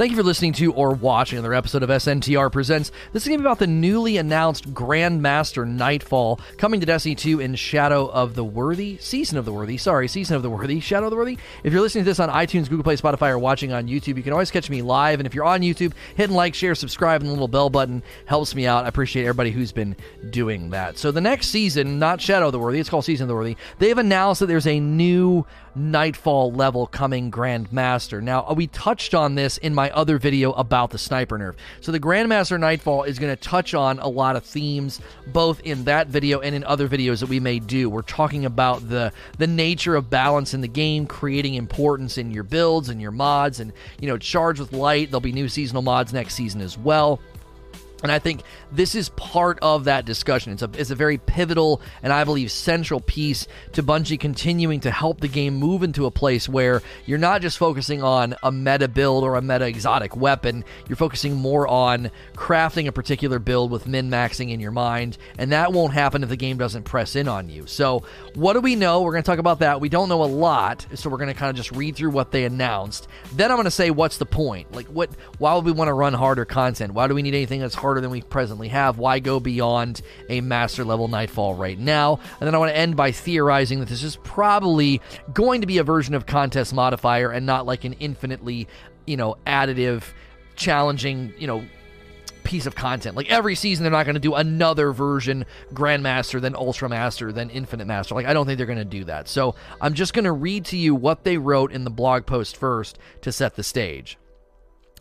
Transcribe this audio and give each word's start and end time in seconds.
Thank 0.00 0.12
you 0.12 0.16
for 0.16 0.22
listening 0.22 0.54
to 0.54 0.72
or 0.72 0.94
watching 0.94 1.38
another 1.38 1.52
episode 1.52 1.82
of 1.82 1.90
SNTR 1.90 2.50
Presents. 2.50 2.90
This 3.12 3.24
is 3.24 3.28
going 3.28 3.38
to 3.38 3.42
be 3.42 3.46
about 3.46 3.58
the 3.58 3.66
newly 3.66 4.16
announced 4.16 4.72
Grandmaster 4.72 5.68
Nightfall 5.68 6.40
coming 6.56 6.80
to 6.80 6.86
Destiny 6.86 7.14
2 7.14 7.40
in 7.40 7.54
Shadow 7.54 8.06
of 8.06 8.34
the 8.34 8.42
Worthy, 8.42 8.96
Season 8.96 9.36
of 9.36 9.44
the 9.44 9.52
Worthy, 9.52 9.76
sorry, 9.76 10.08
Season 10.08 10.36
of 10.36 10.42
the 10.42 10.48
Worthy, 10.48 10.80
Shadow 10.80 11.08
of 11.08 11.10
the 11.10 11.18
Worthy. 11.18 11.36
If 11.64 11.74
you're 11.74 11.82
listening 11.82 12.04
to 12.04 12.10
this 12.10 12.18
on 12.18 12.30
iTunes, 12.30 12.70
Google 12.70 12.82
Play, 12.82 12.96
Spotify, 12.96 13.28
or 13.28 13.38
watching 13.38 13.74
on 13.74 13.88
YouTube, 13.88 14.16
you 14.16 14.22
can 14.22 14.32
always 14.32 14.50
catch 14.50 14.70
me 14.70 14.80
live. 14.80 15.20
And 15.20 15.26
if 15.26 15.34
you're 15.34 15.44
on 15.44 15.60
YouTube, 15.60 15.92
hit 15.92 16.16
hitting 16.16 16.34
like, 16.34 16.54
share, 16.54 16.74
subscribe, 16.74 17.20
and 17.20 17.28
the 17.28 17.34
little 17.34 17.46
bell 17.46 17.68
button 17.68 18.02
helps 18.24 18.54
me 18.54 18.66
out. 18.66 18.86
I 18.86 18.88
appreciate 18.88 19.24
everybody 19.24 19.50
who's 19.50 19.70
been 19.70 19.96
doing 20.30 20.70
that. 20.70 20.96
So 20.96 21.12
the 21.12 21.20
next 21.20 21.48
season, 21.48 21.98
not 21.98 22.22
Shadow 22.22 22.46
of 22.46 22.52
the 22.52 22.58
Worthy, 22.58 22.80
it's 22.80 22.88
called 22.88 23.04
Season 23.04 23.24
of 23.24 23.28
the 23.28 23.34
Worthy, 23.34 23.58
they've 23.78 23.98
announced 23.98 24.40
that 24.40 24.46
there's 24.46 24.66
a 24.66 24.80
new 24.80 25.44
Nightfall 25.74 26.52
level 26.52 26.86
coming 26.86 27.30
Grandmaster. 27.30 28.22
Now, 28.22 28.52
we 28.52 28.66
touched 28.66 29.14
on 29.14 29.34
this 29.34 29.56
in 29.58 29.74
my 29.74 29.89
other 29.90 30.18
video 30.18 30.52
about 30.52 30.90
the 30.90 30.98
sniper 30.98 31.38
nerf. 31.38 31.54
So, 31.80 31.92
the 31.92 32.00
Grandmaster 32.00 32.58
Nightfall 32.58 33.04
is 33.04 33.18
going 33.18 33.34
to 33.34 33.40
touch 33.40 33.74
on 33.74 33.98
a 33.98 34.08
lot 34.08 34.36
of 34.36 34.44
themes, 34.44 35.00
both 35.28 35.60
in 35.60 35.84
that 35.84 36.08
video 36.08 36.40
and 36.40 36.54
in 36.54 36.64
other 36.64 36.88
videos 36.88 37.20
that 37.20 37.28
we 37.28 37.40
may 37.40 37.58
do. 37.58 37.90
We're 37.90 38.02
talking 38.02 38.44
about 38.44 38.88
the 38.88 39.12
the 39.38 39.46
nature 39.46 39.96
of 39.96 40.10
balance 40.10 40.54
in 40.54 40.60
the 40.60 40.68
game, 40.68 41.06
creating 41.06 41.54
importance 41.54 42.18
in 42.18 42.30
your 42.30 42.44
builds 42.44 42.88
and 42.88 43.00
your 43.00 43.12
mods, 43.12 43.60
and 43.60 43.72
you 44.00 44.08
know, 44.08 44.18
charge 44.18 44.60
with 44.60 44.72
light. 44.72 45.10
There'll 45.10 45.20
be 45.20 45.32
new 45.32 45.48
seasonal 45.48 45.82
mods 45.82 46.12
next 46.12 46.34
season 46.34 46.60
as 46.60 46.76
well. 46.76 47.20
And 48.02 48.10
I 48.10 48.18
think 48.18 48.42
this 48.72 48.94
is 48.94 49.08
part 49.10 49.58
of 49.60 49.84
that 49.84 50.04
discussion. 50.04 50.52
It's 50.52 50.62
a, 50.62 50.70
it's 50.74 50.90
a 50.90 50.94
very 50.94 51.18
pivotal 51.18 51.80
and 52.02 52.12
I 52.12 52.24
believe 52.24 52.50
central 52.50 53.00
piece 53.00 53.46
to 53.72 53.82
Bungie 53.82 54.18
continuing 54.18 54.80
to 54.80 54.90
help 54.90 55.20
the 55.20 55.28
game 55.28 55.54
move 55.54 55.82
into 55.82 56.06
a 56.06 56.10
place 56.10 56.48
where 56.48 56.82
you're 57.06 57.18
not 57.18 57.42
just 57.42 57.58
focusing 57.58 58.02
on 58.02 58.34
a 58.42 58.50
meta 58.50 58.88
build 58.88 59.24
or 59.24 59.36
a 59.36 59.42
meta 59.42 59.66
exotic 59.66 60.16
weapon, 60.16 60.64
you're 60.88 60.96
focusing 60.96 61.34
more 61.34 61.66
on 61.68 62.10
crafting 62.34 62.86
a 62.86 62.92
particular 62.92 63.38
build 63.38 63.70
with 63.70 63.86
min 63.86 64.10
maxing 64.10 64.50
in 64.50 64.60
your 64.60 64.72
mind. 64.72 65.18
And 65.38 65.52
that 65.52 65.72
won't 65.72 65.92
happen 65.92 66.22
if 66.22 66.28
the 66.28 66.36
game 66.36 66.58
doesn't 66.58 66.84
press 66.84 67.16
in 67.16 67.28
on 67.28 67.48
you. 67.48 67.66
So, 67.66 68.04
what 68.34 68.54
do 68.54 68.60
we 68.60 68.76
know? 68.76 69.02
We're 69.02 69.12
going 69.12 69.22
to 69.22 69.30
talk 69.30 69.38
about 69.38 69.60
that. 69.60 69.80
We 69.80 69.88
don't 69.88 70.08
know 70.08 70.22
a 70.22 70.26
lot. 70.26 70.86
So, 70.94 71.10
we're 71.10 71.18
going 71.18 71.28
to 71.28 71.34
kind 71.34 71.50
of 71.50 71.56
just 71.56 71.72
read 71.72 71.96
through 71.96 72.10
what 72.10 72.30
they 72.32 72.44
announced. 72.44 73.08
Then 73.32 73.50
I'm 73.50 73.56
going 73.56 73.64
to 73.64 73.70
say, 73.70 73.90
what's 73.90 74.18
the 74.18 74.26
point? 74.26 74.72
Like, 74.72 74.86
what? 74.86 75.10
why 75.38 75.54
would 75.54 75.64
we 75.64 75.72
want 75.72 75.88
to 75.88 75.94
run 75.94 76.12
harder 76.12 76.44
content? 76.44 76.92
Why 76.92 77.06
do 77.06 77.14
we 77.14 77.22
need 77.22 77.34
anything 77.34 77.60
that's 77.60 77.74
harder 77.90 78.00
than 78.00 78.10
we 78.10 78.22
presently 78.22 78.68
have. 78.68 78.98
Why 78.98 79.18
go 79.18 79.40
beyond 79.40 80.00
a 80.28 80.40
master 80.40 80.84
level 80.84 81.08
Nightfall 81.08 81.54
right 81.56 81.76
now? 81.76 82.20
And 82.38 82.46
then 82.46 82.54
I 82.54 82.58
want 82.58 82.70
to 82.70 82.76
end 82.76 82.96
by 82.96 83.10
theorizing 83.10 83.80
that 83.80 83.88
this 83.88 84.04
is 84.04 84.14
probably 84.14 85.00
going 85.34 85.62
to 85.62 85.66
be 85.66 85.78
a 85.78 85.84
version 85.84 86.14
of 86.14 86.24
contest 86.24 86.72
modifier 86.72 87.32
and 87.32 87.46
not 87.46 87.66
like 87.66 87.84
an 87.84 87.94
infinitely, 87.94 88.68
you 89.08 89.16
know, 89.16 89.36
additive, 89.44 90.04
challenging, 90.54 91.34
you 91.36 91.48
know, 91.48 91.64
piece 92.44 92.66
of 92.66 92.76
content. 92.76 93.16
Like 93.16 93.28
every 93.28 93.56
season, 93.56 93.82
they're 93.82 93.90
not 93.90 94.06
going 94.06 94.14
to 94.14 94.20
do 94.20 94.34
another 94.34 94.92
version, 94.92 95.44
Grandmaster, 95.74 96.40
then 96.40 96.54
Ultra 96.54 96.88
Master, 96.88 97.32
then 97.32 97.50
Infinite 97.50 97.86
Master. 97.86 98.14
Like 98.14 98.26
I 98.26 98.32
don't 98.32 98.46
think 98.46 98.56
they're 98.56 98.68
going 98.68 98.78
to 98.78 98.84
do 98.84 99.02
that. 99.06 99.26
So 99.26 99.56
I'm 99.80 99.94
just 99.94 100.14
going 100.14 100.26
to 100.26 100.32
read 100.32 100.64
to 100.66 100.76
you 100.76 100.94
what 100.94 101.24
they 101.24 101.38
wrote 101.38 101.72
in 101.72 101.82
the 101.82 101.90
blog 101.90 102.24
post 102.24 102.56
first 102.56 103.00
to 103.22 103.32
set 103.32 103.56
the 103.56 103.64
stage. 103.64 104.16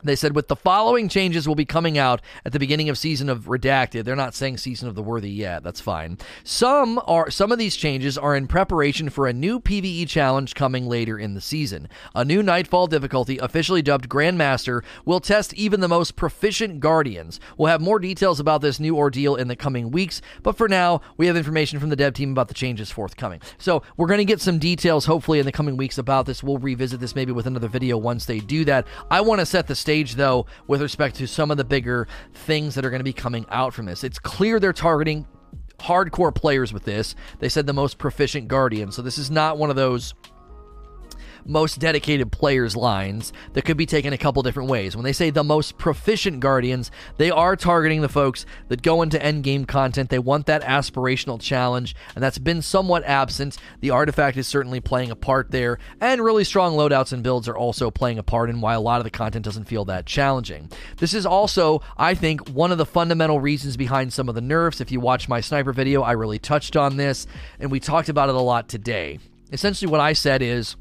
They 0.04 0.16
said 0.16 0.36
with 0.36 0.48
the 0.48 0.56
following 0.56 1.10
changes 1.10 1.48
will 1.48 1.56
be 1.56 1.66
coming 1.66 1.98
out 1.98 2.22
at 2.46 2.54
the 2.54 2.60
beginning 2.60 2.90
of 2.90 2.98
season 2.98 3.30
of 3.30 3.46
Redacted. 3.46 4.06
They're 4.06 4.16
not 4.16 4.34
saying 4.34 4.58
season 4.58 4.88
of 4.88 4.96
the 4.96 5.04
Worthy 5.04 5.30
yet. 5.30 5.64
That's 5.64 5.82
fine. 5.82 6.18
Some 6.44 7.02
are 7.06 7.30
some 7.30 7.52
of 7.52 7.60
these 7.60 7.76
changes 7.76 8.18
are 8.18 8.36
in 8.36 8.48
preparation 8.48 9.10
for 9.10 9.28
a 9.28 9.34
new 9.34 9.60
PvE 9.60 10.08
challenge 10.08 10.56
coming 10.56 10.88
later 10.88 11.20
in 11.20 11.34
the 11.34 11.42
season. 11.42 11.90
A 12.16 12.24
new 12.24 12.42
Nightfall 12.42 12.88
difficulty, 12.88 13.38
officially 13.38 13.82
dubbed 13.82 14.10
Grandmaster, 14.10 14.84
will 15.06 15.20
test 15.20 15.54
even 15.56 15.82
the 15.82 15.88
most 15.88 16.16
proficient 16.16 16.80
Guardians. 16.80 17.40
We'll 17.58 17.72
have 17.72 17.82
more 17.82 18.00
details 18.00 18.40
about 18.40 18.62
this 18.62 18.80
new 18.80 18.96
ordeal 18.96 19.36
in 19.36 19.48
the 19.48 19.56
coming 19.56 19.92
weeks, 19.92 20.22
but 20.44 20.58
for 20.58 20.70
now, 20.70 21.02
we 21.18 21.28
have 21.28 21.36
information 21.36 21.80
from 21.80 21.90
the 21.90 21.96
dev 21.96 22.14
team 22.14 22.32
about 22.32 22.48
the 22.48 22.54
changes 22.54 22.90
forthcoming. 22.92 23.42
So 23.58 23.84
we're 23.98 24.08
going 24.08 24.20
to 24.20 24.26
get 24.26 24.42
some 24.42 24.60
details 24.60 25.06
hopefully 25.06 25.40
in 25.40 25.46
the 25.46 25.52
coming 25.52 25.76
weeks 25.76 25.98
about 25.98 26.26
this. 26.26 26.42
We'll 26.42 26.58
revisit 26.58 27.00
this 27.00 27.16
maybe 27.16 27.32
with 27.32 27.48
another 27.48 27.68
video 27.68 27.98
once 27.98 28.26
they 28.26 28.40
do 28.40 28.64
that. 28.66 28.88
I 29.12 29.22
want 29.22 29.40
to 29.40 29.46
set 29.46 29.68
the 29.68 29.76
stage, 29.76 29.89
though, 30.16 30.46
with 30.68 30.82
respect 30.82 31.16
to 31.18 31.28
some 31.28 31.52
of 31.52 31.58
the 31.58 31.64
bigger 31.64 32.08
things 32.34 32.76
that 32.76 32.86
are 32.86 32.90
going 32.90 33.00
to 33.00 33.04
be 33.04 33.14
coming 33.14 33.46
out 33.50 33.74
from 33.74 33.86
this. 33.86 34.04
It's 34.04 34.20
clear 34.20 34.60
they're 34.60 34.74
targeting 34.74 35.28
hardcore 35.80 36.34
players 36.34 36.74
with 36.74 36.84
this. 36.84 37.16
They 37.40 37.50
said 37.50 37.66
the 37.66 37.74
most 37.74 37.98
proficient 37.98 38.48
Guardian. 38.48 38.92
So 38.92 39.02
this 39.02 39.18
is 39.18 39.32
not 39.32 39.58
one 39.58 39.70
of 39.70 39.76
those 39.76 40.14
most 41.50 41.80
dedicated 41.80 42.32
players 42.32 42.76
lines 42.76 43.34
that 43.54 43.66
could 43.66 43.78
be 43.78 43.86
taken 43.86 44.14
a 44.14 44.18
couple 44.18 44.44
different 44.44 44.70
ways. 44.70 44.96
When 44.96 45.04
they 45.04 45.14
say 45.14 45.30
the 45.30 45.44
most 45.44 45.78
proficient 45.78 46.40
Guardians, 46.40 46.92
they 47.18 47.32
are 47.32 47.56
targeting 47.56 48.02
the 48.02 48.10
folks 48.10 48.46
that 48.68 48.82
go 48.82 49.02
into 49.02 49.18
endgame 49.18 49.68
content. 49.68 50.10
They 50.10 50.20
want 50.20 50.46
that 50.46 50.64
aspirational 50.64 51.42
challenge, 51.42 51.96
and 52.16 52.24
that's 52.24 52.38
been 52.38 52.62
somewhat 52.62 53.04
absent. 53.04 53.58
The 53.82 53.90
artifact 53.90 54.38
is 54.38 54.48
certainly 54.48 54.80
playing 54.80 55.12
a 55.12 55.16
part 55.16 55.52
there, 55.52 55.80
and 56.00 56.22
really 56.22 56.44
strong 56.44 56.76
loadouts 56.76 57.12
and 57.12 57.24
builds 57.24 57.48
are 57.48 57.58
also 57.58 57.92
playing 57.92 58.20
a 58.20 58.24
part 58.24 58.50
in 58.50 58.62
why 58.62 58.74
a 58.76 58.82
lot 58.82 59.00
of 59.00 59.04
the 59.04 59.10
content 59.10 59.46
doesn't 59.46 59.66
feel 59.66 59.86
that 59.86 60.06
challenging. 60.06 60.70
This 60.98 61.14
is 61.14 61.26
also, 61.26 61.82
I 61.98 62.14
think, 62.14 62.50
one 62.50 62.72
of 62.72 62.78
the 62.78 62.86
fundamental 62.86 63.40
reasons 63.40 63.76
behind 63.76 64.14
some 64.14 64.30
of 64.30 64.36
the 64.36 64.42
nerfs. 64.42 64.82
If 64.82 64.92
you 64.92 65.00
watch 65.00 65.28
my 65.28 65.42
sniper 65.42 65.74
video, 65.74 66.04
I 66.04 66.12
really 66.12 66.40
touched 66.40 66.76
on 66.76 66.98
this, 66.98 67.26
and 67.60 67.72
we 67.72 67.80
talked 67.80 68.10
about 68.10 68.30
it 68.30 68.36
a 68.36 68.40
lot 68.40 68.70
today. 68.70 69.20
Essentially, 69.52 69.90
what 69.90 70.00
I 70.00 70.14
said 70.14 70.42
is 70.44 70.76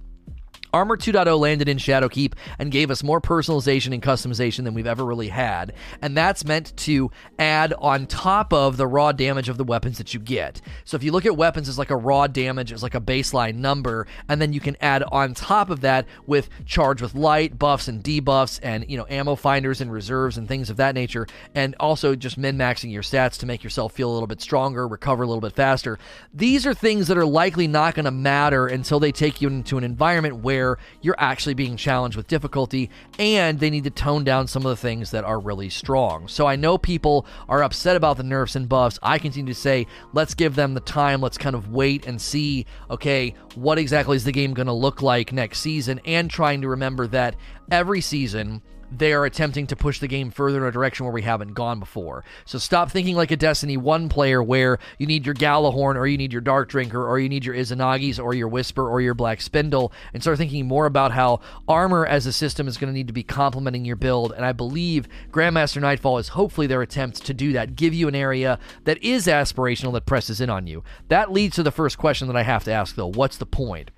Armor 0.73 0.97
2.0 0.97 1.39
landed 1.39 1.69
in 1.69 1.79
Shadowkeep 1.79 2.34
and 2.59 2.71
gave 2.71 2.91
us 2.91 3.03
more 3.03 3.21
personalization 3.21 3.93
and 3.93 4.03
customization 4.03 4.65
than 4.65 4.75
we've 4.75 4.87
ever 4.87 5.05
really 5.05 5.29
had. 5.29 5.73
And 6.03 6.17
that's 6.17 6.45
meant 6.45 6.77
to 6.79 7.11
add 7.39 7.73
on 7.79 8.06
top 8.06 8.53
of 8.53 8.77
the 8.77 8.87
raw 8.87 9.12
damage 9.12 9.49
of 9.49 9.56
the 9.56 9.65
weapons 9.65 9.99
that 9.99 10.12
you 10.15 10.21
get. 10.21 10.61
So 10.84 10.97
if 10.97 11.03
you 11.03 11.12
look 11.12 11.27
at 11.27 11.37
weapons 11.37 11.69
as 11.69 11.79
like 11.79 11.91
a 11.91 11.97
raw 11.97 12.27
damage, 12.27 12.73
as 12.73 12.83
like 12.83 12.95
a 12.95 13.01
baseline 13.01 13.56
number, 13.56 14.06
and 14.29 14.41
then 14.41 14.53
you 14.53 14.61
can 14.61 14.77
add 14.81 15.03
on 15.05 15.34
top 15.34 15.71
of 15.71 15.81
that 15.81 16.06
with 16.27 16.49
charge 16.67 17.00
with 17.00 17.15
light, 17.15 17.59
buffs 17.59 17.89
and 17.89 18.03
debuffs, 18.03 18.61
and 18.62 18.85
you 18.89 18.97
know, 18.97 19.06
ammo 19.09 19.35
finders 19.35 19.81
and 19.81 19.93
reserves 19.93 20.37
and 20.37 20.49
things 20.49 20.71
of 20.71 20.77
that 20.77 20.95
nature, 20.95 21.27
and 21.55 21.75
also 21.81 22.15
just 22.15 22.37
min-maxing 22.37 22.93
your 22.93 23.03
stats 23.03 23.39
to 23.39 23.47
make 23.47 23.65
yourself 23.65 23.93
feel 23.93 24.11
a 24.11 24.12
little 24.12 24.27
bit 24.27 24.41
stronger, 24.41 24.87
recover 24.87 25.23
a 25.23 25.27
little 25.27 25.41
bit 25.41 25.55
faster. 25.55 25.99
These 26.35 26.67
are 26.67 26.75
things 26.75 27.09
that 27.09 27.17
are 27.17 27.27
likely 27.27 27.67
not 27.67 27.95
going 27.95 28.05
to 28.05 28.11
matter 28.11 28.67
until 28.67 29.00
they 29.00 29.12
take 29.12 29.41
you 29.41 29.49
into 29.49 29.79
an 29.79 29.85
environment 29.85 30.37
where 30.37 30.58
where 30.59 30.77
you're 31.01 31.15
actually 31.19 31.55
being 31.55 31.77
challenged 31.77 32.17
with 32.17 32.27
difficulty 32.27 32.91
and 33.19 33.61
they 33.61 33.71
need 33.71 33.85
to 33.85 33.91
tone 33.91 34.25
down 34.25 34.49
some 34.49 34.67
of 34.67 34.71
the 34.71 34.77
things 34.77 35.13
that 35.13 35.25
are 35.25 35.39
really 35.39 35.71
strong. 35.71 36.27
So 36.27 36.47
I 36.47 36.57
know 36.57 36.77
people 36.77 37.27
are 37.49 37.63
upset 37.63 37.97
about 37.97 38.17
the 38.17 38.25
nerfs 38.25 38.57
and 38.57 38.69
buffs. 38.69 38.99
I 39.03 39.19
continue 39.19 39.53
to 39.55 39.61
say, 39.61 39.87
let's 40.13 40.35
give 40.35 40.57
them 40.57 40.75
the 40.75 40.81
time. 40.81 41.21
Let's 41.21 41.39
kind 41.39 41.55
of 41.55 41.71
wait 41.71 42.07
and 42.07 42.21
see, 42.21 42.67
okay, 42.91 43.35
what 43.55 43.79
exactly 43.79 44.17
is 44.17 44.25
the 44.25 44.33
game 44.33 44.53
going 44.53 44.67
to 44.67 44.73
look 44.73 45.01
like 45.01 45.33
next 45.33 45.61
season? 45.61 46.01
And 46.05 46.29
trying 46.29 46.63
to 46.63 46.69
remember 46.69 47.07
that 47.09 47.37
every 47.71 48.01
season, 48.01 48.63
they 48.91 49.12
are 49.12 49.25
attempting 49.25 49.66
to 49.66 49.76
push 49.76 49.99
the 49.99 50.09
game 50.09 50.31
further 50.31 50.59
in 50.59 50.69
a 50.69 50.72
direction 50.72 51.04
where 51.04 51.12
we 51.12 51.22
haven't 51.22 51.54
gone 51.54 51.78
before. 51.78 52.25
So 52.44 52.59
stop 52.59 52.91
thinking 52.91 53.16
like 53.16 53.31
a 53.31 53.37
Destiny 53.37 53.76
1 53.76 54.09
player 54.09 54.43
where 54.43 54.78
you 54.99 55.06
need 55.06 55.26
your 55.26 55.34
Gjallarhorn 55.34 55.97
or 55.97 56.06
you 56.06 56.19
need 56.19 56.32
your 56.32 56.41
Dark 56.41 56.69
Drinker 56.69 57.06
or 57.06 57.19
you 57.19 57.28
need 57.28 57.44
your 57.44 57.54
Izanagi's 57.54 58.19
or 58.19 58.34
your 58.34 58.49
Whisper 58.49 58.88
or 58.88 59.00
your 59.00 59.15
Black 59.15 59.41
Spindle 59.41 59.93
and 60.12 60.22
start 60.22 60.38
thinking 60.38 60.66
more 60.66 60.87
about 60.87 61.12
how 61.12 61.41
armor 61.66 62.06
as 62.06 62.26
a 62.26 62.32
system 62.32 62.69
is 62.69 62.76
going 62.76 62.93
to 62.93 62.97
need 62.97 63.09
to 63.09 63.12
be 63.12 63.22
complementing 63.22 63.84
your 63.84 63.97
build. 63.97 64.32
And 64.32 64.44
I 64.44 64.53
believe 64.53 65.09
Grandmaster 65.31 65.81
Nightfall 65.81 66.19
is 66.19 66.28
hopefully 66.28 66.66
their 66.66 66.82
attempt 66.82 67.25
to 67.26 67.34
do 67.34 67.53
that, 67.53 67.76
give 67.76 67.94
you 67.94 68.09
an 68.09 68.15
area 68.15 68.59
that 68.84 69.03
is 69.03 69.26
aspirational 69.26 69.93
that 69.93 70.06
presses 70.06 70.41
in 70.41 70.50
on 70.50 70.66
you. 70.66 70.82
That 71.09 71.32
leads 71.32 71.56
to 71.56 71.62
the 71.62 71.70
first 71.70 71.99
question 71.99 72.28
that 72.28 72.37
I 72.37 72.43
have 72.43 72.65
to 72.65 72.72
ask 72.72 72.94
though 72.94 73.06
what's 73.06 73.37
the 73.37 73.47
point? 73.47 73.91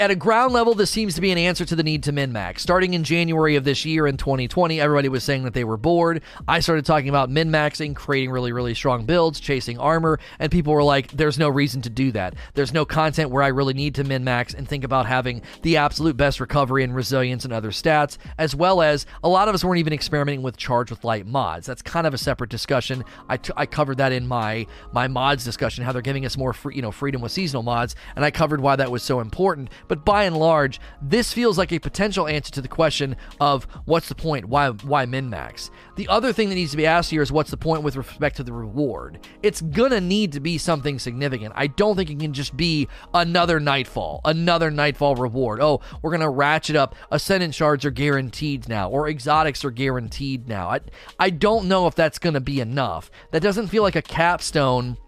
At 0.00 0.10
a 0.10 0.16
ground 0.16 0.54
level, 0.54 0.74
this 0.74 0.90
seems 0.90 1.14
to 1.16 1.20
be 1.20 1.30
an 1.30 1.36
answer 1.36 1.66
to 1.66 1.76
the 1.76 1.82
need 1.82 2.04
to 2.04 2.12
min 2.12 2.32
max. 2.32 2.62
Starting 2.62 2.94
in 2.94 3.04
January 3.04 3.56
of 3.56 3.64
this 3.64 3.84
year 3.84 4.06
in 4.06 4.16
2020, 4.16 4.80
everybody 4.80 5.10
was 5.10 5.22
saying 5.22 5.42
that 5.44 5.52
they 5.52 5.62
were 5.62 5.76
bored. 5.76 6.22
I 6.48 6.60
started 6.60 6.86
talking 6.86 7.10
about 7.10 7.28
min 7.28 7.50
maxing, 7.50 7.94
creating 7.94 8.30
really, 8.30 8.50
really 8.50 8.72
strong 8.72 9.04
builds, 9.04 9.40
chasing 9.40 9.78
armor, 9.78 10.18
and 10.38 10.50
people 10.50 10.72
were 10.72 10.82
like, 10.82 11.08
there's 11.08 11.38
no 11.38 11.50
reason 11.50 11.82
to 11.82 11.90
do 11.90 12.12
that. 12.12 12.34
There's 12.54 12.72
no 12.72 12.86
content 12.86 13.28
where 13.28 13.42
I 13.42 13.48
really 13.48 13.74
need 13.74 13.94
to 13.96 14.04
min 14.04 14.24
max 14.24 14.54
and 14.54 14.66
think 14.66 14.84
about 14.84 15.04
having 15.04 15.42
the 15.60 15.76
absolute 15.76 16.16
best 16.16 16.40
recovery 16.40 16.82
and 16.82 16.94
resilience 16.94 17.44
and 17.44 17.52
other 17.52 17.70
stats, 17.70 18.16
as 18.38 18.56
well 18.56 18.80
as 18.80 19.04
a 19.22 19.28
lot 19.28 19.48
of 19.48 19.54
us 19.54 19.62
weren't 19.62 19.80
even 19.80 19.92
experimenting 19.92 20.40
with 20.40 20.56
charge 20.56 20.88
with 20.88 21.04
light 21.04 21.26
mods. 21.26 21.66
That's 21.66 21.82
kind 21.82 22.06
of 22.06 22.14
a 22.14 22.18
separate 22.18 22.48
discussion. 22.48 23.04
I, 23.28 23.36
t- 23.36 23.52
I 23.54 23.66
covered 23.66 23.98
that 23.98 24.12
in 24.12 24.26
my 24.26 24.66
my 24.92 25.08
mods 25.08 25.44
discussion, 25.44 25.84
how 25.84 25.92
they're 25.92 26.00
giving 26.00 26.24
us 26.24 26.38
more 26.38 26.54
free, 26.54 26.76
you 26.76 26.80
know 26.80 26.90
freedom 26.90 27.20
with 27.20 27.32
seasonal 27.32 27.62
mods, 27.62 27.96
and 28.16 28.24
I 28.24 28.30
covered 28.30 28.62
why 28.62 28.76
that 28.76 28.90
was 28.90 29.02
so 29.02 29.20
important 29.20 29.68
But 29.90 30.04
by 30.04 30.22
and 30.22 30.36
large, 30.36 30.80
this 31.02 31.32
feels 31.32 31.58
like 31.58 31.72
a 31.72 31.80
potential 31.80 32.28
answer 32.28 32.52
to 32.52 32.62
the 32.62 32.68
question 32.68 33.16
of 33.40 33.64
what's 33.86 34.08
the 34.08 34.14
point? 34.14 34.44
Why 34.44 34.68
why 34.68 35.04
min 35.04 35.28
max? 35.28 35.72
The 35.96 36.06
other 36.06 36.32
thing 36.32 36.48
that 36.48 36.54
needs 36.54 36.70
to 36.70 36.76
be 36.76 36.86
asked 36.86 37.10
here 37.10 37.22
is 37.22 37.32
what's 37.32 37.50
the 37.50 37.56
point 37.56 37.82
with 37.82 37.96
respect 37.96 38.36
to 38.36 38.44
the 38.44 38.52
reward? 38.52 39.26
It's 39.42 39.60
gonna 39.60 40.00
need 40.00 40.30
to 40.34 40.38
be 40.38 40.58
something 40.58 41.00
significant. 41.00 41.54
I 41.56 41.66
don't 41.66 41.96
think 41.96 42.08
it 42.08 42.20
can 42.20 42.32
just 42.32 42.56
be 42.56 42.86
another 43.12 43.58
nightfall, 43.58 44.20
another 44.24 44.70
nightfall 44.70 45.16
reward. 45.16 45.60
Oh, 45.60 45.80
we're 46.02 46.12
gonna 46.12 46.30
ratchet 46.30 46.76
up. 46.76 46.94
Ascendant 47.10 47.56
shards 47.56 47.84
are 47.84 47.90
guaranteed 47.90 48.68
now, 48.68 48.88
or 48.90 49.08
exotics 49.08 49.64
are 49.64 49.72
guaranteed 49.72 50.46
now. 50.46 50.68
I 50.68 50.80
I 51.18 51.30
don't 51.30 51.66
know 51.66 51.88
if 51.88 51.96
that's 51.96 52.20
gonna 52.20 52.40
be 52.40 52.60
enough. 52.60 53.10
That 53.32 53.42
doesn't 53.42 53.66
feel 53.66 53.82
like 53.82 53.96
a 53.96 54.02
capstone 54.02 54.98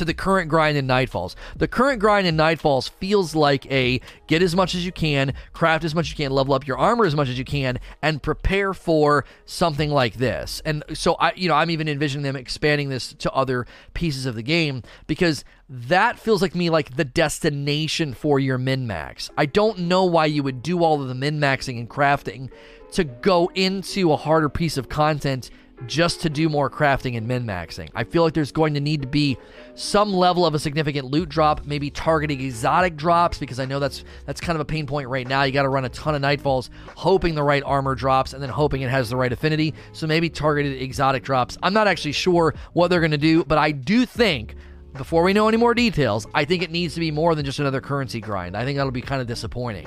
to 0.00 0.04
the 0.06 0.14
current 0.14 0.48
grind 0.48 0.78
in 0.78 0.86
Nightfalls. 0.86 1.34
The 1.54 1.68
current 1.68 2.00
grind 2.00 2.26
in 2.26 2.34
Nightfalls 2.34 2.88
feels 2.88 3.34
like 3.34 3.70
a 3.70 4.00
get 4.28 4.40
as 4.40 4.56
much 4.56 4.74
as 4.74 4.86
you 4.86 4.92
can, 4.92 5.34
craft 5.52 5.84
as 5.84 5.94
much 5.94 6.06
as 6.06 6.10
you 6.12 6.24
can, 6.24 6.32
level 6.32 6.54
up 6.54 6.66
your 6.66 6.78
armor 6.78 7.04
as 7.04 7.14
much 7.14 7.28
as 7.28 7.38
you 7.38 7.44
can, 7.44 7.78
and 8.00 8.22
prepare 8.22 8.72
for 8.72 9.26
something 9.44 9.90
like 9.90 10.14
this. 10.14 10.62
And 10.64 10.82
so 10.94 11.16
I, 11.16 11.34
you 11.34 11.48
know, 11.48 11.54
I'm 11.54 11.70
even 11.70 11.86
envisioning 11.86 12.22
them 12.22 12.34
expanding 12.34 12.88
this 12.88 13.12
to 13.12 13.30
other 13.32 13.66
pieces 13.92 14.24
of 14.24 14.36
the 14.36 14.42
game 14.42 14.82
because 15.06 15.44
that 15.68 16.18
feels 16.18 16.40
like 16.40 16.54
me 16.54 16.70
like 16.70 16.96
the 16.96 17.04
destination 17.04 18.14
for 18.14 18.40
your 18.40 18.56
min 18.56 18.86
max. 18.86 19.28
I 19.36 19.44
don't 19.44 19.80
know 19.80 20.06
why 20.06 20.24
you 20.24 20.42
would 20.42 20.62
do 20.62 20.82
all 20.82 21.02
of 21.02 21.08
the 21.08 21.14
min 21.14 21.38
maxing 21.38 21.78
and 21.78 21.90
crafting 21.90 22.48
to 22.92 23.04
go 23.04 23.50
into 23.54 24.12
a 24.12 24.16
harder 24.16 24.48
piece 24.48 24.78
of 24.78 24.88
content 24.88 25.50
just 25.86 26.20
to 26.22 26.30
do 26.30 26.48
more 26.48 26.68
crafting 26.68 27.16
and 27.16 27.26
min 27.26 27.44
maxing. 27.44 27.88
I 27.94 28.04
feel 28.04 28.22
like 28.22 28.34
there's 28.34 28.52
going 28.52 28.74
to 28.74 28.80
need 28.80 29.02
to 29.02 29.08
be 29.08 29.38
some 29.74 30.12
level 30.12 30.44
of 30.44 30.54
a 30.54 30.58
significant 30.58 31.06
loot 31.06 31.28
drop, 31.28 31.64
maybe 31.64 31.90
targeting 31.90 32.40
exotic 32.40 32.96
drops 32.96 33.38
because 33.38 33.58
I 33.58 33.64
know 33.64 33.78
that's 33.78 34.04
that's 34.26 34.40
kind 34.40 34.56
of 34.56 34.60
a 34.60 34.64
pain 34.64 34.86
point 34.86 35.08
right 35.08 35.26
now. 35.26 35.42
You 35.42 35.52
got 35.52 35.62
to 35.62 35.68
run 35.68 35.84
a 35.84 35.88
ton 35.88 36.14
of 36.14 36.22
nightfalls, 36.22 36.70
hoping 36.96 37.34
the 37.34 37.42
right 37.42 37.62
armor 37.64 37.94
drops, 37.94 38.32
and 38.32 38.42
then 38.42 38.50
hoping 38.50 38.82
it 38.82 38.90
has 38.90 39.08
the 39.08 39.16
right 39.16 39.32
affinity. 39.32 39.74
So 39.92 40.06
maybe 40.06 40.28
targeted 40.28 40.80
exotic 40.80 41.22
drops. 41.22 41.56
I'm 41.62 41.72
not 41.72 41.88
actually 41.88 42.12
sure 42.12 42.54
what 42.72 42.88
they're 42.88 43.00
going 43.00 43.10
to 43.12 43.18
do, 43.18 43.44
but 43.44 43.58
I 43.58 43.72
do 43.72 44.06
think. 44.06 44.56
Before 44.92 45.22
we 45.22 45.32
know 45.32 45.46
any 45.46 45.56
more 45.56 45.72
details, 45.72 46.26
I 46.34 46.44
think 46.44 46.64
it 46.64 46.70
needs 46.72 46.94
to 46.94 47.00
be 47.00 47.12
more 47.12 47.36
than 47.36 47.44
just 47.44 47.60
another 47.60 47.80
currency 47.80 48.20
grind. 48.20 48.56
I 48.56 48.64
think 48.64 48.76
that'll 48.76 48.90
be 48.90 49.00
kind 49.00 49.20
of 49.20 49.28
disappointing. 49.28 49.86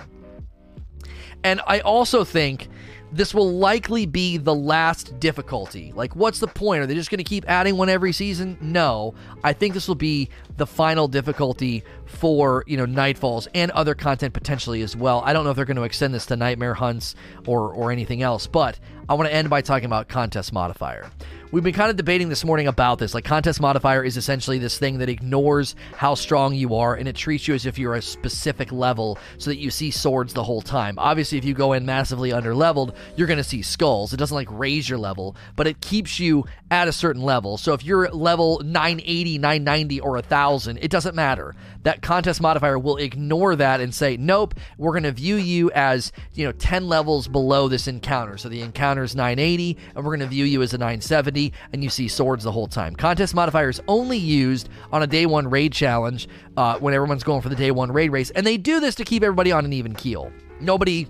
And 1.44 1.60
I 1.68 1.82
also 1.82 2.24
think 2.24 2.70
this 3.14 3.34
will 3.34 3.52
likely 3.52 4.06
be 4.06 4.38
the 4.38 4.56
last 4.56 5.20
difficulty. 5.20 5.94
Like, 5.96 6.16
what's 6.16 6.40
the 6.40 6.48
point? 6.48 6.82
Are 6.82 6.88
they 6.88 6.96
just 6.96 7.12
going 7.12 7.20
to 7.20 7.24
keep 7.24 7.48
adding 7.48 7.78
one 7.78 7.88
every 7.90 8.12
season? 8.12 8.58
No. 8.60 9.14
I 9.44 9.54
think 9.54 9.76
this 9.76 9.88
will 9.88 9.96
be 9.96 10.30
the 10.58 10.66
final 10.66 11.08
difficulty 11.08 11.84
for, 12.14 12.64
you 12.68 12.78
know, 12.78 12.86
Nightfalls 12.86 13.48
and 13.54 13.72
other 13.72 13.96
content 13.96 14.34
potentially 14.34 14.82
as 14.82 14.96
well. 14.96 15.22
I 15.26 15.34
don't 15.34 15.44
know 15.44 15.50
if 15.50 15.56
they're 15.56 15.66
going 15.66 15.78
to 15.78 15.84
extend 15.84 16.14
this 16.14 16.26
to 16.28 16.36
Nightmare 16.36 16.74
Hunts 16.74 17.16
or, 17.46 17.74
or 17.74 17.92
anything 17.92 18.22
else, 18.22 18.48
but 18.48 18.80
I 19.10 19.16
want 19.16 19.30
to 19.30 19.36
end 19.36 19.50
by 19.50 19.62
talking 19.62 19.86
about 19.86 20.08
Contest 20.08 20.54
Modifier. 20.54 21.10
We've 21.54 21.64
been 21.64 21.76
kind 21.76 21.92
of 21.92 21.98
debating 21.98 22.30
this 22.30 22.44
morning 22.44 22.66
about 22.66 22.98
this. 22.98 23.14
Like, 23.14 23.26
contest 23.26 23.62
modifier 23.62 24.04
is 24.04 24.18
essentially 24.18 24.58
this 24.58 24.80
thing 24.80 24.98
that 24.98 25.08
ignores 25.08 25.76
how 25.96 26.16
strong 26.16 26.56
you 26.56 26.74
are 26.74 26.96
and 26.96 27.08
it 27.08 27.16
treats 27.16 27.48
you 27.48 27.54
as 27.54 27.68
if 27.68 27.78
you're 27.78 27.94
a 27.94 28.02
specific 28.02 28.72
level 28.72 29.20
so 29.38 29.52
that 29.52 29.60
you 29.60 29.70
see 29.70 29.92
swords 29.92 30.34
the 30.34 30.44
whole 30.44 30.64
time. 30.64 30.98
Obviously, 30.98 31.38
if 31.38 31.46
you 31.46 31.54
go 31.54 31.74
in 31.74 31.86
massively 31.86 32.34
under 32.34 32.56
leveled, 32.56 32.96
you're 33.16 33.28
going 33.28 33.38
to 33.38 33.44
see 33.44 33.62
skulls. 33.62 34.14
It 34.14 34.18
doesn't 34.18 34.34
like 34.34 34.48
raise 34.50 34.90
your 34.90 34.98
level, 34.98 35.36
but 35.56 35.68
it 35.68 35.80
keeps 35.80 36.20
you 36.20 36.44
at 36.72 36.88
a 36.88 36.92
certain 36.92 37.22
level. 37.22 37.60
So 37.60 37.74
if 37.74 37.84
you're 37.84 38.10
level 38.10 38.60
980, 38.66 39.38
990, 39.38 40.00
or 40.00 40.14
1000, 40.14 40.80
it 40.82 40.90
doesn't 40.90 41.14
matter. 41.14 41.54
That 41.84 42.02
contest 42.02 42.42
modifier 42.42 42.80
will 42.80 42.98
ignore 42.98 43.56
that 43.56 43.82
and 43.82 43.94
say, 43.94 44.18
nope, 44.18 44.56
we're 44.78 44.92
going 44.92 45.04
to 45.04 45.12
view 45.12 45.36
you 45.36 45.72
as, 45.72 46.12
you 46.34 46.46
know, 46.46 46.52
10 46.54 46.88
levels 46.88 47.28
below 47.28 47.68
this 47.68 47.88
encounter. 47.88 48.38
So 48.38 48.50
the 48.50 48.62
encounter 48.62 49.04
is 49.04 49.16
980, 49.16 49.78
and 49.96 50.06
we're 50.06 50.16
going 50.16 50.20
to 50.22 50.28
view 50.28 50.46
you 50.46 50.62
as 50.62 50.74
a 50.74 50.78
970, 50.78 51.54
and 51.72 51.84
you 51.84 51.90
see 51.90 52.08
swords 52.08 52.44
the 52.44 52.52
whole 52.52 52.68
time. 52.68 52.96
Contest 52.96 53.36
modifier 53.36 53.70
is 53.70 53.82
only 53.88 54.18
used 54.18 54.70
on 54.92 55.04
a 55.04 55.08
day 55.08 55.26
one 55.26 55.50
raid 55.50 55.74
challenge 55.74 56.28
uh, 56.58 56.78
when 56.80 56.94
everyone's 56.94 57.24
going 57.24 57.42
for 57.42 57.50
the 57.50 57.56
day 57.56 57.72
one 57.72 57.92
raid 57.92 58.10
race, 58.10 58.32
and 58.32 58.46
they 58.46 58.58
do 58.58 58.80
this 58.80 58.96
to 58.96 59.04
keep 59.04 59.24
everybody 59.24 59.52
on 59.52 59.66
an 59.66 59.74
even 59.74 59.94
keel. 59.94 60.32
Nobody 60.60 61.08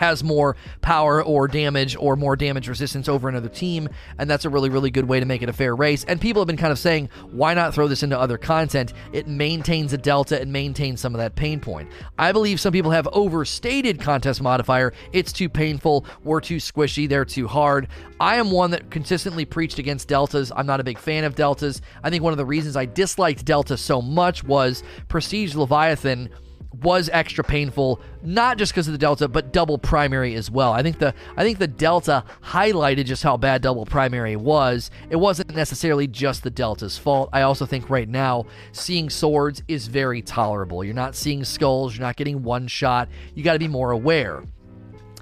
has 0.00 0.24
more 0.24 0.56
power 0.80 1.22
or 1.22 1.46
damage 1.46 1.94
or 1.94 2.16
more 2.16 2.34
damage 2.34 2.68
resistance 2.68 3.06
over 3.06 3.28
another 3.28 3.50
team, 3.50 3.86
and 4.16 4.30
that's 4.30 4.46
a 4.46 4.48
really, 4.48 4.70
really 4.70 4.90
good 4.90 5.04
way 5.04 5.20
to 5.20 5.26
make 5.26 5.42
it 5.42 5.50
a 5.50 5.52
fair 5.52 5.76
race. 5.76 6.04
And 6.04 6.18
people 6.18 6.40
have 6.40 6.46
been 6.46 6.56
kind 6.56 6.72
of 6.72 6.78
saying, 6.78 7.10
why 7.30 7.52
not 7.52 7.74
throw 7.74 7.86
this 7.86 8.02
into 8.02 8.18
other 8.18 8.38
content? 8.38 8.94
It 9.12 9.28
maintains 9.28 9.92
a 9.92 9.98
delta 9.98 10.40
and 10.40 10.50
maintains 10.50 11.02
some 11.02 11.14
of 11.14 11.18
that 11.18 11.36
pain 11.36 11.60
point. 11.60 11.90
I 12.18 12.32
believe 12.32 12.60
some 12.60 12.72
people 12.72 12.92
have 12.92 13.08
overstated 13.12 14.00
contest 14.00 14.40
modifier. 14.40 14.94
It's 15.12 15.34
too 15.34 15.50
painful, 15.50 16.06
we're 16.24 16.40
too 16.40 16.56
squishy, 16.56 17.06
they're 17.06 17.26
too 17.26 17.46
hard. 17.46 17.88
I 18.18 18.36
am 18.36 18.50
one 18.50 18.70
that 18.70 18.90
consistently 18.90 19.44
preached 19.44 19.78
against 19.78 20.08
deltas. 20.08 20.50
I'm 20.56 20.66
not 20.66 20.80
a 20.80 20.84
big 20.84 20.98
fan 20.98 21.24
of 21.24 21.34
deltas. 21.34 21.82
I 22.02 22.08
think 22.08 22.24
one 22.24 22.32
of 22.32 22.38
the 22.38 22.46
reasons 22.46 22.74
I 22.74 22.86
disliked 22.86 23.44
delta 23.44 23.76
so 23.76 24.00
much 24.00 24.42
was 24.44 24.82
Prestige 25.08 25.54
Leviathan 25.54 26.30
was 26.72 27.10
extra 27.12 27.42
painful, 27.42 28.00
not 28.22 28.56
just 28.56 28.72
because 28.72 28.86
of 28.86 28.92
the 28.92 28.98
Delta, 28.98 29.28
but 29.28 29.52
double 29.52 29.78
primary 29.78 30.34
as 30.34 30.50
well. 30.50 30.72
I 30.72 30.82
think 30.82 30.98
the 30.98 31.14
I 31.36 31.42
think 31.42 31.58
the 31.58 31.66
Delta 31.66 32.24
highlighted 32.42 33.06
just 33.06 33.22
how 33.22 33.36
bad 33.36 33.62
double 33.62 33.84
primary 33.86 34.36
was. 34.36 34.90
It 35.10 35.16
wasn't 35.16 35.54
necessarily 35.54 36.06
just 36.06 36.42
the 36.42 36.50
Delta's 36.50 36.96
fault. 36.96 37.28
I 37.32 37.42
also 37.42 37.66
think 37.66 37.90
right 37.90 38.08
now 38.08 38.46
seeing 38.72 39.10
swords 39.10 39.62
is 39.68 39.88
very 39.88 40.22
tolerable. 40.22 40.84
You're 40.84 40.94
not 40.94 41.16
seeing 41.16 41.44
skulls, 41.44 41.96
you're 41.96 42.06
not 42.06 42.16
getting 42.16 42.42
one 42.42 42.68
shot. 42.68 43.08
You 43.34 43.42
got 43.42 43.54
to 43.54 43.58
be 43.58 43.68
more 43.68 43.90
aware. 43.90 44.44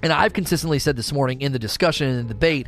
And 0.01 0.13
I've 0.13 0.33
consistently 0.33 0.79
said 0.79 0.95
this 0.95 1.11
morning 1.11 1.41
in 1.41 1.51
the 1.51 1.59
discussion 1.59 2.07
and 2.07 2.19
the 2.19 2.33
debate, 2.33 2.67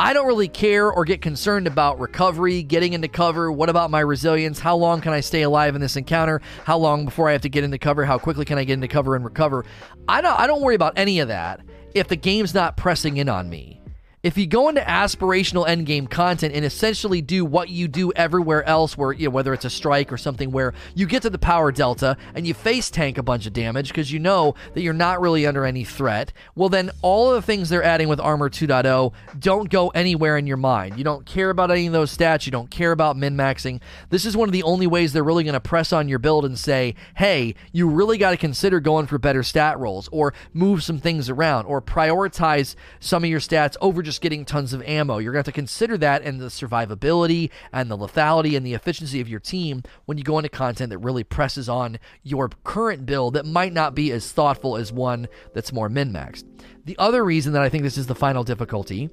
I 0.00 0.12
don't 0.12 0.28
really 0.28 0.46
care 0.46 0.92
or 0.92 1.04
get 1.04 1.20
concerned 1.20 1.66
about 1.66 1.98
recovery, 1.98 2.62
getting 2.62 2.92
into 2.92 3.08
cover. 3.08 3.50
What 3.50 3.68
about 3.68 3.90
my 3.90 3.98
resilience? 3.98 4.60
How 4.60 4.76
long 4.76 5.00
can 5.00 5.12
I 5.12 5.18
stay 5.18 5.42
alive 5.42 5.74
in 5.74 5.80
this 5.80 5.96
encounter? 5.96 6.40
How 6.64 6.78
long 6.78 7.04
before 7.04 7.28
I 7.28 7.32
have 7.32 7.40
to 7.42 7.48
get 7.48 7.64
into 7.64 7.78
cover? 7.78 8.04
How 8.04 8.16
quickly 8.16 8.44
can 8.44 8.58
I 8.58 8.64
get 8.64 8.74
into 8.74 8.86
cover 8.86 9.16
and 9.16 9.24
recover? 9.24 9.64
I 10.06 10.20
don't 10.20 10.38
I 10.38 10.46
don't 10.46 10.62
worry 10.62 10.76
about 10.76 10.92
any 10.96 11.18
of 11.18 11.28
that 11.28 11.60
if 11.94 12.06
the 12.06 12.16
game's 12.16 12.54
not 12.54 12.76
pressing 12.76 13.16
in 13.16 13.28
on 13.28 13.50
me 13.50 13.77
if 14.22 14.36
you 14.36 14.46
go 14.46 14.68
into 14.68 14.80
aspirational 14.80 15.66
endgame 15.68 16.10
content 16.10 16.52
and 16.52 16.64
essentially 16.64 17.22
do 17.22 17.44
what 17.44 17.68
you 17.68 17.86
do 17.86 18.12
everywhere 18.16 18.64
else, 18.64 18.98
where 18.98 19.12
you 19.12 19.28
know, 19.28 19.30
whether 19.30 19.54
it's 19.54 19.64
a 19.64 19.70
strike 19.70 20.12
or 20.12 20.16
something 20.16 20.50
where 20.50 20.74
you 20.94 21.06
get 21.06 21.22
to 21.22 21.30
the 21.30 21.38
power 21.38 21.70
delta 21.70 22.16
and 22.34 22.44
you 22.46 22.52
face 22.52 22.90
tank 22.90 23.16
a 23.16 23.22
bunch 23.22 23.46
of 23.46 23.52
damage 23.52 23.88
because 23.88 24.10
you 24.10 24.18
know 24.18 24.56
that 24.74 24.82
you're 24.82 24.92
not 24.92 25.20
really 25.20 25.46
under 25.46 25.64
any 25.64 25.84
threat, 25.84 26.32
well 26.56 26.68
then 26.68 26.90
all 27.00 27.30
of 27.30 27.36
the 27.36 27.42
things 27.42 27.68
they're 27.68 27.82
adding 27.82 28.08
with 28.08 28.18
Armor 28.18 28.50
2.0 28.50 29.12
don't 29.38 29.70
go 29.70 29.88
anywhere 29.90 30.36
in 30.36 30.48
your 30.48 30.56
mind. 30.56 30.98
You 30.98 31.04
don't 31.04 31.24
care 31.24 31.50
about 31.50 31.70
any 31.70 31.86
of 31.86 31.92
those 31.92 32.16
stats. 32.16 32.44
You 32.44 32.52
don't 32.52 32.70
care 32.70 32.90
about 32.90 33.16
min 33.16 33.36
maxing. 33.36 33.80
This 34.10 34.26
is 34.26 34.36
one 34.36 34.48
of 34.48 34.52
the 34.52 34.64
only 34.64 34.88
ways 34.88 35.12
they're 35.12 35.22
really 35.22 35.44
going 35.44 35.54
to 35.54 35.60
press 35.60 35.92
on 35.92 36.08
your 36.08 36.18
build 36.18 36.44
and 36.44 36.58
say, 36.58 36.96
hey, 37.14 37.54
you 37.70 37.88
really 37.88 38.18
got 38.18 38.32
to 38.32 38.36
consider 38.36 38.80
going 38.80 39.06
for 39.06 39.18
better 39.18 39.44
stat 39.44 39.78
rolls 39.78 40.08
or 40.10 40.34
move 40.52 40.82
some 40.82 40.98
things 40.98 41.30
around 41.30 41.66
or 41.66 41.80
prioritize 41.80 42.74
some 42.98 43.22
of 43.22 43.30
your 43.30 43.40
stats 43.40 43.76
over 43.80 44.02
just 44.08 44.22
getting 44.22 44.46
tons 44.46 44.72
of 44.72 44.82
ammo. 44.84 45.18
You're 45.18 45.32
going 45.32 45.44
to 45.44 45.48
have 45.48 45.54
to 45.54 45.60
consider 45.60 45.98
that 45.98 46.22
and 46.22 46.40
the 46.40 46.46
survivability 46.46 47.50
and 47.74 47.90
the 47.90 47.98
lethality 47.98 48.56
and 48.56 48.64
the 48.64 48.72
efficiency 48.72 49.20
of 49.20 49.28
your 49.28 49.38
team 49.38 49.82
when 50.06 50.16
you 50.16 50.24
go 50.24 50.38
into 50.38 50.48
content 50.48 50.88
that 50.88 50.98
really 50.98 51.24
presses 51.24 51.68
on 51.68 51.98
your 52.22 52.48
current 52.64 53.04
build 53.04 53.34
that 53.34 53.44
might 53.44 53.74
not 53.74 53.94
be 53.94 54.10
as 54.10 54.32
thoughtful 54.32 54.78
as 54.78 54.90
one 54.90 55.28
that's 55.52 55.74
more 55.74 55.90
min 55.90 56.10
maxed. 56.10 56.44
The 56.86 56.96
other 56.98 57.22
reason 57.22 57.52
that 57.52 57.60
I 57.60 57.68
think 57.68 57.82
this 57.82 57.98
is 57.98 58.06
the 58.06 58.14
final 58.14 58.44
difficulty 58.44 59.10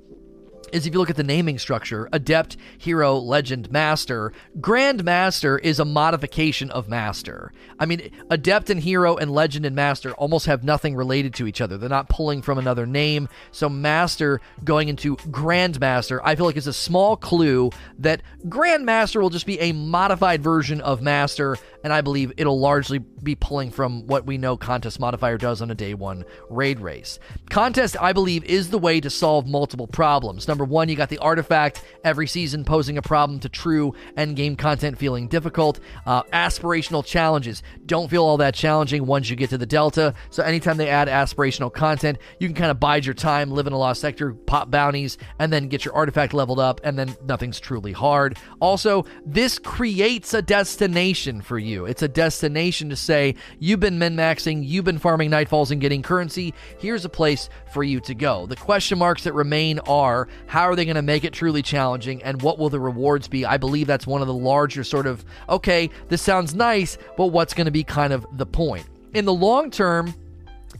is 0.71 0.85
if 0.85 0.93
you 0.93 0.99
look 0.99 1.09
at 1.09 1.15
the 1.15 1.23
naming 1.23 1.57
structure 1.57 2.09
Adept, 2.11 2.57
Hero, 2.77 3.17
Legend, 3.17 3.71
Master, 3.71 4.31
Grand 4.59 5.03
Master 5.03 5.57
is 5.57 5.79
a 5.79 5.85
modification 5.85 6.71
of 6.71 6.87
Master. 6.87 7.51
I 7.79 7.85
mean, 7.85 8.11
Adept 8.29 8.69
and 8.69 8.81
Hero 8.81 9.15
and 9.15 9.31
Legend 9.31 9.65
and 9.65 9.75
Master 9.75 10.13
almost 10.13 10.45
have 10.45 10.63
nothing 10.63 10.95
related 10.95 11.33
to 11.35 11.47
each 11.47 11.61
other. 11.61 11.77
They're 11.77 11.89
not 11.89 12.09
pulling 12.09 12.41
from 12.41 12.57
another 12.57 12.85
name. 12.85 13.27
So, 13.51 13.69
Master 13.69 14.41
going 14.63 14.87
into 14.87 15.17
Grand 15.31 15.79
Master, 15.79 16.25
I 16.25 16.35
feel 16.35 16.45
like 16.45 16.57
is 16.57 16.67
a 16.67 16.73
small 16.73 17.17
clue 17.17 17.69
that 17.99 18.21
Grand 18.47 18.85
Master 18.85 19.21
will 19.21 19.29
just 19.29 19.45
be 19.45 19.59
a 19.59 19.71
modified 19.73 20.41
version 20.41 20.81
of 20.81 21.01
Master, 21.01 21.57
and 21.83 21.91
I 21.91 22.01
believe 22.01 22.31
it'll 22.37 22.59
largely 22.59 22.99
be 22.99 23.35
pulling 23.35 23.71
from 23.71 24.07
what 24.07 24.25
we 24.25 24.37
know 24.37 24.55
Contest 24.55 24.99
Modifier 24.99 25.37
does 25.37 25.61
on 25.61 25.71
a 25.71 25.75
day 25.75 25.93
one 25.93 26.23
raid 26.49 26.79
race. 26.79 27.19
Contest, 27.49 27.97
I 27.99 28.13
believe, 28.13 28.43
is 28.45 28.69
the 28.69 28.77
way 28.77 29.01
to 29.01 29.09
solve 29.09 29.47
multiple 29.47 29.87
problems. 29.87 30.47
Number 30.47 30.54
one, 30.63 30.87
you 30.87 30.95
got 30.95 31.09
the 31.09 31.17
artifact 31.17 31.83
every 32.03 32.27
season 32.27 32.63
posing 32.63 32.97
a 32.97 33.01
problem 33.01 33.39
to 33.41 33.49
true 33.49 33.93
end 34.15 34.35
game 34.35 34.55
content 34.55 34.97
feeling 34.97 35.27
difficult. 35.27 35.79
Uh, 36.05 36.23
aspirational 36.23 37.03
challenges 37.03 37.63
don't 37.85 38.09
feel 38.09 38.23
all 38.23 38.37
that 38.37 38.53
challenging 38.53 39.05
once 39.05 39.29
you 39.29 39.35
get 39.35 39.49
to 39.49 39.57
the 39.57 39.65
Delta. 39.65 40.13
So 40.29 40.43
anytime 40.43 40.77
they 40.77 40.89
add 40.89 41.07
aspirational 41.07 41.73
content, 41.73 42.19
you 42.39 42.47
can 42.47 42.55
kind 42.55 42.71
of 42.71 42.79
bide 42.79 43.05
your 43.05 43.15
time, 43.15 43.51
live 43.51 43.67
in 43.67 43.73
a 43.73 43.77
lost 43.77 43.99
sector, 43.99 44.33
pop 44.33 44.71
bounties, 44.71 45.17
and 45.39 45.51
then 45.51 45.67
get 45.67 45.83
your 45.83 45.95
artifact 45.95 46.33
leveled 46.33 46.59
up, 46.59 46.79
and 46.83 46.97
then 46.97 47.15
nothing's 47.25 47.59
truly 47.59 47.91
hard. 47.91 48.37
Also, 48.59 49.05
this 49.25 49.59
creates 49.59 50.33
a 50.33 50.41
destination 50.41 51.41
for 51.41 51.57
you. 51.57 51.85
It's 51.85 52.01
a 52.01 52.07
destination 52.07 52.89
to 52.89 52.95
say, 52.95 53.35
you've 53.59 53.79
been 53.79 53.97
min 53.99 54.15
maxing, 54.15 54.65
you've 54.65 54.85
been 54.85 54.99
farming 54.99 55.31
Nightfalls 55.31 55.71
and 55.71 55.81
getting 55.81 56.01
currency. 56.01 56.53
Here's 56.79 57.05
a 57.05 57.09
place 57.09 57.49
for 57.73 57.83
you 57.83 57.99
to 58.01 58.13
go. 58.13 58.45
The 58.45 58.55
question 58.55 58.99
marks 58.99 59.23
that 59.23 59.33
remain 59.33 59.79
are 59.79 60.27
how 60.47 60.63
are 60.63 60.75
they 60.75 60.85
going 60.85 60.95
to 60.95 61.01
make 61.01 61.23
it 61.23 61.33
truly 61.33 61.61
challenging, 61.61 62.21
and 62.23 62.41
what 62.41 62.59
will 62.59 62.69
the 62.69 62.79
rewards 62.79 63.27
be? 63.27 63.45
I 63.45 63.57
believe 63.57 63.87
that's 63.87 64.07
one 64.07 64.21
of 64.21 64.27
the 64.27 64.33
larger 64.33 64.83
sort 64.83 65.07
of, 65.07 65.25
okay, 65.49 65.89
this 66.09 66.21
sounds 66.21 66.53
nice, 66.55 66.97
but 67.17 67.27
what's 67.27 67.53
going 67.53 67.65
to 67.65 67.71
be 67.71 67.83
kind 67.83 68.13
of 68.13 68.25
the 68.33 68.45
point? 68.45 68.85
In 69.13 69.25
the 69.25 69.33
long 69.33 69.71
term, 69.71 70.13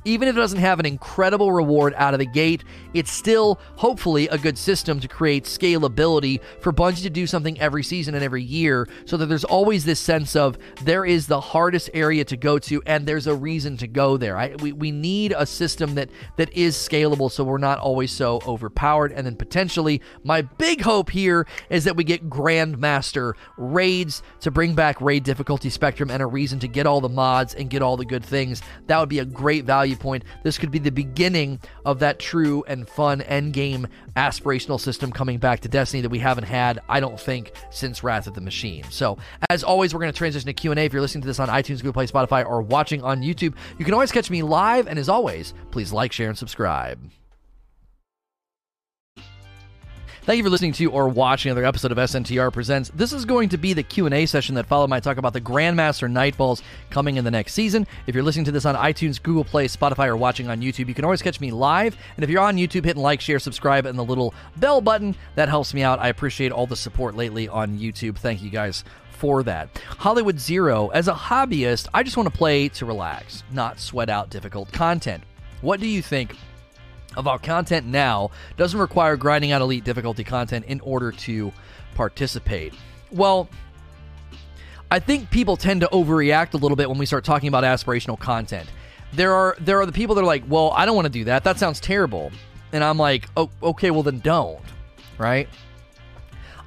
even 0.06 0.28
if 0.28 0.36
it 0.36 0.40
doesn't 0.40 0.60
have 0.60 0.80
an 0.80 0.86
incredible 0.86 1.52
reward 1.52 1.94
out 1.98 2.14
of 2.14 2.20
the 2.20 2.26
gate, 2.26 2.64
it's 2.94 3.12
still 3.12 3.60
hopefully 3.76 4.28
a 4.28 4.38
good 4.38 4.58
system 4.58 5.00
to 5.00 5.08
create 5.08 5.46
scalability 5.46 6.40
for 6.62 6.72
Bungie 6.72 7.02
to 7.02 7.10
do 7.10 7.26
something 7.26 7.60
every 7.60 7.84
season 7.84 8.14
and 8.14 8.24
every 8.24 8.44
year 8.44 8.88
so 9.06 9.18
that 9.18 9.26
there's 9.26 9.44
always 9.44 9.84
this 9.84 10.00
sense 10.00 10.36
of 10.36 10.58
there 10.84 11.06
is 11.06 11.26
the 11.26 11.42
hardest 11.42 11.90
area 11.94 12.24
to 12.24 12.38
go 12.38 12.60
to 12.60 12.82
and 12.86 13.08
there's 13.08 13.26
a 13.26 13.36
reason 13.36 13.78
to 13.78 13.88
go 13.88 14.16
there. 14.16 14.38
I, 14.38 14.56
we, 14.60 14.72
we 14.72 14.92
need 14.92 15.34
a 15.36 15.46
system 15.46 15.96
that 15.96 16.10
that 16.38 16.54
is 16.54 16.76
scalable 16.76 17.32
so 17.32 17.44
we're 17.44 17.58
not 17.58 17.80
always 17.80 18.12
so 18.12 18.42
overpowered 18.46 19.12
and 19.12 19.26
then 19.26 19.36
potentially 19.36 20.02
my 20.24 20.44
big 20.44 20.82
hope 20.82 21.10
here 21.10 21.48
is 21.70 21.84
that 21.86 21.96
we 21.96 22.04
get 22.04 22.30
Grandmaster 22.30 23.34
raids 23.58 24.22
to 24.42 24.52
bring 24.52 24.76
back 24.76 25.02
raid 25.02 25.24
difficulty 25.24 25.72
spectrum 25.72 26.12
and 26.12 26.22
a 26.22 26.28
reason 26.28 26.60
to 26.60 26.68
get 26.68 26.86
all 26.86 27.02
the 27.02 27.10
mods 27.10 27.56
and 27.56 27.72
get 27.72 27.82
all 27.82 27.98
the 27.98 28.06
good 28.06 28.24
things. 28.24 28.62
That 28.86 29.00
would 29.00 29.10
be 29.10 29.20
a 29.20 29.26
great 29.26 29.66
value 29.66 29.95
point. 29.96 30.24
This 30.44 30.58
could 30.58 30.72
be 30.72 30.80
the 30.80 30.92
beginning 30.92 31.60
of 31.86 32.00
that 32.00 32.20
true 32.20 32.64
and 32.68 32.88
fun 32.88 33.22
endgame 33.22 33.88
aspirational 34.16 34.80
system 34.80 35.12
coming 35.12 35.38
back 35.38 35.60
to 35.62 35.68
Destiny 35.68 36.02
that 36.02 36.10
we 36.10 36.20
haven't 36.20 36.46
had, 36.46 36.80
I 36.90 37.00
don't 37.00 37.20
think, 37.20 37.52
since 37.70 38.04
Wrath 38.04 38.28
of 38.28 38.34
the 38.34 38.42
Machine. 38.42 38.84
So, 38.90 39.18
as 39.50 39.64
always, 39.64 39.94
we're 39.94 40.02
going 40.02 40.12
to 40.12 40.18
transition 40.18 40.48
to 40.48 40.54
Q&A. 40.54 40.76
If 40.76 40.94
you're 40.94 41.02
listening 41.02 41.22
to 41.24 41.28
this 41.28 41.40
on 41.40 41.50
iTunes, 41.50 41.78
Google 41.78 41.94
Play, 41.94 42.08
Spotify, 42.08 42.46
or 42.46 42.62
watching 42.62 43.04
on 43.04 43.22
YouTube, 43.22 43.56
you 43.78 43.86
can 43.86 43.94
always 43.94 44.12
catch 44.12 44.30
me 44.30 44.44
live. 44.44 44.88
And 44.88 45.00
as 45.00 45.10
always, 45.10 45.54
please 45.72 45.92
like, 45.92 46.12
share, 46.12 46.30
and 46.30 46.38
subscribe. 46.38 47.00
Thank 50.26 50.40
you 50.40 50.44
for 50.44 50.50
listening 50.50 50.74
to 50.74 50.90
or 50.90 51.08
watching 51.08 51.52
another 51.52 51.68
episode 51.68 51.92
of 51.92 52.00
SNTR 52.00 52.52
Presents. 52.52 52.90
This 52.96 53.14
is 53.14 53.26
going 53.26 53.50
to 53.50 53.60
be 53.60 53.74
the 53.74 53.84
Q&A 53.84 54.26
session 54.26 54.56
that 54.56 54.66
followed 54.66 54.90
my 54.90 55.00
talk 55.00 55.18
about 55.18 55.34
the 55.34 55.40
Grandmaster 55.40 56.12
Nightfalls 56.12 56.64
coming 56.90 57.18
in 57.18 57.24
the 57.24 57.30
next 57.30 57.54
season. 57.54 57.86
If 58.08 58.16
you're 58.16 58.24
listening 58.24 58.46
to 58.46 58.52
this 58.52 58.66
on 58.66 58.74
iTunes, 58.74 59.22
Google 59.22 59.44
Play, 59.44 59.68
Spotify, 59.68 60.08
or 60.08 60.18
watching 60.18 60.50
on 60.50 60.62
YouTube, 60.62 60.88
you 60.88 60.96
can 60.96 61.06
always 61.06 61.22
catch 61.22 61.40
me 61.40 61.52
live. 61.52 61.96
And 62.16 62.24
if 62.24 62.32
you're 62.32 62.42
on 62.42 62.58
YouTube, 62.58 62.86
hitting 62.86 63.04
like, 63.04 63.22
share, 63.22 63.38
subscribe, 63.38 63.86
and 63.86 64.00
the 64.00 64.04
little 64.04 64.34
bell 64.58 64.82
button, 64.82 65.16
that 65.36 65.48
helps 65.48 65.76
me 65.76 65.84
out. 65.84 66.00
I 66.00 66.08
appreciate 66.08 66.52
all 66.52 66.66
the 66.66 66.76
support 66.76 67.14
lately 67.14 67.48
on 67.48 67.78
YouTube. 67.78 68.18
Thank 68.18 68.42
you 68.42 68.50
guys 68.50 68.84
for 69.12 69.44
that. 69.44 69.80
Hollywood 70.00 70.40
Zero, 70.40 70.88
as 70.88 71.08
a 71.08 71.14
hobbyist, 71.14 71.88
I 71.94 72.02
just 72.02 72.18
want 72.18 72.34
to 72.34 72.36
play 72.36 72.68
to 72.70 72.88
relax, 72.88 73.44
not 73.52 73.80
sweat 73.80 74.10
out 74.10 74.32
difficult 74.32 74.72
content. 74.72 75.24
What 75.62 75.80
do 75.80 75.86
you 75.86 76.02
think 76.02 76.36
of 77.16 77.28
our 77.28 77.40
content 77.40 77.86
now 77.86 78.32
doesn't 78.58 78.80
require 78.80 79.16
grinding 79.16 79.52
out 79.52 79.62
elite 79.62 79.84
difficulty 79.84 80.24
content 80.24 80.66
in 80.66 80.80
order 80.82 81.12
to 81.12 81.52
participate. 81.96 82.74
Well, 83.12 83.50
I 84.92 85.00
think 85.00 85.32
people 85.32 85.58
tend 85.58 85.82
to 85.82 85.88
overreact 85.88 86.54
a 86.54 86.58
little 86.58 86.76
bit 86.76 86.90
when 86.90 86.98
we 86.98 87.06
start 87.06 87.24
talking 87.24 87.48
about 87.48 87.64
aspirational 87.64 88.20
content. 88.20 88.70
There 89.14 89.34
are 89.34 89.56
there 89.60 89.80
are 89.80 89.86
the 89.86 89.92
people 89.92 90.16
that 90.16 90.22
are 90.22 90.26
like, 90.26 90.44
"Well, 90.48 90.72
I 90.72 90.86
don't 90.86 90.96
want 90.96 91.06
to 91.06 91.12
do 91.12 91.24
that. 91.26 91.44
That 91.44 91.58
sounds 91.58 91.80
terrible." 91.80 92.32
And 92.72 92.84
I'm 92.84 92.98
like, 92.98 93.28
"Oh, 93.38 93.50
okay, 93.64 93.92
well 93.92 94.04
then 94.04 94.20
don't." 94.20 94.60
Right? 95.18 95.48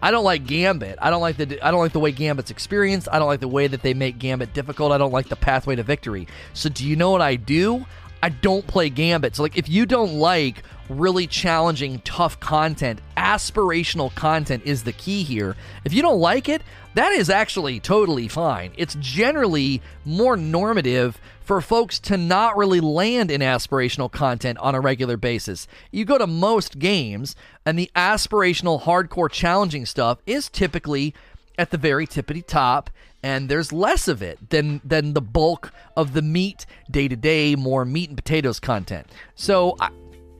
I 0.00 0.10
don't 0.10 0.24
like 0.24 0.46
Gambit. 0.46 0.98
I 1.00 1.10
don't 1.10 1.20
like 1.20 1.36
the 1.36 1.58
I 1.64 1.70
don't 1.70 1.80
like 1.80 1.92
the 1.92 2.00
way 2.00 2.12
Gambit's 2.12 2.50
experienced. 2.50 3.08
I 3.10 3.18
don't 3.18 3.26
like 3.26 3.40
the 3.40 3.48
way 3.48 3.66
that 3.66 3.82
they 3.82 3.94
make 3.94 4.18
Gambit 4.18 4.54
difficult. 4.54 4.92
I 4.92 4.98
don't 4.98 5.12
like 5.12 5.28
the 5.28 5.36
pathway 5.36 5.76
to 5.76 5.82
victory. 5.82 6.28
So 6.54 6.68
do 6.68 6.86
you 6.86 6.96
know 6.96 7.10
what 7.10 7.22
I 7.22 7.36
do? 7.36 7.84
I 8.22 8.30
don't 8.30 8.66
play 8.66 8.90
Gambit. 8.90 9.36
So, 9.36 9.42
like, 9.42 9.56
if 9.56 9.68
you 9.68 9.86
don't 9.86 10.14
like 10.14 10.62
really 10.88 11.26
challenging, 11.26 12.00
tough 12.00 12.40
content, 12.40 13.00
aspirational 13.16 14.14
content 14.14 14.62
is 14.64 14.84
the 14.84 14.92
key 14.92 15.22
here. 15.22 15.54
If 15.84 15.92
you 15.92 16.02
don't 16.02 16.18
like 16.18 16.48
it, 16.48 16.62
that 16.94 17.12
is 17.12 17.30
actually 17.30 17.78
totally 17.78 18.26
fine. 18.26 18.72
It's 18.76 18.96
generally 18.98 19.82
more 20.04 20.36
normative 20.36 21.20
for 21.44 21.60
folks 21.60 21.98
to 22.00 22.16
not 22.16 22.56
really 22.56 22.80
land 22.80 23.30
in 23.30 23.40
aspirational 23.40 24.10
content 24.10 24.58
on 24.58 24.74
a 24.74 24.80
regular 24.80 25.16
basis. 25.16 25.68
You 25.90 26.04
go 26.04 26.18
to 26.18 26.26
most 26.26 26.78
games, 26.78 27.36
and 27.64 27.78
the 27.78 27.90
aspirational, 27.94 28.82
hardcore, 28.82 29.30
challenging 29.30 29.86
stuff 29.86 30.18
is 30.26 30.48
typically 30.48 31.14
at 31.58 31.70
the 31.70 31.76
very 31.76 32.06
tippity 32.06 32.46
top 32.46 32.88
and 33.22 33.48
there's 33.48 33.72
less 33.72 34.08
of 34.08 34.22
it 34.22 34.50
than 34.50 34.80
than 34.84 35.12
the 35.12 35.20
bulk 35.20 35.72
of 35.96 36.12
the 36.12 36.22
meat 36.22 36.64
day 36.90 37.08
to 37.08 37.16
day, 37.16 37.56
more 37.56 37.84
meat 37.84 38.08
and 38.08 38.16
potatoes 38.16 38.60
content. 38.60 39.06
So, 39.34 39.76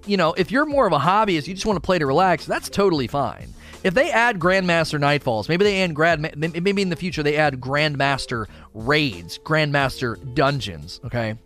you 0.07 0.17
know, 0.17 0.33
if 0.35 0.51
you're 0.51 0.67
more 0.67 0.87
of 0.87 0.93
a 0.93 0.99
hobbyist, 0.99 1.49
you 1.49 1.55
just 1.55 1.67
want 1.67 1.77
to 1.77 1.81
play 1.81 1.99
to 1.99 2.07
relax, 2.07 2.47
that's 2.47 2.69
totally 2.69 3.09
fine. 3.09 3.49
If 3.85 3.95
they 3.95 4.11
add 4.11 4.41
Grandmaster 4.41 4.99
Nightfalls, 4.99 5.49
maybe 5.49 5.65
they 5.65 5.83
add 5.83 5.95
Grand, 5.95 6.35
maybe 6.37 6.83
in 6.83 6.89
the 6.89 6.97
future 6.97 7.23
they 7.23 7.37
add 7.37 7.61
Grandmaster 7.61 8.47
raids, 8.75 9.39
Grandmaster 9.39 10.35
dungeons. 10.35 11.01
Okay, 11.05 11.37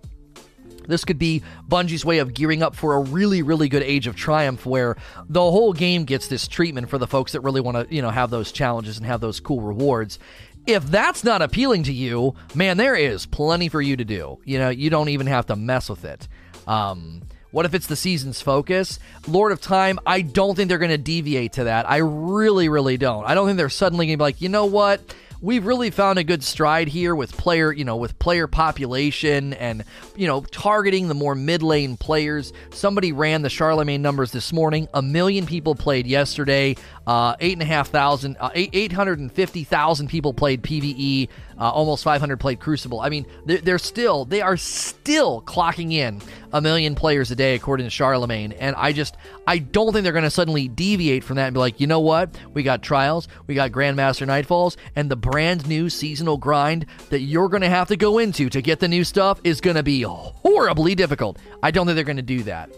this 0.86 1.04
could 1.04 1.18
be 1.18 1.42
Bungie's 1.68 2.04
way 2.04 2.18
of 2.18 2.34
gearing 2.34 2.62
up 2.62 2.74
for 2.74 2.94
a 2.94 3.00
really, 3.00 3.42
really 3.42 3.68
good 3.68 3.82
Age 3.82 4.06
of 4.06 4.16
Triumph 4.16 4.66
where 4.66 4.96
the 5.28 5.40
whole 5.40 5.72
game 5.72 6.04
gets 6.04 6.28
this 6.28 6.48
treatment 6.48 6.88
for 6.88 6.98
the 6.98 7.06
folks 7.06 7.32
that 7.32 7.40
really 7.40 7.60
want 7.60 7.88
to, 7.88 7.94
you 7.94 8.02
know, 8.02 8.10
have 8.10 8.30
those 8.30 8.52
challenges 8.52 8.96
and 8.98 9.06
have 9.06 9.20
those 9.20 9.40
cool 9.40 9.60
rewards. 9.60 10.18
If 10.66 10.84
that's 10.86 11.24
not 11.24 11.42
appealing 11.42 11.84
to 11.84 11.92
you, 11.92 12.34
man, 12.54 12.76
there 12.76 12.94
is 12.94 13.26
plenty 13.26 13.68
for 13.68 13.82
you 13.82 13.96
to 13.96 14.04
do. 14.04 14.38
You 14.44 14.58
know, 14.58 14.68
you 14.68 14.90
don't 14.90 15.08
even 15.08 15.26
have 15.26 15.46
to 15.46 15.56
mess 15.56 15.90
with 15.90 16.04
it. 16.04 16.28
Um, 16.66 17.22
what 17.50 17.66
if 17.66 17.74
it's 17.74 17.86
the 17.86 17.96
season's 17.96 18.40
focus? 18.40 18.98
Lord 19.28 19.52
of 19.52 19.60
Time, 19.60 19.98
I 20.06 20.22
don't 20.22 20.54
think 20.54 20.68
they're 20.68 20.78
going 20.78 20.90
to 20.90 20.98
deviate 20.98 21.54
to 21.54 21.64
that. 21.64 21.88
I 21.88 21.98
really, 21.98 22.68
really 22.68 22.96
don't. 22.96 23.24
I 23.24 23.34
don't 23.34 23.46
think 23.46 23.58
they're 23.58 23.68
suddenly 23.68 24.06
going 24.06 24.14
to 24.14 24.20
be 24.20 24.24
like, 24.24 24.40
you 24.40 24.48
know 24.48 24.66
what? 24.66 25.00
We've 25.42 25.66
really 25.66 25.90
found 25.90 26.18
a 26.18 26.24
good 26.24 26.42
stride 26.42 26.88
here 26.88 27.14
with 27.14 27.36
player, 27.36 27.72
you 27.72 27.84
know, 27.84 27.96
with 27.96 28.18
player 28.18 28.46
population 28.46 29.52
and, 29.54 29.84
you 30.16 30.26
know, 30.26 30.40
targeting 30.40 31.08
the 31.08 31.14
more 31.14 31.34
mid 31.34 31.62
lane 31.62 31.96
players. 31.96 32.52
Somebody 32.70 33.12
ran 33.12 33.42
the 33.42 33.50
Charlemagne 33.50 34.00
numbers 34.00 34.30
this 34.30 34.52
morning. 34.52 34.88
A 34.94 35.02
million 35.02 35.44
people 35.44 35.74
played 35.74 36.06
yesterday. 36.06 36.76
Uh, 37.06 37.34
eight 37.40 37.54
and 37.54 37.62
a 37.62 37.66
half 37.66 37.88
thousand, 37.88 38.36
uh, 38.38 38.50
eight, 38.54 38.70
850,000 38.72 40.08
people 40.08 40.32
played 40.32 40.62
PvE. 40.62 41.28
Uh, 41.62 41.70
almost 41.70 42.02
500 42.02 42.40
played 42.40 42.58
Crucible. 42.58 43.00
I 43.00 43.08
mean, 43.08 43.24
they're, 43.46 43.58
they're, 43.58 43.78
still, 43.78 44.24
they 44.24 44.40
are 44.40 44.56
still 44.56 45.40
clocking 45.42 45.92
in 45.92 46.20
a 46.52 46.60
million 46.60 46.96
players 46.96 47.30
a 47.30 47.36
day, 47.36 47.54
according 47.54 47.86
to 47.86 47.90
Charlemagne. 47.90 48.50
And 48.50 48.74
I 48.74 48.92
just, 48.92 49.16
I 49.46 49.58
don't 49.58 49.92
think 49.92 50.02
they're 50.02 50.12
going 50.12 50.24
to 50.24 50.30
suddenly 50.30 50.66
deviate 50.66 51.22
from 51.22 51.36
that 51.36 51.46
and 51.46 51.54
be 51.54 51.60
like, 51.60 51.78
you 51.78 51.86
know 51.86 52.00
what? 52.00 52.34
We 52.52 52.64
got 52.64 52.82
trials, 52.82 53.28
we 53.46 53.54
got 53.54 53.70
Grandmaster 53.70 54.26
Nightfalls, 54.26 54.76
and 54.96 55.08
the 55.08 55.14
brand 55.14 55.68
new 55.68 55.88
seasonal 55.88 56.36
grind 56.36 56.86
that 57.10 57.20
you're 57.20 57.48
going 57.48 57.62
to 57.62 57.70
have 57.70 57.86
to 57.88 57.96
go 57.96 58.18
into 58.18 58.50
to 58.50 58.60
get 58.60 58.80
the 58.80 58.88
new 58.88 59.04
stuff 59.04 59.40
is 59.44 59.60
going 59.60 59.76
to 59.76 59.84
be 59.84 60.02
horribly 60.02 60.96
difficult. 60.96 61.38
I 61.62 61.70
don't 61.70 61.86
think 61.86 61.94
they're 61.94 62.02
going 62.02 62.16
to 62.16 62.22
do 62.22 62.42
that. 62.42 62.70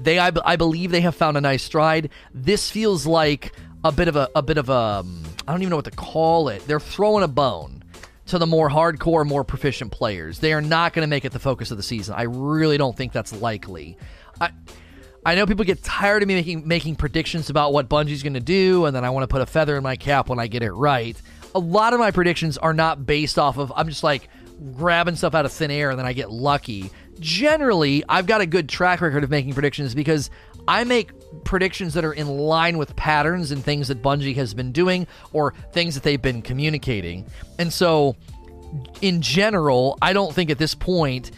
They, 0.00 0.20
I, 0.20 0.30
I 0.44 0.54
believe 0.54 0.92
they 0.92 1.00
have 1.00 1.16
found 1.16 1.36
a 1.36 1.40
nice 1.40 1.64
stride. 1.64 2.10
This 2.32 2.70
feels 2.70 3.04
like 3.04 3.52
a 3.82 3.90
bit 3.90 4.06
of 4.06 4.14
a, 4.14 4.28
a 4.36 4.42
bit 4.42 4.58
of 4.58 4.68
a, 4.68 4.72
um, 4.72 5.24
I 5.46 5.52
don't 5.52 5.62
even 5.62 5.70
know 5.70 5.76
what 5.76 5.84
to 5.86 5.90
call 5.90 6.48
it. 6.48 6.66
They're 6.66 6.80
throwing 6.80 7.24
a 7.24 7.28
bone 7.28 7.82
to 8.26 8.38
the 8.38 8.46
more 8.46 8.70
hardcore, 8.70 9.26
more 9.26 9.44
proficient 9.44 9.92
players. 9.92 10.38
They 10.38 10.52
are 10.52 10.62
not 10.62 10.94
going 10.94 11.02
to 11.02 11.10
make 11.10 11.24
it 11.24 11.32
the 11.32 11.38
focus 11.38 11.70
of 11.70 11.76
the 11.76 11.82
season. 11.82 12.14
I 12.16 12.22
really 12.22 12.78
don't 12.78 12.96
think 12.96 13.12
that's 13.12 13.32
likely. 13.34 13.98
I, 14.40 14.50
I 15.26 15.34
know 15.34 15.46
people 15.46 15.64
get 15.64 15.82
tired 15.82 16.22
of 16.22 16.28
me 16.28 16.34
making 16.34 16.66
making 16.66 16.96
predictions 16.96 17.50
about 17.50 17.72
what 17.72 17.88
Bungie's 17.88 18.22
going 18.22 18.34
to 18.34 18.40
do, 18.40 18.86
and 18.86 18.96
then 18.96 19.04
I 19.04 19.10
want 19.10 19.24
to 19.24 19.28
put 19.28 19.42
a 19.42 19.46
feather 19.46 19.76
in 19.76 19.82
my 19.82 19.96
cap 19.96 20.28
when 20.28 20.38
I 20.38 20.46
get 20.46 20.62
it 20.62 20.72
right. 20.72 21.20
A 21.54 21.58
lot 21.58 21.92
of 21.92 22.00
my 22.00 22.10
predictions 22.10 22.58
are 22.58 22.74
not 22.74 23.06
based 23.06 23.38
off 23.38 23.58
of 23.58 23.72
I'm 23.76 23.88
just 23.88 24.02
like 24.02 24.28
grabbing 24.72 25.16
stuff 25.16 25.34
out 25.34 25.44
of 25.44 25.52
thin 25.52 25.70
air 25.70 25.90
and 25.90 25.98
then 25.98 26.06
I 26.06 26.12
get 26.12 26.30
lucky. 26.30 26.90
Generally, 27.20 28.04
I've 28.08 28.26
got 28.26 28.40
a 28.40 28.46
good 28.46 28.68
track 28.68 29.00
record 29.00 29.24
of 29.24 29.30
making 29.30 29.54
predictions 29.54 29.94
because 29.94 30.30
I 30.66 30.84
make 30.84 31.10
predictions 31.44 31.94
that 31.94 32.04
are 32.04 32.12
in 32.12 32.28
line 32.28 32.78
with 32.78 32.94
patterns 32.96 33.50
and 33.50 33.62
things 33.62 33.88
that 33.88 34.02
Bungie 34.02 34.36
has 34.36 34.54
been 34.54 34.72
doing 34.72 35.06
or 35.32 35.54
things 35.72 35.94
that 35.94 36.02
they've 36.02 36.20
been 36.20 36.42
communicating. 36.42 37.26
And 37.58 37.72
so, 37.72 38.16
in 39.00 39.22
general, 39.22 39.98
I 40.02 40.12
don't 40.12 40.34
think 40.34 40.50
at 40.50 40.58
this 40.58 40.74
point 40.74 41.30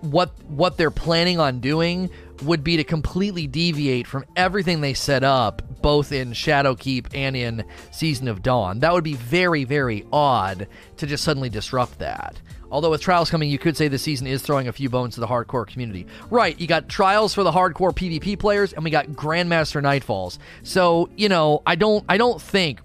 what 0.00 0.30
what 0.44 0.76
they're 0.76 0.90
planning 0.90 1.38
on 1.38 1.60
doing 1.60 2.10
would 2.42 2.62
be 2.62 2.76
to 2.76 2.84
completely 2.84 3.46
deviate 3.46 4.06
from 4.06 4.24
everything 4.36 4.80
they 4.80 4.94
set 4.94 5.24
up, 5.24 5.62
both 5.82 6.12
in 6.12 6.30
Shadowkeep 6.30 7.08
and 7.14 7.36
in 7.36 7.64
Season 7.90 8.28
of 8.28 8.42
Dawn. 8.42 8.80
That 8.80 8.92
would 8.92 9.04
be 9.04 9.14
very, 9.14 9.64
very 9.64 10.06
odd 10.12 10.68
to 10.98 11.06
just 11.06 11.24
suddenly 11.24 11.48
disrupt 11.48 11.98
that. 11.98 12.40
Although 12.70 12.90
with 12.90 13.00
Trials 13.00 13.30
coming, 13.30 13.48
you 13.50 13.58
could 13.58 13.76
say 13.76 13.88
the 13.88 13.98
season 13.98 14.26
is 14.26 14.42
throwing 14.42 14.68
a 14.68 14.72
few 14.72 14.90
bones 14.90 15.14
to 15.14 15.20
the 15.20 15.26
hardcore 15.26 15.66
community. 15.66 16.06
Right, 16.30 16.58
you 16.60 16.66
got 16.66 16.88
Trials 16.88 17.34
for 17.34 17.42
the 17.42 17.52
hardcore 17.52 17.92
PvP 17.92 18.38
players, 18.38 18.72
and 18.72 18.84
we 18.84 18.90
got 18.90 19.06
Grandmaster 19.08 19.82
Nightfalls. 19.82 20.38
So, 20.62 21.08
you 21.16 21.28
know, 21.28 21.62
I 21.66 21.74
don't 21.74 22.04
I 22.08 22.18
don't 22.18 22.40
think 22.40 22.80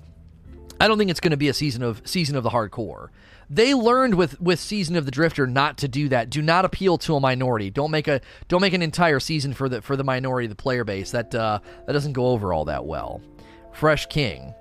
I 0.80 0.88
don't 0.88 0.98
think 0.98 1.12
it's 1.12 1.20
going 1.20 1.32
to 1.32 1.38
be 1.38 1.50
a 1.50 1.54
season 1.54 1.84
of 1.84 2.02
season 2.06 2.36
of 2.36 2.44
the 2.44 2.50
hardcore. 2.50 3.10
They 3.50 3.74
learned 3.74 4.16
with 4.16 4.40
with 4.42 4.60
season 4.60 4.96
of 4.96 5.06
the 5.06 5.12
Drifter 5.12 5.46
not 5.46 5.78
to 5.80 5.88
do 5.88 6.10
that. 6.10 6.30
Do 6.30 6.42
not 6.42 6.66
appeal 6.66 6.98
to 7.00 7.16
a 7.16 7.20
minority. 7.20 7.70
Don't 7.70 7.92
make 7.92 8.08
a 8.08 8.22
don't 8.48 8.62
make 8.62 8.74
an 8.74 8.82
entire 8.82 9.20
season 9.20 9.54
for 9.54 9.70
the 9.70 9.82
for 9.82 9.96
the 9.96 10.04
minority 10.04 10.46
of 10.46 10.50
the 10.50 10.62
player 10.62 10.84
base. 10.84 11.12
That 11.12 11.36
uh, 11.36 11.60
that 11.86 11.94
doesn't 11.94 12.14
go 12.14 12.28
over 12.28 12.54
all 12.54 12.66
that 12.66 12.86
well. 12.86 13.22
Fresh 13.74 14.08
King. 14.08 14.54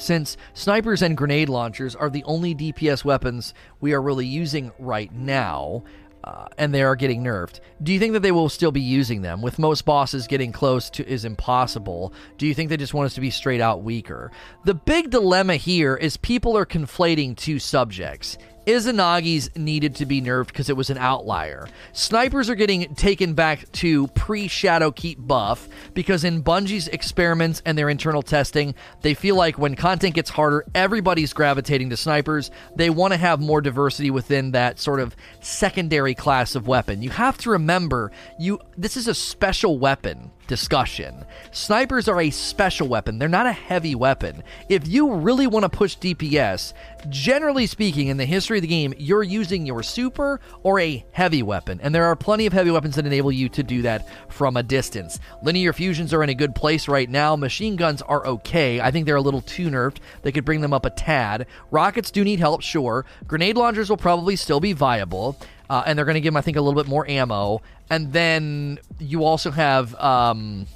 Since 0.00 0.36
snipers 0.54 1.02
and 1.02 1.16
grenade 1.16 1.48
launchers 1.48 1.94
are 1.94 2.10
the 2.10 2.24
only 2.24 2.54
DPS 2.54 3.04
weapons 3.04 3.54
we 3.80 3.92
are 3.92 4.02
really 4.02 4.26
using 4.26 4.72
right 4.78 5.12
now, 5.12 5.84
uh, 6.24 6.46
and 6.58 6.74
they 6.74 6.82
are 6.82 6.96
getting 6.96 7.22
nerfed. 7.22 7.60
Do 7.82 7.92
you 7.92 7.98
think 7.98 8.12
that 8.12 8.20
they 8.20 8.32
will 8.32 8.48
still 8.48 8.72
be 8.72 8.80
using 8.80 9.22
them? 9.22 9.40
With 9.40 9.58
most 9.58 9.84
bosses 9.84 10.26
getting 10.26 10.52
close 10.52 10.90
to 10.90 11.08
is 11.08 11.24
impossible. 11.24 12.12
Do 12.36 12.46
you 12.46 12.54
think 12.54 12.70
they 12.70 12.76
just 12.76 12.94
want 12.94 13.06
us 13.06 13.14
to 13.14 13.20
be 13.20 13.30
straight 13.30 13.60
out 13.60 13.82
weaker? 13.82 14.30
The 14.64 14.74
big 14.74 15.10
dilemma 15.10 15.56
here 15.56 15.96
is 15.96 16.16
people 16.16 16.56
are 16.56 16.66
conflating 16.66 17.36
two 17.36 17.58
subjects. 17.58 18.36
Izanagi's 18.68 19.48
needed 19.56 19.94
to 19.94 20.04
be 20.04 20.20
nerfed 20.20 20.48
because 20.48 20.68
it 20.68 20.76
was 20.76 20.90
an 20.90 20.98
outlier. 20.98 21.68
Snipers 21.94 22.50
are 22.50 22.54
getting 22.54 22.94
taken 22.94 23.32
back 23.32 23.72
to 23.72 24.08
pre 24.08 24.46
Shadowkeep 24.46 25.26
buff 25.26 25.66
because 25.94 26.22
in 26.22 26.42
Bungie's 26.42 26.86
experiments 26.88 27.62
and 27.64 27.78
their 27.78 27.88
internal 27.88 28.20
testing, 28.20 28.74
they 29.00 29.14
feel 29.14 29.36
like 29.36 29.58
when 29.58 29.74
content 29.74 30.14
gets 30.14 30.28
harder, 30.28 30.66
everybody's 30.74 31.32
gravitating 31.32 31.88
to 31.88 31.96
snipers. 31.96 32.50
They 32.76 32.90
want 32.90 33.14
to 33.14 33.16
have 33.16 33.40
more 33.40 33.62
diversity 33.62 34.10
within 34.10 34.50
that 34.50 34.78
sort 34.78 35.00
of 35.00 35.16
secondary 35.40 36.14
class 36.14 36.54
of 36.54 36.68
weapon. 36.68 37.00
You 37.00 37.08
have 37.08 37.38
to 37.38 37.50
remember, 37.50 38.12
you 38.38 38.60
this 38.76 38.98
is 38.98 39.08
a 39.08 39.14
special 39.14 39.78
weapon 39.78 40.30
discussion. 40.48 41.24
Snipers 41.52 42.08
are 42.08 42.20
a 42.20 42.30
special 42.30 42.88
weapon, 42.88 43.18
they're 43.18 43.28
not 43.28 43.46
a 43.46 43.52
heavy 43.52 43.94
weapon. 43.94 44.42
If 44.68 44.88
you 44.88 45.14
really 45.14 45.46
want 45.46 45.62
to 45.62 45.68
push 45.68 45.96
DPS, 45.96 46.72
generally 47.08 47.66
speaking, 47.66 48.08
in 48.08 48.16
the 48.16 48.24
history 48.24 48.58
of 48.58 48.62
the 48.62 48.68
game, 48.68 48.92
you're 48.98 49.22
using 49.22 49.64
your 49.64 49.84
super 49.84 50.40
or 50.62 50.80
a 50.80 51.04
heavy 51.12 51.42
weapon, 51.42 51.78
and 51.80 51.94
there 51.94 52.06
are 52.06 52.16
plenty 52.16 52.46
of 52.46 52.52
heavy 52.52 52.72
weapons 52.72 52.96
that 52.96 53.06
enable 53.06 53.30
you 53.30 53.48
to 53.50 53.62
do 53.62 53.82
that 53.82 54.08
from 54.28 54.56
a 54.56 54.62
distance. 54.62 55.20
Linear 55.42 55.72
fusions 55.72 56.12
are 56.12 56.24
in 56.24 56.30
a 56.30 56.34
good 56.34 56.54
place 56.54 56.88
right 56.88 57.08
now. 57.08 57.36
Machine 57.36 57.76
guns 57.76 58.02
are 58.02 58.26
okay. 58.26 58.80
I 58.80 58.90
think 58.90 59.06
they're 59.06 59.16
a 59.16 59.20
little 59.20 59.42
too 59.42 59.68
nerfed. 59.70 59.98
They 60.22 60.32
could 60.32 60.44
bring 60.44 60.60
them 60.62 60.72
up 60.72 60.86
a 60.86 60.90
tad. 60.90 61.46
Rockets 61.70 62.10
do 62.10 62.24
need 62.24 62.40
help, 62.40 62.62
sure. 62.62 63.04
Grenade 63.26 63.56
launchers 63.56 63.90
will 63.90 63.96
probably 63.96 64.34
still 64.34 64.60
be 64.60 64.72
viable. 64.72 65.38
Uh, 65.70 65.82
and 65.86 65.98
they're 65.98 66.06
going 66.06 66.14
to 66.14 66.20
give 66.20 66.32
him, 66.32 66.36
I 66.36 66.40
think, 66.40 66.56
a 66.56 66.60
little 66.60 66.80
bit 66.80 66.88
more 66.88 67.08
ammo. 67.08 67.62
And 67.90 68.12
then 68.12 68.78
you 68.98 69.24
also 69.24 69.50
have, 69.50 69.94
um, 69.96 70.66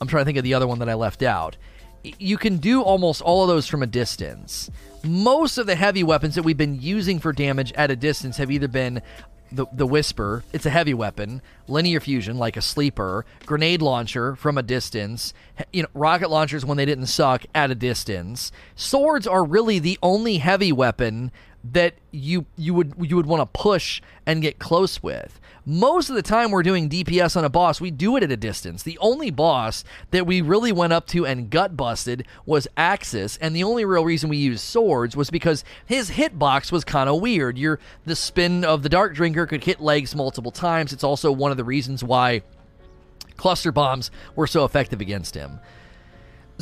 I'm 0.00 0.08
trying 0.08 0.22
to 0.22 0.24
think 0.24 0.38
of 0.38 0.44
the 0.44 0.54
other 0.54 0.66
one 0.66 0.80
that 0.80 0.88
I 0.88 0.94
left 0.94 1.22
out. 1.22 1.56
You 2.02 2.36
can 2.36 2.56
do 2.56 2.82
almost 2.82 3.22
all 3.22 3.42
of 3.42 3.48
those 3.48 3.68
from 3.68 3.82
a 3.82 3.86
distance. 3.86 4.70
Most 5.04 5.56
of 5.56 5.66
the 5.66 5.76
heavy 5.76 6.02
weapons 6.02 6.34
that 6.34 6.42
we've 6.42 6.56
been 6.56 6.80
using 6.80 7.20
for 7.20 7.32
damage 7.32 7.72
at 7.74 7.90
a 7.90 7.96
distance 7.96 8.38
have 8.38 8.50
either 8.50 8.68
been 8.68 9.02
the, 9.52 9.66
the 9.72 9.86
Whisper, 9.86 10.44
it's 10.52 10.66
a 10.66 10.70
heavy 10.70 10.94
weapon, 10.94 11.42
linear 11.68 12.00
fusion, 12.00 12.38
like 12.38 12.56
a 12.56 12.62
sleeper, 12.62 13.24
grenade 13.44 13.82
launcher 13.82 14.34
from 14.34 14.56
a 14.56 14.62
distance, 14.62 15.34
you 15.72 15.82
know, 15.82 15.88
rocket 15.94 16.30
launchers 16.30 16.64
when 16.64 16.78
they 16.78 16.86
didn't 16.86 17.06
suck 17.06 17.44
at 17.54 17.70
a 17.70 17.74
distance. 17.74 18.50
Swords 18.74 19.26
are 19.26 19.44
really 19.44 19.78
the 19.78 19.98
only 20.02 20.38
heavy 20.38 20.72
weapon 20.72 21.30
that 21.64 21.94
you 22.10 22.46
you 22.56 22.74
would 22.74 22.94
you 23.00 23.16
would 23.16 23.26
want 23.26 23.40
to 23.40 23.60
push 23.60 24.02
and 24.26 24.42
get 24.42 24.58
close 24.58 25.02
with. 25.02 25.40
Most 25.64 26.08
of 26.08 26.16
the 26.16 26.22
time 26.22 26.50
we're 26.50 26.64
doing 26.64 26.88
DPS 26.88 27.36
on 27.36 27.44
a 27.44 27.48
boss, 27.48 27.80
we 27.80 27.92
do 27.92 28.16
it 28.16 28.24
at 28.24 28.32
a 28.32 28.36
distance. 28.36 28.82
The 28.82 28.98
only 28.98 29.30
boss 29.30 29.84
that 30.10 30.26
we 30.26 30.40
really 30.40 30.72
went 30.72 30.92
up 30.92 31.06
to 31.08 31.24
and 31.24 31.50
gut 31.50 31.76
busted 31.76 32.26
was 32.44 32.66
Aksis, 32.76 33.38
and 33.40 33.54
the 33.54 33.62
only 33.62 33.84
real 33.84 34.04
reason 34.04 34.28
we 34.28 34.38
used 34.38 34.64
swords 34.64 35.16
was 35.16 35.30
because 35.30 35.62
his 35.86 36.10
hitbox 36.10 36.72
was 36.72 36.84
kind 36.84 37.08
of 37.08 37.20
weird. 37.20 37.58
Your 37.58 37.78
the 38.04 38.16
spin 38.16 38.64
of 38.64 38.82
the 38.82 38.88
Dark 38.88 39.14
Drinker 39.14 39.46
could 39.46 39.62
hit 39.62 39.80
legs 39.80 40.16
multiple 40.16 40.50
times. 40.50 40.92
It's 40.92 41.04
also 41.04 41.30
one 41.30 41.52
of 41.52 41.56
the 41.56 41.64
reasons 41.64 42.02
why 42.02 42.42
cluster 43.36 43.70
bombs 43.70 44.10
were 44.34 44.48
so 44.48 44.64
effective 44.64 45.00
against 45.00 45.36
him. 45.36 45.60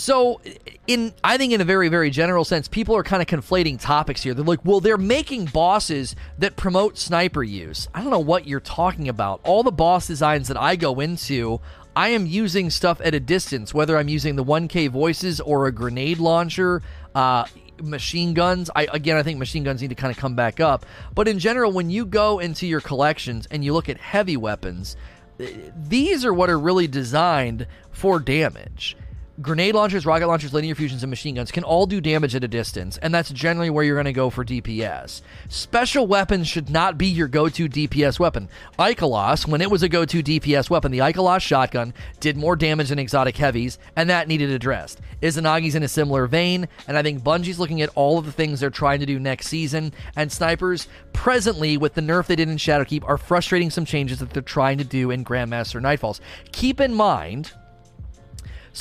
So, 0.01 0.41
in 0.87 1.13
I 1.23 1.37
think 1.37 1.53
in 1.53 1.61
a 1.61 1.65
very 1.65 1.89
very 1.89 2.09
general 2.09 2.45
sense, 2.45 2.69
people 2.69 2.97
are 2.97 3.03
kind 3.03 3.21
of 3.21 3.29
conflating 3.29 3.79
topics 3.79 4.23
here. 4.23 4.33
They're 4.33 4.45
like, 4.45 4.65
"Well, 4.65 4.81
they're 4.81 4.97
making 4.97 5.47
bosses 5.47 6.17
that 6.39 6.57
promote 6.57 6.97
sniper 6.97 7.43
use." 7.43 7.87
I 7.93 8.01
don't 8.01 8.11
know 8.11 8.19
what 8.19 8.47
you're 8.47 8.61
talking 8.61 9.09
about. 9.09 9.41
All 9.45 9.63
the 9.63 9.71
boss 9.71 10.07
designs 10.07 10.49
that 10.49 10.57
I 10.57 10.77
go 10.77 11.01
into, 11.01 11.61
I 11.95 12.09
am 12.09 12.25
using 12.25 12.71
stuff 12.71 12.99
at 13.05 13.15
a 13.15 13.21
distance, 13.21 13.75
whether 13.75 13.99
I'm 13.99 14.09
using 14.09 14.37
the 14.37 14.45
1K 14.45 14.89
voices 14.89 15.39
or 15.39 15.67
a 15.67 15.73
grenade 15.73 16.19
launcher, 16.19 16.81
uh, 17.15 17.45
machine 17.83 18.33
guns. 18.33 18.71
I 18.75 18.89
again, 18.91 19.19
I 19.19 19.23
think 19.23 19.39
machine 19.39 19.65
guns 19.65 19.83
need 19.83 19.89
to 19.89 19.95
kind 19.95 20.11
of 20.11 20.17
come 20.17 20.35
back 20.35 20.61
up. 20.61 20.87
But 21.15 21.29
in 21.29 21.39
general, 21.39 21.73
when 21.73 21.91
you 21.91 22.07
go 22.07 22.39
into 22.39 22.67
your 22.67 22.81
collections 22.81 23.47
and 23.51 23.63
you 23.63 23.75
look 23.75 23.91
at 23.91 23.99
heavy 23.99 24.39
weapons, 24.39 24.97
these 25.77 26.25
are 26.25 26.33
what 26.33 26.49
are 26.49 26.59
really 26.59 26.87
designed 26.87 27.67
for 27.91 28.19
damage 28.19 28.97
grenade 29.41 29.75
launchers, 29.75 30.05
rocket 30.05 30.27
launchers, 30.27 30.53
linear 30.53 30.75
fusions, 30.75 31.03
and 31.03 31.11
machine 31.11 31.35
guns 31.35 31.51
can 31.51 31.65
all 31.65 31.87
do 31.87 32.01
damage 32.01 32.35
at 32.35 32.45
a 32.45 32.49
distance, 32.49 32.99
and 32.99 33.15
that's 33.15 33.31
generally 33.31 33.71
where 33.71 33.85
you're 33.85 33.97
going 33.97 34.05
to 34.05 34.13
go 34.13 34.31
for 34.31 34.45
DPS. 34.45 35.23
Special 35.49 36.07
weapons 36.07 36.47
should 36.49 36.71
not 36.71 36.99
be 36.99 37.07
your 37.07 37.29
go 37.29 37.49
to 37.49 37.69
DPS 37.69 38.19
weapon. 38.19 38.49
Ikelos, 38.79 39.47
when 39.47 39.61
it 39.61 39.71
was 39.71 39.83
a 39.83 39.89
go 39.89 40.05
to 40.05 40.23
DPS 40.23 40.69
weapon, 40.69 40.93
the 40.93 40.99
Ikelos 40.99 41.41
shotgun 41.41 41.95
did 42.21 42.37
more 42.37 42.57
damage 42.57 42.91
than 42.91 42.99
exotic 42.99 43.37
heavies, 43.37 43.79
and 43.97 44.11
that 44.11 44.29
needed 44.29 44.51
addressed. 44.51 45.01
Izanagi's 45.23 45.75
in 45.75 45.83
a 45.83 45.89
similar 45.89 46.27
vein, 46.27 46.69
and 46.87 46.99
I 46.99 47.03
think 47.03 47.23
Bungie's 47.23 47.59
looking 47.59 47.83
at 47.83 47.91
all 47.95 48.19
of 48.19 48.27
the 48.27 48.33
things 48.33 48.61
they're 48.61 48.71
trying 48.71 49.01
to 49.01 49.07
do 49.07 49.19
next 49.19 49.47
season, 49.47 49.93
and 50.17 50.31
snipers, 50.31 50.89
presently, 51.13 51.77
with 51.77 51.95
the 51.95 52.01
nerf 52.01 52.27
they 52.27 52.37
did 52.37 52.49
in 52.49 52.57
Shadowkeep, 52.57 53.09
are 53.09 53.19
frustrating 53.19 53.71
some 53.71 53.85
changes 53.85 54.19
that 54.19 54.31
they're 54.31 54.43
trying 54.43 54.79
to 54.79 54.85
do 54.85 55.11
in 55.11 55.25
Grandmaster 55.25 55.81
Nightfalls. 55.81 56.21
Keep 56.53 56.81
in 56.81 56.95
mind, 56.95 57.53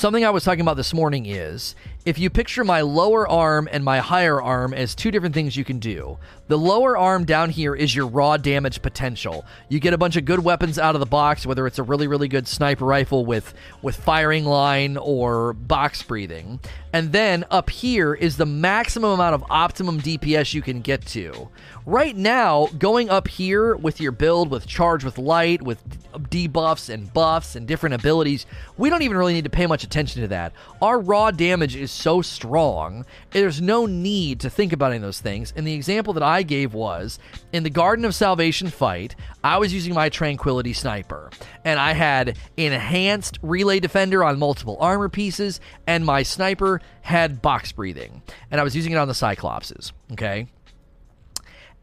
Something 0.00 0.24
I 0.24 0.30
was 0.30 0.44
talking 0.44 0.62
about 0.62 0.78
this 0.78 0.94
morning 0.94 1.26
is 1.26 1.74
if 2.06 2.18
you 2.18 2.30
picture 2.30 2.64
my 2.64 2.80
lower 2.80 3.28
arm 3.28 3.68
and 3.70 3.84
my 3.84 3.98
higher 3.98 4.40
arm 4.40 4.72
as 4.72 4.94
two 4.94 5.10
different 5.10 5.34
things 5.34 5.58
you 5.58 5.64
can 5.66 5.78
do, 5.78 6.16
the 6.50 6.58
lower 6.58 6.98
arm 6.98 7.24
down 7.24 7.48
here 7.48 7.76
is 7.76 7.94
your 7.94 8.08
raw 8.08 8.36
damage 8.36 8.82
potential. 8.82 9.44
You 9.68 9.78
get 9.78 9.94
a 9.94 9.98
bunch 9.98 10.16
of 10.16 10.24
good 10.24 10.40
weapons 10.40 10.80
out 10.80 10.96
of 10.96 11.00
the 11.00 11.06
box, 11.06 11.46
whether 11.46 11.64
it's 11.64 11.78
a 11.78 11.84
really, 11.84 12.08
really 12.08 12.26
good 12.26 12.48
sniper 12.48 12.84
rifle 12.84 13.24
with, 13.24 13.54
with 13.82 13.94
firing 13.94 14.44
line 14.44 14.96
or 14.96 15.52
box 15.52 16.02
breathing. 16.02 16.58
And 16.92 17.12
then 17.12 17.44
up 17.52 17.70
here 17.70 18.14
is 18.14 18.36
the 18.36 18.46
maximum 18.46 19.12
amount 19.12 19.36
of 19.36 19.44
optimum 19.48 20.00
DPS 20.00 20.52
you 20.52 20.60
can 20.60 20.80
get 20.80 21.06
to. 21.06 21.48
Right 21.86 22.16
now, 22.16 22.66
going 22.78 23.10
up 23.10 23.28
here 23.28 23.76
with 23.76 24.00
your 24.00 24.12
build, 24.12 24.50
with 24.50 24.66
charge 24.66 25.04
with 25.04 25.18
light, 25.18 25.62
with 25.62 25.82
debuffs 26.28 26.92
and 26.92 27.12
buffs 27.12 27.54
and 27.54 27.66
different 27.66 27.94
abilities, 27.94 28.44
we 28.76 28.90
don't 28.90 29.02
even 29.02 29.16
really 29.16 29.34
need 29.34 29.44
to 29.44 29.50
pay 29.50 29.66
much 29.66 29.84
attention 29.84 30.22
to 30.22 30.28
that. 30.28 30.52
Our 30.82 30.98
raw 30.98 31.30
damage 31.30 31.76
is 31.76 31.92
so 31.92 32.22
strong, 32.22 33.06
there's 33.30 33.60
no 33.60 33.86
need 33.86 34.40
to 34.40 34.50
think 34.50 34.72
about 34.72 34.86
any 34.86 34.96
of 34.96 35.02
those 35.02 35.20
things. 35.20 35.52
And 35.56 35.66
the 35.66 35.74
example 35.74 36.12
that 36.14 36.22
I 36.24 36.39
gave 36.42 36.74
was 36.74 37.18
in 37.52 37.62
the 37.62 37.70
Garden 37.70 38.04
of 38.04 38.14
Salvation 38.14 38.68
fight, 38.68 39.16
I 39.42 39.58
was 39.58 39.72
using 39.72 39.94
my 39.94 40.08
Tranquility 40.08 40.72
Sniper, 40.72 41.30
and 41.64 41.78
I 41.78 41.92
had 41.92 42.36
enhanced 42.56 43.38
relay 43.42 43.80
defender 43.80 44.22
on 44.24 44.38
multiple 44.38 44.76
armor 44.80 45.08
pieces, 45.08 45.60
and 45.86 46.04
my 46.04 46.22
sniper 46.22 46.80
had 47.02 47.42
box 47.42 47.72
breathing, 47.72 48.22
and 48.50 48.60
I 48.60 48.64
was 48.64 48.76
using 48.76 48.92
it 48.92 48.96
on 48.96 49.08
the 49.08 49.14
Cyclopses. 49.14 49.92
Okay. 50.12 50.46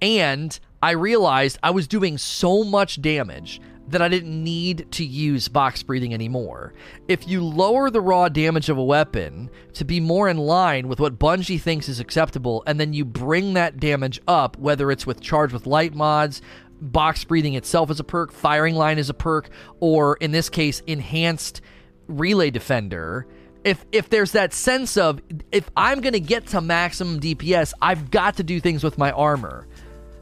And 0.02 0.60
I 0.82 0.92
realized 0.92 1.58
I 1.64 1.72
was 1.72 1.88
doing 1.88 2.18
so 2.18 2.64
much 2.64 3.02
damage 3.02 3.60
that 3.88 4.02
I 4.02 4.10
didn't 4.10 4.44
need 4.44 4.92
to 4.92 5.06
use 5.06 5.48
box 5.48 5.82
breathing 5.82 6.14
anymore. 6.14 6.74
If 7.08 7.28
you 7.28 7.44
lower 7.44 7.90
the 7.90 8.02
raw 8.02 8.28
damage 8.30 8.70
of 8.70 8.78
a 8.78 8.84
weapon 8.84 9.50
to 9.74 9.86
be 9.86 10.00
more 10.00 10.28
in 10.28 10.38
line 10.38 10.88
with 10.88 11.00
what 11.00 11.18
Bungie 11.18 11.62
thinks 11.62 11.88
is 11.88 12.00
acceptable, 12.00 12.64
and 12.68 12.80
then 12.80 12.94
you 12.94 13.06
bring 13.06 13.54
that 13.54 13.80
damage 13.80 14.20
up, 14.28 14.58
whether 14.58 14.92
it's 14.92 15.08
with 15.08 15.22
charge 15.22 15.54
with 15.54 15.66
light 15.66 15.96
mods, 15.96 16.42
box 16.82 17.24
breathing 17.24 17.54
itself 17.54 17.90
is 17.90 18.00
a 18.00 18.04
perk, 18.04 18.32
firing 18.32 18.76
line 18.76 18.98
is 18.98 19.10
a 19.10 19.14
perk, 19.14 19.50
or 19.80 20.18
in 20.18 20.32
this 20.32 20.50
case, 20.50 20.82
enhanced 20.86 21.62
relay 22.08 22.52
defender. 22.52 23.26
If, 23.64 23.86
if 23.92 24.10
there's 24.10 24.34
that 24.34 24.54
sense 24.54 24.98
of 24.98 25.22
if 25.52 25.70
I'm 25.76 26.02
to 26.02 26.20
get 26.20 26.48
to 26.48 26.62
maximum 26.62 27.20
DPS, 27.20 27.74
I've 27.82 28.12
got 28.12 28.38
to 28.38 28.44
do 28.44 28.60
things 28.60 28.84
with 28.84 28.98
my 28.98 29.12
armor 29.12 29.68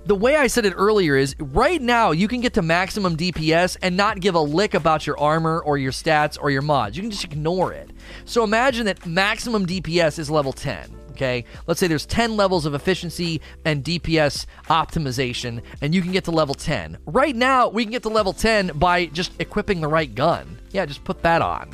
the 0.06 0.16
way 0.16 0.36
I 0.36 0.48
said 0.48 0.66
it 0.66 0.74
earlier 0.76 1.16
is 1.16 1.36
right 1.40 1.82
now 1.82 2.12
you 2.12 2.28
can 2.28 2.40
get 2.40 2.54
to 2.54 2.62
maximum 2.62 3.18
DPS 3.18 3.78
and 3.82 3.98
not 3.98 4.20
give 4.20 4.36
a 4.36 4.40
lick 4.40 4.74
about 4.74 5.08
your 5.08 5.20
armor 5.20 5.60
or 5.60 5.78
your 5.78 5.92
stats 5.92 6.38
or 6.40 6.52
your 6.52 6.62
mods. 6.62 6.96
You 6.96 7.04
can 7.04 7.12
just 7.12 7.24
ignore 7.24 7.74
it. 7.74 7.90
So 8.26 8.44
imagine 8.44 8.86
that 8.86 9.06
maximum 9.06 9.66
DPS 9.66 10.20
is 10.20 10.30
level 10.30 10.54
10. 10.54 10.96
Okay, 11.12 11.46
let's 11.66 11.80
say 11.80 11.88
there's 11.88 12.06
10 12.06 12.36
levels 12.36 12.66
of 12.66 12.74
efficiency 12.74 13.40
and 13.64 13.86
DPS 13.86 14.46
optimization, 14.66 15.62
and 15.82 15.96
you 15.96 16.02
can 16.02 16.12
get 16.12 16.26
to 16.26 16.32
level 16.32 16.54
10. 16.54 16.98
Right 17.06 17.34
now, 17.34 17.70
we 17.70 17.86
can 17.86 17.92
get 17.92 18.04
to 18.04 18.10
level 18.10 18.34
10 18.34 18.74
by 18.76 19.06
just 19.06 19.32
equipping 19.40 19.80
the 19.80 19.88
right 19.88 20.14
gun. 20.14 20.60
Yeah, 20.72 20.86
just 20.86 21.06
put 21.06 21.24
that 21.24 21.42
on 21.42 21.74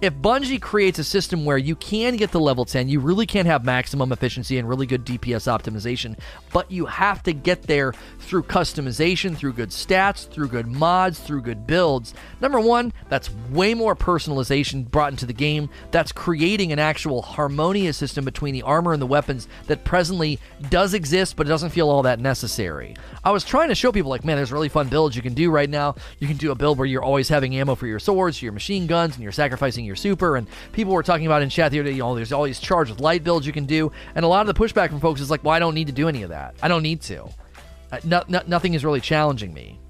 if 0.00 0.14
Bungie 0.14 0.62
creates 0.62 1.00
a 1.00 1.04
system 1.04 1.44
where 1.44 1.58
you 1.58 1.74
can 1.74 2.16
get 2.16 2.30
to 2.30 2.38
level 2.38 2.64
10, 2.64 2.88
you 2.88 3.00
really 3.00 3.26
can 3.26 3.46
have 3.46 3.64
maximum 3.64 4.12
efficiency 4.12 4.56
and 4.56 4.68
really 4.68 4.86
good 4.86 5.04
DPS 5.04 5.48
optimization, 5.48 6.16
but 6.52 6.70
you 6.70 6.86
have 6.86 7.20
to 7.24 7.32
get 7.32 7.62
there 7.62 7.92
through 8.20 8.44
customization, 8.44 9.36
through 9.36 9.54
good 9.54 9.70
stats, 9.70 10.28
through 10.28 10.48
good 10.48 10.68
mods, 10.68 11.18
through 11.18 11.42
good 11.42 11.66
builds. 11.66 12.14
Number 12.40 12.60
one, 12.60 12.92
that's 13.08 13.30
way 13.50 13.74
more 13.74 13.96
personalization 13.96 14.88
brought 14.88 15.12
into 15.12 15.26
the 15.26 15.32
game. 15.32 15.68
That's 15.90 16.12
creating 16.12 16.70
an 16.70 16.78
actual 16.78 17.20
harmonious 17.20 17.96
system 17.96 18.24
between 18.24 18.54
the 18.54 18.62
armor 18.62 18.92
and 18.92 19.02
the 19.02 19.06
weapons 19.06 19.48
that 19.66 19.82
presently 19.82 20.38
does 20.70 20.94
exist, 20.94 21.34
but 21.34 21.46
it 21.46 21.50
doesn't 21.50 21.70
feel 21.70 21.90
all 21.90 22.02
that 22.02 22.20
necessary. 22.20 22.94
I 23.24 23.32
was 23.32 23.42
trying 23.42 23.68
to 23.70 23.74
show 23.74 23.90
people, 23.90 24.10
like, 24.10 24.24
man, 24.24 24.36
there's 24.36 24.52
really 24.52 24.68
fun 24.68 24.88
builds 24.88 25.16
you 25.16 25.22
can 25.22 25.34
do 25.34 25.50
right 25.50 25.68
now. 25.68 25.96
You 26.20 26.28
can 26.28 26.36
do 26.36 26.52
a 26.52 26.54
build 26.54 26.78
where 26.78 26.86
you're 26.86 27.02
always 27.02 27.28
having 27.28 27.56
ammo 27.56 27.74
for 27.74 27.88
your 27.88 27.98
swords, 27.98 28.40
your 28.40 28.52
machine 28.52 28.86
guns, 28.86 29.14
and 29.14 29.24
you're 29.24 29.32
sacrificing 29.32 29.87
your 29.88 29.96
super. 29.96 30.36
And 30.36 30.46
people 30.72 30.92
were 30.92 31.02
talking 31.02 31.26
about 31.26 31.42
in 31.42 31.50
chat 31.50 31.72
the 31.72 31.80
other 31.80 31.90
day, 31.90 31.96
you 31.96 32.02
know, 32.02 32.14
there's 32.14 32.32
all 32.32 32.44
these 32.44 32.60
charged 32.60 32.92
with 32.92 33.00
light 33.00 33.24
builds 33.24 33.44
you 33.46 33.52
can 33.52 33.66
do. 33.66 33.90
And 34.14 34.24
a 34.24 34.28
lot 34.28 34.48
of 34.48 34.54
the 34.54 34.64
pushback 34.64 34.90
from 34.90 35.00
folks 35.00 35.20
is 35.20 35.30
like, 35.30 35.42
well, 35.42 35.54
I 35.54 35.58
don't 35.58 35.74
need 35.74 35.88
to 35.88 35.92
do 35.92 36.08
any 36.08 36.22
of 36.22 36.30
that. 36.30 36.54
I 36.62 36.68
don't 36.68 36.84
need 36.84 37.00
to. 37.02 37.24
Uh, 37.90 37.98
no, 38.04 38.22
no, 38.28 38.40
nothing 38.46 38.74
is 38.74 38.84
really 38.84 39.00
challenging 39.00 39.52
me. 39.52 39.80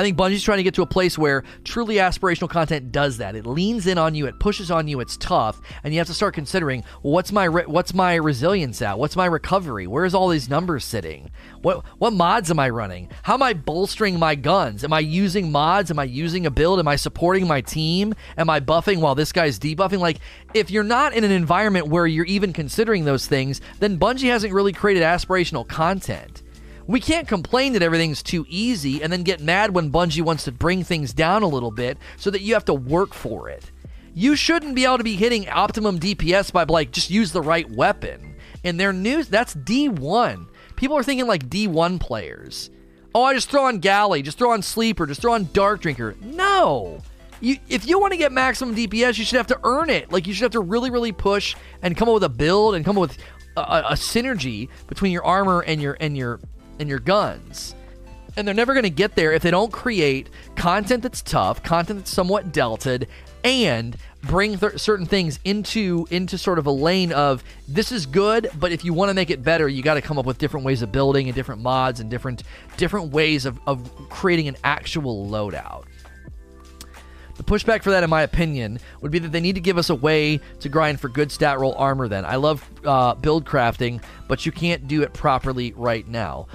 I 0.00 0.02
think 0.02 0.16
Bungie's 0.16 0.42
trying 0.42 0.56
to 0.56 0.62
get 0.62 0.72
to 0.76 0.82
a 0.82 0.86
place 0.86 1.18
where 1.18 1.44
truly 1.62 1.96
aspirational 1.96 2.48
content 2.48 2.90
does 2.90 3.18
that. 3.18 3.36
It 3.36 3.44
leans 3.44 3.86
in 3.86 3.98
on 3.98 4.14
you, 4.14 4.24
it 4.24 4.40
pushes 4.40 4.70
on 4.70 4.88
you, 4.88 4.98
it's 5.00 5.18
tough, 5.18 5.60
and 5.84 5.92
you 5.92 6.00
have 6.00 6.06
to 6.06 6.14
start 6.14 6.32
considering 6.32 6.84
what's 7.02 7.32
my 7.32 7.44
re- 7.44 7.66
what's 7.66 7.92
my 7.92 8.14
resilience 8.14 8.80
at? 8.80 8.98
What's 8.98 9.14
my 9.14 9.26
recovery? 9.26 9.86
Where's 9.86 10.14
all 10.14 10.28
these 10.28 10.48
numbers 10.48 10.86
sitting? 10.86 11.30
What 11.60 11.84
what 11.98 12.14
mods 12.14 12.50
am 12.50 12.58
I 12.58 12.70
running? 12.70 13.10
How 13.24 13.34
am 13.34 13.42
I 13.42 13.52
bolstering 13.52 14.18
my 14.18 14.36
guns? 14.36 14.84
Am 14.84 14.92
I 14.94 15.00
using 15.00 15.52
mods? 15.52 15.90
Am 15.90 15.98
I 15.98 16.04
using 16.04 16.46
a 16.46 16.50
build? 16.50 16.78
Am 16.78 16.88
I 16.88 16.96
supporting 16.96 17.46
my 17.46 17.60
team? 17.60 18.14
Am 18.38 18.48
I 18.48 18.60
buffing 18.60 19.00
while 19.00 19.14
this 19.14 19.32
guy's 19.32 19.58
debuffing? 19.58 19.98
Like 19.98 20.20
if 20.54 20.70
you're 20.70 20.82
not 20.82 21.12
in 21.12 21.24
an 21.24 21.30
environment 21.30 21.88
where 21.88 22.06
you're 22.06 22.24
even 22.24 22.54
considering 22.54 23.04
those 23.04 23.26
things, 23.26 23.60
then 23.80 23.98
Bungie 23.98 24.30
hasn't 24.30 24.54
really 24.54 24.72
created 24.72 25.02
aspirational 25.02 25.68
content. 25.68 26.42
We 26.90 26.98
can't 26.98 27.28
complain 27.28 27.74
that 27.74 27.82
everything's 27.82 28.20
too 28.20 28.44
easy 28.48 29.00
and 29.00 29.12
then 29.12 29.22
get 29.22 29.40
mad 29.40 29.72
when 29.72 29.92
Bungie 29.92 30.22
wants 30.22 30.42
to 30.42 30.50
bring 30.50 30.82
things 30.82 31.12
down 31.12 31.44
a 31.44 31.46
little 31.46 31.70
bit 31.70 31.96
so 32.16 32.32
that 32.32 32.40
you 32.40 32.52
have 32.54 32.64
to 32.64 32.74
work 32.74 33.14
for 33.14 33.48
it. 33.48 33.70
You 34.12 34.34
shouldn't 34.34 34.74
be 34.74 34.86
able 34.86 34.98
to 34.98 35.04
be 35.04 35.14
hitting 35.14 35.48
optimum 35.48 36.00
DPS 36.00 36.52
by 36.52 36.64
like 36.64 36.90
just 36.90 37.08
use 37.08 37.30
the 37.30 37.42
right 37.42 37.70
weapon. 37.70 38.34
In 38.64 38.76
their 38.76 38.92
news, 38.92 39.28
that's 39.28 39.54
D1. 39.54 40.48
People 40.74 40.96
are 40.96 41.04
thinking 41.04 41.28
like 41.28 41.48
D1 41.48 42.00
players. 42.00 42.70
Oh, 43.14 43.22
I 43.22 43.34
just 43.34 43.50
throw 43.50 43.66
on 43.66 43.78
Galley, 43.78 44.22
just 44.22 44.36
throw 44.36 44.50
on 44.50 44.60
Sleeper, 44.60 45.06
just 45.06 45.20
throw 45.20 45.34
on 45.34 45.48
Dark 45.52 45.82
Drinker. 45.82 46.16
No. 46.20 47.00
You, 47.40 47.58
if 47.68 47.86
you 47.86 48.00
want 48.00 48.14
to 48.14 48.18
get 48.18 48.32
maximum 48.32 48.74
DPS, 48.74 49.16
you 49.16 49.24
should 49.24 49.36
have 49.36 49.46
to 49.46 49.60
earn 49.62 49.90
it. 49.90 50.10
Like 50.10 50.26
you 50.26 50.34
should 50.34 50.42
have 50.42 50.52
to 50.52 50.60
really, 50.60 50.90
really 50.90 51.12
push 51.12 51.54
and 51.82 51.96
come 51.96 52.08
up 52.08 52.14
with 52.14 52.24
a 52.24 52.28
build 52.28 52.74
and 52.74 52.84
come 52.84 52.98
up 52.98 53.02
with 53.02 53.18
a, 53.56 53.60
a 53.60 53.92
synergy 53.92 54.68
between 54.88 55.12
your 55.12 55.24
armor 55.24 55.60
and 55.60 55.80
your 55.80 55.96
and 56.00 56.16
your 56.16 56.40
and 56.80 56.88
your 56.88 56.98
guns. 56.98 57.74
And 58.36 58.46
they're 58.46 58.54
never 58.54 58.74
going 58.74 58.84
to 58.84 58.90
get 58.90 59.14
there 59.14 59.32
if 59.32 59.42
they 59.42 59.50
don't 59.50 59.72
create 59.72 60.28
content 60.56 61.02
that's 61.02 61.22
tough, 61.22 61.62
content 61.62 62.00
that's 62.00 62.10
somewhat 62.10 62.52
delted, 62.52 63.06
and 63.44 63.96
bring 64.22 64.58
th- 64.58 64.78
certain 64.78 65.06
things 65.06 65.40
into 65.44 66.06
into 66.10 66.36
sort 66.36 66.58
of 66.58 66.66
a 66.66 66.70
lane 66.70 67.12
of 67.12 67.42
this 67.66 67.90
is 67.90 68.06
good, 68.06 68.50
but 68.58 68.72
if 68.72 68.84
you 68.84 68.92
want 68.92 69.08
to 69.08 69.14
make 69.14 69.30
it 69.30 69.42
better, 69.42 69.68
you 69.68 69.82
got 69.82 69.94
to 69.94 70.02
come 70.02 70.18
up 70.18 70.26
with 70.26 70.38
different 70.38 70.66
ways 70.66 70.82
of 70.82 70.92
building 70.92 71.26
and 71.26 71.34
different 71.34 71.62
mods 71.62 72.00
and 72.00 72.10
different 72.10 72.42
different 72.76 73.12
ways 73.12 73.46
of, 73.46 73.58
of 73.66 73.90
creating 74.08 74.48
an 74.48 74.56
actual 74.62 75.26
loadout. 75.28 75.84
The 77.36 77.44
pushback 77.44 77.82
for 77.82 77.90
that, 77.90 78.04
in 78.04 78.10
my 78.10 78.20
opinion, 78.20 78.78
would 79.00 79.10
be 79.10 79.18
that 79.18 79.32
they 79.32 79.40
need 79.40 79.54
to 79.54 79.62
give 79.62 79.78
us 79.78 79.88
a 79.88 79.94
way 79.94 80.40
to 80.60 80.68
grind 80.68 81.00
for 81.00 81.08
good 81.08 81.32
stat 81.32 81.58
roll 81.58 81.74
armor. 81.74 82.06
Then 82.06 82.26
I 82.26 82.36
love 82.36 82.68
uh, 82.84 83.14
build 83.14 83.46
crafting, 83.46 84.02
but 84.28 84.44
you 84.44 84.52
can't 84.52 84.86
do 84.86 85.02
it 85.02 85.14
properly 85.14 85.72
right 85.72 86.06
now 86.06 86.48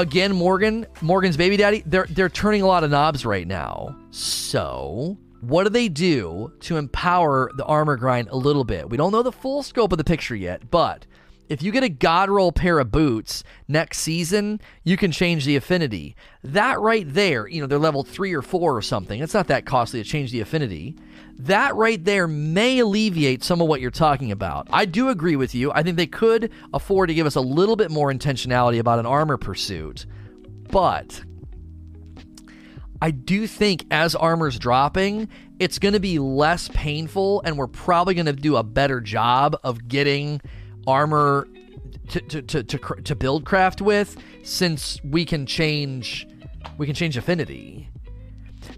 again, 0.00 0.32
Morgan, 0.32 0.86
Morgan's 1.00 1.36
baby 1.36 1.56
daddy, 1.56 1.82
they're 1.86 2.06
they're 2.10 2.28
turning 2.28 2.62
a 2.62 2.66
lot 2.66 2.84
of 2.84 2.90
knobs 2.90 3.24
right 3.24 3.46
now. 3.46 3.96
So, 4.10 5.16
what 5.40 5.64
do 5.64 5.70
they 5.70 5.88
do 5.88 6.52
to 6.60 6.76
empower 6.76 7.50
the 7.54 7.64
armor 7.64 7.96
grind 7.96 8.28
a 8.28 8.36
little 8.36 8.64
bit? 8.64 8.90
We 8.90 8.96
don't 8.96 9.12
know 9.12 9.22
the 9.22 9.32
full 9.32 9.62
scope 9.62 9.92
of 9.92 9.98
the 9.98 10.04
picture 10.04 10.36
yet, 10.36 10.70
but 10.70 11.06
if 11.48 11.62
you 11.64 11.72
get 11.72 11.82
a 11.82 11.88
God 11.88 12.30
roll 12.30 12.52
pair 12.52 12.78
of 12.78 12.92
boots 12.92 13.42
next 13.66 13.98
season, 13.98 14.60
you 14.84 14.96
can 14.96 15.10
change 15.10 15.44
the 15.44 15.56
affinity. 15.56 16.14
That 16.44 16.78
right 16.78 17.04
there, 17.06 17.48
you 17.48 17.60
know, 17.60 17.66
they're 17.66 17.78
level 17.78 18.04
three 18.04 18.32
or 18.32 18.40
four 18.40 18.76
or 18.76 18.82
something. 18.82 19.20
It's 19.20 19.34
not 19.34 19.48
that 19.48 19.66
costly 19.66 20.00
to 20.02 20.08
change 20.08 20.30
the 20.30 20.40
affinity. 20.40 20.96
That 21.44 21.74
right 21.74 22.04
there 22.04 22.28
may 22.28 22.80
alleviate 22.80 23.42
some 23.42 23.62
of 23.62 23.68
what 23.68 23.80
you're 23.80 23.90
talking 23.90 24.30
about. 24.30 24.68
I 24.70 24.84
do 24.84 25.08
agree 25.08 25.36
with 25.36 25.54
you. 25.54 25.72
I 25.72 25.82
think 25.82 25.96
they 25.96 26.06
could 26.06 26.50
afford 26.74 27.08
to 27.08 27.14
give 27.14 27.26
us 27.26 27.34
a 27.34 27.40
little 27.40 27.76
bit 27.76 27.90
more 27.90 28.12
intentionality 28.12 28.78
about 28.78 28.98
an 28.98 29.06
armor 29.06 29.38
pursuit. 29.38 30.04
But 30.70 31.22
I 33.00 33.10
do 33.10 33.46
think 33.46 33.86
as 33.90 34.14
armor's 34.14 34.58
dropping, 34.58 35.28
it's 35.58 35.78
going 35.78 35.94
to 35.94 36.00
be 36.00 36.18
less 36.18 36.68
painful, 36.68 37.40
and 37.46 37.56
we're 37.56 37.68
probably 37.68 38.14
going 38.14 38.26
to 38.26 38.34
do 38.34 38.56
a 38.56 38.62
better 38.62 39.00
job 39.00 39.56
of 39.64 39.88
getting 39.88 40.42
armor 40.86 41.48
to, 42.10 42.20
to, 42.20 42.42
to, 42.42 42.62
to, 42.62 42.78
to 43.02 43.16
build 43.16 43.46
craft 43.46 43.80
with 43.80 44.16
since 44.42 45.02
we 45.04 45.24
can 45.24 45.46
change 45.46 46.26
we 46.76 46.86
can 46.86 46.94
change 46.94 47.16
affinity. 47.16 47.89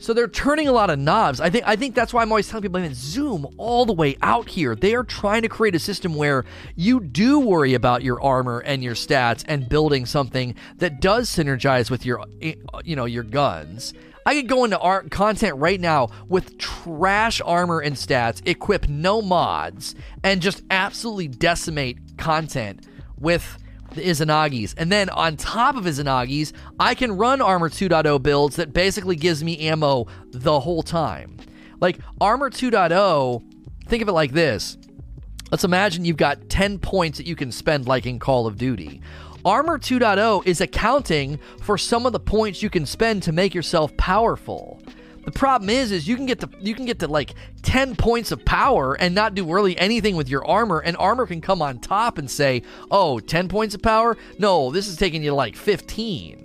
So 0.02 0.12
they're 0.12 0.26
turning 0.26 0.66
a 0.66 0.72
lot 0.72 0.90
of 0.90 0.98
knobs. 0.98 1.40
I 1.40 1.48
think 1.48 1.64
I 1.64 1.76
think 1.76 1.94
that's 1.94 2.12
why 2.12 2.22
I'm 2.22 2.32
always 2.32 2.48
telling 2.48 2.62
people, 2.62 2.80
man, 2.80 2.92
zoom 2.92 3.46
all 3.56 3.86
the 3.86 3.92
way 3.92 4.16
out 4.20 4.48
here. 4.48 4.74
They 4.74 4.96
are 4.96 5.04
trying 5.04 5.42
to 5.42 5.48
create 5.48 5.76
a 5.76 5.78
system 5.78 6.16
where 6.16 6.44
you 6.74 6.98
do 6.98 7.38
worry 7.38 7.74
about 7.74 8.02
your 8.02 8.20
armor 8.20 8.58
and 8.58 8.82
your 8.82 8.96
stats 8.96 9.44
and 9.46 9.68
building 9.68 10.04
something 10.04 10.56
that 10.78 11.00
does 11.00 11.30
synergize 11.30 11.88
with 11.88 12.04
your 12.04 12.24
eh, 12.40 12.54
uh, 12.74 12.82
you 12.84 12.96
know 12.96 13.04
your 13.04 13.22
guns. 13.22 13.94
I 14.26 14.34
could 14.34 14.48
go 14.48 14.64
into 14.64 14.76
art 14.76 15.12
content 15.12 15.56
right 15.58 15.80
now 15.80 16.08
with 16.28 16.58
trash 16.58 17.40
armor 17.40 17.78
and 17.78 17.94
stats, 17.94 18.42
equip 18.44 18.88
no 18.88 19.22
mods, 19.22 19.94
and 20.24 20.42
just 20.42 20.64
absolutely 20.68 21.28
decimate 21.28 22.18
content 22.18 22.88
with 23.20 23.56
the 23.94 24.02
Izanagi's. 24.02 24.74
And 24.74 24.90
then 24.90 25.08
on 25.10 25.36
top 25.36 25.76
of 25.76 25.84
Izanagi's, 25.84 26.52
I 26.78 26.94
can 26.94 27.12
run 27.12 27.40
Armor 27.40 27.68
2.0 27.68 28.22
builds 28.22 28.56
that 28.56 28.72
basically 28.72 29.16
gives 29.16 29.42
me 29.42 29.58
ammo 29.68 30.06
the 30.30 30.60
whole 30.60 30.82
time. 30.82 31.38
Like 31.80 31.98
Armor 32.20 32.50
2.0, 32.50 33.42
think 33.86 34.02
of 34.02 34.08
it 34.08 34.12
like 34.12 34.32
this. 34.32 34.78
Let's 35.50 35.64
imagine 35.64 36.04
you've 36.04 36.16
got 36.16 36.48
10 36.48 36.78
points 36.78 37.18
that 37.18 37.26
you 37.26 37.36
can 37.36 37.52
spend 37.52 37.86
like 37.86 38.06
in 38.06 38.18
Call 38.18 38.46
of 38.46 38.56
Duty. 38.56 39.02
Armor 39.44 39.78
2.0 39.78 40.46
is 40.46 40.60
accounting 40.60 41.38
for 41.60 41.76
some 41.76 42.06
of 42.06 42.12
the 42.12 42.20
points 42.20 42.62
you 42.62 42.70
can 42.70 42.86
spend 42.86 43.22
to 43.24 43.32
make 43.32 43.54
yourself 43.54 43.94
powerful. 43.96 44.80
The 45.24 45.30
problem 45.30 45.70
is, 45.70 45.92
is 45.92 46.08
you 46.08 46.16
can 46.16 46.26
get 46.26 46.40
to 46.40 46.48
you 46.60 46.74
can 46.74 46.84
get 46.84 46.98
to 47.00 47.08
like 47.08 47.34
ten 47.62 47.94
points 47.94 48.32
of 48.32 48.44
power 48.44 48.94
and 48.94 49.14
not 49.14 49.34
do 49.34 49.44
really 49.50 49.78
anything 49.78 50.16
with 50.16 50.28
your 50.28 50.44
armor, 50.46 50.80
and 50.80 50.96
armor 50.96 51.26
can 51.26 51.40
come 51.40 51.62
on 51.62 51.78
top 51.78 52.18
and 52.18 52.30
say, 52.30 52.62
"Oh, 52.90 53.20
10 53.20 53.48
points 53.48 53.74
of 53.74 53.82
power? 53.82 54.16
No, 54.38 54.70
this 54.72 54.88
is 54.88 54.96
taking 54.96 55.22
you 55.22 55.30
to 55.30 55.36
like 55.36 55.56
15." 55.56 56.41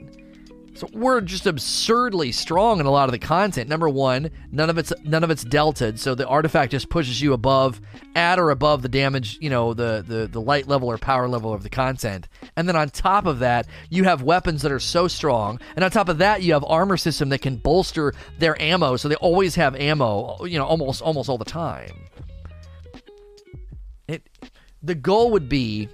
So 0.78 0.88
we're 0.94 1.22
just 1.22 1.48
absurdly 1.48 2.32
strong 2.32 2.80
in 2.80 2.86
a 2.86 2.92
lot 2.92 3.06
of 3.06 3.12
the 3.12 3.18
content. 3.18 3.68
Number 3.68 3.90
one, 3.90 4.30
none 4.52 4.70
of 4.70 4.78
it's 4.78 4.94
none 5.04 5.24
of 5.24 5.32
it's 5.32 5.44
delted, 5.44 5.98
so 5.98 6.13
the 6.13 6.28
artifact 6.28 6.72
just 6.72 6.88
pushes 6.88 7.20
you 7.20 7.34
above, 7.34 7.82
at 8.13 8.38
or 8.38 8.52
above 8.52 8.84
the 8.84 8.88
damage, 8.88 9.40
you 9.42 9.50
know, 9.50 9.74
the 9.74 10.06
the 10.08 10.28
the 10.28 10.40
light 10.40 10.68
level 10.68 10.88
or 10.88 11.00
power 11.00 11.28
level 11.28 11.52
of 11.52 11.63
the 11.63 11.70
content. 11.70 12.28
And 12.56 12.68
then 12.68 12.76
on 12.76 12.90
top 12.90 13.26
of 13.26 13.40
that, 13.40 13.66
you 13.90 14.04
have 14.04 14.22
weapons 14.22 14.62
that 14.62 14.72
are 14.72 14.80
so 14.80 15.08
strong, 15.08 15.60
and 15.76 15.84
on 15.84 15.90
top 15.90 16.10
of 16.10 16.20
that, 16.20 16.44
you 16.44 16.54
have 16.54 16.63
armor 16.63 16.98
system 16.98 17.30
that 17.30 17.42
can 17.42 17.56
bolster 17.56 18.13
their 18.38 18.62
ammo, 18.62 18.98
so 18.98 19.08
they 19.08 19.16
always 19.16 19.56
have 19.56 19.76
ammo, 19.76 20.46
you 20.46 20.60
know, 20.60 20.66
almost 20.66 21.02
almost 21.02 21.28
all 21.28 21.40
the 21.40 21.46
time. 21.46 22.04
It 24.08 24.22
the 24.84 24.94
goal 24.94 25.32
would 25.32 25.50
be 25.50 25.90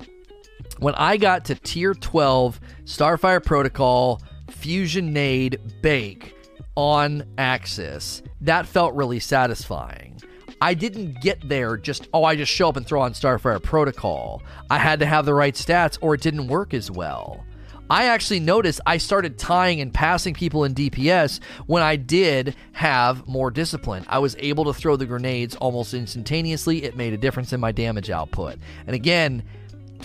when 0.79 0.95
I 0.95 1.15
got 1.15 1.45
to 1.45 1.55
tier 1.55 1.93
12 1.93 2.59
Starfire 2.83 3.41
Protocol 3.41 4.21
Fusion 4.53 5.11
Nade 5.11 5.59
Bake 5.81 6.35
on 6.75 7.23
Axis. 7.37 8.23
That 8.41 8.65
felt 8.65 8.93
really 8.93 9.19
satisfying. 9.19 10.21
I 10.61 10.73
didn't 10.73 11.19
get 11.21 11.47
there 11.47 11.75
just, 11.75 12.07
oh, 12.13 12.23
I 12.23 12.35
just 12.37 12.51
show 12.51 12.69
up 12.69 12.77
and 12.77 12.85
throw 12.85 13.01
on 13.01 13.11
Starfire 13.13 13.61
Protocol. 13.61 14.41
I 14.69 14.77
had 14.77 14.99
to 15.01 15.05
have 15.05 15.25
the 15.25 15.33
right 15.33 15.53
stats 15.53 15.97
or 15.99 16.13
it 16.13 16.21
didn't 16.21 16.47
work 16.47 16.73
as 16.73 16.89
well. 16.89 17.43
I 17.89 18.05
actually 18.05 18.39
noticed 18.39 18.79
I 18.85 18.97
started 18.97 19.37
tying 19.37 19.81
and 19.81 19.93
passing 19.93 20.33
people 20.33 20.63
in 20.63 20.73
DPS 20.73 21.41
when 21.67 21.83
I 21.83 21.97
did 21.97 22.55
have 22.71 23.27
more 23.27 23.51
discipline. 23.51 24.05
I 24.07 24.19
was 24.19 24.37
able 24.39 24.63
to 24.65 24.73
throw 24.73 24.95
the 24.95 25.05
grenades 25.05 25.55
almost 25.57 25.93
instantaneously. 25.93 26.83
It 26.83 26.95
made 26.95 27.11
a 27.11 27.17
difference 27.17 27.51
in 27.51 27.59
my 27.59 27.73
damage 27.73 28.09
output. 28.09 28.57
And 28.87 28.95
again, 28.95 29.43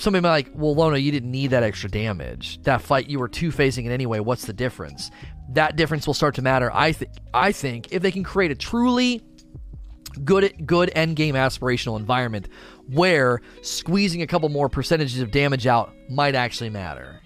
somebody 0.00 0.22
might 0.22 0.44
be 0.44 0.50
like, 0.50 0.60
well, 0.60 0.74
Lono, 0.74 0.96
you 0.96 1.10
didn't 1.10 1.30
need 1.30 1.48
that 1.48 1.62
extra 1.62 1.90
damage. 1.90 2.62
That 2.62 2.82
fight, 2.82 3.08
you 3.08 3.18
were 3.18 3.28
two 3.28 3.50
facing 3.50 3.86
it 3.86 3.90
anyway. 3.90 4.20
What's 4.20 4.46
the 4.46 4.52
difference? 4.52 5.10
That 5.50 5.76
difference 5.76 6.06
will 6.06 6.14
start 6.14 6.34
to 6.36 6.42
matter. 6.42 6.70
I 6.72 6.92
think. 6.92 7.12
I 7.32 7.52
think 7.52 7.92
if 7.92 8.02
they 8.02 8.10
can 8.10 8.24
create 8.24 8.50
a 8.50 8.54
truly 8.54 9.22
good 10.24 10.66
good 10.66 10.90
end 10.94 11.16
game 11.16 11.34
aspirational 11.34 11.98
environment 11.98 12.48
where 12.88 13.40
squeezing 13.62 14.22
a 14.22 14.26
couple 14.26 14.48
more 14.48 14.68
percentages 14.68 15.20
of 15.20 15.30
damage 15.30 15.66
out 15.66 15.92
might 16.08 16.34
actually 16.34 16.70
matter. 16.70 17.20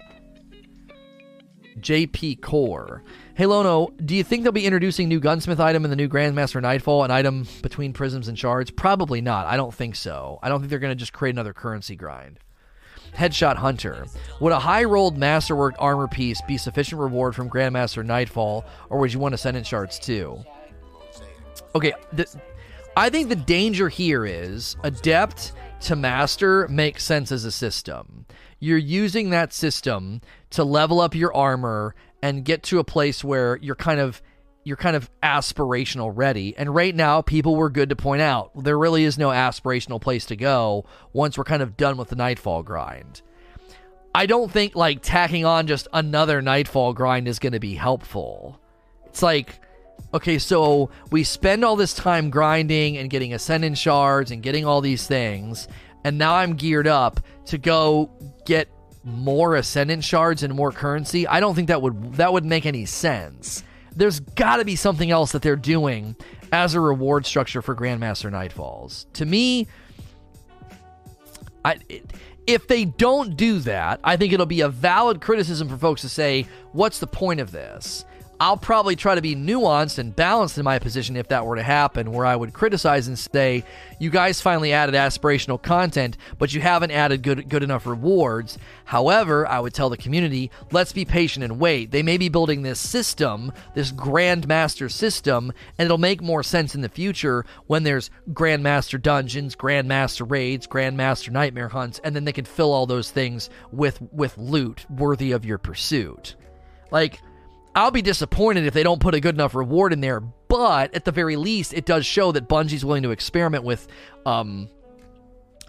JP 1.79 2.41
Core. 2.41 3.03
Hey 3.35 3.45
Lono, 3.45 3.89
do 4.05 4.15
you 4.15 4.23
think 4.23 4.43
they'll 4.43 4.51
be 4.51 4.65
introducing 4.65 5.09
new 5.09 5.19
gunsmith 5.19 5.59
item 5.59 5.83
in 5.85 5.89
the 5.89 5.95
new 5.95 6.07
Grandmaster 6.07 6.61
Nightfall, 6.61 7.03
an 7.03 7.11
item 7.11 7.47
between 7.61 7.93
prisms 7.93 8.27
and 8.27 8.37
shards? 8.37 8.69
Probably 8.69 9.21
not. 9.21 9.47
I 9.47 9.57
don't 9.57 9.73
think 9.73 9.95
so. 9.95 10.37
I 10.43 10.49
don't 10.49 10.59
think 10.59 10.69
they're 10.69 10.79
going 10.79 10.91
to 10.91 10.95
just 10.95 11.13
create 11.13 11.33
another 11.33 11.53
currency 11.53 11.95
grind. 11.95 12.39
Headshot 13.15 13.55
Hunter. 13.57 14.05
Would 14.39 14.53
a 14.53 14.59
high 14.59 14.83
rolled 14.83 15.17
masterwork 15.17 15.75
armor 15.79 16.07
piece 16.07 16.41
be 16.41 16.57
sufficient 16.57 16.99
reward 16.99 17.35
from 17.35 17.49
Grandmaster 17.49 18.05
Nightfall, 18.05 18.65
or 18.89 18.99
would 18.99 19.13
you 19.13 19.19
want 19.19 19.35
Ascendant 19.35 19.65
Shards 19.65 19.99
too? 19.99 20.43
Okay, 21.75 21.93
th- 22.15 22.29
I 22.95 23.09
think 23.09 23.29
the 23.29 23.35
danger 23.35 23.89
here 23.89 24.25
is 24.25 24.75
Adept 24.83 25.53
to 25.81 25.95
Master 25.95 26.67
makes 26.67 27.03
sense 27.03 27.31
as 27.31 27.45
a 27.45 27.51
system. 27.51 28.25
You're 28.59 28.77
using 28.77 29.31
that 29.31 29.53
system 29.53 30.21
to 30.51 30.63
level 30.63 31.01
up 31.01 31.15
your 31.15 31.35
armor 31.35 31.95
and 32.21 32.45
get 32.45 32.63
to 32.63 32.79
a 32.79 32.83
place 32.83 33.23
where 33.23 33.57
you're 33.57 33.75
kind 33.75 33.99
of 33.99 34.21
you're 34.63 34.77
kind 34.77 34.95
of 34.95 35.09
aspirational 35.21 36.11
ready. 36.13 36.55
And 36.57 36.73
right 36.73 36.95
now, 36.95 37.21
people 37.21 37.55
were 37.55 37.69
good 37.69 37.89
to 37.89 37.95
point 37.95 38.21
out 38.21 38.51
there 38.63 38.77
really 38.77 39.03
is 39.03 39.17
no 39.17 39.29
aspirational 39.29 40.01
place 40.01 40.25
to 40.27 40.35
go 40.35 40.85
once 41.11 41.37
we're 41.37 41.43
kind 41.43 41.61
of 41.61 41.77
done 41.77 41.97
with 41.97 42.09
the 42.09 42.15
Nightfall 42.15 42.63
grind. 42.63 43.21
I 44.15 44.25
don't 44.25 44.51
think 44.51 44.75
like 44.75 44.99
tacking 45.01 45.45
on 45.45 45.67
just 45.67 45.87
another 45.91 46.41
Nightfall 46.41 46.93
grind 46.93 47.27
is 47.27 47.39
going 47.39 47.53
to 47.53 47.59
be 47.59 47.75
helpful. 47.75 48.59
It's 49.07 49.21
like, 49.21 49.59
okay, 50.13 50.39
so 50.39 50.89
we 51.11 51.23
spend 51.23 51.65
all 51.65 51.75
this 51.75 51.93
time 51.93 52.29
grinding 52.29 52.97
and 52.97 53.09
getting 53.09 53.33
Ascendant 53.33 53.77
shards 53.77 54.31
and 54.31 54.43
getting 54.43 54.65
all 54.65 54.81
these 54.81 55.07
things, 55.07 55.67
and 56.03 56.17
now 56.17 56.35
I'm 56.35 56.55
geared 56.55 56.87
up 56.87 57.19
to 57.47 57.57
go 57.57 58.11
get 58.45 58.69
more 59.03 59.55
Ascendant 59.55 60.03
shards 60.03 60.43
and 60.43 60.53
more 60.53 60.71
currency. 60.71 61.27
I 61.27 61.39
don't 61.39 61.55
think 61.55 61.67
that 61.67 61.81
would 61.81 62.13
that 62.15 62.31
would 62.31 62.45
make 62.45 62.65
any 62.65 62.85
sense 62.85 63.63
there's 63.95 64.19
got 64.19 64.57
to 64.57 64.65
be 64.65 64.75
something 64.75 65.11
else 65.11 65.31
that 65.31 65.41
they're 65.41 65.55
doing 65.55 66.15
as 66.51 66.75
a 66.75 66.79
reward 66.79 67.25
structure 67.25 67.61
for 67.61 67.75
Grandmaster 67.75 68.31
Nightfalls. 68.31 69.05
To 69.13 69.25
me, 69.25 69.67
I, 71.65 71.79
if 72.45 72.67
they 72.67 72.85
don't 72.85 73.35
do 73.37 73.59
that, 73.59 73.99
I 74.03 74.17
think 74.17 74.33
it'll 74.33 74.45
be 74.45 74.61
a 74.61 74.69
valid 74.69 75.21
criticism 75.21 75.69
for 75.69 75.77
folks 75.77 76.01
to 76.01 76.09
say, 76.09 76.47
what's 76.71 76.99
the 76.99 77.07
point 77.07 77.39
of 77.39 77.51
this? 77.51 78.05
I'll 78.39 78.57
probably 78.57 78.95
try 78.95 79.15
to 79.15 79.21
be 79.21 79.35
nuanced 79.35 79.99
and 79.99 80.15
balanced 80.15 80.57
in 80.57 80.65
my 80.65 80.79
position 80.79 81.15
if 81.15 81.29
that 81.29 81.45
were 81.45 81.55
to 81.55 81.63
happen, 81.63 82.11
where 82.11 82.25
I 82.25 82.35
would 82.35 82.51
criticize 82.51 83.07
and 83.07 83.17
say, 83.17 83.63
"You 83.99 84.09
guys 84.09 84.41
finally 84.41 84.73
added 84.73 84.95
aspirational 84.95 85.61
content, 85.61 86.17
but 86.39 86.53
you 86.53 86.59
haven't 86.59 86.91
added 86.91 87.21
good 87.21 87.47
good 87.47 87.63
enough 87.63 87.85
rewards." 87.85 88.57
However, 88.85 89.47
I 89.47 89.59
would 89.59 89.73
tell 89.73 89.89
the 89.89 89.97
community, 89.97 90.51
"Let's 90.71 90.91
be 90.91 91.05
patient 91.05 91.43
and 91.45 91.59
wait. 91.59 91.91
They 91.91 92.03
may 92.03 92.17
be 92.17 92.27
building 92.27 92.63
this 92.63 92.79
system, 92.79 93.53
this 93.75 93.91
Grandmaster 93.91 94.91
system, 94.91 95.53
and 95.77 95.85
it'll 95.85 95.97
make 95.97 96.21
more 96.21 96.43
sense 96.43 96.75
in 96.75 96.81
the 96.81 96.89
future 96.89 97.45
when 97.67 97.83
there's 97.83 98.09
Grandmaster 98.33 99.01
dungeons, 99.01 99.55
Grandmaster 99.55 100.29
raids, 100.29 100.67
Grandmaster 100.67 101.29
nightmare 101.29 101.69
hunts, 101.69 102.01
and 102.03 102.15
then 102.15 102.25
they 102.25 102.33
can 102.33 102.45
fill 102.45 102.73
all 102.73 102.87
those 102.87 103.09
things 103.09 103.49
with 103.71 104.01
with 104.11 104.37
loot 104.37 104.85
worthy 104.89 105.31
of 105.31 105.45
your 105.45 105.59
pursuit." 105.59 106.35
Like 106.91 107.21
I'll 107.75 107.91
be 107.91 108.01
disappointed 108.01 108.65
if 108.65 108.73
they 108.73 108.83
don't 108.83 109.01
put 109.01 109.15
a 109.15 109.19
good 109.19 109.35
enough 109.35 109.55
reward 109.55 109.93
in 109.93 110.01
there, 110.01 110.19
but 110.19 110.93
at 110.93 111.05
the 111.05 111.11
very 111.11 111.35
least, 111.35 111.73
it 111.73 111.85
does 111.85 112.05
show 112.05 112.31
that 112.31 112.47
Bungie's 112.47 112.85
willing 112.85 113.03
to 113.03 113.11
experiment 113.11 113.63
with 113.63 113.87
um, 114.25 114.69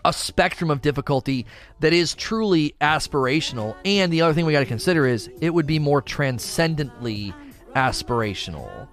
a 0.05 0.13
spectrum 0.13 0.71
of 0.71 0.83
difficulty 0.83 1.47
that 1.81 1.95
is 1.95 2.15
truly 2.15 2.75
aspirational. 2.81 3.75
And 3.85 4.13
the 4.13 4.21
other 4.21 4.35
thing 4.35 4.45
we 4.45 4.53
got 4.53 4.61
to 4.61 4.67
consider 4.67 5.07
is 5.07 5.31
it 5.41 5.51
would 5.51 5.67
be 5.67 5.79
more 5.79 6.03
transcendently 6.03 7.33
aspirational. 7.75 8.89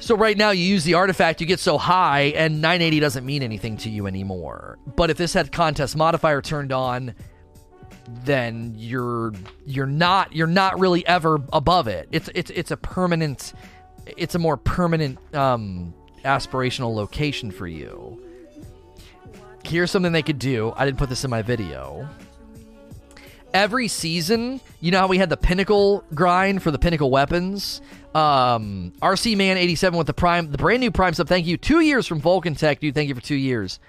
So 0.00 0.16
right 0.16 0.38
now 0.38 0.50
you 0.50 0.64
use 0.64 0.84
the 0.84 0.94
artifact, 0.94 1.40
you 1.40 1.46
get 1.46 1.58
so 1.58 1.76
high, 1.76 2.32
and 2.36 2.62
980 2.62 3.00
doesn't 3.00 3.26
mean 3.26 3.42
anything 3.42 3.76
to 3.78 3.90
you 3.90 4.06
anymore. 4.06 4.78
But 4.96 5.10
if 5.10 5.16
this 5.16 5.34
had 5.34 5.50
contest 5.52 5.96
modifier 5.96 6.40
turned 6.40 6.72
on, 6.72 7.14
then 8.24 8.74
you're 8.76 9.32
you're 9.66 9.86
not 9.86 10.34
you're 10.34 10.46
not 10.46 10.78
really 10.78 11.06
ever 11.06 11.40
above 11.52 11.88
it. 11.88 12.08
It's 12.12 12.28
it's 12.34 12.50
it's 12.50 12.70
a 12.70 12.76
permanent 12.76 13.52
it's 14.16 14.34
a 14.34 14.38
more 14.38 14.56
permanent 14.56 15.18
um, 15.34 15.94
aspirational 16.24 16.94
location 16.94 17.50
for 17.50 17.66
you. 17.66 18.22
Here's 19.64 19.90
something 19.90 20.12
they 20.12 20.22
could 20.22 20.38
do. 20.38 20.72
I 20.76 20.84
didn't 20.84 20.98
put 20.98 21.08
this 21.08 21.24
in 21.24 21.30
my 21.30 21.42
video. 21.42 22.08
Every 23.52 23.88
season, 23.88 24.60
you 24.80 24.90
know 24.90 25.00
how 25.00 25.06
we 25.06 25.18
had 25.18 25.30
the 25.30 25.36
pinnacle 25.36 26.04
grind 26.14 26.62
for 26.62 26.70
the 26.70 26.78
pinnacle 26.78 27.10
weapons. 27.10 27.80
Um, 28.14 28.92
RC 29.00 29.36
Man 29.36 29.56
87 29.56 29.96
with 29.96 30.06
the 30.06 30.14
prime, 30.14 30.50
the 30.50 30.58
brand 30.58 30.80
new 30.80 30.90
prime 30.90 31.14
sub. 31.14 31.28
Thank 31.28 31.46
you. 31.46 31.56
Two 31.56 31.80
years 31.80 32.06
from 32.06 32.20
Vulcan 32.20 32.54
Tech, 32.54 32.80
dude. 32.80 32.94
Thank 32.94 33.08
you 33.08 33.14
for 33.14 33.20
two 33.20 33.34
years. 33.34 33.80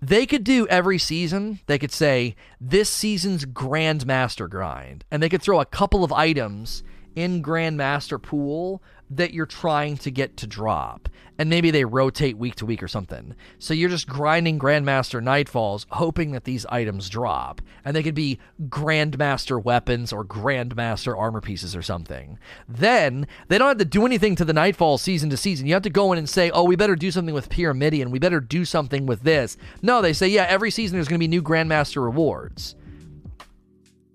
They 0.00 0.26
could 0.26 0.44
do 0.44 0.66
every 0.68 0.98
season, 0.98 1.58
they 1.66 1.78
could 1.78 1.90
say, 1.90 2.36
this 2.60 2.88
season's 2.88 3.44
Grandmaster 3.44 4.48
grind. 4.48 5.04
And 5.10 5.22
they 5.22 5.28
could 5.28 5.42
throw 5.42 5.60
a 5.60 5.66
couple 5.66 6.04
of 6.04 6.12
items 6.12 6.84
in 7.16 7.42
Grandmaster 7.42 8.22
pool 8.22 8.80
that 9.10 9.32
you're 9.32 9.46
trying 9.46 9.96
to 9.98 10.10
get 10.10 10.36
to 10.38 10.46
drop. 10.46 11.08
And 11.40 11.48
maybe 11.48 11.70
they 11.70 11.84
rotate 11.84 12.36
week 12.36 12.56
to 12.56 12.66
week 12.66 12.82
or 12.82 12.88
something. 12.88 13.36
So 13.58 13.72
you're 13.72 13.88
just 13.88 14.08
grinding 14.08 14.58
Grandmaster 14.58 15.22
Nightfalls, 15.22 15.86
hoping 15.90 16.32
that 16.32 16.42
these 16.42 16.66
items 16.66 17.08
drop. 17.08 17.60
And 17.84 17.94
they 17.94 18.02
could 18.02 18.16
be 18.16 18.40
Grandmaster 18.68 19.62
weapons 19.62 20.12
or 20.12 20.24
Grandmaster 20.24 21.16
armor 21.16 21.40
pieces 21.40 21.76
or 21.76 21.82
something. 21.82 22.38
Then 22.68 23.28
they 23.46 23.56
don't 23.56 23.68
have 23.68 23.78
to 23.78 23.84
do 23.84 24.04
anything 24.04 24.34
to 24.34 24.44
the 24.44 24.52
Nightfall 24.52 24.98
season 24.98 25.30
to 25.30 25.36
season. 25.36 25.68
You 25.68 25.74
have 25.74 25.82
to 25.84 25.90
go 25.90 26.12
in 26.12 26.18
and 26.18 26.28
say, 26.28 26.50
oh, 26.50 26.64
we 26.64 26.74
better 26.74 26.96
do 26.96 27.12
something 27.12 27.34
with 27.34 27.48
Pyramidion. 27.48 28.10
We 28.10 28.18
better 28.18 28.40
do 28.40 28.64
something 28.64 29.06
with 29.06 29.22
this. 29.22 29.56
No, 29.80 30.02
they 30.02 30.12
say, 30.12 30.26
yeah, 30.26 30.46
every 30.48 30.72
season 30.72 30.96
there's 30.96 31.08
going 31.08 31.20
to 31.20 31.24
be 31.24 31.28
new 31.28 31.42
Grandmaster 31.42 32.02
rewards. 32.02 32.74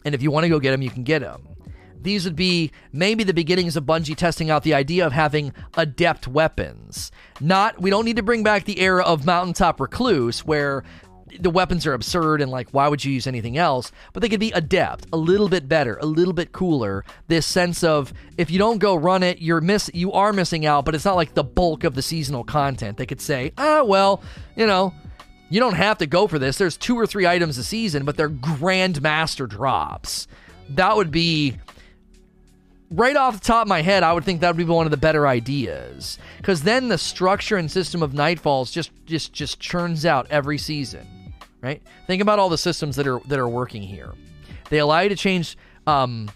And 0.03 0.13
if 0.13 0.21
you 0.21 0.29
want 0.29 0.43
to 0.43 0.49
go 0.49 0.59
get 0.59 0.71
them, 0.71 0.81
you 0.81 0.89
can 0.89 1.03
get 1.03 1.19
them. 1.19 1.52
These 2.03 2.25
would 2.25 2.35
be 2.35 2.71
maybe 2.91 3.23
the 3.23 3.33
beginnings 3.33 3.75
of 3.75 3.85
Bungie 3.85 4.15
testing 4.15 4.49
out 4.49 4.63
the 4.63 4.73
idea 4.73 5.05
of 5.05 5.13
having 5.13 5.53
adept 5.75 6.27
weapons. 6.27 7.11
Not, 7.39 7.81
we 7.81 7.89
don't 7.89 8.05
need 8.05 8.17
to 8.17 8.23
bring 8.23 8.43
back 8.43 8.65
the 8.65 8.79
era 8.79 9.03
of 9.03 9.25
Mountaintop 9.25 9.79
Recluse 9.79 10.45
where 10.45 10.83
the 11.39 11.49
weapons 11.49 11.85
are 11.85 11.93
absurd 11.93 12.41
and 12.41 12.51
like 12.51 12.69
why 12.71 12.87
would 12.87 13.03
you 13.03 13.11
use 13.11 13.27
anything 13.27 13.57
else? 13.57 13.91
But 14.11 14.21
they 14.21 14.29
could 14.29 14.39
be 14.39 14.51
adept 14.51 15.07
a 15.11 15.17
little 15.17 15.49
bit 15.49 15.67
better 15.67 15.97
a 16.01 16.05
little 16.05 16.33
bit 16.33 16.51
cooler. 16.51 17.03
This 17.27 17.45
sense 17.45 17.83
of 17.83 18.13
if 18.37 18.51
you 18.51 18.59
don't 18.59 18.77
go 18.77 18.95
run 18.95 19.23
it 19.23 19.41
you're 19.41 19.61
miss 19.61 19.89
you 19.93 20.11
are 20.11 20.33
missing 20.33 20.65
out 20.65 20.85
but 20.85 20.95
it's 20.95 21.05
not 21.05 21.15
like 21.15 21.33
the 21.33 21.43
bulk 21.43 21.83
of 21.83 21.95
the 21.95 22.01
seasonal 22.01 22.43
content. 22.43 22.97
They 22.97 23.05
could 23.05 23.21
say 23.21 23.51
ah 23.57 23.83
well 23.83 24.21
you 24.55 24.67
know 24.67 24.93
you 25.49 25.59
don't 25.59 25.75
have 25.75 25.99
to 25.99 26.07
go 26.07 26.27
for 26.27 26.39
this. 26.39 26.57
There's 26.57 26.77
two 26.77 26.97
or 26.97 27.05
three 27.05 27.25
items 27.25 27.57
a 27.57 27.63
season 27.63 28.05
but 28.05 28.17
they're 28.17 28.29
grandmaster 28.29 29.47
drops. 29.47 30.27
That 30.69 30.95
would 30.95 31.11
be 31.11 31.57
right 32.91 33.15
off 33.15 33.39
the 33.39 33.45
top 33.45 33.63
of 33.63 33.67
my 33.67 33.81
head, 33.81 34.03
I 34.03 34.13
would 34.13 34.23
think 34.23 34.41
that 34.41 34.49
would 34.49 34.57
be 34.57 34.63
one 34.63 34.85
of 34.85 34.91
the 34.91 34.97
better 34.97 35.27
ideas 35.27 36.17
because 36.37 36.63
then 36.63 36.87
the 36.87 36.97
structure 36.97 37.57
and 37.57 37.69
system 37.69 38.03
of 38.03 38.11
Nightfalls 38.11 38.71
just 38.71 38.91
just 39.05 39.33
just 39.33 39.59
churns 39.59 40.05
out 40.05 40.27
every 40.29 40.57
season, 40.57 41.07
right? 41.61 41.81
Think 42.07 42.21
about 42.21 42.39
all 42.39 42.49
the 42.49 42.57
systems 42.57 42.95
that 42.95 43.07
are 43.07 43.19
that 43.27 43.39
are 43.39 43.49
working 43.49 43.81
here. 43.81 44.13
They 44.69 44.79
allow 44.79 45.01
you 45.01 45.09
to 45.09 45.15
change 45.15 45.57
um, 45.85 46.31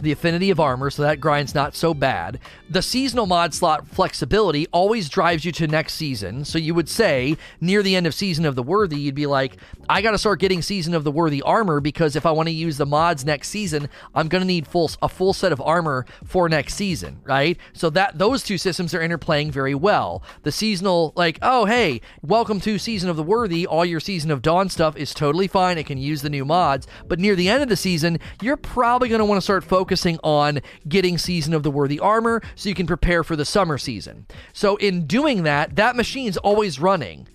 the 0.00 0.12
affinity 0.12 0.50
of 0.50 0.60
armor, 0.60 0.90
so 0.90 1.02
that 1.02 1.20
grind's 1.20 1.54
not 1.54 1.74
so 1.74 1.94
bad. 1.94 2.38
The 2.68 2.82
seasonal 2.82 3.26
mod 3.26 3.54
slot 3.54 3.86
flexibility 3.88 4.66
always 4.68 5.08
drives 5.08 5.44
you 5.44 5.52
to 5.52 5.66
next 5.66 5.94
season. 5.94 6.44
So 6.44 6.58
you 6.58 6.74
would 6.74 6.88
say 6.88 7.36
near 7.60 7.82
the 7.82 7.96
end 7.96 8.06
of 8.06 8.14
Season 8.14 8.44
of 8.44 8.56
the 8.56 8.62
Worthy, 8.62 8.98
you'd 8.98 9.14
be 9.14 9.26
like, 9.26 9.56
I 9.88 10.02
got 10.02 10.12
to 10.12 10.18
start 10.18 10.40
getting 10.40 10.62
Season 10.62 10.94
of 10.94 11.04
the 11.04 11.10
Worthy 11.10 11.42
armor 11.42 11.80
because 11.80 12.16
if 12.16 12.26
I 12.26 12.30
want 12.30 12.48
to 12.48 12.52
use 12.52 12.76
the 12.76 12.86
mods 12.86 13.24
next 13.24 13.48
season, 13.48 13.88
I'm 14.14 14.28
going 14.28 14.42
to 14.42 14.46
need 14.46 14.66
full 14.66 14.90
a 15.02 15.08
full 15.08 15.32
set 15.32 15.52
of 15.52 15.60
armor 15.60 16.06
for 16.24 16.48
next 16.48 16.74
season, 16.74 17.20
right? 17.24 17.58
So 17.72 17.90
that 17.90 18.18
those 18.18 18.42
two 18.42 18.58
systems 18.58 18.94
are 18.94 19.00
interplaying 19.00 19.50
very 19.50 19.74
well. 19.74 20.22
The 20.42 20.52
seasonal, 20.52 21.12
like, 21.16 21.38
oh 21.42 21.64
hey, 21.64 22.00
welcome 22.22 22.60
to 22.60 22.78
Season 22.78 23.10
of 23.10 23.16
the 23.16 23.22
Worthy. 23.22 23.66
All 23.66 23.84
your 23.84 24.00
Season 24.00 24.30
of 24.30 24.42
Dawn 24.42 24.68
stuff 24.68 24.96
is 24.96 25.14
totally 25.14 25.48
fine. 25.48 25.78
It 25.78 25.86
can 25.86 25.98
use 25.98 26.22
the 26.22 26.30
new 26.30 26.44
mods, 26.44 26.86
but 27.06 27.18
near 27.18 27.34
the 27.34 27.48
end 27.48 27.62
of 27.62 27.68
the 27.68 27.76
season, 27.76 28.18
you're 28.40 28.56
probably 28.56 29.08
going 29.08 29.20
to 29.20 29.24
want 29.24 29.38
to 29.38 29.44
start 29.44 29.64
focusing 29.64 29.96
focusing 29.96 30.18
on 30.24 30.60
getting 30.88 31.18
Season 31.18 31.54
of 31.54 31.62
the 31.62 31.70
Worthy 31.70 32.00
armor 32.00 32.42
so 32.54 32.68
you 32.68 32.74
can 32.74 32.86
prepare 32.86 33.24
for 33.24 33.36
the 33.36 33.44
summer 33.44 33.78
season. 33.78 34.26
So, 34.52 34.76
in 34.76 35.06
doing 35.06 35.44
that, 35.44 35.76
that 35.76 35.96
machine's 35.96 36.36
always 36.36 36.80
running. 36.80 37.28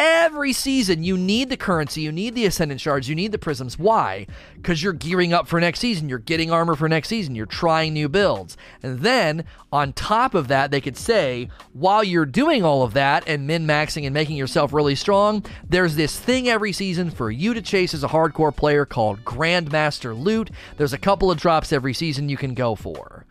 Every 0.00 0.52
season, 0.52 1.02
you 1.02 1.18
need 1.18 1.48
the 1.50 1.56
currency, 1.56 2.02
you 2.02 2.12
need 2.12 2.36
the 2.36 2.46
Ascendant 2.46 2.80
Shards, 2.80 3.08
you 3.08 3.16
need 3.16 3.32
the 3.32 3.38
Prisms. 3.38 3.80
Why? 3.80 4.28
Because 4.54 4.80
you're 4.80 4.92
gearing 4.92 5.32
up 5.32 5.48
for 5.48 5.58
next 5.58 5.80
season, 5.80 6.08
you're 6.08 6.20
getting 6.20 6.52
armor 6.52 6.76
for 6.76 6.88
next 6.88 7.08
season, 7.08 7.34
you're 7.34 7.46
trying 7.46 7.94
new 7.94 8.08
builds. 8.08 8.56
And 8.80 9.00
then, 9.00 9.44
on 9.72 9.92
top 9.92 10.34
of 10.34 10.46
that, 10.46 10.70
they 10.70 10.80
could 10.80 10.96
say, 10.96 11.48
while 11.72 12.04
you're 12.04 12.26
doing 12.26 12.62
all 12.62 12.84
of 12.84 12.94
that 12.94 13.24
and 13.26 13.48
min 13.48 13.66
maxing 13.66 14.04
and 14.04 14.14
making 14.14 14.36
yourself 14.36 14.72
really 14.72 14.94
strong, 14.94 15.44
there's 15.68 15.96
this 15.96 16.16
thing 16.16 16.48
every 16.48 16.70
season 16.70 17.10
for 17.10 17.28
you 17.28 17.52
to 17.52 17.60
chase 17.60 17.92
as 17.92 18.04
a 18.04 18.08
hardcore 18.08 18.54
player 18.54 18.86
called 18.86 19.24
Grandmaster 19.24 20.16
Loot. 20.16 20.50
There's 20.76 20.92
a 20.92 20.98
couple 20.98 21.28
of 21.28 21.38
drops 21.38 21.72
every 21.72 21.92
season 21.92 22.28
you 22.28 22.36
can 22.36 22.54
go 22.54 22.76
for 22.76 23.26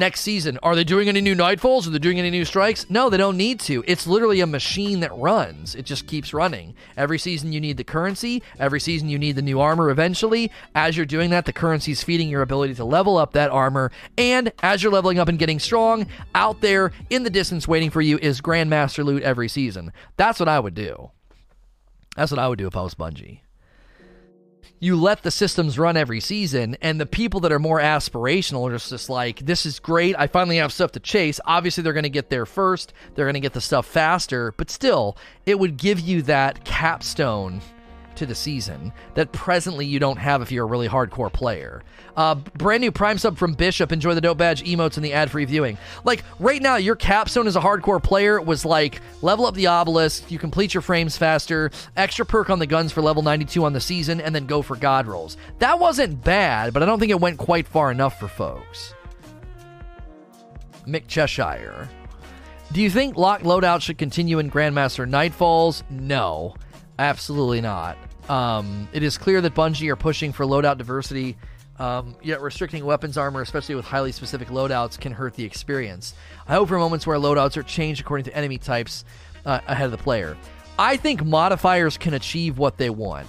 next 0.00 0.22
season. 0.22 0.58
Are 0.64 0.74
they 0.74 0.82
doing 0.82 1.08
any 1.08 1.20
new 1.20 1.36
nightfalls? 1.36 1.86
Are 1.86 1.90
they 1.90 2.00
doing 2.00 2.18
any 2.18 2.30
new 2.30 2.44
strikes? 2.44 2.90
No, 2.90 3.08
they 3.08 3.16
don't 3.16 3.36
need 3.36 3.60
to. 3.60 3.84
It's 3.86 4.06
literally 4.08 4.40
a 4.40 4.46
machine 4.46 4.98
that 5.00 5.16
runs. 5.16 5.76
It 5.76 5.84
just 5.84 6.08
keeps 6.08 6.34
running. 6.34 6.74
Every 6.96 7.18
season 7.18 7.52
you 7.52 7.60
need 7.60 7.76
the 7.76 7.84
currency. 7.84 8.42
Every 8.58 8.80
season 8.80 9.08
you 9.08 9.18
need 9.18 9.36
the 9.36 9.42
new 9.42 9.60
armor 9.60 9.90
eventually. 9.90 10.50
As 10.74 10.96
you're 10.96 11.06
doing 11.06 11.30
that, 11.30 11.44
the 11.44 11.52
currency 11.52 11.92
is 11.92 12.02
feeding 12.02 12.28
your 12.28 12.42
ability 12.42 12.74
to 12.74 12.84
level 12.84 13.16
up 13.16 13.32
that 13.34 13.50
armor. 13.50 13.92
And 14.18 14.52
as 14.62 14.82
you're 14.82 14.92
leveling 14.92 15.20
up 15.20 15.28
and 15.28 15.38
getting 15.38 15.60
strong, 15.60 16.08
out 16.34 16.60
there 16.60 16.90
in 17.10 17.22
the 17.22 17.30
distance 17.30 17.68
waiting 17.68 17.90
for 17.90 18.00
you 18.00 18.18
is 18.18 18.40
Grandmaster 18.40 19.04
loot 19.04 19.22
every 19.22 19.48
season. 19.48 19.92
That's 20.16 20.40
what 20.40 20.48
I 20.48 20.58
would 20.58 20.74
do. 20.74 21.10
That's 22.16 22.32
what 22.32 22.40
I 22.40 22.48
would 22.48 22.58
do 22.58 22.66
if 22.66 22.76
I 22.76 22.82
was 22.82 22.94
Bungie 22.94 23.40
you 24.80 24.96
let 24.96 25.22
the 25.22 25.30
systems 25.30 25.78
run 25.78 25.96
every 25.96 26.20
season, 26.20 26.76
and 26.80 26.98
the 26.98 27.06
people 27.06 27.40
that 27.40 27.52
are 27.52 27.58
more 27.58 27.78
aspirational 27.78 28.68
are 28.68 28.76
just, 28.76 29.10
like, 29.10 29.40
this 29.40 29.66
is 29.66 29.78
great. 29.78 30.16
I 30.18 30.26
finally 30.26 30.56
have 30.56 30.72
stuff 30.72 30.92
to 30.92 31.00
chase. 31.00 31.38
Obviously, 31.44 31.82
they're 31.82 31.92
going 31.92 32.02
to 32.04 32.08
get 32.08 32.30
there 32.30 32.46
first, 32.46 32.94
they're 33.14 33.26
going 33.26 33.34
to 33.34 33.40
get 33.40 33.52
the 33.52 33.60
stuff 33.60 33.86
faster, 33.86 34.52
but 34.56 34.70
still, 34.70 35.16
it 35.44 35.58
would 35.58 35.76
give 35.76 36.00
you 36.00 36.22
that 36.22 36.64
capstone 36.64 37.60
to 38.20 38.26
the 38.26 38.34
season 38.34 38.92
that 39.14 39.32
presently 39.32 39.84
you 39.84 39.98
don't 39.98 40.18
have 40.18 40.40
if 40.40 40.52
you're 40.52 40.64
a 40.64 40.68
really 40.68 40.88
hardcore 40.88 41.32
player. 41.32 41.82
Uh, 42.16 42.34
brand 42.34 42.82
new 42.82 42.92
Prime 42.92 43.18
sub 43.18 43.36
from 43.36 43.54
Bishop. 43.54 43.92
Enjoy 43.92 44.14
the 44.14 44.20
dope 44.20 44.38
badge 44.38 44.62
emotes 44.62 44.96
and 44.96 45.04
the 45.04 45.12
ad 45.12 45.30
free 45.30 45.44
viewing. 45.44 45.78
Like 46.04 46.22
right 46.38 46.62
now, 46.62 46.76
your 46.76 46.96
capstone 46.96 47.46
as 47.46 47.56
a 47.56 47.60
hardcore 47.60 48.02
player 48.02 48.40
was 48.40 48.64
like 48.64 49.00
level 49.22 49.46
up 49.46 49.54
the 49.54 49.66
obelisk, 49.66 50.30
you 50.30 50.38
complete 50.38 50.74
your 50.74 50.82
frames 50.82 51.16
faster, 51.16 51.70
extra 51.96 52.24
perk 52.24 52.50
on 52.50 52.58
the 52.58 52.66
guns 52.66 52.92
for 52.92 53.02
level 53.02 53.22
92 53.22 53.64
on 53.64 53.72
the 53.72 53.80
season, 53.80 54.20
and 54.20 54.34
then 54.34 54.46
go 54.46 54.62
for 54.62 54.76
god 54.76 55.06
rolls. 55.06 55.36
That 55.58 55.78
wasn't 55.78 56.22
bad, 56.22 56.72
but 56.72 56.82
I 56.82 56.86
don't 56.86 56.98
think 56.98 57.10
it 57.10 57.20
went 57.20 57.38
quite 57.38 57.66
far 57.66 57.90
enough 57.90 58.20
for 58.20 58.28
folks. 58.28 58.94
Mick 60.86 61.06
Cheshire. 61.06 61.88
Do 62.72 62.80
you 62.80 62.90
think 62.90 63.16
locked 63.16 63.44
loadout 63.44 63.80
should 63.80 63.98
continue 63.98 64.38
in 64.38 64.50
Grandmaster 64.50 65.08
Nightfalls? 65.08 65.82
No, 65.90 66.54
absolutely 66.98 67.60
not. 67.60 67.96
Um, 68.28 68.88
it 68.92 69.02
is 69.02 69.18
clear 69.18 69.40
that 69.40 69.54
Bungie 69.54 69.90
are 69.90 69.96
pushing 69.96 70.32
for 70.32 70.44
loadout 70.44 70.78
diversity 70.78 71.36
um, 71.80 72.14
yet 72.22 72.42
restricting 72.42 72.84
weapons 72.84 73.16
armor, 73.16 73.40
especially 73.40 73.74
with 73.74 73.86
highly 73.86 74.12
specific 74.12 74.48
loadouts, 74.48 75.00
can 75.00 75.12
hurt 75.12 75.34
the 75.34 75.44
experience. 75.44 76.12
I 76.46 76.52
hope 76.52 76.68
for 76.68 76.78
moments 76.78 77.06
where 77.06 77.16
loadouts 77.16 77.56
are 77.56 77.62
changed 77.62 78.02
according 78.02 78.24
to 78.24 78.36
enemy 78.36 78.58
types 78.58 79.04
uh, 79.46 79.60
ahead 79.66 79.86
of 79.86 79.92
the 79.92 79.98
player. 79.98 80.36
I 80.78 80.98
think 80.98 81.24
modifiers 81.24 81.96
can 81.96 82.12
achieve 82.12 82.58
what 82.58 82.76
they 82.76 82.90
want. 82.90 83.26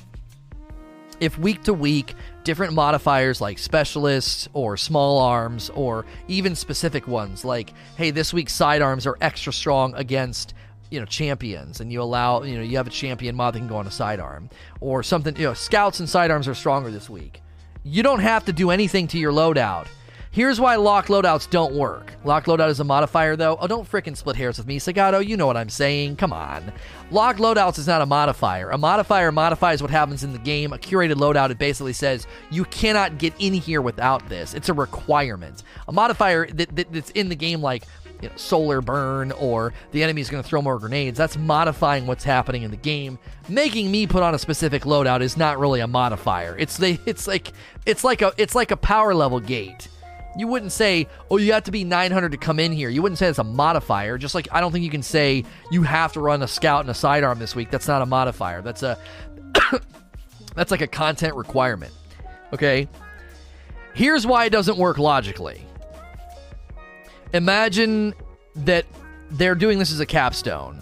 If 1.21 1.37
week 1.37 1.63
to 1.63 1.73
week, 1.73 2.15
different 2.43 2.73
modifiers 2.73 3.39
like 3.39 3.57
specialists 3.57 4.49
or 4.53 4.75
small 4.75 5.19
arms 5.19 5.69
or 5.69 6.05
even 6.27 6.55
specific 6.55 7.07
ones 7.07 7.45
like, 7.45 7.71
hey, 7.95 8.11
this 8.11 8.33
week's 8.33 8.53
sidearms 8.53 9.07
are 9.07 9.17
extra 9.21 9.53
strong 9.53 9.93
against 9.95 10.55
you 10.91 10.99
know 10.99 11.05
champions 11.05 11.81
and 11.81 11.91
you 11.91 12.01
allow 12.01 12.43
you 12.43 12.55
know 12.55 12.61
you 12.61 12.77
have 12.77 12.87
a 12.87 12.91
champion 12.91 13.35
mod 13.35 13.55
that 13.55 13.59
can 13.59 13.67
go 13.67 13.77
on 13.77 13.87
a 13.87 13.91
sidearm 13.91 14.49
or 14.79 15.01
something 15.01 15.35
you 15.37 15.45
know 15.45 15.53
scouts 15.53 15.99
and 15.99 16.07
sidearms 16.07 16.47
are 16.47 16.53
stronger 16.53 16.91
this 16.91 17.09
week 17.09 17.41
you 17.83 18.03
don't 18.03 18.19
have 18.19 18.45
to 18.45 18.53
do 18.53 18.69
anything 18.69 19.07
to 19.07 19.17
your 19.17 19.31
loadout. 19.31 19.87
Here's 20.29 20.61
why 20.61 20.75
lock 20.75 21.07
loadouts 21.07 21.49
don't 21.49 21.73
work. 21.73 22.13
Lock 22.23 22.45
loadout 22.45 22.69
is 22.69 22.79
a 22.79 22.85
modifier, 22.85 23.35
though. 23.35 23.57
Oh, 23.59 23.67
don't 23.67 23.89
fricking 23.89 24.15
split 24.15 24.37
hairs 24.37 24.57
with 24.57 24.67
me, 24.67 24.79
Sagato. 24.79 25.25
You 25.25 25.35
know 25.35 25.45
what 25.45 25.57
I'm 25.57 25.67
saying. 25.67 26.15
Come 26.15 26.31
on. 26.31 26.71
Lock 27.09 27.35
loadouts 27.37 27.77
is 27.77 27.87
not 27.87 28.01
a 28.01 28.05
modifier. 28.05 28.69
A 28.69 28.77
modifier 28.77 29.31
modifies 29.33 29.81
what 29.81 29.91
happens 29.91 30.23
in 30.23 30.31
the 30.31 30.39
game. 30.39 30.71
A 30.71 30.77
curated 30.77 31.15
loadout, 31.15 31.49
it 31.49 31.57
basically 31.57 31.91
says 31.91 32.27
you 32.49 32.63
cannot 32.65 33.17
get 33.17 33.33
in 33.39 33.53
here 33.53 33.81
without 33.81 34.29
this. 34.29 34.53
It's 34.53 34.69
a 34.69 34.73
requirement. 34.73 35.63
A 35.89 35.91
modifier 35.91 36.47
that, 36.47 36.75
that, 36.77 36.93
that's 36.93 37.09
in 37.11 37.27
the 37.27 37.35
game, 37.35 37.61
like 37.61 37.83
you 38.21 38.29
know, 38.29 38.35
solar 38.35 38.81
burn 38.81 39.31
or 39.33 39.73
the 39.91 40.03
enemy 40.03 40.21
is 40.21 40.29
going 40.29 40.41
to 40.41 40.47
throw 40.47 40.61
more 40.61 40.79
grenades. 40.79 41.17
That's 41.17 41.37
modifying 41.37 42.05
what's 42.07 42.23
happening 42.23 42.63
in 42.63 42.71
the 42.71 42.77
game. 42.77 43.17
Making 43.49 43.91
me 43.91 44.07
put 44.07 44.23
on 44.23 44.35
a 44.35 44.39
specific 44.39 44.83
loadout 44.83 45.21
is 45.21 45.37
not 45.37 45.59
really 45.59 45.79
a 45.79 45.87
modifier. 45.87 46.55
It's 46.57 46.77
the 46.77 46.99
it's 47.05 47.27
like 47.27 47.51
it's 47.85 48.03
like 48.03 48.21
a 48.21 48.33
it's 48.37 48.55
like 48.55 48.71
a 48.71 48.77
power 48.77 49.13
level 49.13 49.39
gate. 49.39 49.87
You 50.37 50.47
wouldn't 50.47 50.71
say, 50.71 51.07
"Oh, 51.29 51.37
you 51.37 51.51
have 51.51 51.63
to 51.63 51.71
be 51.71 51.83
900 51.83 52.31
to 52.31 52.37
come 52.37 52.59
in 52.59 52.71
here." 52.71 52.89
You 52.89 53.01
wouldn't 53.01 53.19
say 53.19 53.27
it's 53.27 53.39
a 53.39 53.43
modifier. 53.43 54.17
Just 54.17 54.35
like 54.35 54.47
I 54.51 54.61
don't 54.61 54.71
think 54.71 54.85
you 54.85 54.91
can 54.91 55.03
say 55.03 55.43
you 55.71 55.83
have 55.83 56.13
to 56.13 56.21
run 56.21 56.41
a 56.41 56.47
scout 56.47 56.81
and 56.81 56.89
a 56.89 56.93
sidearm 56.93 57.39
this 57.39 57.55
week. 57.55 57.69
That's 57.69 57.87
not 57.87 58.01
a 58.01 58.05
modifier. 58.05 58.61
That's 58.61 58.83
a 58.83 58.97
that's 60.55 60.71
like 60.71 60.81
a 60.81 60.87
content 60.87 61.35
requirement. 61.35 61.93
Okay? 62.53 62.87
Here's 63.93 64.25
why 64.25 64.45
it 64.45 64.51
doesn't 64.51 64.77
work 64.77 64.97
logically 64.97 65.65
imagine 67.33 68.13
that 68.55 68.85
they're 69.31 69.55
doing 69.55 69.79
this 69.79 69.91
as 69.91 69.99
a 69.99 70.05
capstone. 70.05 70.79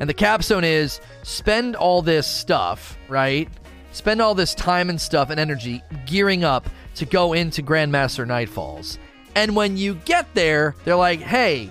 And 0.00 0.08
the 0.08 0.14
capstone 0.14 0.64
is 0.64 1.00
spend 1.22 1.76
all 1.76 2.02
this 2.02 2.26
stuff, 2.26 2.96
right? 3.08 3.48
Spend 3.92 4.20
all 4.20 4.34
this 4.34 4.54
time 4.54 4.90
and 4.90 5.00
stuff 5.00 5.30
and 5.30 5.38
energy 5.38 5.82
gearing 6.06 6.44
up 6.44 6.68
to 6.96 7.06
go 7.06 7.32
into 7.32 7.62
Grandmaster 7.62 8.26
Nightfalls. 8.26 8.98
And 9.34 9.54
when 9.54 9.76
you 9.76 9.94
get 9.94 10.34
there, 10.34 10.74
they're 10.84 10.96
like, 10.96 11.20
hey, 11.20 11.70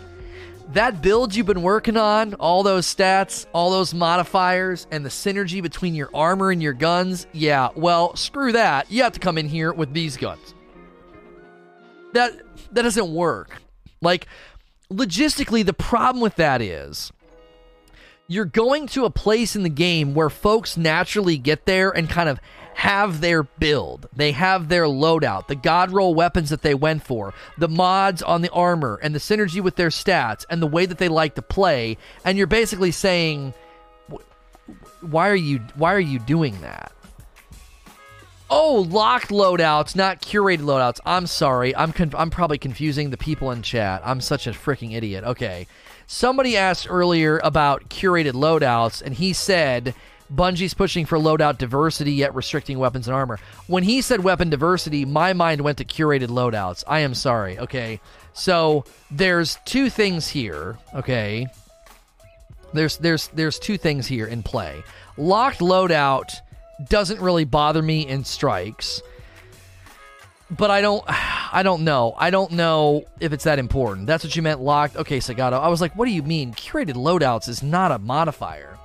that 0.73 1.01
build 1.01 1.35
you've 1.35 1.47
been 1.47 1.61
working 1.61 1.97
on, 1.97 2.33
all 2.35 2.63
those 2.63 2.87
stats, 2.87 3.45
all 3.53 3.71
those 3.71 3.93
modifiers, 3.93 4.87
and 4.91 5.03
the 5.03 5.09
synergy 5.09 5.61
between 5.61 5.93
your 5.93 6.09
armor 6.13 6.51
and 6.51 6.63
your 6.63 6.73
guns, 6.73 7.27
yeah, 7.33 7.69
well, 7.75 8.15
screw 8.15 8.53
that. 8.53 8.89
You 8.89 9.03
have 9.03 9.13
to 9.13 9.19
come 9.19 9.37
in 9.37 9.49
here 9.49 9.73
with 9.73 9.93
these 9.93 10.15
guns. 10.15 10.53
That 12.13 12.41
that 12.71 12.83
doesn't 12.83 13.13
work. 13.13 13.61
Like, 14.01 14.27
logistically, 14.91 15.65
the 15.65 15.73
problem 15.73 16.21
with 16.21 16.35
that 16.35 16.61
is 16.61 17.11
you're 18.27 18.45
going 18.45 18.87
to 18.87 19.05
a 19.05 19.09
place 19.09 19.55
in 19.55 19.63
the 19.63 19.69
game 19.69 20.13
where 20.13 20.29
folks 20.29 20.77
naturally 20.77 21.37
get 21.37 21.65
there 21.65 21.89
and 21.89 22.09
kind 22.09 22.29
of 22.29 22.39
have 22.73 23.19
their 23.19 23.43
build. 23.43 24.07
They 24.15 24.31
have 24.31 24.69
their 24.69 24.85
loadout, 24.85 25.47
the 25.47 25.55
god 25.55 25.91
roll 25.91 26.15
weapons 26.15 26.49
that 26.49 26.61
they 26.61 26.73
went 26.73 27.03
for, 27.03 27.33
the 27.57 27.67
mods 27.67 28.23
on 28.23 28.41
the 28.41 28.49
armor, 28.51 28.99
and 29.03 29.13
the 29.13 29.19
synergy 29.19 29.61
with 29.61 29.75
their 29.75 29.89
stats, 29.89 30.45
and 30.49 30.61
the 30.61 30.67
way 30.67 30.85
that 30.85 30.97
they 30.97 31.09
like 31.09 31.35
to 31.35 31.41
play. 31.41 31.97
And 32.23 32.37
you're 32.37 32.47
basically 32.47 32.91
saying, 32.91 33.53
why 35.01 35.29
are 35.29 35.35
you 35.35 35.59
why 35.75 35.93
are 35.93 35.99
you 35.99 36.19
doing 36.19 36.59
that? 36.61 36.93
Oh, 38.53 38.85
locked 38.89 39.29
loadouts, 39.29 39.95
not 39.95 40.21
curated 40.21 40.59
loadouts. 40.59 40.99
I'm 41.05 41.25
sorry. 41.25 41.73
I'm 41.73 41.93
I'm 42.13 42.29
probably 42.29 42.57
confusing 42.57 43.09
the 43.09 43.17
people 43.17 43.49
in 43.51 43.61
chat. 43.61 44.01
I'm 44.03 44.19
such 44.19 44.45
a 44.45 44.51
freaking 44.51 44.93
idiot. 44.93 45.23
Okay. 45.23 45.67
Somebody 46.05 46.57
asked 46.57 46.85
earlier 46.89 47.39
about 47.45 47.87
curated 47.87 48.33
loadouts, 48.33 49.01
and 49.01 49.13
he 49.13 49.31
said 49.31 49.95
Bungie's 50.29 50.73
pushing 50.73 51.05
for 51.05 51.17
loadout 51.17 51.59
diversity 51.59 52.11
yet 52.11 52.35
restricting 52.35 52.77
weapons 52.77 53.07
and 53.07 53.15
armor. 53.15 53.39
When 53.67 53.83
he 53.83 54.01
said 54.01 54.21
weapon 54.21 54.49
diversity, 54.49 55.05
my 55.05 55.31
mind 55.31 55.61
went 55.61 55.77
to 55.77 55.85
curated 55.85 56.27
loadouts. 56.27 56.83
I 56.85 56.99
am 56.99 57.13
sorry. 57.13 57.57
Okay. 57.57 58.01
So 58.33 58.83
there's 59.09 59.59
two 59.63 59.89
things 59.89 60.27
here. 60.27 60.77
Okay. 60.93 61.47
There's 62.73 62.97
there's 62.97 63.29
there's 63.29 63.59
two 63.59 63.77
things 63.77 64.07
here 64.07 64.27
in 64.27 64.43
play. 64.43 64.83
Locked 65.15 65.59
loadout 65.59 66.33
doesn't 66.89 67.19
really 67.19 67.45
bother 67.45 67.81
me 67.81 68.07
in 68.07 68.23
strikes. 68.23 69.01
but 70.49 70.69
I 70.71 70.81
don't 70.81 71.03
I 71.53 71.63
don't 71.63 71.83
know. 71.83 72.13
I 72.17 72.29
don't 72.29 72.53
know 72.53 73.03
if 73.19 73.33
it's 73.33 73.43
that 73.43 73.59
important. 73.59 74.07
That's 74.07 74.23
what 74.23 74.35
you 74.35 74.41
meant 74.41 74.61
locked. 74.61 74.95
Okay, 74.95 75.17
Sagato. 75.19 75.59
I 75.59 75.67
was 75.67 75.81
like, 75.81 75.95
what 75.97 76.05
do 76.05 76.11
you 76.11 76.23
mean? 76.23 76.53
Curated 76.53 76.93
loadouts 76.93 77.49
is 77.49 77.61
not 77.61 77.91
a 77.91 77.99
modifier. 77.99 78.77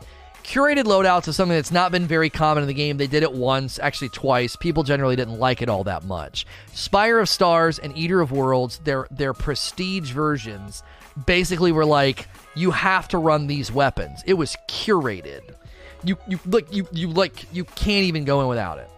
Curated 0.43 0.85
loadouts 0.85 1.27
is 1.27 1.35
something 1.35 1.57
that's 1.57 1.73
not 1.73 1.91
been 1.91 2.07
very 2.07 2.31
common 2.31 2.63
in 2.63 2.69
the 2.69 2.75
game. 2.75 2.97
They 2.99 3.09
did 3.09 3.25
it 3.25 3.33
once, 3.33 3.81
actually 3.81 4.11
twice. 4.11 4.55
People 4.55 4.85
generally 4.85 5.17
didn't 5.17 5.41
like 5.41 5.61
it 5.61 5.69
all 5.69 5.83
that 5.85 6.05
much. 6.05 6.47
Spire 6.73 7.19
of 7.19 7.29
Stars 7.29 7.81
and 7.81 7.97
Eater 7.99 8.21
of 8.21 8.31
Worlds, 8.31 8.79
their 8.85 9.09
their 9.11 9.35
prestige 9.35 10.13
versions, 10.13 10.85
basically 11.27 11.73
were 11.73 11.85
like, 11.85 12.29
you 12.55 12.71
have 12.71 13.09
to 13.09 13.19
run 13.19 13.49
these 13.49 13.73
weapons. 13.73 14.23
It 14.25 14.35
was 14.35 14.57
curated. 14.69 15.56
You 16.05 16.17
you 16.29 16.39
like 16.47 16.73
you 16.73 16.87
you 16.93 17.09
like 17.09 17.53
you 17.53 17.65
can't 17.65 18.05
even 18.05 18.25
go 18.25 18.41
in 18.43 18.49
without 18.49 18.79
it. 18.79 18.91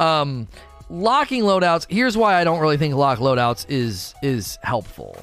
Um 0.00 0.48
locking 0.88 1.42
loadouts, 1.42 1.86
here's 1.88 2.16
why 2.16 2.34
I 2.40 2.44
don't 2.44 2.60
really 2.60 2.76
think 2.76 2.94
lock 2.94 3.18
loadouts 3.18 3.66
is 3.68 4.14
is 4.22 4.58
helpful. 4.62 5.16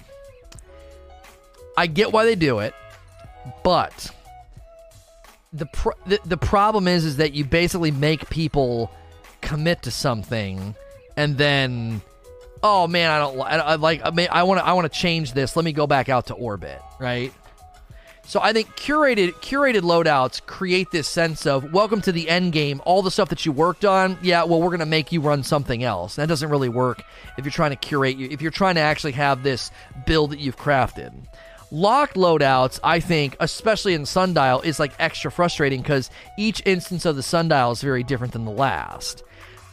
I 1.77 1.87
get 1.87 2.11
why 2.11 2.25
they 2.25 2.35
do 2.35 2.59
it, 2.59 2.73
but 3.63 4.11
the, 5.53 5.65
pro- 5.67 5.93
the 6.05 6.19
the 6.25 6.37
problem 6.37 6.87
is 6.87 7.05
is 7.05 7.17
that 7.17 7.33
you 7.33 7.43
basically 7.43 7.91
make 7.91 8.29
people 8.29 8.91
commit 9.41 9.81
to 9.83 9.91
something 9.91 10.75
and 11.17 11.37
then 11.37 12.01
oh 12.61 12.87
man 12.87 13.09
I 13.09 13.17
don't 13.19 13.39
I, 13.39 13.57
I 13.57 13.75
like 13.75 14.01
I 14.03 14.11
mean 14.11 14.27
I 14.31 14.43
want 14.43 14.59
to 14.59 14.65
I 14.65 14.73
want 14.73 14.91
to 14.91 14.99
change 14.99 15.33
this 15.33 15.55
let 15.55 15.65
me 15.65 15.71
go 15.71 15.87
back 15.87 16.09
out 16.09 16.27
to 16.27 16.33
orbit 16.33 16.79
right 16.99 17.33
so 18.29 18.39
I 18.43 18.53
think 18.53 18.75
curated 18.77 19.33
curated 19.37 19.81
loadouts 19.81 20.45
create 20.45 20.91
this 20.91 21.07
sense 21.07 21.47
of 21.47 21.73
welcome 21.73 21.99
to 22.01 22.11
the 22.11 22.29
end 22.29 22.53
game. 22.53 22.79
All 22.85 23.01
the 23.01 23.09
stuff 23.09 23.29
that 23.29 23.43
you 23.43 23.51
worked 23.51 23.85
on, 23.85 24.19
yeah, 24.21 24.43
well, 24.43 24.61
we're 24.61 24.69
gonna 24.69 24.85
make 24.85 25.11
you 25.11 25.19
run 25.19 25.41
something 25.41 25.83
else. 25.83 26.15
That 26.15 26.29
doesn't 26.29 26.51
really 26.51 26.69
work 26.69 27.01
if 27.39 27.43
you're 27.43 27.51
trying 27.51 27.71
to 27.71 27.75
curate. 27.75 28.17
you. 28.17 28.27
If 28.29 28.39
you're 28.43 28.51
trying 28.51 28.75
to 28.75 28.81
actually 28.81 29.13
have 29.13 29.41
this 29.41 29.71
build 30.05 30.29
that 30.29 30.37
you've 30.37 30.57
crafted. 30.57 31.11
Locked 31.71 32.17
loadouts, 32.17 32.79
I 32.83 32.99
think, 32.99 33.35
especially 33.39 33.95
in 33.95 34.05
Sundial, 34.05 34.61
is 34.61 34.79
like 34.79 34.93
extra 34.99 35.31
frustrating 35.31 35.81
because 35.81 36.11
each 36.37 36.61
instance 36.67 37.05
of 37.05 37.15
the 37.15 37.23
Sundial 37.23 37.71
is 37.71 37.81
very 37.81 38.03
different 38.03 38.33
than 38.33 38.45
the 38.45 38.51
last. 38.51 39.23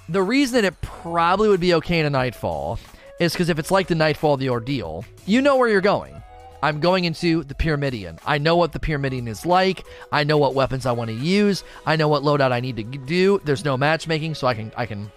The 0.08 0.22
reason 0.22 0.54
that 0.54 0.64
it 0.64 0.80
probably 0.80 1.50
would 1.50 1.60
be 1.60 1.74
okay 1.74 2.00
in 2.00 2.06
a 2.06 2.10
Nightfall 2.10 2.78
is 3.20 3.34
because 3.34 3.50
if 3.50 3.58
it's 3.58 3.70
like 3.70 3.88
the 3.88 3.94
Nightfall, 3.94 4.38
the 4.38 4.48
Ordeal, 4.48 5.04
you 5.26 5.42
know 5.42 5.58
where 5.58 5.68
you're 5.68 5.82
going. 5.82 6.22
I'm 6.62 6.80
going 6.80 7.04
into 7.04 7.44
the 7.44 7.54
Pyramidion. 7.54 8.18
I 8.26 8.38
know 8.38 8.56
what 8.56 8.72
the 8.72 8.78
Pyramidion 8.78 9.28
is 9.28 9.46
like. 9.46 9.86
I 10.12 10.24
know 10.24 10.38
what 10.38 10.54
weapons 10.54 10.86
I 10.86 10.92
want 10.92 11.08
to 11.10 11.16
use. 11.16 11.64
I 11.84 11.96
know 11.96 12.08
what 12.08 12.22
loadout 12.22 12.52
I 12.52 12.60
need 12.60 12.76
to 12.76 12.82
do. 12.82 13.40
There's 13.44 13.64
no 13.64 13.76
matchmaking, 13.76 14.34
so 14.34 14.46
I 14.46 14.54
can 14.54 14.72
I 14.76 14.86
can 14.86 15.10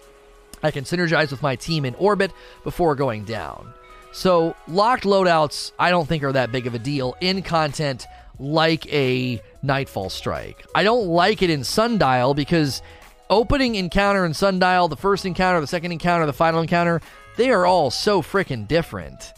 I 0.62 0.70
can 0.70 0.84
synergize 0.84 1.30
with 1.30 1.42
my 1.42 1.56
team 1.56 1.84
in 1.84 1.94
orbit 1.96 2.32
before 2.64 2.94
going 2.94 3.24
down. 3.24 3.72
So 4.12 4.56
locked 4.66 5.04
loadouts, 5.04 5.72
I 5.78 5.90
don't 5.90 6.08
think 6.08 6.22
are 6.24 6.32
that 6.32 6.52
big 6.52 6.66
of 6.66 6.74
a 6.74 6.78
deal 6.78 7.16
in 7.20 7.42
content 7.42 8.06
like 8.38 8.90
a 8.92 9.40
Nightfall 9.62 10.10
Strike. 10.10 10.66
I 10.74 10.82
don't 10.82 11.06
like 11.06 11.42
it 11.42 11.50
in 11.50 11.62
Sundial 11.62 12.34
because 12.34 12.82
opening 13.28 13.76
encounter 13.76 14.24
in 14.24 14.34
Sundial, 14.34 14.88
the 14.88 14.96
first 14.96 15.24
encounter, 15.26 15.60
the 15.60 15.66
second 15.66 15.92
encounter, 15.92 16.26
the 16.26 16.32
final 16.32 16.60
encounter, 16.60 17.00
they 17.36 17.50
are 17.50 17.66
all 17.66 17.90
so 17.90 18.22
freaking 18.22 18.66
different 18.66 19.32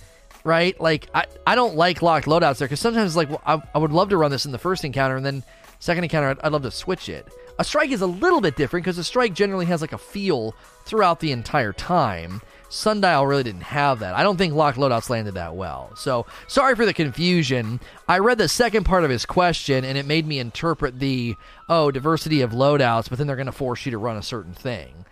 right? 0.45 0.79
Like 0.81 1.09
I, 1.15 1.27
I 1.47 1.55
don't 1.55 1.77
like 1.77 2.03
locked 2.03 2.27
loadouts 2.27 2.59
there 2.59 2.69
because 2.69 2.81
sometimes 2.81 3.17
like 3.17 3.31
well, 3.31 3.43
I, 3.47 3.63
I 3.75 3.79
would 3.79 3.93
love 3.93 4.11
to 4.11 4.17
run 4.17 4.31
this 4.31 4.47
in 4.47 4.53
the 4.53 4.59
first 4.59 4.85
encounter 4.85 5.17
and 5.17 5.25
then 5.25 5.43
second 5.79 6.05
encounter 6.05 6.31
I'd, 6.31 6.41
I'd 6.41 6.53
love 6.53 6.63
to 6.63 6.71
switch 6.71 7.09
it. 7.09 7.27
A 7.59 7.65
strike 7.65 7.91
is 7.91 8.01
a 8.01 8.07
little 8.07 8.41
bit 8.41 8.57
different 8.57 8.85
because 8.85 8.99
a 8.99 9.05
strike 9.05 9.35
generally 9.35 9.67
has 9.67 9.81
like 9.81 9.93
a 9.93 9.99
feel 9.99 10.55
throughout 10.85 11.21
the 11.21 11.33
entire 11.33 11.73
time. 11.73 12.41
Sundial 12.71 13.27
really 13.27 13.43
didn't 13.43 13.65
have 13.65 13.99
that. 13.99 14.15
I 14.15 14.23
don't 14.23 14.39
think 14.39 14.55
locked 14.55 14.79
loadouts 14.79 15.11
landed 15.11 15.35
that 15.35 15.55
well. 15.55 15.93
So 15.95 16.25
sorry 16.49 16.75
for 16.75 16.87
the 16.87 16.95
confusion. 16.95 17.81
I 18.09 18.19
read 18.21 18.39
the 18.39 18.49
second 18.49 18.85
part 18.85 19.05
of 19.05 19.11
his 19.11 19.27
question 19.27 19.85
and 19.85 19.99
it 19.99 20.07
made 20.07 20.27
me 20.27 20.39
interpret 20.39 20.99
the 20.99 21.37
oh 21.69 21.91
diversity 21.91 22.41
of 22.41 22.53
loadouts, 22.53 23.11
but 23.11 23.19
then 23.19 23.27
they're 23.27 23.37
going 23.37 23.45
to 23.47 23.53
force 23.53 23.85
you 23.85 23.93
to 23.93 23.99
run 23.99 24.17
a 24.17 24.23
certain 24.23 24.55
thing. 24.55 25.05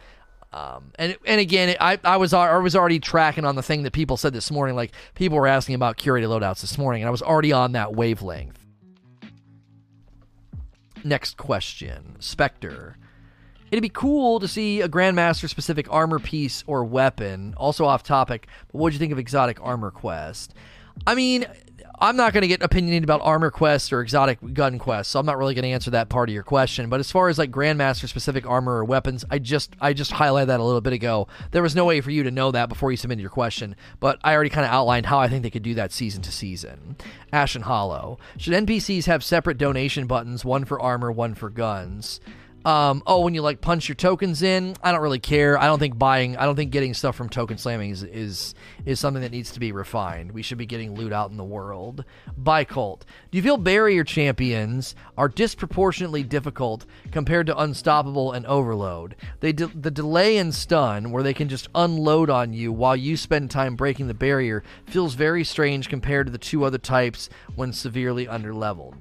Um, 0.52 0.90
and 0.98 1.16
and 1.24 1.40
again, 1.40 1.76
I, 1.80 1.98
I 2.02 2.16
was 2.16 2.32
I 2.34 2.58
was 2.58 2.74
already 2.74 2.98
tracking 2.98 3.44
on 3.44 3.54
the 3.54 3.62
thing 3.62 3.84
that 3.84 3.92
people 3.92 4.16
said 4.16 4.32
this 4.32 4.50
morning. 4.50 4.74
Like 4.74 4.92
people 5.14 5.38
were 5.38 5.46
asking 5.46 5.76
about 5.76 5.96
curated 5.96 6.26
loadouts 6.26 6.60
this 6.60 6.76
morning, 6.76 7.02
and 7.02 7.08
I 7.08 7.10
was 7.10 7.22
already 7.22 7.52
on 7.52 7.72
that 7.72 7.94
wavelength. 7.94 8.58
Next 11.04 11.36
question, 11.36 12.16
Spectre. 12.18 12.96
It'd 13.70 13.82
be 13.82 13.88
cool 13.88 14.40
to 14.40 14.48
see 14.48 14.80
a 14.80 14.88
Grandmaster 14.88 15.48
specific 15.48 15.86
armor 15.90 16.18
piece 16.18 16.64
or 16.66 16.84
weapon. 16.84 17.54
Also 17.56 17.84
off 17.84 18.02
topic, 18.02 18.48
but 18.72 18.78
what'd 18.78 18.94
you 18.94 18.98
think 18.98 19.12
of 19.12 19.18
Exotic 19.18 19.58
Armor 19.62 19.92
Quest? 19.92 20.54
I 21.06 21.14
mean, 21.14 21.46
I'm 22.02 22.16
not 22.16 22.32
going 22.32 22.42
to 22.42 22.48
get 22.48 22.62
opinionated 22.62 23.04
about 23.04 23.20
armor 23.22 23.50
quests 23.50 23.92
or 23.92 24.00
exotic 24.00 24.38
gun 24.54 24.78
quests, 24.78 25.12
so 25.12 25.20
I'm 25.20 25.26
not 25.26 25.36
really 25.36 25.54
going 25.54 25.64
to 25.64 25.70
answer 25.70 25.90
that 25.90 26.08
part 26.08 26.30
of 26.30 26.32
your 26.32 26.42
question. 26.42 26.88
But 26.88 26.98
as 26.98 27.12
far 27.12 27.28
as 27.28 27.36
like 27.36 27.50
grandmaster 27.50 28.08
specific 28.08 28.46
armor 28.46 28.76
or 28.76 28.84
weapons, 28.84 29.24
I 29.30 29.38
just 29.38 29.76
I 29.82 29.92
just 29.92 30.12
highlighted 30.12 30.46
that 30.46 30.60
a 30.60 30.64
little 30.64 30.80
bit 30.80 30.94
ago. 30.94 31.28
There 31.50 31.62
was 31.62 31.76
no 31.76 31.84
way 31.84 32.00
for 32.00 32.10
you 32.10 32.22
to 32.22 32.30
know 32.30 32.52
that 32.52 32.70
before 32.70 32.90
you 32.90 32.96
submitted 32.96 33.20
your 33.20 33.30
question, 33.30 33.76
but 34.00 34.18
I 34.24 34.32
already 34.34 34.48
kind 34.48 34.64
of 34.64 34.72
outlined 34.72 35.06
how 35.06 35.18
I 35.18 35.28
think 35.28 35.42
they 35.42 35.50
could 35.50 35.62
do 35.62 35.74
that 35.74 35.92
season 35.92 36.22
to 36.22 36.32
season. 36.32 36.96
Ashen 37.32 37.62
Hollow. 37.62 38.18
Should 38.38 38.54
NPCs 38.54 39.04
have 39.04 39.22
separate 39.22 39.58
donation 39.58 40.06
buttons, 40.06 40.42
one 40.42 40.64
for 40.64 40.80
armor, 40.80 41.12
one 41.12 41.34
for 41.34 41.50
guns? 41.50 42.20
Um, 42.64 43.02
oh, 43.06 43.20
when 43.20 43.32
you 43.32 43.40
like 43.40 43.62
punch 43.62 43.88
your 43.88 43.96
tokens 43.96 44.42
in, 44.42 44.76
I 44.82 44.92
don't 44.92 45.00
really 45.00 45.18
care. 45.18 45.56
I 45.56 45.64
don't 45.64 45.78
think 45.78 45.98
buying, 45.98 46.36
I 46.36 46.44
don't 46.44 46.56
think 46.56 46.70
getting 46.70 46.92
stuff 46.92 47.16
from 47.16 47.30
token 47.30 47.56
slamming 47.56 47.90
is 47.90 48.02
is, 48.02 48.54
is 48.84 49.00
something 49.00 49.22
that 49.22 49.32
needs 49.32 49.50
to 49.52 49.60
be 49.60 49.72
refined. 49.72 50.32
We 50.32 50.42
should 50.42 50.58
be 50.58 50.66
getting 50.66 50.94
loot 50.94 51.12
out 51.12 51.30
in 51.30 51.38
the 51.38 51.44
world. 51.44 52.04
By 52.36 52.64
cult, 52.64 53.06
do 53.30 53.38
you 53.38 53.42
feel 53.42 53.56
barrier 53.56 54.04
champions 54.04 54.94
are 55.16 55.28
disproportionately 55.28 56.22
difficult 56.22 56.84
compared 57.12 57.46
to 57.46 57.58
unstoppable 57.58 58.32
and 58.32 58.44
overload? 58.44 59.16
They 59.40 59.52
de- 59.52 59.68
the 59.68 59.90
delay 59.90 60.36
and 60.36 60.54
stun, 60.54 61.12
where 61.12 61.22
they 61.22 61.34
can 61.34 61.48
just 61.48 61.68
unload 61.74 62.28
on 62.28 62.52
you 62.52 62.72
while 62.72 62.96
you 62.96 63.16
spend 63.16 63.50
time 63.50 63.74
breaking 63.74 64.06
the 64.06 64.14
barrier, 64.14 64.62
feels 64.84 65.14
very 65.14 65.44
strange 65.44 65.88
compared 65.88 66.26
to 66.26 66.32
the 66.32 66.38
two 66.38 66.64
other 66.64 66.78
types 66.78 67.30
when 67.54 67.72
severely 67.72 68.26
underleveled. 68.26 68.96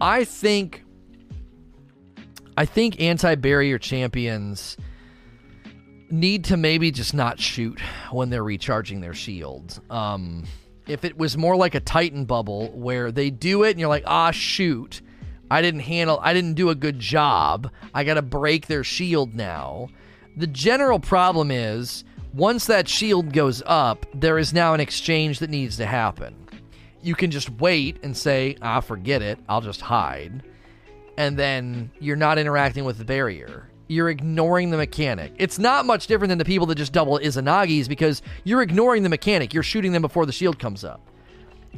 I 0.00 0.24
think 0.24 0.84
I 2.56 2.66
think 2.66 3.00
anti 3.00 3.34
barrier 3.34 3.78
champions 3.78 4.76
need 6.10 6.44
to 6.44 6.56
maybe 6.56 6.90
just 6.90 7.14
not 7.14 7.40
shoot 7.40 7.80
when 8.10 8.30
they're 8.30 8.44
recharging 8.44 9.00
their 9.00 9.14
shields. 9.14 9.80
Um, 9.90 10.44
if 10.86 11.04
it 11.04 11.16
was 11.18 11.36
more 11.36 11.56
like 11.56 11.74
a 11.74 11.80
Titan 11.80 12.24
bubble 12.24 12.68
where 12.68 13.10
they 13.10 13.30
do 13.30 13.64
it 13.64 13.70
and 13.70 13.80
you're 13.80 13.88
like, 13.88 14.04
ah, 14.06 14.30
shoot, 14.30 15.00
I 15.50 15.62
didn't 15.62 15.80
handle, 15.80 16.20
I 16.22 16.32
didn't 16.32 16.54
do 16.54 16.70
a 16.70 16.74
good 16.74 16.98
job. 16.98 17.70
I 17.92 18.04
got 18.04 18.14
to 18.14 18.22
break 18.22 18.66
their 18.66 18.84
shield 18.84 19.34
now. 19.34 19.88
The 20.36 20.46
general 20.46 21.00
problem 21.00 21.50
is 21.50 22.04
once 22.32 22.66
that 22.66 22.88
shield 22.88 23.32
goes 23.32 23.62
up, 23.66 24.06
there 24.14 24.38
is 24.38 24.52
now 24.52 24.74
an 24.74 24.80
exchange 24.80 25.38
that 25.40 25.50
needs 25.50 25.76
to 25.78 25.86
happen. 25.86 26.36
You 27.02 27.14
can 27.14 27.30
just 27.30 27.50
wait 27.50 27.98
and 28.02 28.16
say, 28.16 28.56
ah, 28.62 28.80
forget 28.80 29.22
it, 29.22 29.38
I'll 29.48 29.60
just 29.60 29.80
hide 29.80 30.42
and 31.16 31.38
then 31.38 31.90
you're 32.00 32.16
not 32.16 32.38
interacting 32.38 32.84
with 32.84 32.98
the 32.98 33.04
barrier. 33.04 33.68
You're 33.86 34.08
ignoring 34.08 34.70
the 34.70 34.76
mechanic. 34.76 35.32
It's 35.36 35.58
not 35.58 35.84
much 35.84 36.06
different 36.06 36.30
than 36.30 36.38
the 36.38 36.44
people 36.44 36.66
that 36.66 36.76
just 36.76 36.92
double 36.92 37.18
Izanagi's 37.18 37.86
because 37.86 38.22
you're 38.44 38.62
ignoring 38.62 39.02
the 39.02 39.08
mechanic. 39.08 39.52
You're 39.52 39.62
shooting 39.62 39.92
them 39.92 40.02
before 40.02 40.26
the 40.26 40.32
shield 40.32 40.58
comes 40.58 40.84
up. 40.84 41.00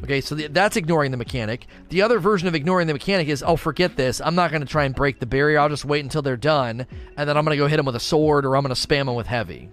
Okay, 0.02 0.20
so 0.20 0.34
the, 0.34 0.48
that's 0.48 0.76
ignoring 0.76 1.10
the 1.10 1.16
mechanic. 1.16 1.66
The 1.88 2.02
other 2.02 2.18
version 2.18 2.46
of 2.48 2.54
ignoring 2.54 2.86
the 2.86 2.92
mechanic 2.92 3.28
is, 3.28 3.42
oh, 3.42 3.56
forget 3.56 3.96
this. 3.96 4.20
I'm 4.20 4.34
not 4.34 4.50
going 4.50 4.60
to 4.60 4.68
try 4.68 4.84
and 4.84 4.94
break 4.94 5.20
the 5.20 5.26
barrier. 5.26 5.58
I'll 5.58 5.70
just 5.70 5.86
wait 5.86 6.04
until 6.04 6.22
they're 6.22 6.36
done, 6.36 6.86
and 7.16 7.28
then 7.28 7.36
I'm 7.36 7.44
going 7.44 7.56
to 7.56 7.62
go 7.62 7.66
hit 7.66 7.78
them 7.78 7.86
with 7.86 7.96
a 7.96 8.00
sword 8.00 8.44
or 8.44 8.56
I'm 8.56 8.62
going 8.62 8.74
to 8.74 8.80
spam 8.80 9.06
them 9.06 9.14
with 9.14 9.26
heavy. 9.26 9.70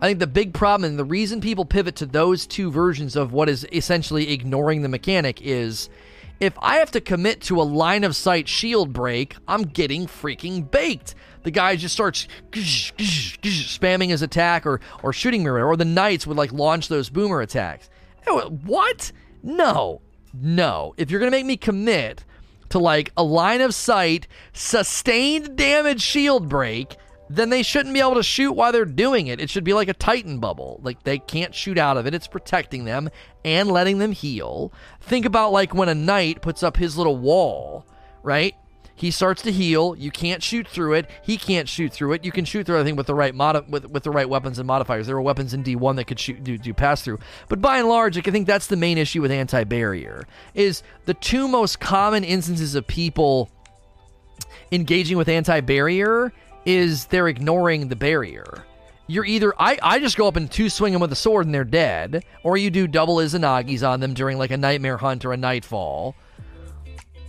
I 0.00 0.08
think 0.08 0.18
the 0.18 0.26
big 0.26 0.52
problem 0.52 0.90
and 0.90 0.98
the 0.98 1.04
reason 1.04 1.40
people 1.40 1.64
pivot 1.64 1.96
to 1.96 2.06
those 2.06 2.46
two 2.46 2.70
versions 2.70 3.16
of 3.16 3.32
what 3.32 3.48
is 3.48 3.66
essentially 3.72 4.32
ignoring 4.32 4.82
the 4.82 4.88
mechanic 4.88 5.40
is 5.40 5.88
if 6.40 6.54
I 6.60 6.76
have 6.76 6.90
to 6.92 7.00
commit 7.00 7.40
to 7.42 7.60
a 7.60 7.62
line 7.62 8.04
of 8.04 8.16
sight 8.16 8.48
shield 8.48 8.92
break, 8.92 9.36
I'm 9.46 9.62
getting 9.62 10.06
freaking 10.06 10.70
baked. 10.70 11.14
The 11.42 11.50
guy 11.50 11.76
just 11.76 11.94
starts 11.94 12.26
spamming 12.52 14.08
his 14.08 14.22
attack 14.22 14.66
or, 14.66 14.80
or 15.02 15.12
shooting 15.12 15.44
me, 15.44 15.50
or 15.50 15.76
the 15.76 15.84
knights 15.84 16.26
would 16.26 16.36
like 16.36 16.52
launch 16.52 16.88
those 16.88 17.10
boomer 17.10 17.40
attacks. 17.40 17.90
Eh, 18.26 18.30
what? 18.30 19.12
No, 19.42 20.00
no. 20.32 20.94
If 20.96 21.10
you're 21.10 21.20
to 21.30 21.36
make 21.36 21.46
me 21.46 21.56
commit 21.56 22.24
to 22.70 22.78
like 22.78 23.12
a 23.16 23.22
line 23.22 23.60
of 23.60 23.74
sight, 23.74 24.26
sustained 24.52 25.56
damage 25.56 26.00
shield 26.00 26.48
break, 26.48 26.96
then 27.28 27.50
they 27.50 27.62
shouldn't 27.62 27.94
be 27.94 28.00
able 28.00 28.14
to 28.14 28.22
shoot 28.22 28.52
while 28.52 28.72
they're 28.72 28.84
doing 28.84 29.26
it. 29.28 29.40
It 29.40 29.50
should 29.50 29.64
be 29.64 29.72
like 29.72 29.88
a 29.88 29.94
Titan 29.94 30.38
bubble. 30.38 30.80
Like 30.82 31.02
they 31.04 31.18
can't 31.18 31.54
shoot 31.54 31.78
out 31.78 31.96
of 31.96 32.06
it. 32.06 32.14
It's 32.14 32.26
protecting 32.26 32.84
them 32.84 33.10
and 33.44 33.70
letting 33.70 33.98
them 33.98 34.12
heal. 34.12 34.72
Think 35.00 35.24
about 35.24 35.52
like 35.52 35.74
when 35.74 35.88
a 35.88 35.94
knight 35.94 36.42
puts 36.42 36.62
up 36.62 36.76
his 36.76 36.96
little 36.96 37.16
wall, 37.16 37.86
right? 38.22 38.54
He 38.96 39.10
starts 39.10 39.42
to 39.42 39.52
heal. 39.52 39.96
You 39.96 40.10
can't 40.10 40.42
shoot 40.42 40.68
through 40.68 40.94
it. 40.94 41.10
He 41.22 41.36
can't 41.36 41.68
shoot 41.68 41.92
through 41.92 42.12
it. 42.12 42.24
You 42.24 42.30
can 42.30 42.44
shoot 42.44 42.64
through, 42.64 42.76
everything 42.76 42.94
with 42.94 43.08
the 43.08 43.14
right 43.14 43.34
mod- 43.34 43.68
with, 43.68 43.86
with 43.86 44.04
the 44.04 44.10
right 44.10 44.28
weapons 44.28 44.58
and 44.58 44.66
modifiers. 44.66 45.06
There 45.06 45.16
were 45.16 45.22
weapons 45.22 45.52
in 45.52 45.64
D1 45.64 45.96
that 45.96 46.04
could 46.04 46.20
shoot 46.20 46.44
do, 46.44 46.56
do 46.56 46.72
pass 46.72 47.02
through. 47.02 47.18
But 47.48 47.60
by 47.60 47.78
and 47.78 47.88
large, 47.88 48.16
I 48.16 48.20
think 48.20 48.46
that's 48.46 48.68
the 48.68 48.76
main 48.76 48.96
issue 48.96 49.20
with 49.20 49.32
anti-barrier 49.32 50.26
is 50.54 50.82
the 51.06 51.14
two 51.14 51.48
most 51.48 51.80
common 51.80 52.22
instances 52.22 52.76
of 52.76 52.86
people 52.86 53.50
engaging 54.70 55.16
with 55.16 55.28
anti-barrier 55.28 56.32
is 56.64 57.06
they're 57.06 57.28
ignoring 57.28 57.88
the 57.88 57.96
barrier. 57.96 58.64
You're 59.06 59.26
either 59.26 59.52
I, 59.58 59.78
I 59.82 59.98
just 59.98 60.16
go 60.16 60.26
up 60.26 60.36
and 60.36 60.50
two 60.50 60.70
swing 60.70 60.92
them 60.92 61.00
with 61.02 61.12
a 61.12 61.16
sword 61.16 61.46
and 61.46 61.54
they're 61.54 61.64
dead, 61.64 62.24
or 62.42 62.56
you 62.56 62.70
do 62.70 62.86
double 62.86 63.16
Izanagi's 63.16 63.82
on 63.82 64.00
them 64.00 64.14
during 64.14 64.38
like 64.38 64.50
a 64.50 64.56
nightmare 64.56 64.96
hunt 64.96 65.24
or 65.24 65.32
a 65.32 65.36
nightfall. 65.36 66.14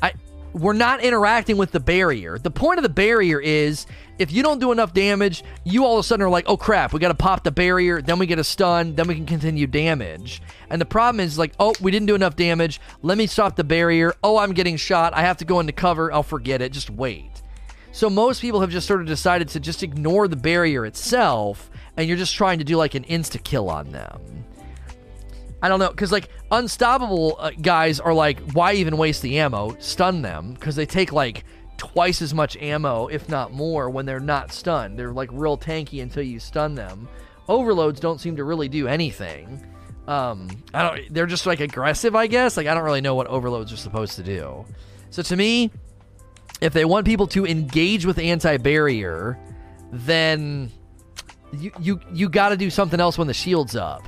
I 0.02 0.14
we're 0.54 0.72
not 0.72 1.02
interacting 1.02 1.58
with 1.58 1.74
the 1.74 1.82
barrier. 1.82 2.38
The 2.38 2.50
point 2.50 2.80
of 2.80 2.84
the 2.84 2.90
barrier 2.90 3.42
is 3.42 3.88
if 4.18 4.32
you 4.32 4.42
don't 4.42 4.60
do 4.60 4.72
enough 4.72 4.94
damage, 4.94 5.44
you 5.66 5.84
all 5.84 5.96
of 5.96 6.00
a 6.00 6.08
sudden 6.08 6.26
are 6.26 6.30
like, 6.30 6.46
oh 6.48 6.56
crap, 6.56 6.94
we 6.94 7.00
gotta 7.02 7.14
pop 7.14 7.44
the 7.44 7.52
barrier, 7.52 8.02
then 8.02 8.20
we 8.20 8.26
get 8.26 8.40
a 8.40 8.44
stun, 8.44 8.96
then 8.96 9.06
we 9.10 9.16
can 9.16 9.26
continue 9.26 9.68
damage. 9.68 10.42
And 10.70 10.80
the 10.80 10.86
problem 10.86 11.20
is 11.20 11.38
like, 11.38 11.52
oh, 11.60 11.74
we 11.82 11.92
didn't 11.92 12.06
do 12.06 12.16
enough 12.16 12.38
damage, 12.38 12.80
let 13.02 13.18
me 13.18 13.28
stop 13.28 13.58
the 13.58 13.66
barrier, 13.66 14.14
oh 14.24 14.38
I'm 14.38 14.54
getting 14.54 14.78
shot, 14.78 15.14
I 15.14 15.24
have 15.24 15.36
to 15.38 15.46
go 15.46 15.60
into 15.60 15.74
cover, 15.74 16.10
I'll 16.14 16.24
forget 16.24 16.62
it, 16.62 16.72
just 16.72 16.90
wait. 16.90 17.44
So 17.96 18.10
most 18.10 18.42
people 18.42 18.60
have 18.60 18.72
just 18.72 18.88
sort 18.88 19.00
of 19.00 19.08
decided 19.08 19.48
to 19.48 19.60
just 19.62 19.82
ignore 19.82 20.28
the 20.28 20.36
barrier 20.36 20.86
itself, 20.86 21.72
and 21.96 22.10
you're 22.10 22.18
just 22.18 22.36
trying 22.36 22.60
to 22.60 22.66
do 22.66 22.76
like 22.76 22.94
an 22.94 23.06
insta 23.06 23.42
kill 23.42 23.70
on 23.70 23.90
them. 23.92 24.44
I 25.62 25.70
don't 25.70 25.80
know, 25.80 25.92
because 25.92 26.12
like 26.12 26.28
unstoppable 26.52 27.38
uh, 27.40 27.52
guys 27.62 28.02
are 28.02 28.14
like, 28.14 28.52
why 28.52 28.74
even 28.74 28.98
waste 28.98 29.22
the 29.22 29.40
ammo? 29.40 29.78
Stun 29.80 30.22
them, 30.22 30.56
because 30.56 30.76
they 30.76 30.86
take 30.86 31.14
like 31.14 31.46
twice 31.78 32.22
as 32.22 32.34
much 32.34 32.58
ammo, 32.58 33.08
if 33.08 33.30
not 33.30 33.54
more, 33.54 33.90
when 33.90 34.06
they're 34.06 34.20
not 34.20 34.52
stunned. 34.52 35.00
They're 35.00 35.14
like 35.14 35.30
real 35.32 35.58
tanky 35.58 36.02
until 36.04 36.24
you 36.24 36.38
stun 36.38 36.76
them. 36.76 37.08
Overloads 37.48 38.02
don't 38.02 38.20
seem 38.20 38.36
to 38.36 38.44
really 38.44 38.68
do 38.68 38.90
anything. 38.90 39.66
Um, 40.06 40.50
I 40.74 40.82
don't. 40.82 41.14
They're 41.14 41.28
just 41.28 41.46
like 41.46 41.62
aggressive, 41.62 42.14
I 42.14 42.28
guess. 42.28 42.58
Like 42.58 42.68
I 42.68 42.74
don't 42.74 42.84
really 42.84 43.00
know 43.00 43.16
what 43.16 43.28
overloads 43.28 43.72
are 43.72 43.78
supposed 43.78 44.18
to 44.18 44.24
do. 44.24 44.66
So 45.12 45.22
to 45.22 45.38
me, 45.38 45.72
if 46.62 46.74
they 46.74 46.86
want 46.86 47.06
people 47.06 47.28
to 47.28 47.46
engage 47.46 48.06
with 48.06 48.18
anti-barrier, 48.18 49.38
then 49.92 50.72
you 51.54 51.72
you 51.80 52.00
you 52.12 52.30
got 52.30 52.50
to 52.50 52.58
do 52.58 52.70
something 52.70 53.00
else 53.00 53.18
when 53.18 53.28
the 53.28 53.34
shield's 53.34 53.76
up. 53.76 54.04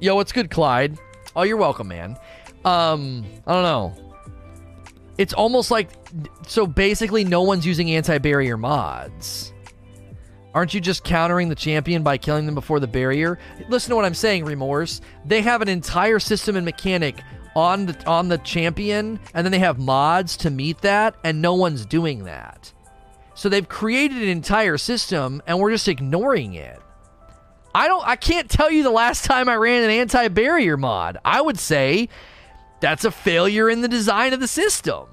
Yo, 0.00 0.14
what's 0.14 0.32
good, 0.32 0.50
Clyde? 0.50 0.98
Oh, 1.34 1.42
you're 1.42 1.56
welcome, 1.56 1.88
man. 1.88 2.16
Um, 2.64 3.24
I 3.46 3.52
don't 3.52 3.62
know. 3.62 4.12
It's 5.18 5.32
almost 5.32 5.70
like 5.70 5.90
so 6.46 6.66
basically 6.66 7.24
no 7.24 7.42
one's 7.42 7.66
using 7.66 7.90
anti-barrier 7.90 8.56
mods. 8.56 9.52
Aren't 10.54 10.74
you 10.74 10.80
just 10.80 11.02
countering 11.02 11.48
the 11.48 11.54
champion 11.54 12.02
by 12.02 12.18
killing 12.18 12.44
them 12.44 12.54
before 12.54 12.78
the 12.78 12.86
barrier? 12.86 13.38
Listen 13.68 13.90
to 13.90 13.96
what 13.96 14.04
I'm 14.04 14.14
saying, 14.14 14.44
Remorse. 14.44 15.00
They 15.24 15.40
have 15.40 15.62
an 15.62 15.68
entire 15.68 16.18
system 16.18 16.56
and 16.56 16.64
mechanic 16.64 17.16
on 17.54 17.86
the 17.86 18.06
on 18.06 18.28
the 18.28 18.38
champion, 18.38 19.20
and 19.34 19.44
then 19.44 19.52
they 19.52 19.58
have 19.58 19.78
mods 19.78 20.36
to 20.38 20.50
meet 20.50 20.80
that, 20.82 21.14
and 21.24 21.42
no 21.42 21.54
one's 21.54 21.86
doing 21.86 22.24
that. 22.24 22.72
So 23.34 23.48
they've 23.48 23.68
created 23.68 24.18
an 24.22 24.28
entire 24.28 24.78
system, 24.78 25.42
and 25.46 25.58
we're 25.58 25.70
just 25.70 25.88
ignoring 25.88 26.54
it. 26.54 26.80
I 27.74 27.88
don't. 27.88 28.06
I 28.06 28.16
can't 28.16 28.50
tell 28.50 28.70
you 28.70 28.82
the 28.82 28.90
last 28.90 29.24
time 29.24 29.48
I 29.48 29.56
ran 29.56 29.82
an 29.82 29.90
anti-barrier 29.90 30.76
mod. 30.76 31.18
I 31.24 31.40
would 31.40 31.58
say 31.58 32.08
that's 32.80 33.04
a 33.04 33.10
failure 33.10 33.70
in 33.70 33.80
the 33.80 33.88
design 33.88 34.32
of 34.32 34.40
the 34.40 34.48
system. 34.48 35.06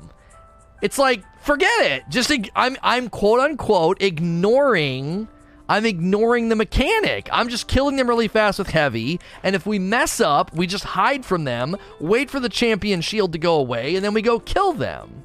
It's 0.81 0.97
like 0.97 1.23
forget 1.41 1.81
it. 1.81 2.03
Just 2.09 2.31
I'm 2.55 2.77
I'm 2.83 3.09
quote 3.09 3.39
unquote 3.39 4.01
ignoring 4.01 5.27
I'm 5.69 5.85
ignoring 5.85 6.49
the 6.49 6.55
mechanic. 6.55 7.29
I'm 7.31 7.47
just 7.47 7.67
killing 7.67 7.95
them 7.95 8.09
really 8.09 8.27
fast 8.27 8.57
with 8.57 8.71
heavy. 8.71 9.19
And 9.43 9.55
if 9.55 9.67
we 9.67 9.77
mess 9.77 10.19
up, 10.19 10.53
we 10.53 10.65
just 10.65 10.83
hide 10.83 11.23
from 11.23 11.43
them, 11.43 11.77
wait 11.99 12.31
for 12.31 12.39
the 12.39 12.49
champion 12.49 13.01
shield 13.01 13.31
to 13.33 13.37
go 13.37 13.55
away, 13.55 13.95
and 13.95 14.03
then 14.03 14.15
we 14.15 14.23
go 14.23 14.39
kill 14.39 14.73
them. 14.73 15.23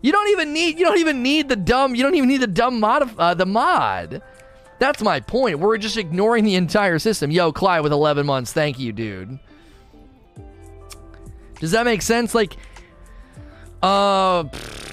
You 0.00 0.10
don't 0.10 0.30
even 0.30 0.52
need 0.52 0.78
you 0.78 0.84
don't 0.84 0.98
even 0.98 1.22
need 1.22 1.48
the 1.48 1.54
dumb 1.54 1.94
you 1.94 2.02
don't 2.02 2.16
even 2.16 2.28
need 2.28 2.40
the 2.40 2.48
dumb 2.48 2.80
mod 2.80 3.16
uh, 3.18 3.34
the 3.34 3.46
mod. 3.46 4.22
That's 4.80 5.00
my 5.00 5.20
point. 5.20 5.60
We're 5.60 5.78
just 5.78 5.96
ignoring 5.96 6.42
the 6.42 6.56
entire 6.56 6.98
system. 6.98 7.30
Yo, 7.30 7.52
Clyde 7.52 7.82
with 7.84 7.92
11 7.92 8.26
months. 8.26 8.52
Thank 8.52 8.80
you, 8.80 8.92
dude. 8.92 9.38
Does 11.60 11.70
that 11.70 11.84
make 11.84 12.02
sense? 12.02 12.34
Like, 12.34 12.56
uh, 13.82 14.44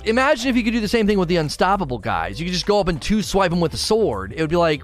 imagine 0.06 0.50
if 0.50 0.56
you 0.56 0.64
could 0.64 0.74
do 0.74 0.80
the 0.80 0.88
same 0.88 1.08
thing 1.08 1.20
with 1.20 1.30
the 1.30 1.38
unstoppable 1.38 2.00
guys. 2.00 2.40
You 2.40 2.46
could 2.46 2.54
just 2.54 2.66
go 2.66 2.80
up 2.80 2.88
and 2.88 3.02
two 3.02 3.22
swipe 3.22 3.52
them 3.52 3.60
with 3.60 3.74
a 3.74 3.78
sword. 3.78 4.34
It 4.34 4.42
would 4.42 4.50
be 4.50 4.56
like, 4.56 4.84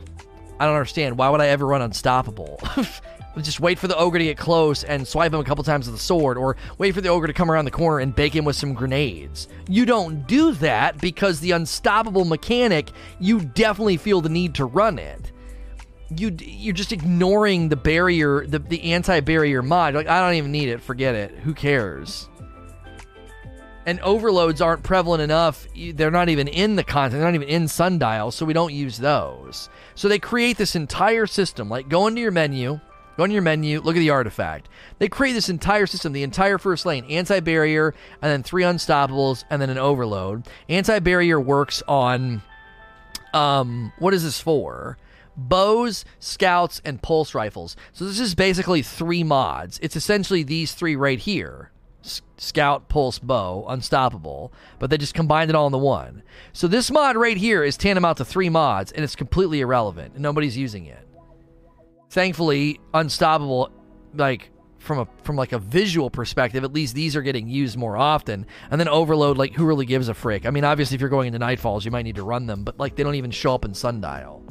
I 0.60 0.66
don't 0.66 0.76
understand. 0.76 1.18
Why 1.18 1.30
would 1.30 1.42
I 1.42 1.48
ever 1.48 1.66
run 1.66 1.82
unstoppable? 1.82 2.60
just 3.42 3.60
wait 3.60 3.78
for 3.78 3.88
the 3.88 3.98
ogre 3.98 4.18
to 4.18 4.24
get 4.24 4.38
close 4.38 4.84
and 4.84 5.08
swipe 5.08 5.34
him 5.34 5.40
a 5.40 5.44
couple 5.44 5.64
times 5.64 5.88
with 5.88 5.96
a 5.96 6.02
sword, 6.02 6.38
or 6.38 6.56
wait 6.78 6.94
for 6.94 7.02
the 7.02 7.10
ogre 7.10 7.28
to 7.28 7.34
come 7.34 7.52
around 7.52 7.66
the 7.66 7.72
corner 7.72 8.00
and 8.00 8.16
bake 8.16 8.36
him 8.36 8.46
with 8.46 8.56
some 8.56 8.74
grenades. 8.74 9.48
You 9.68 9.86
don't 9.86 10.26
do 10.28 10.54
that 10.54 11.00
because 11.02 11.40
the 11.40 11.52
unstoppable 11.52 12.26
mechanic, 12.26 12.92
you 13.20 13.42
definitely 13.42 13.98
feel 13.98 14.22
the 14.22 14.30
need 14.30 14.56
to 14.56 14.66
run 14.66 15.00
it. 15.00 15.32
You 16.16 16.36
you're 16.40 16.74
just 16.74 16.92
ignoring 16.92 17.70
the 17.70 17.76
barrier, 17.76 18.46
the 18.46 18.60
the 18.60 18.94
anti-barrier 18.94 19.64
mod. 19.64 19.96
Like 19.96 20.08
I 20.08 20.22
don't 20.22 20.36
even 20.36 20.52
need 20.52 20.70
it. 20.70 20.80
Forget 20.80 21.16
it. 21.16 21.32
Who 21.40 21.54
cares? 21.54 22.30
And 23.86 24.00
overloads 24.00 24.62
aren't 24.62 24.84
prevalent 24.84 25.22
enough. 25.22 25.68
They're 25.76 26.12
not 26.12 26.30
even 26.30 26.48
in 26.48 26.76
the 26.76 26.84
content. 26.84 27.22
They're 27.22 27.32
not 27.32 27.36
even 27.36 27.48
in 27.48 27.68
Sundial, 27.68 28.32
so 28.32 28.46
we 28.46 28.54
don't 28.54 28.74
use 28.74 28.98
those. 28.98 29.70
So 29.94 30.08
they 30.08 30.20
create 30.20 30.58
this 30.58 30.76
entire 30.76 31.28
system. 31.28 31.70
Like 31.70 31.90
go 31.90 32.08
into 32.08 32.22
your 32.22 32.32
menu, 32.32 32.80
go 33.18 33.24
into 33.24 33.34
your 33.34 33.44
menu, 33.44 33.82
look 33.82 33.96
at 33.96 34.00
the 34.00 34.10
artifact. 34.10 34.70
They 35.00 35.08
create 35.08 35.34
this 35.34 35.50
entire 35.50 35.86
system, 35.86 36.14
the 36.14 36.24
entire 36.24 36.58
first 36.58 36.86
lane, 36.86 37.06
anti-barrier, 37.06 37.94
and 38.22 38.32
then 38.32 38.44
three 38.44 38.64
unstoppables, 38.64 39.44
and 39.50 39.62
then 39.62 39.70
an 39.70 39.78
overload. 39.78 40.48
Anti-barrier 40.70 41.40
works 41.40 41.84
on, 41.88 42.42
um, 43.34 43.94
what 44.00 44.14
is 44.14 44.24
this 44.24 44.40
for? 44.40 44.98
bows, 45.38 46.06
scouts, 46.20 46.82
and 46.86 47.02
pulse 47.02 47.36
rifles. 47.36 47.76
So 47.94 48.06
this 48.06 48.20
is 48.20 48.36
basically 48.36 48.82
three 48.82 49.24
mods. 49.24 49.80
It's 49.82 49.96
essentially 49.96 50.44
these 50.44 50.74
three 50.74 50.96
right 50.96 51.20
here. 51.20 51.72
Scout, 52.38 52.90
Pulse, 52.90 53.20
Bow, 53.20 53.66
Unstoppable, 53.68 54.54
but 54.80 54.90
they 54.90 54.98
just 54.98 55.14
combined 55.14 55.50
it 55.50 55.56
all 55.56 55.68
into 55.68 55.78
one. 55.78 56.24
So 56.54 56.68
this 56.68 56.92
mod 56.92 57.16
right 57.18 57.38
here 57.38 57.64
is 57.64 57.78
tantamount 57.78 58.18
to 58.18 58.26
three 58.26 58.50
mods, 58.50 58.92
and 58.92 59.04
it's 59.04 59.16
completely 59.16 59.62
irrelevant, 59.62 60.18
nobody's 60.18 60.58
using 60.58 60.86
it. 60.86 61.08
Thankfully, 62.10 62.80
Unstoppable, 62.94 63.72
like 64.14 64.52
from 64.78 65.00
a 65.00 65.08
from 65.24 65.36
like 65.36 65.52
a 65.52 65.60
visual 65.60 66.10
perspective, 66.10 66.64
at 66.64 66.72
least 66.72 66.96
these 66.96 67.16
are 67.16 67.22
getting 67.22 67.48
used 67.48 67.78
more 67.78 67.98
often. 67.98 68.46
And 68.70 68.80
then 68.80 68.88
Overload, 68.88 69.38
like 69.38 69.54
who 69.54 69.66
really 69.66 69.86
gives 69.86 70.08
a 70.08 70.14
frick? 70.14 70.46
I 70.46 70.52
mean, 70.52 70.64
obviously, 70.64 70.96
if 70.96 71.02
you're 71.02 71.10
going 71.10 71.34
into 71.34 71.40
Nightfalls, 71.40 71.84
you 71.84 71.92
might 71.92 72.04
need 72.04 72.16
to 72.16 72.24
run 72.24 72.46
them, 72.46 72.64
but 72.64 72.80
like 72.80 72.96
they 72.96 73.04
don't 73.04 73.16
even 73.16 73.32
show 73.32 73.56
up 73.56 73.66
in 73.66 73.74
Sundial. 73.74 74.44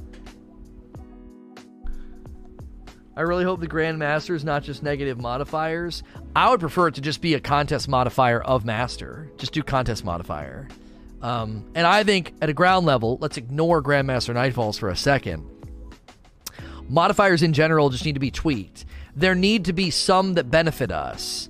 I 3.17 3.21
really 3.23 3.45
hope 3.45 3.61
the 3.61 3.69
Grandmaster 3.69 4.35
is 4.35 4.45
not 4.45 4.65
just 4.65 4.83
negative 4.83 5.21
modifiers. 5.21 6.03
I 6.35 6.51
would 6.51 6.61
prefer 6.61 6.89
it 6.89 6.95
to 6.97 7.01
just 7.01 7.21
be 7.21 7.35
a 7.35 7.41
contest 7.41 7.89
modifier 7.89 8.41
of 8.41 8.65
Master. 8.65 9.31
Just 9.37 9.53
do 9.53 9.63
contest 9.63 10.05
modifier. 10.05 10.69
Um, 11.23 11.65
and 11.75 11.87
I 11.87 12.03
think 12.03 12.35
at 12.43 12.51
a 12.51 12.53
ground 12.53 12.87
level, 12.87 13.19
let's 13.21 13.37
ignore 13.37 13.83
Grandmaster 13.83 14.35
Nightfalls 14.35 14.79
for 14.79 14.89
a 14.89 14.97
second. 14.97 15.49
Modifiers 16.89 17.43
in 17.43 17.53
general 17.53 17.89
just 17.89 18.05
need 18.05 18.15
to 18.15 18.21
be 18.21 18.31
tweaked. 18.33 18.85
There 19.17 19.35
need 19.35 19.67
to 19.67 19.73
be 19.73 19.91
some 19.91 20.35
that 20.35 20.51
benefit 20.51 20.91
us. 20.91 21.49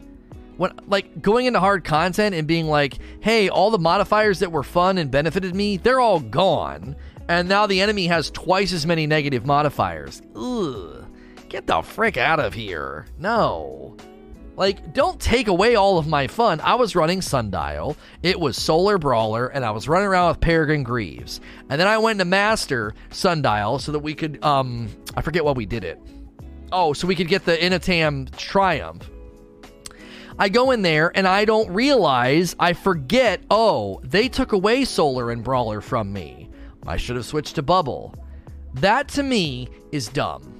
When 0.58 0.72
like 0.86 1.20
going 1.20 1.46
into 1.46 1.58
hard 1.58 1.82
content 1.82 2.34
and 2.36 2.46
being 2.46 2.68
like, 2.68 2.98
"Hey, 3.20 3.48
all 3.48 3.72
the 3.72 3.78
modifiers 3.78 4.38
that 4.38 4.52
were 4.52 4.62
fun 4.62 4.98
and 4.98 5.10
benefited 5.10 5.56
me, 5.56 5.78
they're 5.78 5.98
all 5.98 6.20
gone." 6.20 6.94
And 7.26 7.48
now 7.48 7.66
the 7.66 7.80
enemy 7.80 8.06
has 8.06 8.30
twice 8.30 8.72
as 8.72 8.86
many 8.86 9.06
negative 9.08 9.44
modifiers. 9.44 10.22
Ugh. 10.36 11.03
Get 11.54 11.68
the 11.68 11.82
frick 11.82 12.16
out 12.16 12.40
of 12.40 12.52
here. 12.52 13.06
No. 13.16 13.96
Like, 14.56 14.92
don't 14.92 15.20
take 15.20 15.46
away 15.46 15.76
all 15.76 15.98
of 15.98 16.08
my 16.08 16.26
fun. 16.26 16.58
I 16.58 16.74
was 16.74 16.96
running 16.96 17.22
Sundial, 17.22 17.96
it 18.24 18.40
was 18.40 18.56
Solar 18.56 18.98
Brawler, 18.98 19.46
and 19.46 19.64
I 19.64 19.70
was 19.70 19.86
running 19.86 20.08
around 20.08 20.30
with 20.30 20.40
Peregrine 20.40 20.82
Greaves. 20.82 21.40
And 21.70 21.80
then 21.80 21.86
I 21.86 21.96
went 21.98 22.18
to 22.18 22.24
Master 22.24 22.92
Sundial 23.10 23.78
so 23.78 23.92
that 23.92 24.00
we 24.00 24.14
could, 24.14 24.42
um, 24.42 24.88
I 25.16 25.22
forget 25.22 25.44
what 25.44 25.56
we 25.56 25.64
did 25.64 25.84
it. 25.84 26.00
Oh, 26.72 26.92
so 26.92 27.06
we 27.06 27.14
could 27.14 27.28
get 27.28 27.44
the 27.44 27.56
Inatam 27.56 28.36
Triumph. 28.36 29.08
I 30.36 30.48
go 30.48 30.72
in 30.72 30.82
there 30.82 31.16
and 31.16 31.28
I 31.28 31.44
don't 31.44 31.70
realize, 31.70 32.56
I 32.58 32.72
forget, 32.72 33.44
oh, 33.48 34.00
they 34.02 34.28
took 34.28 34.50
away 34.50 34.84
Solar 34.84 35.30
and 35.30 35.44
Brawler 35.44 35.80
from 35.80 36.12
me. 36.12 36.50
I 36.84 36.96
should 36.96 37.14
have 37.14 37.26
switched 37.26 37.54
to 37.54 37.62
Bubble. 37.62 38.12
That 38.74 39.06
to 39.10 39.22
me 39.22 39.68
is 39.92 40.08
dumb. 40.08 40.53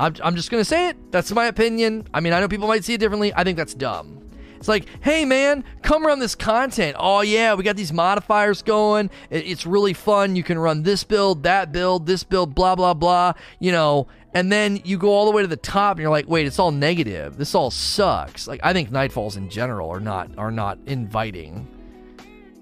I'm, 0.00 0.14
I'm 0.22 0.36
just 0.36 0.50
going 0.50 0.60
to 0.60 0.64
say 0.64 0.88
it. 0.88 1.12
That's 1.12 1.30
my 1.32 1.46
opinion. 1.46 2.06
I 2.14 2.20
mean, 2.20 2.32
I 2.32 2.40
know 2.40 2.48
people 2.48 2.68
might 2.68 2.84
see 2.84 2.94
it 2.94 2.98
differently. 2.98 3.32
I 3.34 3.44
think 3.44 3.56
that's 3.56 3.74
dumb. 3.74 4.18
It's 4.56 4.66
like, 4.68 4.86
hey 5.02 5.24
man, 5.24 5.62
come 5.82 6.04
run 6.04 6.18
this 6.18 6.34
content. 6.34 6.96
Oh 6.98 7.20
yeah, 7.20 7.54
we 7.54 7.62
got 7.62 7.76
these 7.76 7.92
modifiers 7.92 8.62
going. 8.62 9.08
It's 9.30 9.64
really 9.64 9.92
fun. 9.92 10.34
You 10.34 10.42
can 10.42 10.58
run 10.58 10.82
this 10.82 11.04
build, 11.04 11.44
that 11.44 11.70
build, 11.70 12.06
this 12.06 12.24
build, 12.24 12.56
blah 12.56 12.74
blah 12.74 12.94
blah. 12.94 13.34
You 13.60 13.70
know, 13.70 14.08
and 14.34 14.52
then 14.52 14.80
you 14.84 14.98
go 14.98 15.10
all 15.10 15.26
the 15.26 15.30
way 15.30 15.42
to 15.42 15.48
the 15.48 15.56
top 15.56 15.96
and 15.96 16.02
you're 16.02 16.10
like 16.10 16.28
wait 16.28 16.46
it's 16.46 16.58
all 16.58 16.70
negative 16.70 17.36
this 17.36 17.54
all 17.54 17.70
sucks 17.70 18.46
like 18.46 18.60
i 18.62 18.72
think 18.72 18.90
nightfalls 18.90 19.36
in 19.36 19.48
general 19.48 19.90
are 19.90 20.00
not 20.00 20.30
are 20.36 20.50
not 20.50 20.78
inviting 20.86 21.66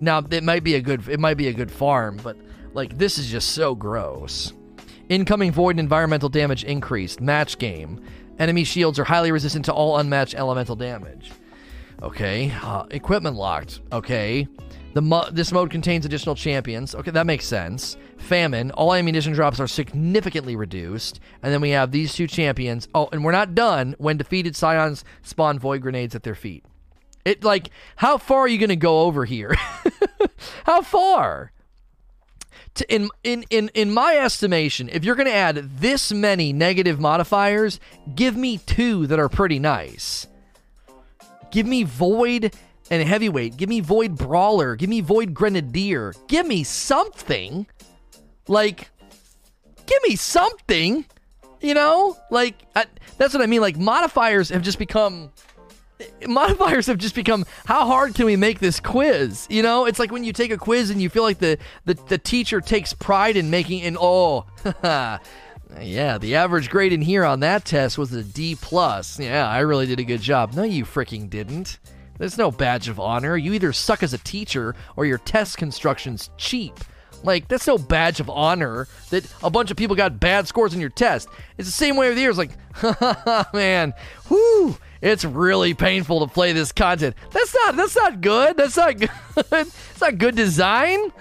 now 0.01 0.23
it 0.31 0.45
might 0.45 0.63
be 0.63 0.77
a 0.77 0.81
good 0.81 1.09
it 1.09 1.21
might 1.21 1.37
be 1.37 1.49
a 1.49 1.53
good 1.53 1.71
farm 1.71 2.19
but 2.23 2.37
like 2.73 2.97
this 2.97 3.19
is 3.19 3.29
just 3.29 3.51
so 3.51 3.75
gross 3.75 4.53
incoming 5.09 5.53
void 5.53 5.71
and 5.71 5.81
environmental 5.81 6.29
damage 6.29 6.65
increased 6.65 7.21
match 7.21 7.59
game 7.59 8.01
enemy 8.39 8.65
shields 8.65 8.99
are 8.99 9.05
highly 9.05 9.33
resistant 9.33 9.65
to 9.65 9.73
all 9.73 9.99
unmatched 9.99 10.35
elemental 10.35 10.77
damage 10.77 11.33
okay 12.03 12.53
uh, 12.63 12.85
equipment 12.91 13.37
locked 13.37 13.81
okay 13.93 14.47
the 14.97 15.03
mo- 15.03 15.29
this 15.31 15.53
mode 15.53 15.71
contains 15.71 16.07
additional 16.07 16.35
champions. 16.35 16.95
Okay, 16.95 17.11
that 17.11 17.27
makes 17.27 17.45
sense. 17.45 17.99
Famine. 18.17 18.71
All 18.71 18.95
ammunition 18.95 19.35
drops 19.35 19.61
are 19.61 19.67
significantly 19.67 20.57
reduced. 20.57 21.21
And 21.43 21.53
then 21.53 21.61
we 21.61 21.69
have 21.69 21.93
these 21.93 22.15
two 22.15 22.27
champions. 22.27 22.89
Oh, 22.95 23.11
and 23.13 23.23
we're 23.23 23.31
not 23.31 23.55
done. 23.55 23.95
When 23.99 24.17
defeated, 24.17 24.57
Scions 24.57 25.05
spawn 25.21 25.59
void 25.59 25.83
grenades 25.83 26.15
at 26.15 26.23
their 26.23 26.35
feet. 26.35 26.65
It 27.27 27.45
like 27.45 27.69
how 27.97 28.17
far 28.17 28.41
are 28.41 28.49
you 28.49 28.57
going 28.57 28.71
to 28.71 28.77
go 28.77 29.01
over 29.01 29.27
here? 29.27 29.55
how 30.65 30.81
far? 30.81 31.53
To, 32.77 32.95
in 32.95 33.11
in 33.25 33.45
in 33.51 33.71
in 33.75 33.93
my 33.93 34.17
estimation, 34.17 34.89
if 34.91 35.05
you're 35.05 35.15
going 35.15 35.29
to 35.29 35.35
add 35.35 35.81
this 35.81 36.13
many 36.13 36.53
negative 36.53 37.01
modifiers, 37.01 37.81
give 38.15 38.37
me 38.37 38.59
two 38.59 39.07
that 39.07 39.19
are 39.19 39.29
pretty 39.29 39.59
nice. 39.59 40.27
Give 41.51 41.67
me 41.67 41.85
void 41.85 42.55
and 42.91 43.07
heavyweight. 43.07 43.57
Give 43.57 43.69
me 43.69 43.81
Void 43.81 44.17
Brawler. 44.17 44.77
Give 44.77 44.89
me 44.89 45.01
Void 45.01 45.35
Grenadier. 45.35 46.15
Give 46.29 46.47
me 46.47 46.65
something. 46.65 47.67
Like, 48.49 48.91
give 49.87 50.03
me 50.07 50.17
something. 50.17 51.05
You 51.61 51.75
know? 51.75 52.17
Like, 52.31 52.55
I, 52.75 52.87
that's 53.19 53.35
what 53.35 53.43
I 53.43 53.47
mean. 53.47 53.61
Like, 53.61 53.77
modifiers 53.77 54.51
have 54.51 54.63
just 54.63 54.79
become. 54.79 55.33
Modifiers 56.27 56.87
have 56.87 56.99
just 56.99 57.15
become 57.15 57.47
how 57.65 57.87
hard 57.87 58.15
can 58.15 58.27
we 58.27 58.37
make 58.37 58.59
this 58.59 58.81
quiz? 58.81 59.47
You 59.49 59.63
know, 59.63 59.87
it's 59.87 59.99
like 59.99 60.13
when 60.13 60.25
you 60.25 60.33
take 60.33 60.51
a 60.51 60.59
quiz 60.59 60.91
and 60.91 61.01
you 61.01 61.09
feel 61.09 61.23
like 61.23 61.39
the, 61.39 61.59
the, 61.85 61.95
the 61.95 62.19
teacher 62.19 62.61
takes 62.61 62.93
pride 62.93 63.37
in 63.37 63.49
making 63.51 63.83
an 63.83 63.97
oh, 63.99 64.45
yeah, 65.81 66.19
the 66.19 66.35
average 66.35 66.69
grade 66.69 66.93
in 66.93 67.01
here 67.01 67.25
on 67.25 67.41
that 67.41 67.65
test 67.65 67.97
was 67.97 68.13
a 68.13 68.23
D 68.23 68.57
plus. 68.61 69.19
Yeah, 69.19 69.49
I 69.49 69.61
really 69.61 69.87
did 69.87 70.01
a 70.01 70.05
good 70.05 70.21
job. 70.21 70.53
No, 70.55 70.65
you 70.65 70.85
freaking 70.85 71.31
didn't. 71.31 71.79
There's 72.19 72.39
no 72.39 72.51
badge 72.51 72.89
of 72.89 72.99
honor. 72.99 73.37
You 73.37 73.53
either 73.53 73.73
suck 73.73 74.03
as 74.03 74.15
a 74.15 74.19
teacher 74.19 74.75
or 74.97 75.05
your 75.05 75.19
test 75.19 75.59
construction's 75.59 76.31
cheap. 76.37 76.75
Like, 77.23 77.49
that's 77.49 77.67
no 77.67 77.79
badge 77.79 78.21
of 78.21 78.31
honor 78.31 78.89
that 79.11 79.27
a 79.43 79.51
bunch 79.51 79.71
of 79.71 79.77
people 79.77 79.97
got 79.97 80.21
bad 80.21 80.47
scores 80.47 80.75
in 80.75 80.81
your 80.81 80.91
test. 80.91 81.29
It's 81.59 81.69
the 81.69 81.73
same 81.73 81.97
way 81.97 82.09
with 82.09 82.19
yours. 82.19 82.39
Like, 82.39 82.51
man, 83.55 83.95
whoo, 84.31 84.77
it's 85.01 85.25
really 85.25 85.75
painful 85.75 86.27
to 86.27 86.33
play 86.33 86.53
this 86.53 86.73
content. 86.73 87.17
That's 87.33 87.55
not, 87.55 87.77
that's 87.77 87.97
not 87.97 88.21
good. 88.21 88.57
That's 88.57 88.77
not 88.77 88.97
good. 88.99 89.11
it's 89.37 90.01
not 90.01 90.19
good 90.19 90.37
design 90.37 91.13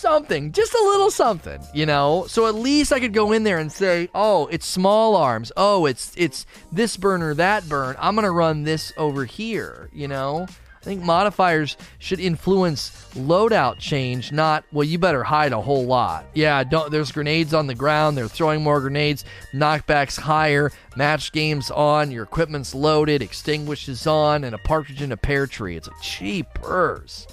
something, 0.00 0.52
just 0.52 0.72
a 0.74 0.82
little 0.82 1.10
something, 1.10 1.60
you 1.74 1.86
know. 1.86 2.24
So 2.28 2.46
at 2.46 2.54
least 2.54 2.92
I 2.92 3.00
could 3.00 3.12
go 3.12 3.32
in 3.32 3.44
there 3.44 3.58
and 3.58 3.70
say, 3.70 4.08
"Oh, 4.14 4.46
it's 4.46 4.66
small 4.66 5.14
arms. 5.14 5.52
Oh, 5.56 5.86
it's 5.86 6.12
it's 6.16 6.46
this 6.72 6.96
burn 6.96 7.22
or 7.22 7.34
that 7.34 7.68
burn. 7.68 7.96
I'm 7.98 8.14
gonna 8.14 8.30
run 8.30 8.64
this 8.64 8.92
over 8.96 9.24
here," 9.24 9.90
you 9.92 10.08
know. 10.08 10.46
I 10.80 10.84
think 10.84 11.02
modifiers 11.02 11.76
should 11.98 12.20
influence 12.20 12.90
loadout 13.14 13.78
change, 13.78 14.32
not 14.32 14.64
well. 14.72 14.84
You 14.84 14.98
better 14.98 15.22
hide 15.22 15.52
a 15.52 15.60
whole 15.60 15.84
lot. 15.84 16.24
Yeah, 16.32 16.64
don't. 16.64 16.90
There's 16.90 17.12
grenades 17.12 17.52
on 17.52 17.66
the 17.66 17.74
ground. 17.74 18.16
They're 18.16 18.28
throwing 18.28 18.62
more 18.62 18.80
grenades. 18.80 19.26
Knockbacks 19.52 20.18
higher. 20.18 20.72
Match 20.96 21.32
games 21.32 21.70
on. 21.70 22.10
Your 22.10 22.22
equipment's 22.22 22.74
loaded. 22.74 23.20
Extinguishes 23.20 24.06
on, 24.06 24.44
and 24.44 24.54
a 24.54 24.58
partridge 24.58 25.02
in 25.02 25.12
a 25.12 25.18
pear 25.18 25.46
tree. 25.46 25.76
It's 25.76 25.86
like 25.86 26.00
cheapers. 26.00 27.26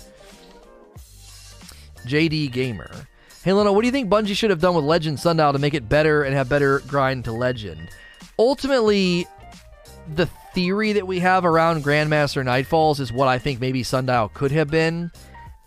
JD 2.06 2.52
Gamer. 2.52 2.92
Hey, 3.44 3.54
Leno, 3.54 3.72
what 3.72 3.80
do 3.82 3.88
you 3.88 3.94
think 3.94 4.10
Bungie 4.10 4.36
should 4.36 4.50
have 4.50 4.60
done 4.60 4.76
with 4.76 4.84
Legend 4.84 5.22
Sundial 5.22 5.54
to 5.54 5.60
make 5.60 5.74
it 5.74 5.88
better 5.88 6.24
and 6.24 6.36
have 6.36 6.50
better 6.50 6.80
grind 6.80 7.24
to 7.26 7.32
Legend? 7.32 7.80
Ultimately, 8.38 9.26
the 10.16 10.28
theory 10.58 10.94
that 10.94 11.06
we 11.06 11.20
have 11.20 11.46
around 11.46 11.84
Grandmaster 11.84 12.44
Nightfalls 12.44 13.00
is 13.00 13.14
what 13.14 13.28
I 13.28 13.38
think 13.38 13.62
maybe 13.62 13.84
Sundial 13.84 14.30
could 14.30 14.52
have 14.52 14.72
been. 14.72 15.12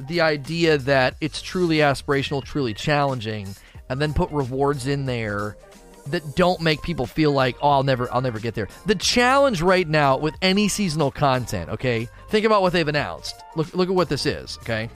The 0.01 0.21
idea 0.21 0.79
that 0.79 1.15
it's 1.21 1.41
truly 1.41 1.77
aspirational, 1.77 2.43
truly 2.43 2.75
challenging, 2.75 3.55
and 3.89 4.03
then 4.03 4.13
put 4.13 4.33
rewards 4.33 4.89
in 4.89 5.07
there 5.07 5.57
that 6.09 6.35
don't 6.35 6.61
make 6.61 6.83
people 6.83 7.07
feel 7.07 7.31
like, 7.31 7.57
oh, 7.63 7.71
I'll 7.71 7.83
never, 7.85 8.13
I'll 8.13 8.21
never 8.21 8.41
get 8.41 8.57
there. 8.57 8.67
The 8.85 8.97
challenge 8.97 9.63
right 9.63 9.87
now 9.87 10.17
with 10.17 10.35
any 10.43 10.67
seasonal 10.67 11.13
content, 11.13 11.71
okay? 11.71 12.09
Think 12.29 12.45
about 12.45 12.61
what 12.61 12.73
they've 12.73 12.89
announced. 12.89 13.41
Look, 13.55 13.73
look 13.73 13.89
at 13.89 13.95
what 13.95 14.09
this 14.09 14.27
is, 14.27 14.59
okay? 14.63 14.91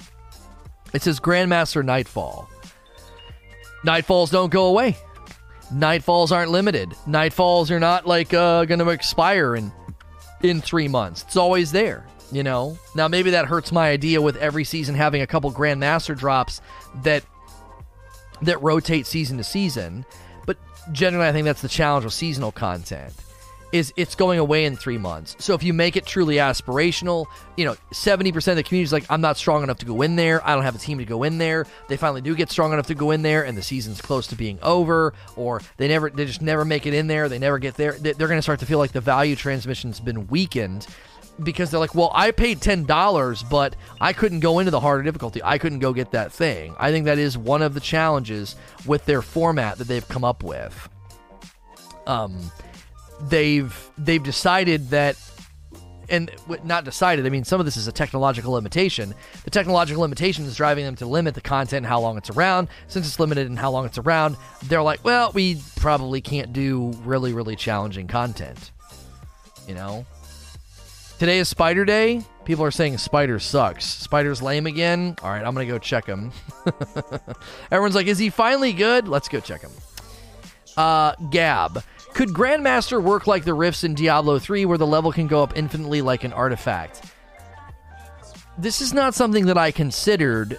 It 0.92 1.02
says 1.02 1.20
Grandmaster 1.20 1.84
Nightfall. 1.84 2.50
Nightfalls 3.86 4.32
don't 4.32 4.50
go 4.50 4.66
away. 4.66 4.96
Nightfalls 5.72 6.32
aren't 6.32 6.50
limited. 6.50 6.90
Nightfalls 7.06 7.70
are 7.70 7.78
not 7.78 8.08
like 8.08 8.34
uh, 8.34 8.64
going 8.64 8.80
to 8.80 8.88
expire 8.88 9.54
in 9.54 9.70
in 10.44 10.60
three 10.60 10.88
months. 10.88 11.22
It's 11.22 11.36
always 11.36 11.72
there. 11.72 12.06
You 12.30 12.42
know. 12.42 12.78
Now 12.94 13.08
maybe 13.08 13.30
that 13.30 13.46
hurts 13.46 13.72
my 13.72 13.90
idea 13.90 14.20
with 14.20 14.36
every 14.36 14.64
season 14.64 14.94
having 14.94 15.22
a 15.22 15.26
couple 15.26 15.52
Grandmaster 15.52 16.16
drops 16.16 16.60
that 17.02 17.24
that 18.42 18.60
rotate 18.62 19.06
season 19.06 19.38
to 19.38 19.44
season. 19.44 20.04
But 20.46 20.58
generally, 20.92 21.26
I 21.26 21.32
think 21.32 21.44
that's 21.44 21.62
the 21.62 21.68
challenge 21.68 22.04
with 22.04 22.14
seasonal 22.14 22.52
content 22.52 23.12
is 23.74 23.92
it's 23.96 24.14
going 24.14 24.38
away 24.38 24.66
in 24.66 24.76
three 24.76 24.98
months. 24.98 25.34
So 25.40 25.52
if 25.52 25.64
you 25.64 25.72
make 25.72 25.96
it 25.96 26.06
truly 26.06 26.36
aspirational, 26.36 27.26
you 27.56 27.64
know, 27.64 27.74
70% 27.92 28.36
of 28.36 28.54
the 28.54 28.62
community 28.62 28.82
is 28.82 28.92
like, 28.92 29.04
I'm 29.10 29.20
not 29.20 29.36
strong 29.36 29.64
enough 29.64 29.78
to 29.78 29.84
go 29.84 30.02
in 30.02 30.14
there. 30.14 30.46
I 30.46 30.54
don't 30.54 30.62
have 30.62 30.76
a 30.76 30.78
team 30.78 30.98
to 30.98 31.04
go 31.04 31.24
in 31.24 31.38
there. 31.38 31.66
They 31.88 31.96
finally 31.96 32.20
do 32.20 32.36
get 32.36 32.52
strong 32.52 32.72
enough 32.72 32.86
to 32.86 32.94
go 32.94 33.10
in 33.10 33.22
there 33.22 33.44
and 33.44 33.58
the 33.58 33.62
season's 33.62 34.00
close 34.00 34.28
to 34.28 34.36
being 34.36 34.60
over, 34.62 35.12
or 35.34 35.60
they 35.76 35.88
never, 35.88 36.08
they 36.08 36.24
just 36.24 36.40
never 36.40 36.64
make 36.64 36.86
it 36.86 36.94
in 36.94 37.08
there. 37.08 37.28
They 37.28 37.40
never 37.40 37.58
get 37.58 37.74
there. 37.74 37.94
They're 37.94 38.14
going 38.14 38.38
to 38.38 38.42
start 38.42 38.60
to 38.60 38.66
feel 38.66 38.78
like 38.78 38.92
the 38.92 39.00
value 39.00 39.34
transmission's 39.34 39.98
been 39.98 40.28
weakened 40.28 40.86
because 41.42 41.72
they're 41.72 41.80
like, 41.80 41.96
well, 41.96 42.12
I 42.14 42.30
paid 42.30 42.60
$10, 42.60 43.50
but 43.50 43.74
I 44.00 44.12
couldn't 44.12 44.38
go 44.38 44.60
into 44.60 44.70
the 44.70 44.78
harder 44.78 45.02
difficulty. 45.02 45.40
I 45.42 45.58
couldn't 45.58 45.80
go 45.80 45.92
get 45.92 46.12
that 46.12 46.32
thing. 46.32 46.76
I 46.78 46.92
think 46.92 47.06
that 47.06 47.18
is 47.18 47.36
one 47.36 47.60
of 47.60 47.74
the 47.74 47.80
challenges 47.80 48.54
with 48.86 49.04
their 49.04 49.20
format 49.20 49.78
that 49.78 49.88
they've 49.88 50.06
come 50.06 50.22
up 50.22 50.44
with. 50.44 50.88
Um, 52.06 52.52
they've 53.28 53.90
they've 53.98 54.22
decided 54.22 54.90
that 54.90 55.16
and 56.08 56.30
not 56.64 56.84
decided. 56.84 57.26
I 57.26 57.30
mean, 57.30 57.44
some 57.44 57.60
of 57.60 57.66
this 57.66 57.76
is 57.76 57.88
a 57.88 57.92
technological 57.92 58.52
limitation. 58.52 59.14
The 59.44 59.50
technological 59.50 60.02
limitation 60.02 60.44
is 60.44 60.56
driving 60.56 60.84
them 60.84 60.96
to 60.96 61.06
limit 61.06 61.34
the 61.34 61.40
content 61.40 61.78
and 61.78 61.86
how 61.86 62.00
long 62.00 62.16
it's 62.18 62.30
around. 62.30 62.68
Since 62.88 63.06
it's 63.06 63.18
limited 63.18 63.46
and 63.46 63.58
how 63.58 63.70
long 63.70 63.86
it's 63.86 63.98
around, 63.98 64.36
they're 64.64 64.82
like, 64.82 65.04
well, 65.04 65.32
we 65.32 65.62
probably 65.76 66.20
can't 66.20 66.52
do 66.52 66.92
really, 67.04 67.32
really 67.32 67.56
challenging 67.56 68.06
content. 68.06 68.70
You 69.66 69.74
know? 69.74 70.06
Today 71.18 71.38
is 71.38 71.48
Spider 71.48 71.84
Day. 71.84 72.22
People 72.44 72.64
are 72.64 72.70
saying 72.70 72.98
Spider 72.98 73.38
sucks. 73.38 73.86
Spider's 73.86 74.42
lame 74.42 74.66
again. 74.66 75.16
All 75.22 75.30
right, 75.30 75.42
I'm 75.44 75.54
going 75.54 75.66
to 75.66 75.72
go 75.72 75.78
check 75.78 76.06
him. 76.06 76.32
Everyone's 77.70 77.94
like, 77.94 78.08
is 78.08 78.18
he 78.18 78.28
finally 78.28 78.72
good? 78.72 79.08
Let's 79.08 79.28
go 79.28 79.40
check 79.40 79.62
him. 79.62 79.70
Uh, 80.76 81.14
Gab. 81.30 81.82
Could 82.14 82.28
Grandmaster 82.28 83.02
work 83.02 83.26
like 83.26 83.44
the 83.44 83.54
rifts 83.54 83.82
in 83.82 83.94
Diablo 83.94 84.38
3 84.38 84.64
where 84.66 84.78
the 84.78 84.86
level 84.86 85.10
can 85.10 85.26
go 85.26 85.42
up 85.42 85.56
infinitely 85.56 86.00
like 86.00 86.22
an 86.22 86.32
artifact? 86.32 87.02
This 88.56 88.80
is 88.80 88.94
not 88.94 89.14
something 89.14 89.46
that 89.46 89.58
I 89.58 89.72
considered 89.72 90.58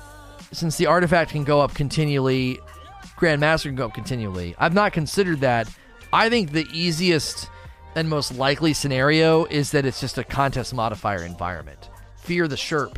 since 0.51 0.77
the 0.77 0.85
artifact 0.85 1.31
can 1.31 1.43
go 1.43 1.61
up 1.61 1.73
continually, 1.73 2.59
Grandmaster 3.17 3.63
can 3.63 3.75
go 3.75 3.85
up 3.85 3.93
continually. 3.93 4.55
I've 4.57 4.73
not 4.73 4.93
considered 4.93 5.39
that. 5.41 5.69
I 6.11 6.29
think 6.29 6.51
the 6.51 6.67
easiest 6.73 7.49
and 7.95 8.09
most 8.09 8.35
likely 8.35 8.73
scenario 8.73 9.45
is 9.45 9.71
that 9.71 9.85
it's 9.85 10.01
just 10.01 10.17
a 10.17 10.23
contest 10.23 10.73
modifier 10.73 11.23
environment. 11.23 11.89
Fear 12.17 12.47
the 12.47 12.55
Sherp. 12.55 12.97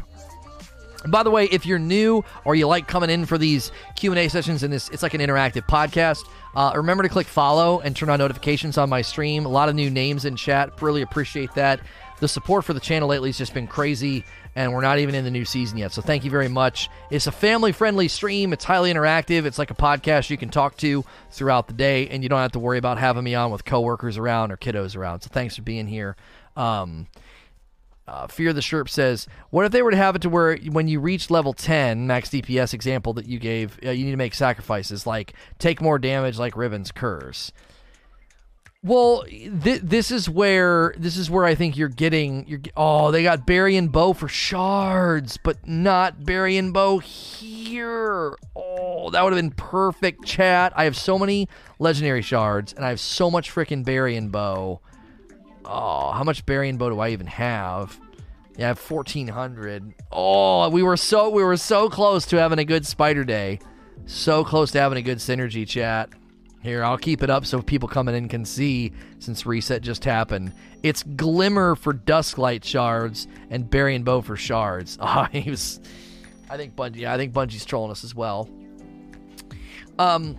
By 1.12 1.24
the 1.24 1.32
way, 1.32 1.45
if 1.45 1.66
you're 1.66 1.80
new 1.80 2.24
or 2.45 2.55
you 2.55 2.68
like 2.68 2.88
coming 2.88 3.10
in 3.10 3.26
for 3.26 3.38
these 3.38 3.72
Q&A 3.95 4.28
sessions 4.28 4.64
and 4.64 4.72
this 4.72 4.89
it's 4.89 5.03
like 5.03 5.14
an 5.14 5.22
interactive 5.22 5.68
podcast, 5.68 6.24
uh, 6.55 6.72
remember 6.76 7.03
to 7.03 7.10
click 7.10 7.28
follow 7.28 7.80
and 7.82 7.95
turn 7.95 8.10
on 8.10 8.20
notifications 8.20 8.78
on 8.78 8.89
my 8.89 9.01
stream. 9.01 9.45
A 9.45 9.49
lot 9.49 9.70
of 9.70 9.76
new 9.76 9.89
names 9.89 10.26
in 10.26 10.36
chat. 10.36 10.82
Really 10.82 11.01
appreciate 11.01 11.53
that. 11.55 11.80
The 12.20 12.28
support 12.28 12.66
for 12.66 12.74
the 12.74 12.80
channel 12.80 13.08
lately 13.08 13.30
has 13.30 13.38
just 13.38 13.53
been 13.53 13.68
crazy, 13.68 14.26
and 14.55 14.74
we're 14.74 14.82
not 14.82 14.97
even 14.97 15.14
in 15.14 15.24
the 15.24 15.30
new 15.30 15.45
season 15.45 15.78
yet. 15.78 15.91
So 15.91 16.01
thank 16.01 16.24
you 16.24 16.32
very 16.32 16.47
much. 16.47 16.89
It's 17.12 17.28
a 17.28 17.32
family 17.32 17.72
friendly 17.72 18.08
stream. 18.08 18.53
It's 18.53 18.66
highly 18.66 18.91
interactive. 18.91 19.45
It's 19.45 19.60
like 19.60 19.70
a 19.70 19.76
podcast 19.76 20.32
you 20.32 20.38
can 20.38 20.49
talk 20.49 20.78
to 20.78 21.05
throughout 21.30 21.68
the 21.68 21.74
day, 21.74 22.08
and 22.08 22.24
you 22.24 22.30
don't 22.30 22.39
have 22.39 22.53
to 22.53 22.60
worry 22.60 22.80
about 22.80 22.97
having 22.97 23.24
me 23.24 23.36
on 23.36 23.51
with 23.51 23.66
coworkers 23.66 24.18
around 24.18 24.51
or 24.51 24.58
kiddos 24.58 24.97
around. 24.97 25.22
So 25.22 25.30
thanks 25.32 25.55
for 25.55 25.62
being 25.62 25.86
here. 25.86 26.16
Um, 26.55 27.05
Uh, 28.08 28.28
Fear 28.28 28.53
the 28.53 28.62
Sherp 28.62 28.88
says, 28.88 29.28
"What 29.49 29.66
if 29.66 29.72
they 29.72 29.82
were 29.82 29.91
to 29.91 29.97
have 29.97 30.16
it 30.16 30.22
to 30.22 30.30
where 30.30 30.58
when 30.58 30.88
you 30.88 30.99
reach 30.99 31.30
level 31.30 31.53
10, 31.53 32.08
max 32.08 32.30
DPS 32.30 32.74
example 32.74 33.14
that 33.14 33.28
you 33.28 33.38
gave, 33.38 33.78
uh, 33.86 33.91
you 33.91 34.05
need 34.05 34.12
to 34.12 34.18
make 34.18 34.34
sacrifices 34.34 35.05
like 35.05 35.34
take 35.60 35.82
more 35.82 35.99
damage, 35.99 36.39
like 36.39 36.55
Riven's 36.55 36.91
curse." 36.91 37.51
Well, 38.84 39.24
th- 39.24 39.82
this 39.82 40.12
is 40.12 40.30
where 40.30 40.93
this 40.97 41.18
is 41.18 41.30
where 41.30 41.43
I 41.43 41.55
think 41.55 41.76
you're 41.76 41.89
getting. 41.89 42.47
You're 42.47 42.62
oh, 42.78 43.12
they 43.12 43.24
got 43.24 43.45
Baryon 43.45 43.91
Bough 43.91 44.14
for 44.14 44.30
shards, 44.30 45.38
but 45.38 45.68
not 45.68 46.22
Baryon 46.22 46.72
Bough 46.72 46.99
here. 46.99 48.38
Oh, 48.55 49.10
that 49.10 49.24
would 49.24 49.34
have 49.34 49.41
been 49.41 49.51
perfect. 49.51 50.26
Chat. 50.26 50.72
I 50.76 50.84
have 50.86 50.95
so 50.95 51.18
many 51.18 51.49
legendary 51.80 52.22
shards, 52.22 52.72
and 52.72 52.86
I 52.86 52.89
have 52.89 52.99
so 52.99 53.30
much 53.32 53.53
freaking 53.53 53.84
Baryon 53.84 54.32
Bough. 54.32 54.80
Oh, 55.70 56.11
how 56.11 56.24
much 56.24 56.45
Baryon 56.45 56.78
Bough 56.78 56.89
do 56.89 56.99
I 56.99 57.09
even 57.09 57.28
have? 57.28 57.99
Yeah, 58.57 58.65
I 58.65 58.68
have 58.70 58.80
fourteen 58.80 59.28
hundred. 59.28 59.93
Oh, 60.11 60.70
we 60.70 60.82
were 60.82 60.97
so 60.97 61.30
we 61.30 61.43
were 61.43 61.57
so 61.57 61.89
close 61.89 62.26
to 62.28 62.38
having 62.38 62.57
a 62.57 62.65
good 62.65 62.86
Spider 62.86 63.24
Day, 63.24 63.59
so 64.05 64.43
close 64.43 64.72
to 64.72 64.80
having 64.80 64.97
a 64.97 65.01
good 65.01 65.18
synergy 65.18 65.68
chat. 65.68 66.09
Here, 66.63 66.84
I'll 66.84 66.97
keep 66.97 67.22
it 67.22 67.30
up 67.30 67.45
so 67.45 67.61
people 67.61 67.88
coming 67.88 68.15
in 68.15 68.28
can 68.28 68.43
see 68.43 68.91
since 69.20 69.45
reset 69.45 69.82
just 69.84 70.03
happened. 70.03 70.53
It's 70.82 71.03
Glimmer 71.03 71.76
for 71.76 71.93
Dusklight 71.93 72.63
shards 72.63 73.28
and 73.49 73.70
Baryon 73.70 74.03
Bough 74.03 74.22
for 74.22 74.36
shards. 74.36 74.97
Oh, 75.01 75.28
he 75.32 75.49
was. 75.49 75.80
I 76.49 76.57
think 76.57 76.76
Bungie. 76.76 77.05
I 77.05 77.18
think 77.18 77.34
Bungie's 77.34 77.65
trolling 77.65 77.91
us 77.91 78.03
as 78.03 78.15
well. 78.15 78.49
Um, 79.99 80.38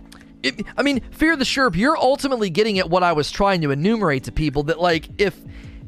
I 0.77 0.83
mean, 0.83 1.01
Fear 1.11 1.35
the 1.35 1.45
Sherp, 1.45 1.75
you're 1.75 1.97
ultimately 1.97 2.49
getting 2.49 2.79
at 2.79 2.89
what 2.89 3.03
I 3.03 3.13
was 3.13 3.31
trying 3.31 3.61
to 3.61 3.71
enumerate 3.71 4.23
to 4.25 4.31
people 4.31 4.63
that 4.63 4.79
like 4.79 5.09
if 5.17 5.37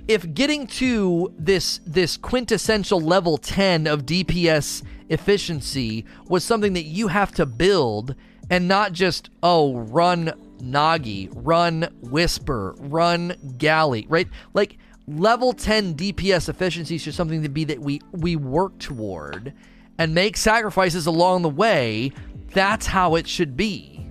if 0.08 0.34
getting 0.34 0.68
to 0.68 1.34
this 1.38 1.80
this 1.86 2.18
quintessential 2.18 2.99
level 2.99 3.38
10 3.38 3.88
of 3.88 4.06
DPS 4.06 4.84
efficiency 5.10 6.06
was 6.28 6.43
something 6.43 6.74
that 6.74 6.84
you 6.84 7.08
have 7.08 7.32
to 7.34 7.45
build 7.45 8.16
and 8.49 8.68
not 8.68 8.91
just 8.91 9.30
oh 9.41 9.78
run 9.78 10.34
Nagi, 10.62 11.30
run 11.34 11.88
Whisper, 12.02 12.76
run 12.78 13.36
Galley, 13.58 14.06
right? 14.10 14.28
Like 14.54 14.78
level 15.08 15.54
10 15.54 15.95
DPS 15.95 16.49
efficiency 16.49 16.95
is 16.95 17.16
something 17.16 17.41
to 17.43 17.49
be 17.49 17.64
that 17.66 17.80
we 17.80 18.02
we 18.12 18.36
work 18.36 18.78
toward 18.80 19.54
and 19.97 20.14
make 20.14 20.36
sacrifices 20.36 21.06
along 21.06 21.43
the 21.43 21.49
way. 21.49 22.12
That's 22.54 22.88
how 22.88 23.16
it 23.16 23.28
should 23.28 23.56
be. 23.56 24.06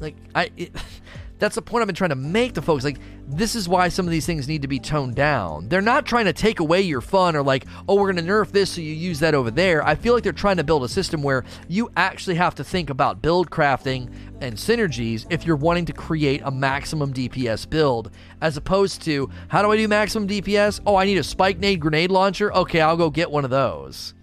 Like 0.00 0.16
I, 0.34 0.50
it, 0.56 0.72
that's 1.38 1.54
the 1.54 1.62
point 1.62 1.82
I've 1.82 1.86
been 1.86 1.94
trying 1.94 2.10
to 2.10 2.16
make 2.16 2.54
to 2.54 2.62
folks. 2.62 2.84
Like 2.84 2.98
this 3.26 3.54
is 3.54 3.68
why 3.68 3.88
some 3.88 4.06
of 4.06 4.10
these 4.10 4.26
things 4.26 4.48
need 4.48 4.62
to 4.62 4.68
be 4.68 4.78
toned 4.78 5.14
down. 5.14 5.68
They're 5.68 5.80
not 5.80 6.06
trying 6.06 6.24
to 6.24 6.32
take 6.32 6.60
away 6.60 6.80
your 6.82 7.00
fun 7.00 7.36
or 7.36 7.42
like, 7.42 7.64
oh, 7.88 7.94
we're 7.94 8.12
going 8.12 8.24
to 8.24 8.32
nerf 8.32 8.50
this 8.50 8.72
so 8.72 8.80
you 8.80 8.92
use 8.92 9.20
that 9.20 9.34
over 9.34 9.50
there. 9.50 9.86
I 9.86 9.94
feel 9.94 10.14
like 10.14 10.24
they're 10.24 10.32
trying 10.32 10.56
to 10.56 10.64
build 10.64 10.82
a 10.84 10.88
system 10.88 11.22
where 11.22 11.44
you 11.68 11.90
actually 11.96 12.36
have 12.36 12.54
to 12.56 12.64
think 12.64 12.90
about 12.90 13.22
build 13.22 13.50
crafting 13.50 14.12
and 14.40 14.56
synergies 14.56 15.26
if 15.30 15.46
you're 15.46 15.56
wanting 15.56 15.84
to 15.86 15.92
create 15.92 16.42
a 16.44 16.50
maximum 16.50 17.12
DPS 17.12 17.68
build, 17.68 18.10
as 18.40 18.56
opposed 18.56 19.02
to 19.02 19.30
how 19.48 19.62
do 19.62 19.70
I 19.70 19.76
do 19.76 19.86
maximum 19.88 20.28
DPS? 20.28 20.80
Oh, 20.86 20.96
I 20.96 21.04
need 21.04 21.18
a 21.18 21.24
spike 21.24 21.58
nade 21.58 21.80
grenade 21.80 22.10
launcher. 22.10 22.52
Okay, 22.52 22.80
I'll 22.80 22.96
go 22.96 23.10
get 23.10 23.30
one 23.30 23.44
of 23.44 23.50
those. 23.50 24.14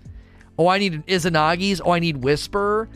Oh, 0.57 0.67
I 0.67 0.77
need 0.79 0.93
an 0.93 1.03
Izanagi's. 1.03 1.81
Oh, 1.83 1.91
I 1.91 1.99
need 1.99 2.17
Whisper. 2.23 2.89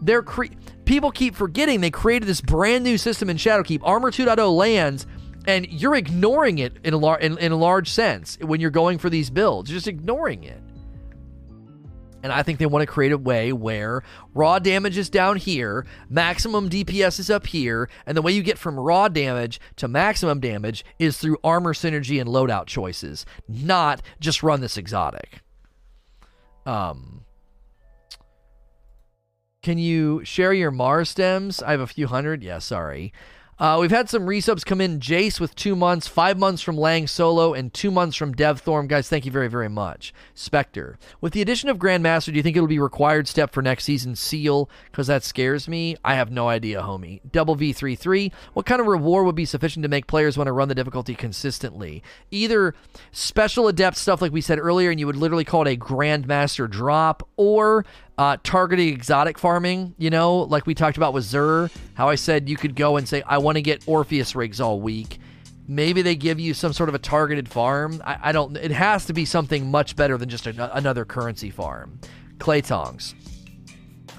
They're 0.00 0.22
cre- 0.22 0.46
people 0.90 1.12
keep 1.12 1.36
forgetting 1.36 1.80
they 1.80 1.90
created 1.90 2.26
this 2.26 2.40
brand 2.40 2.82
new 2.82 2.98
system 2.98 3.30
in 3.30 3.36
Shadowkeep. 3.36 3.80
Armor 3.84 4.10
2.0 4.10 4.56
lands, 4.56 5.06
and 5.46 5.64
you're 5.68 5.94
ignoring 5.94 6.58
it 6.58 6.78
in 6.82 6.94
a, 6.94 6.96
lar- 6.96 7.20
in, 7.20 7.38
in 7.38 7.52
a 7.52 7.56
large 7.56 7.88
sense 7.88 8.36
when 8.40 8.60
you're 8.60 8.70
going 8.70 8.98
for 8.98 9.08
these 9.08 9.30
builds. 9.30 9.70
You're 9.70 9.76
just 9.76 9.86
ignoring 9.86 10.42
it. 10.42 10.60
And 12.24 12.32
I 12.32 12.42
think 12.42 12.58
they 12.58 12.66
want 12.66 12.82
to 12.82 12.92
create 12.92 13.12
a 13.12 13.16
way 13.16 13.52
where 13.52 14.02
raw 14.34 14.58
damage 14.58 14.98
is 14.98 15.08
down 15.08 15.36
here, 15.36 15.86
maximum 16.08 16.68
DPS 16.68 17.20
is 17.20 17.30
up 17.30 17.46
here, 17.46 17.88
and 18.04 18.16
the 18.16 18.20
way 18.20 18.32
you 18.32 18.42
get 18.42 18.58
from 18.58 18.78
raw 18.78 19.06
damage 19.06 19.60
to 19.76 19.86
maximum 19.86 20.40
damage 20.40 20.84
is 20.98 21.16
through 21.18 21.38
armor 21.44 21.72
synergy 21.72 22.20
and 22.20 22.28
loadout 22.28 22.66
choices, 22.66 23.24
not 23.46 24.02
just 24.18 24.42
run 24.42 24.60
this 24.60 24.76
exotic. 24.76 25.40
Um, 26.66 27.20
can 29.62 29.78
you 29.78 30.24
share 30.24 30.52
your 30.52 30.70
Mars 30.70 31.10
stems? 31.10 31.62
I 31.62 31.72
have 31.72 31.80
a 31.80 31.86
few 31.86 32.06
hundred. 32.06 32.42
Yeah, 32.42 32.58
sorry. 32.58 33.12
Uh, 33.60 33.76
we've 33.78 33.90
had 33.90 34.08
some 34.08 34.24
resubs 34.24 34.64
come 34.64 34.80
in. 34.80 34.98
Jace 35.00 35.38
with 35.38 35.54
two 35.54 35.76
months, 35.76 36.08
five 36.08 36.38
months 36.38 36.62
from 36.62 36.78
Lang 36.78 37.06
Solo, 37.06 37.52
and 37.52 37.74
two 37.74 37.90
months 37.90 38.16
from 38.16 38.34
DevThorm. 38.34 38.88
Guys, 38.88 39.06
thank 39.06 39.26
you 39.26 39.30
very, 39.30 39.48
very 39.48 39.68
much. 39.68 40.14
Spectre. 40.34 40.98
With 41.20 41.34
the 41.34 41.42
addition 41.42 41.68
of 41.68 41.76
Grandmaster, 41.76 42.32
do 42.32 42.36
you 42.36 42.42
think 42.42 42.56
it'll 42.56 42.66
be 42.66 42.78
required 42.78 43.28
step 43.28 43.52
for 43.52 43.60
next 43.60 43.84
season 43.84 44.16
Seal? 44.16 44.70
Because 44.90 45.08
that 45.08 45.24
scares 45.24 45.68
me. 45.68 45.94
I 46.02 46.14
have 46.14 46.30
no 46.30 46.48
idea, 46.48 46.80
homie. 46.80 47.20
Double 47.30 47.54
V33. 47.54 48.32
What 48.54 48.64
kind 48.64 48.80
of 48.80 48.86
reward 48.86 49.26
would 49.26 49.34
be 49.34 49.44
sufficient 49.44 49.82
to 49.82 49.90
make 49.90 50.06
players 50.06 50.38
want 50.38 50.48
to 50.48 50.52
run 50.52 50.68
the 50.68 50.74
difficulty 50.74 51.14
consistently? 51.14 52.02
Either 52.30 52.74
special 53.12 53.68
adept 53.68 53.98
stuff 53.98 54.22
like 54.22 54.32
we 54.32 54.40
said 54.40 54.58
earlier, 54.58 54.90
and 54.90 54.98
you 54.98 55.06
would 55.06 55.16
literally 55.16 55.44
call 55.44 55.66
it 55.66 55.72
a 55.74 55.76
Grandmaster 55.76 56.68
drop, 56.68 57.28
or 57.36 57.84
uh, 58.20 58.36
targeting 58.42 58.88
exotic 58.88 59.38
farming, 59.38 59.94
you 59.96 60.10
know, 60.10 60.40
like 60.40 60.66
we 60.66 60.74
talked 60.74 60.98
about 60.98 61.14
with 61.14 61.24
Xur, 61.24 61.74
how 61.94 62.10
I 62.10 62.16
said 62.16 62.50
you 62.50 62.56
could 62.58 62.76
go 62.76 62.98
and 62.98 63.08
say, 63.08 63.22
I 63.22 63.38
want 63.38 63.56
to 63.56 63.62
get 63.62 63.82
Orpheus 63.88 64.34
rigs 64.34 64.60
all 64.60 64.78
week. 64.78 65.18
Maybe 65.66 66.02
they 66.02 66.16
give 66.16 66.38
you 66.38 66.52
some 66.52 66.74
sort 66.74 66.90
of 66.90 66.94
a 66.94 66.98
targeted 66.98 67.48
farm. 67.48 68.02
I, 68.04 68.18
I 68.24 68.32
don't, 68.32 68.58
it 68.58 68.72
has 68.72 69.06
to 69.06 69.14
be 69.14 69.24
something 69.24 69.70
much 69.70 69.96
better 69.96 70.18
than 70.18 70.28
just 70.28 70.46
a, 70.46 70.76
another 70.76 71.06
currency 71.06 71.48
farm. 71.48 71.98
Clay 72.38 72.60
Tongs. 72.60 73.14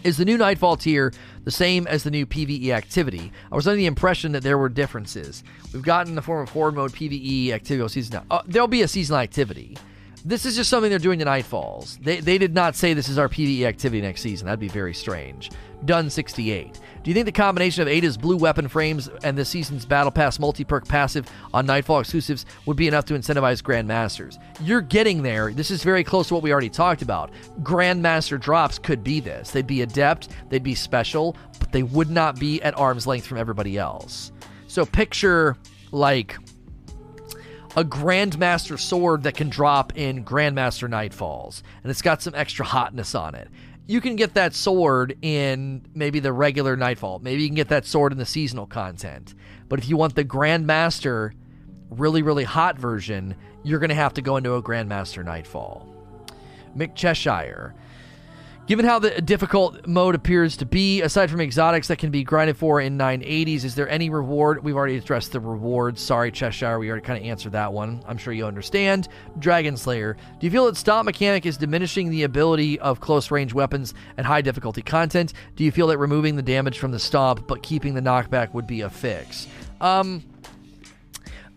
Is 0.04 0.18
the 0.18 0.26
new 0.26 0.40
Nightfall 0.40 0.78
tier 0.78 1.14
the 1.44 1.52
same 1.52 1.86
as 1.86 2.04
the 2.04 2.10
new 2.10 2.26
PvE 2.26 2.70
activity? 2.70 3.32
I 3.52 3.56
was 3.56 3.68
under 3.68 3.78
the 3.78 3.86
impression 3.86 4.32
that 4.32 4.42
there 4.42 4.58
were 4.58 4.70
differences. 4.70 5.44
We've 5.74 5.84
gotten 5.84 6.16
the 6.16 6.24
form 6.24 6.42
of 6.42 6.50
horde 6.50 6.74
mode 6.74 6.92
PvE 6.92 7.52
activity 7.52 7.88
season. 7.90 8.26
Uh, 8.32 8.42
there'll 8.48 8.68
be 8.68 8.82
a 8.82 8.88
seasonal 8.88 9.20
activity. 9.20 9.78
This 10.24 10.46
is 10.46 10.56
just 10.56 10.70
something 10.70 10.90
they're 10.90 11.00
doing 11.00 11.18
to 11.20 11.26
Nightfalls. 11.26 11.98
They, 12.00 12.20
they 12.20 12.38
did 12.38 12.54
not 12.54 12.76
say 12.76 12.94
this 12.94 13.10
is 13.10 13.18
our 13.18 13.28
PvE 13.28 13.64
activity 13.64 14.02
next 14.02 14.22
season. 14.22 14.46
That'd 14.46 14.60
be 14.60 14.68
very 14.68 14.94
strange. 14.94 15.50
Done 15.86 16.12
68. 16.12 16.80
Do 17.02 17.10
you 17.10 17.16
think 17.16 17.26
the 17.26 17.32
combination 17.32 17.82
of 17.82 17.88
Ada's 17.88 18.18
blue 18.18 18.38
weapon 18.38 18.68
frames 18.68 19.10
and 19.24 19.36
this 19.36 19.50
season's 19.50 19.84
Battle 19.84 20.12
Pass 20.12 20.38
multi 20.38 20.64
perk 20.64 20.88
passive 20.88 21.28
on 21.56 21.66
Nightfall 21.66 22.02
exclusives 22.02 22.46
would 22.68 22.78
be 22.78 22.88
enough 22.88 23.06
to 23.06 23.16
incentivize 23.16 23.64
Grandmasters? 23.64 24.38
You're 24.62 24.82
getting 24.82 25.24
there. 25.24 25.52
This 25.52 25.72
is 25.72 25.84
very 25.84 26.04
close 26.04 26.28
to 26.28 26.36
what 26.36 26.44
we 26.44 26.52
already 26.52 26.70
talked 26.70 27.02
about. 27.02 27.32
Grandmaster 27.64 28.40
drops 28.40 28.78
could 28.78 29.04
be 29.04 29.22
this. 29.22 29.50
They'd 29.50 29.66
be 29.66 29.82
adept, 29.82 30.30
they'd 30.50 30.62
be 30.62 30.76
special, 30.76 31.36
but 31.58 31.72
they 31.72 31.82
would 31.82 32.12
not 32.12 32.40
be 32.40 32.62
at 32.62 32.78
arm's 32.78 33.08
length 33.08 33.26
from 33.26 33.40
everybody 33.40 33.80
else. 33.80 34.32
So 34.68 34.86
picture 34.86 35.58
like 35.92 36.38
a 37.76 37.84
Grandmaster 37.86 38.80
sword 38.80 39.24
that 39.24 39.36
can 39.36 39.50
drop 39.50 39.96
in 39.98 40.26
Grandmaster 40.26 40.90
Nightfalls, 40.90 41.62
and 41.84 41.90
it's 41.90 42.02
got 42.02 42.22
some 42.22 42.36
extra 42.36 42.66
hotness 42.66 43.16
on 43.16 43.36
it. 43.36 43.48
You 43.88 44.02
can 44.02 44.16
get 44.16 44.34
that 44.36 44.54
sword 44.54 45.18
in 45.22 45.86
maybe 45.94 46.20
the 46.20 46.34
regular 46.34 46.76
Nightfall. 46.76 47.20
Maybe 47.20 47.44
you 47.44 47.48
can 47.48 47.56
get 47.56 47.70
that 47.70 47.86
sword 47.86 48.12
in 48.12 48.18
the 48.18 48.26
seasonal 48.26 48.68
content. 48.68 49.34
But 49.70 49.80
if 49.80 49.90
you 49.90 49.98
want 49.98 50.16
the 50.16 50.26
Grandmaster, 50.26 51.32
really, 51.90 52.22
really 52.22 52.44
hot 52.44 52.78
version, 52.78 53.36
you're 53.64 53.80
going 53.80 53.90
to 53.90 53.96
have 53.96 54.14
to 54.16 54.22
go 54.22 54.38
into 54.38 54.54
a 54.54 54.64
Grandmaster 54.64 55.26
Nightfall. 55.26 55.88
Mick 56.76 56.96
Cheshire. 56.96 57.74
Given 58.68 58.86
how 58.86 59.00
the 59.00 59.22
difficult 59.22 59.88
mode 59.88 60.14
appears 60.16 60.56
to 60.58 60.66
be, 60.66 61.02
aside 61.02 61.30
from 61.32 61.42
exotics 61.42 61.88
that 61.88 61.98
can 61.98 62.12
be 62.12 62.24
grinded 62.24 62.56
for 62.56 62.80
in 62.80 62.98
980s, 62.98 63.66
is 63.66 63.76
there 63.76 63.90
any 63.90 64.10
reward? 64.10 64.64
We've 64.64 64.76
already 64.76 64.98
addressed 64.98 65.32
the 65.32 65.40
reward. 65.40 65.98
Sorry, 65.98 66.32
Cheshire, 66.32 66.78
we 66.80 66.88
already 66.90 67.04
kind 67.04 67.20
of 67.20 67.26
answered 67.26 67.54
that 67.54 67.74
one. 67.74 68.04
I'm 68.08 68.18
sure 68.18 68.32
you 68.32 68.46
understand. 68.46 69.10
Dragon 69.40 69.76
Slayer. 69.76 70.16
Do 70.40 70.46
you 70.46 70.52
feel 70.52 70.68
that 70.68 70.78
stomp 70.78 71.06
mechanic 71.06 71.46
is 71.46 71.58
diminishing 71.58 72.12
the 72.12 72.24
ability 72.24 72.80
of 72.80 73.02
close 73.02 73.32
range 73.32 73.54
weapons 73.54 73.94
and 74.16 74.26
high 74.28 74.42
difficulty 74.42 74.84
content? 74.84 75.34
Do 75.56 75.64
you 75.64 75.72
feel 75.72 75.88
that 75.88 75.98
removing 75.98 76.36
the 76.36 76.42
damage 76.44 76.78
from 76.78 76.92
the 76.92 77.00
stomp 77.00 77.48
but 77.48 77.64
keeping 77.64 77.96
the 77.96 78.02
knockback 78.02 78.54
would 78.54 78.68
be 78.68 78.82
a 78.82 78.90
fix? 78.90 79.48
Um, 79.82 80.24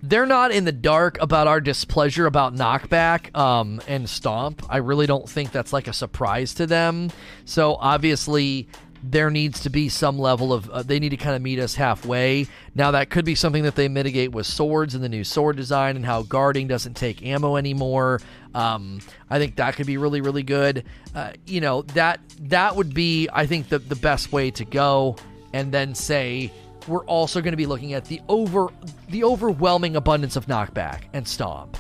they're 0.08 0.26
not 0.26 0.52
in 0.52 0.64
the 0.64 0.72
dark 0.72 1.18
about 1.20 1.46
our 1.46 1.60
displeasure 1.60 2.26
about 2.26 2.54
knockback 2.54 3.34
um, 3.36 3.80
and 3.88 4.08
stomp. 4.08 4.62
I 4.68 4.76
really 4.78 5.06
don't 5.06 5.28
think 5.28 5.50
that's 5.50 5.72
like 5.72 5.88
a 5.88 5.94
surprise 5.94 6.52
to 6.54 6.66
them. 6.66 7.10
So 7.46 7.76
obviously, 7.76 8.68
there 9.02 9.30
needs 9.30 9.60
to 9.60 9.70
be 9.70 9.88
some 9.88 10.18
level 10.18 10.52
of 10.52 10.68
uh, 10.70 10.82
they 10.82 10.98
need 10.98 11.10
to 11.10 11.16
kind 11.16 11.36
of 11.36 11.40
meet 11.40 11.58
us 11.58 11.74
halfway. 11.74 12.46
Now 12.74 12.90
that 12.90 13.10
could 13.10 13.24
be 13.24 13.34
something 13.34 13.62
that 13.64 13.76
they 13.76 13.88
mitigate 13.88 14.32
with 14.32 14.46
swords 14.46 14.94
and 14.94 15.02
the 15.02 15.08
new 15.08 15.24
sword 15.24 15.56
design 15.56 15.96
and 15.96 16.04
how 16.04 16.22
guarding 16.22 16.68
doesn't 16.68 16.94
take 16.94 17.24
ammo 17.24 17.56
anymore. 17.56 18.20
Um, 18.54 19.00
I 19.28 19.38
think 19.38 19.56
that 19.56 19.76
could 19.76 19.86
be 19.86 19.96
really 19.96 20.20
really 20.20 20.42
good. 20.42 20.84
Uh, 21.14 21.32
you 21.46 21.60
know 21.60 21.82
that 21.82 22.20
that 22.40 22.76
would 22.76 22.94
be 22.94 23.28
I 23.32 23.46
think 23.46 23.68
the 23.68 23.78
the 23.78 23.96
best 23.96 24.32
way 24.32 24.50
to 24.52 24.64
go. 24.64 25.16
And 25.52 25.70
then 25.70 25.94
say 25.94 26.50
we're 26.88 27.04
also 27.06 27.40
going 27.40 27.52
to 27.52 27.56
be 27.56 27.66
looking 27.66 27.92
at 27.94 28.04
the 28.06 28.20
over 28.28 28.68
the 29.08 29.24
overwhelming 29.24 29.96
abundance 29.96 30.36
of 30.36 30.46
knockback 30.46 31.02
and 31.12 31.26
stomp. 31.26 31.76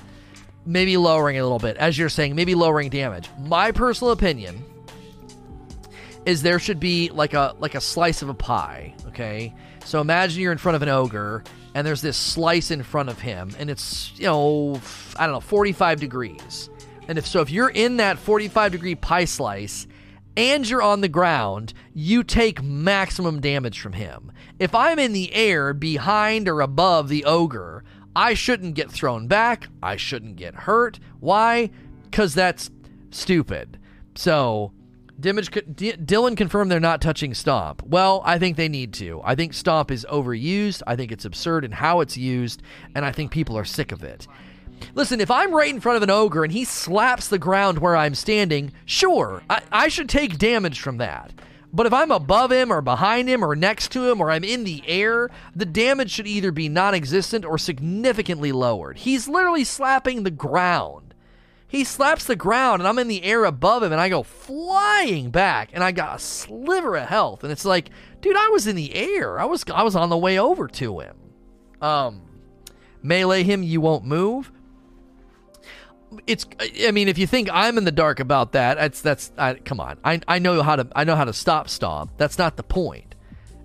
maybe 0.66 0.96
lowering 0.96 1.38
a 1.38 1.42
little 1.42 1.58
bit, 1.58 1.76
as 1.76 1.98
you're 1.98 2.08
saying, 2.08 2.34
maybe 2.34 2.54
lowering 2.54 2.88
damage. 2.88 3.28
My 3.38 3.70
personal 3.70 4.12
opinion 4.12 4.64
is 6.24 6.40
there 6.42 6.58
should 6.58 6.80
be 6.80 7.10
like 7.10 7.34
a 7.34 7.54
like 7.58 7.74
a 7.74 7.80
slice 7.80 8.22
of 8.22 8.28
a 8.28 8.34
pie. 8.34 8.94
Okay, 9.08 9.54
so 9.84 10.00
imagine 10.00 10.40
you're 10.42 10.52
in 10.52 10.58
front 10.58 10.76
of 10.76 10.82
an 10.82 10.88
ogre 10.88 11.44
and 11.74 11.86
there's 11.86 12.00
this 12.02 12.16
slice 12.16 12.70
in 12.70 12.82
front 12.82 13.08
of 13.08 13.20
him, 13.20 13.54
and 13.58 13.68
it's 13.68 14.12
you 14.16 14.24
know 14.24 14.80
I 15.16 15.26
don't 15.26 15.34
know 15.34 15.40
45 15.40 16.00
degrees. 16.00 16.70
And 17.08 17.18
if 17.18 17.26
so, 17.26 17.42
if 17.42 17.50
you're 17.50 17.68
in 17.68 17.98
that 17.98 18.18
45 18.18 18.72
degree 18.72 18.94
pie 18.94 19.26
slice 19.26 19.86
and 20.36 20.66
you're 20.68 20.82
on 20.82 21.02
the 21.02 21.08
ground, 21.08 21.74
you 21.92 22.24
take 22.24 22.62
maximum 22.62 23.40
damage 23.40 23.80
from 23.80 23.92
him. 23.92 24.32
If 24.58 24.74
I'm 24.74 24.98
in 24.98 25.12
the 25.12 25.34
air 25.34 25.74
behind 25.74 26.48
or 26.48 26.60
above 26.60 27.08
the 27.08 27.24
ogre, 27.24 27.84
I 28.14 28.34
shouldn't 28.34 28.74
get 28.74 28.90
thrown 28.90 29.26
back. 29.26 29.68
I 29.82 29.96
shouldn't 29.96 30.36
get 30.36 30.54
hurt. 30.54 31.00
Why? 31.20 31.70
Because 32.04 32.34
that's 32.34 32.70
stupid. 33.10 33.78
So, 34.14 34.72
D- 35.20 35.32
Dylan 35.32 36.36
confirmed 36.36 36.70
they're 36.70 36.80
not 36.80 37.00
touching 37.00 37.34
Stomp. 37.34 37.82
Well, 37.84 38.22
I 38.24 38.38
think 38.38 38.56
they 38.56 38.68
need 38.68 38.92
to. 38.94 39.20
I 39.24 39.34
think 39.34 39.54
Stomp 39.54 39.90
is 39.90 40.06
overused. 40.10 40.82
I 40.86 40.96
think 40.96 41.10
it's 41.10 41.24
absurd 41.24 41.64
in 41.64 41.72
how 41.72 42.00
it's 42.00 42.16
used, 42.16 42.62
and 42.94 43.04
I 43.04 43.12
think 43.12 43.30
people 43.30 43.58
are 43.58 43.64
sick 43.64 43.90
of 43.90 44.04
it. 44.04 44.26
Listen, 44.94 45.20
if 45.20 45.30
I'm 45.30 45.54
right 45.54 45.72
in 45.72 45.80
front 45.80 45.96
of 45.96 46.02
an 46.02 46.10
ogre 46.10 46.44
and 46.44 46.52
he 46.52 46.64
slaps 46.64 47.28
the 47.28 47.38
ground 47.38 47.78
where 47.78 47.96
I'm 47.96 48.14
standing, 48.14 48.72
sure, 48.84 49.42
I, 49.48 49.62
I 49.72 49.88
should 49.88 50.08
take 50.08 50.38
damage 50.38 50.80
from 50.80 50.98
that. 50.98 51.32
But 51.74 51.86
if 51.86 51.92
I'm 51.92 52.12
above 52.12 52.52
him 52.52 52.72
or 52.72 52.80
behind 52.80 53.28
him 53.28 53.44
or 53.44 53.56
next 53.56 53.90
to 53.92 54.08
him 54.08 54.20
or 54.20 54.30
I'm 54.30 54.44
in 54.44 54.62
the 54.62 54.84
air, 54.86 55.28
the 55.56 55.66
damage 55.66 56.12
should 56.12 56.28
either 56.28 56.52
be 56.52 56.68
non 56.68 56.94
existent 56.94 57.44
or 57.44 57.58
significantly 57.58 58.52
lowered. 58.52 58.98
He's 58.98 59.28
literally 59.28 59.64
slapping 59.64 60.22
the 60.22 60.30
ground. 60.30 61.14
He 61.66 61.82
slaps 61.82 62.26
the 62.26 62.36
ground 62.36 62.80
and 62.80 62.86
I'm 62.86 63.00
in 63.00 63.08
the 63.08 63.24
air 63.24 63.44
above 63.44 63.82
him 63.82 63.90
and 63.90 64.00
I 64.00 64.08
go 64.08 64.22
flying 64.22 65.30
back 65.30 65.70
and 65.72 65.82
I 65.82 65.90
got 65.90 66.14
a 66.14 66.20
sliver 66.20 66.94
of 66.94 67.08
health. 67.08 67.42
And 67.42 67.50
it's 67.50 67.64
like, 67.64 67.90
dude, 68.20 68.36
I 68.36 68.48
was 68.50 68.68
in 68.68 68.76
the 68.76 68.94
air. 68.94 69.40
I 69.40 69.44
was 69.44 69.64
I 69.74 69.82
was 69.82 69.96
on 69.96 70.10
the 70.10 70.16
way 70.16 70.38
over 70.38 70.68
to 70.68 71.00
him. 71.00 71.16
Um 71.82 72.22
melee 73.02 73.42
him, 73.42 73.64
you 73.64 73.80
won't 73.80 74.04
move 74.04 74.52
it's 76.26 76.46
i 76.86 76.90
mean 76.90 77.08
if 77.08 77.18
you 77.18 77.26
think 77.26 77.48
i'm 77.52 77.78
in 77.78 77.84
the 77.84 77.92
dark 77.92 78.20
about 78.20 78.52
that 78.52 78.76
that's 78.76 79.00
that's 79.00 79.32
I, 79.36 79.54
come 79.54 79.80
on. 79.80 79.98
I, 80.04 80.20
I 80.26 80.38
know 80.38 80.62
how 80.62 80.76
to 80.76 80.86
i 80.94 81.04
know 81.04 81.16
how 81.16 81.24
to 81.24 81.32
stop 81.32 81.68
stomp 81.68 82.12
that's 82.16 82.38
not 82.38 82.56
the 82.56 82.62
point. 82.62 83.14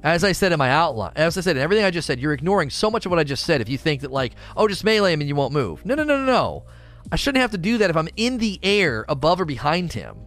As 0.03 0.23
i 0.23 0.31
said 0.31 0.51
in 0.51 0.59
my 0.59 0.71
outline 0.71 1.13
as 1.15 1.37
i 1.37 1.41
said 1.41 1.57
in 1.57 1.63
everything 1.63 1.85
i 1.85 1.91
just 1.91 2.07
said 2.07 2.19
you're 2.19 2.33
ignoring 2.33 2.69
so 2.69 2.89
much 2.89 3.05
of 3.05 3.09
what 3.11 3.19
i 3.19 3.23
just 3.23 3.45
said 3.45 3.61
if 3.61 3.69
you 3.69 3.77
think 3.77 4.01
that 4.01 4.11
like 4.11 4.33
oh 4.55 4.67
just 4.67 4.83
melee 4.83 5.13
him 5.13 5.21
and 5.21 5.27
you 5.27 5.35
won't 5.35 5.53
move. 5.53 5.85
No 5.85 5.95
no 5.95 6.03
no 6.03 6.17
no 6.17 6.25
no. 6.25 6.63
I 7.11 7.15
shouldn't 7.15 7.41
have 7.41 7.51
to 7.51 7.57
do 7.57 7.77
that 7.79 7.89
if 7.89 7.97
i'm 7.97 8.09
in 8.15 8.37
the 8.37 8.59
air 8.63 9.05
above 9.09 9.41
or 9.41 9.45
behind 9.45 9.93
him. 9.93 10.25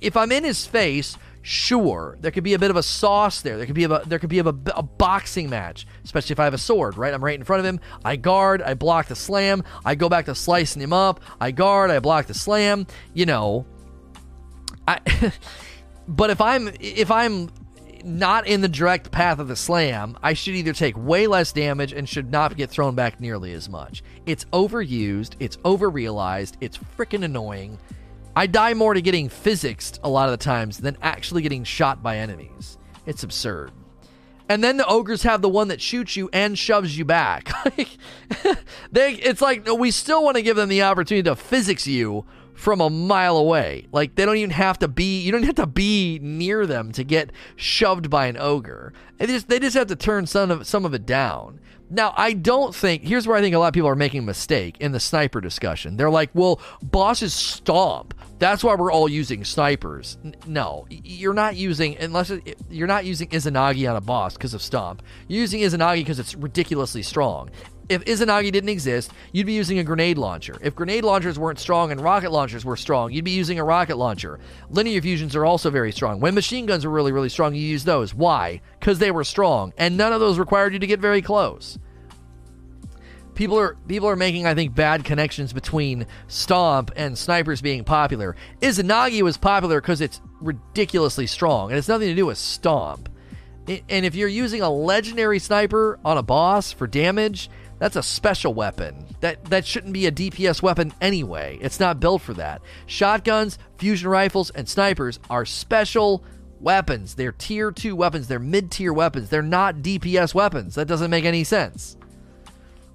If 0.00 0.16
i'm 0.16 0.32
in 0.32 0.44
his 0.44 0.66
face 0.66 1.16
Sure, 1.44 2.16
there 2.20 2.30
could 2.30 2.44
be 2.44 2.54
a 2.54 2.58
bit 2.58 2.70
of 2.70 2.76
a 2.76 2.82
sauce 2.84 3.40
there. 3.40 3.56
There 3.56 3.66
could 3.66 3.74
be 3.74 3.82
a 3.82 3.88
there 4.06 4.20
could 4.20 4.30
be 4.30 4.38
a, 4.38 4.46
a, 4.46 4.82
boxing 4.82 5.50
match, 5.50 5.88
especially 6.04 6.34
if 6.34 6.40
I 6.40 6.44
have 6.44 6.54
a 6.54 6.58
sword. 6.58 6.96
Right, 6.96 7.12
I'm 7.12 7.22
right 7.22 7.36
in 7.36 7.44
front 7.44 7.58
of 7.58 7.66
him. 7.66 7.80
I 8.04 8.14
guard. 8.14 8.62
I 8.62 8.74
block 8.74 9.08
the 9.08 9.16
slam. 9.16 9.64
I 9.84 9.96
go 9.96 10.08
back 10.08 10.26
to 10.26 10.36
slicing 10.36 10.80
him 10.80 10.92
up. 10.92 11.20
I 11.40 11.50
guard. 11.50 11.90
I 11.90 11.98
block 11.98 12.26
the 12.26 12.34
slam. 12.34 12.86
You 13.12 13.26
know, 13.26 13.66
I. 14.86 15.00
but 16.08 16.30
if 16.30 16.40
I'm 16.40 16.70
if 16.78 17.10
I'm 17.10 17.50
not 18.04 18.46
in 18.46 18.60
the 18.60 18.68
direct 18.68 19.10
path 19.10 19.40
of 19.40 19.48
the 19.48 19.56
slam, 19.56 20.16
I 20.22 20.34
should 20.34 20.54
either 20.54 20.72
take 20.72 20.96
way 20.96 21.26
less 21.26 21.50
damage 21.50 21.92
and 21.92 22.08
should 22.08 22.30
not 22.30 22.56
get 22.56 22.70
thrown 22.70 22.94
back 22.94 23.20
nearly 23.20 23.52
as 23.52 23.68
much. 23.68 24.04
It's 24.26 24.44
overused. 24.46 25.34
It's 25.40 25.56
overrealized. 25.58 26.54
It's 26.60 26.78
freaking 26.96 27.24
annoying. 27.24 27.78
I 28.34 28.46
die 28.46 28.74
more 28.74 28.94
to 28.94 29.02
getting 29.02 29.28
physicsed 29.28 30.00
a 30.02 30.08
lot 30.08 30.28
of 30.28 30.38
the 30.38 30.42
times 30.44 30.78
than 30.78 30.96
actually 31.02 31.42
getting 31.42 31.64
shot 31.64 32.02
by 32.02 32.18
enemies. 32.18 32.78
It's 33.04 33.22
absurd. 33.22 33.72
And 34.48 34.62
then 34.62 34.76
the 34.76 34.86
ogres 34.86 35.22
have 35.22 35.42
the 35.42 35.48
one 35.48 35.68
that 35.68 35.80
shoots 35.80 36.16
you 36.16 36.28
and 36.32 36.58
shoves 36.58 36.96
you 36.96 37.04
back. 37.04 37.50
they, 38.92 39.12
it's 39.14 39.40
like 39.40 39.66
we 39.66 39.90
still 39.90 40.24
want 40.24 40.36
to 40.36 40.42
give 40.42 40.56
them 40.56 40.68
the 40.68 40.82
opportunity 40.82 41.22
to 41.22 41.36
physics 41.36 41.86
you 41.86 42.24
from 42.54 42.80
a 42.80 42.90
mile 42.90 43.36
away. 43.36 43.86
Like 43.92 44.14
they 44.14 44.24
don't 44.24 44.36
even 44.36 44.50
have 44.50 44.78
to 44.80 44.88
be 44.88 45.20
you 45.20 45.32
don't 45.32 45.42
have 45.44 45.54
to 45.56 45.66
be 45.66 46.18
near 46.22 46.66
them 46.66 46.92
to 46.92 47.04
get 47.04 47.32
shoved 47.56 48.10
by 48.10 48.26
an 48.26 48.36
ogre. 48.36 48.92
They 49.18 49.26
just 49.26 49.48
they 49.48 49.58
just 49.58 49.76
have 49.76 49.88
to 49.88 49.96
turn 49.96 50.26
some 50.26 50.50
of 50.50 50.66
some 50.66 50.84
of 50.84 50.94
it 50.94 51.06
down. 51.06 51.60
Now, 51.94 52.14
I 52.16 52.32
don't 52.32 52.74
think 52.74 53.04
here's 53.04 53.26
where 53.26 53.36
I 53.36 53.42
think 53.42 53.54
a 53.54 53.58
lot 53.58 53.68
of 53.68 53.74
people 53.74 53.90
are 53.90 53.94
making 53.94 54.20
a 54.20 54.24
mistake 54.24 54.78
in 54.80 54.92
the 54.92 55.00
sniper 55.00 55.42
discussion. 55.42 55.98
They're 55.98 56.08
like, 56.08 56.30
"Well, 56.32 56.58
bosses 56.82 57.34
stomp. 57.34 58.14
That's 58.38 58.64
why 58.64 58.74
we're 58.76 58.90
all 58.90 59.10
using 59.10 59.44
snipers." 59.44 60.16
N- 60.24 60.34
no, 60.46 60.86
you're 60.88 61.34
not 61.34 61.54
using 61.54 61.98
unless 61.98 62.30
it, 62.30 62.56
you're 62.70 62.86
not 62.86 63.04
using 63.04 63.28
Izanagi 63.28 63.88
on 63.90 63.96
a 63.96 64.00
boss 64.00 64.32
because 64.38 64.54
of 64.54 64.62
stomp. 64.62 65.02
You're 65.28 65.42
using 65.42 65.60
Izanagi 65.60 65.98
because 65.98 66.18
it's 66.18 66.34
ridiculously 66.34 67.02
strong. 67.02 67.50
If 67.90 68.06
Izanagi 68.06 68.50
didn't 68.50 68.70
exist, 68.70 69.10
you'd 69.32 69.44
be 69.44 69.52
using 69.52 69.78
a 69.78 69.84
grenade 69.84 70.16
launcher. 70.16 70.56
If 70.62 70.74
grenade 70.74 71.04
launchers 71.04 71.38
weren't 71.38 71.58
strong 71.58 71.92
and 71.92 72.00
rocket 72.00 72.32
launchers 72.32 72.64
were 72.64 72.76
strong, 72.76 73.12
you'd 73.12 73.24
be 73.24 73.32
using 73.32 73.58
a 73.58 73.64
rocket 73.64 73.98
launcher. 73.98 74.40
Linear 74.70 75.02
fusions 75.02 75.36
are 75.36 75.44
also 75.44 75.68
very 75.68 75.92
strong. 75.92 76.20
When 76.20 76.34
machine 76.34 76.64
guns 76.64 76.86
were 76.86 76.92
really, 76.92 77.12
really 77.12 77.28
strong, 77.28 77.54
you 77.54 77.60
use 77.60 77.84
those. 77.84 78.14
Why? 78.14 78.62
Because 78.80 78.98
they 78.98 79.10
were 79.10 79.24
strong, 79.24 79.74
and 79.76 79.98
none 79.98 80.14
of 80.14 80.20
those 80.20 80.38
required 80.38 80.72
you 80.72 80.78
to 80.78 80.86
get 80.86 81.00
very 81.00 81.20
close. 81.20 81.78
People 83.34 83.58
are 83.58 83.76
people 83.88 84.08
are 84.08 84.16
making, 84.16 84.46
I 84.46 84.54
think, 84.54 84.74
bad 84.74 85.04
connections 85.04 85.52
between 85.52 86.06
Stomp 86.28 86.90
and 86.96 87.16
snipers 87.16 87.62
being 87.62 87.84
popular. 87.84 88.36
Izanagi 88.60 89.22
was 89.22 89.36
popular 89.36 89.80
because 89.80 90.00
it's 90.00 90.20
ridiculously 90.40 91.26
strong, 91.26 91.70
and 91.70 91.78
it's 91.78 91.88
nothing 91.88 92.08
to 92.08 92.14
do 92.14 92.26
with 92.26 92.38
Stomp. 92.38 93.08
And 93.66 94.04
if 94.04 94.14
you're 94.14 94.28
using 94.28 94.60
a 94.60 94.68
legendary 94.68 95.38
sniper 95.38 95.98
on 96.04 96.18
a 96.18 96.22
boss 96.22 96.72
for 96.72 96.86
damage, 96.88 97.48
that's 97.78 97.96
a 97.96 98.02
special 98.02 98.52
weapon. 98.52 99.06
That 99.20 99.44
that 99.46 99.64
shouldn't 99.64 99.92
be 99.92 100.06
a 100.06 100.12
DPS 100.12 100.62
weapon 100.62 100.92
anyway. 101.00 101.58
It's 101.60 101.80
not 101.80 102.00
built 102.00 102.22
for 102.22 102.34
that. 102.34 102.60
Shotguns, 102.86 103.58
fusion 103.78 104.08
rifles, 104.08 104.50
and 104.50 104.68
snipers 104.68 105.20
are 105.30 105.46
special 105.46 106.24
weapons. 106.60 107.14
They're 107.14 107.32
tier 107.32 107.72
2 107.72 107.96
weapons. 107.96 108.28
They're 108.28 108.38
mid-tier 108.38 108.92
weapons. 108.92 109.30
They're 109.30 109.42
not 109.42 109.76
DPS 109.76 110.34
weapons. 110.34 110.74
That 110.74 110.86
doesn't 110.86 111.10
make 111.10 111.24
any 111.24 111.44
sense. 111.44 111.96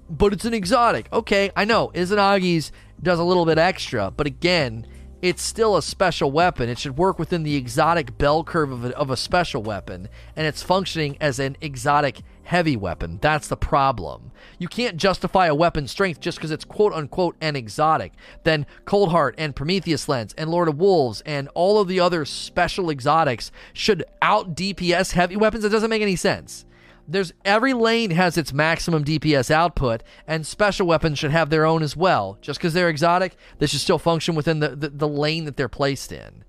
But 0.08 0.32
it's 0.32 0.44
an 0.44 0.54
exotic. 0.54 1.12
Okay, 1.12 1.50
I 1.56 1.64
know. 1.64 1.88
Izanagi's 1.94 2.72
does 3.02 3.18
a 3.18 3.24
little 3.24 3.46
bit 3.46 3.58
extra, 3.58 4.10
but 4.10 4.26
again, 4.26 4.86
it's 5.20 5.42
still 5.42 5.76
a 5.76 5.82
special 5.82 6.30
weapon. 6.30 6.68
It 6.68 6.78
should 6.78 6.96
work 6.96 7.18
within 7.18 7.42
the 7.42 7.56
exotic 7.56 8.16
bell 8.18 8.44
curve 8.44 8.70
of 8.70 8.84
a, 8.84 8.96
of 8.96 9.10
a 9.10 9.16
special 9.16 9.62
weapon, 9.62 10.08
and 10.36 10.46
it's 10.46 10.62
functioning 10.62 11.16
as 11.20 11.40
an 11.40 11.56
exotic 11.60 12.20
heavy 12.44 12.76
weapon. 12.76 13.18
That's 13.20 13.48
the 13.48 13.56
problem. 13.56 14.30
You 14.58 14.68
can't 14.68 14.96
justify 14.96 15.46
a 15.46 15.54
weapon's 15.54 15.90
strength 15.90 16.20
just 16.20 16.38
because 16.38 16.52
it's 16.52 16.64
quote 16.64 16.92
unquote 16.92 17.36
an 17.40 17.56
exotic. 17.56 18.12
Then 18.44 18.64
Coldheart 18.84 19.34
and 19.38 19.56
Prometheus 19.56 20.08
Lens 20.08 20.34
and 20.38 20.50
Lord 20.50 20.68
of 20.68 20.78
Wolves 20.78 21.20
and 21.26 21.48
all 21.54 21.80
of 21.80 21.88
the 21.88 22.00
other 22.00 22.24
special 22.24 22.88
exotics 22.88 23.50
should 23.72 24.04
out 24.22 24.54
DPS 24.54 25.12
heavy 25.12 25.36
weapons. 25.36 25.64
It 25.64 25.70
doesn't 25.70 25.90
make 25.90 26.02
any 26.02 26.16
sense. 26.16 26.64
There's 27.08 27.32
every 27.44 27.72
lane 27.72 28.10
has 28.10 28.36
its 28.36 28.52
maximum 28.52 29.04
DPS 29.04 29.50
output, 29.50 30.02
and 30.26 30.46
special 30.46 30.86
weapons 30.86 31.18
should 31.18 31.30
have 31.30 31.48
their 31.48 31.64
own 31.64 31.82
as 31.82 31.96
well. 31.96 32.38
Just 32.42 32.60
because 32.60 32.74
they're 32.74 32.90
exotic, 32.90 33.34
they 33.58 33.66
should 33.66 33.80
still 33.80 33.98
function 33.98 34.34
within 34.34 34.60
the, 34.60 34.76
the, 34.76 34.90
the 34.90 35.08
lane 35.08 35.46
that 35.46 35.56
they're 35.56 35.68
placed 35.68 36.12
in. 36.12 36.44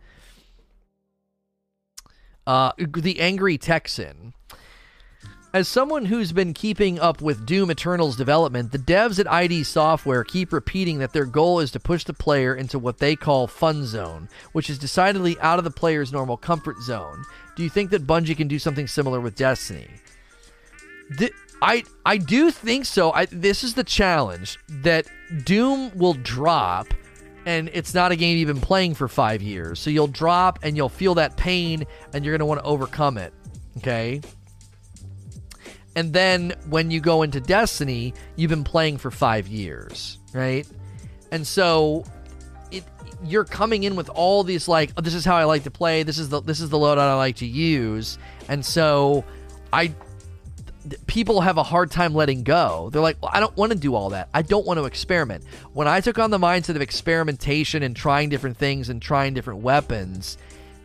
Uh, 2.46 2.74
the 2.78 3.20
Angry 3.20 3.58
Texan 3.58 4.34
as 5.52 5.68
someone 5.68 6.06
who's 6.06 6.32
been 6.32 6.54
keeping 6.54 7.00
up 7.00 7.22
with 7.22 7.46
Doom 7.46 7.72
Eternal's 7.72 8.16
development, 8.16 8.72
the 8.72 8.78
devs 8.78 9.20
at 9.20 9.32
ID 9.32 9.64
Software 9.64 10.24
keep 10.24 10.54
repeating 10.54 11.00
that 11.00 11.12
their 11.12 11.26
goal 11.26 11.60
is 11.60 11.72
to 11.72 11.80
push 11.80 12.04
the 12.04 12.14
player 12.14 12.54
into 12.54 12.78
what 12.78 13.00
they 13.00 13.16
call 13.16 13.48
fun 13.48 13.84
zone, 13.86 14.30
which 14.52 14.70
is 14.70 14.78
decidedly 14.78 15.40
out 15.40 15.58
of 15.58 15.64
the 15.64 15.72
player's 15.72 16.12
normal 16.12 16.38
comfort 16.38 16.78
zone. 16.82 17.24
Do 17.56 17.64
you 17.64 17.70
think 17.70 17.90
that 17.90 18.06
Bungie 18.06 18.38
can 18.38 18.48
do 18.48 18.60
something 18.60 18.86
similar 18.86 19.20
with 19.20 19.36
Destiny? 19.36 19.88
The, 21.10 21.32
I 21.62 21.84
I 22.06 22.18
do 22.18 22.52
think 22.52 22.86
so. 22.86 23.12
I, 23.12 23.26
this 23.26 23.64
is 23.64 23.74
the 23.74 23.84
challenge 23.84 24.58
that 24.70 25.06
Doom 25.44 25.92
will 25.98 26.14
drop 26.14 26.88
and 27.46 27.70
it's 27.74 27.94
not 27.94 28.12
a 28.12 28.16
game 28.16 28.38
you've 28.38 28.48
been 28.48 28.62
playing 28.62 28.94
for 28.94 29.08
5 29.08 29.42
years. 29.42 29.80
So 29.80 29.90
you'll 29.90 30.08
drop 30.08 30.60
and 30.62 30.78
you'll 30.78 30.90
feel 30.90 31.16
that 31.16 31.36
pain 31.36 31.86
and 32.14 32.24
you're 32.24 32.38
to 32.38 32.46
want 32.46 32.60
to 32.60 32.66
overcome 32.66 33.18
it. 33.18 33.34
Okay? 33.78 34.22
And 35.96 36.14
then 36.14 36.54
when 36.70 36.92
you 36.92 37.02
go 37.02 37.24
into 37.24 37.42
Destiny, 37.42 38.14
you've 38.36 38.50
been 38.50 38.64
playing 38.64 38.98
for 38.98 39.12
five 39.12 39.48
years, 39.48 40.18
right? 40.34 40.68
And 41.32 41.46
so 41.46 42.06
it 42.72 42.84
you're 43.24 43.44
coming 43.44 43.84
in 43.84 43.96
with 43.96 44.10
all 44.10 44.44
these 44.44 44.68
like, 44.68 44.92
oh, 44.96 45.02
this 45.02 45.14
is 45.14 45.26
how 45.26 45.36
I 45.36 45.44
like 45.44 45.64
to 45.64 45.72
play. 45.72 46.04
This 46.04 46.18
is 46.18 46.30
the 46.30 46.42
this 46.42 46.62
is 46.62 46.70
the 46.70 46.78
loadout 46.78 47.00
I 47.00 47.16
like 47.16 47.38
to 47.38 47.46
use. 47.46 48.18
And 48.48 48.66
so 48.66 49.26
I 49.74 49.94
people 51.08 51.42
have 51.42 51.58
a 51.58 51.64
hard 51.64 51.92
time 51.92 52.14
letting 52.14 52.44
go. 52.44 52.90
They're 52.92 53.02
like, 53.02 53.18
well, 53.22 53.32
I 53.34 53.40
don't 53.40 53.56
want 53.58 53.72
to 53.72 53.78
do 53.78 53.96
all 53.96 54.12
that. 54.12 54.30
I 54.34 54.42
don't 54.42 54.66
want 54.66 54.80
to 54.80 54.86
experiment. 54.86 55.44
When 55.74 55.88
I 55.88 56.02
took 56.02 56.20
on 56.20 56.32
the 56.32 56.38
mindset 56.38 56.76
of 56.76 56.82
experimentation 56.82 57.84
and 57.84 57.96
trying 57.96 58.30
different 58.30 58.58
things 58.58 58.90
and 58.90 59.02
trying 59.02 59.34
different 59.34 59.62
weapons 59.62 60.38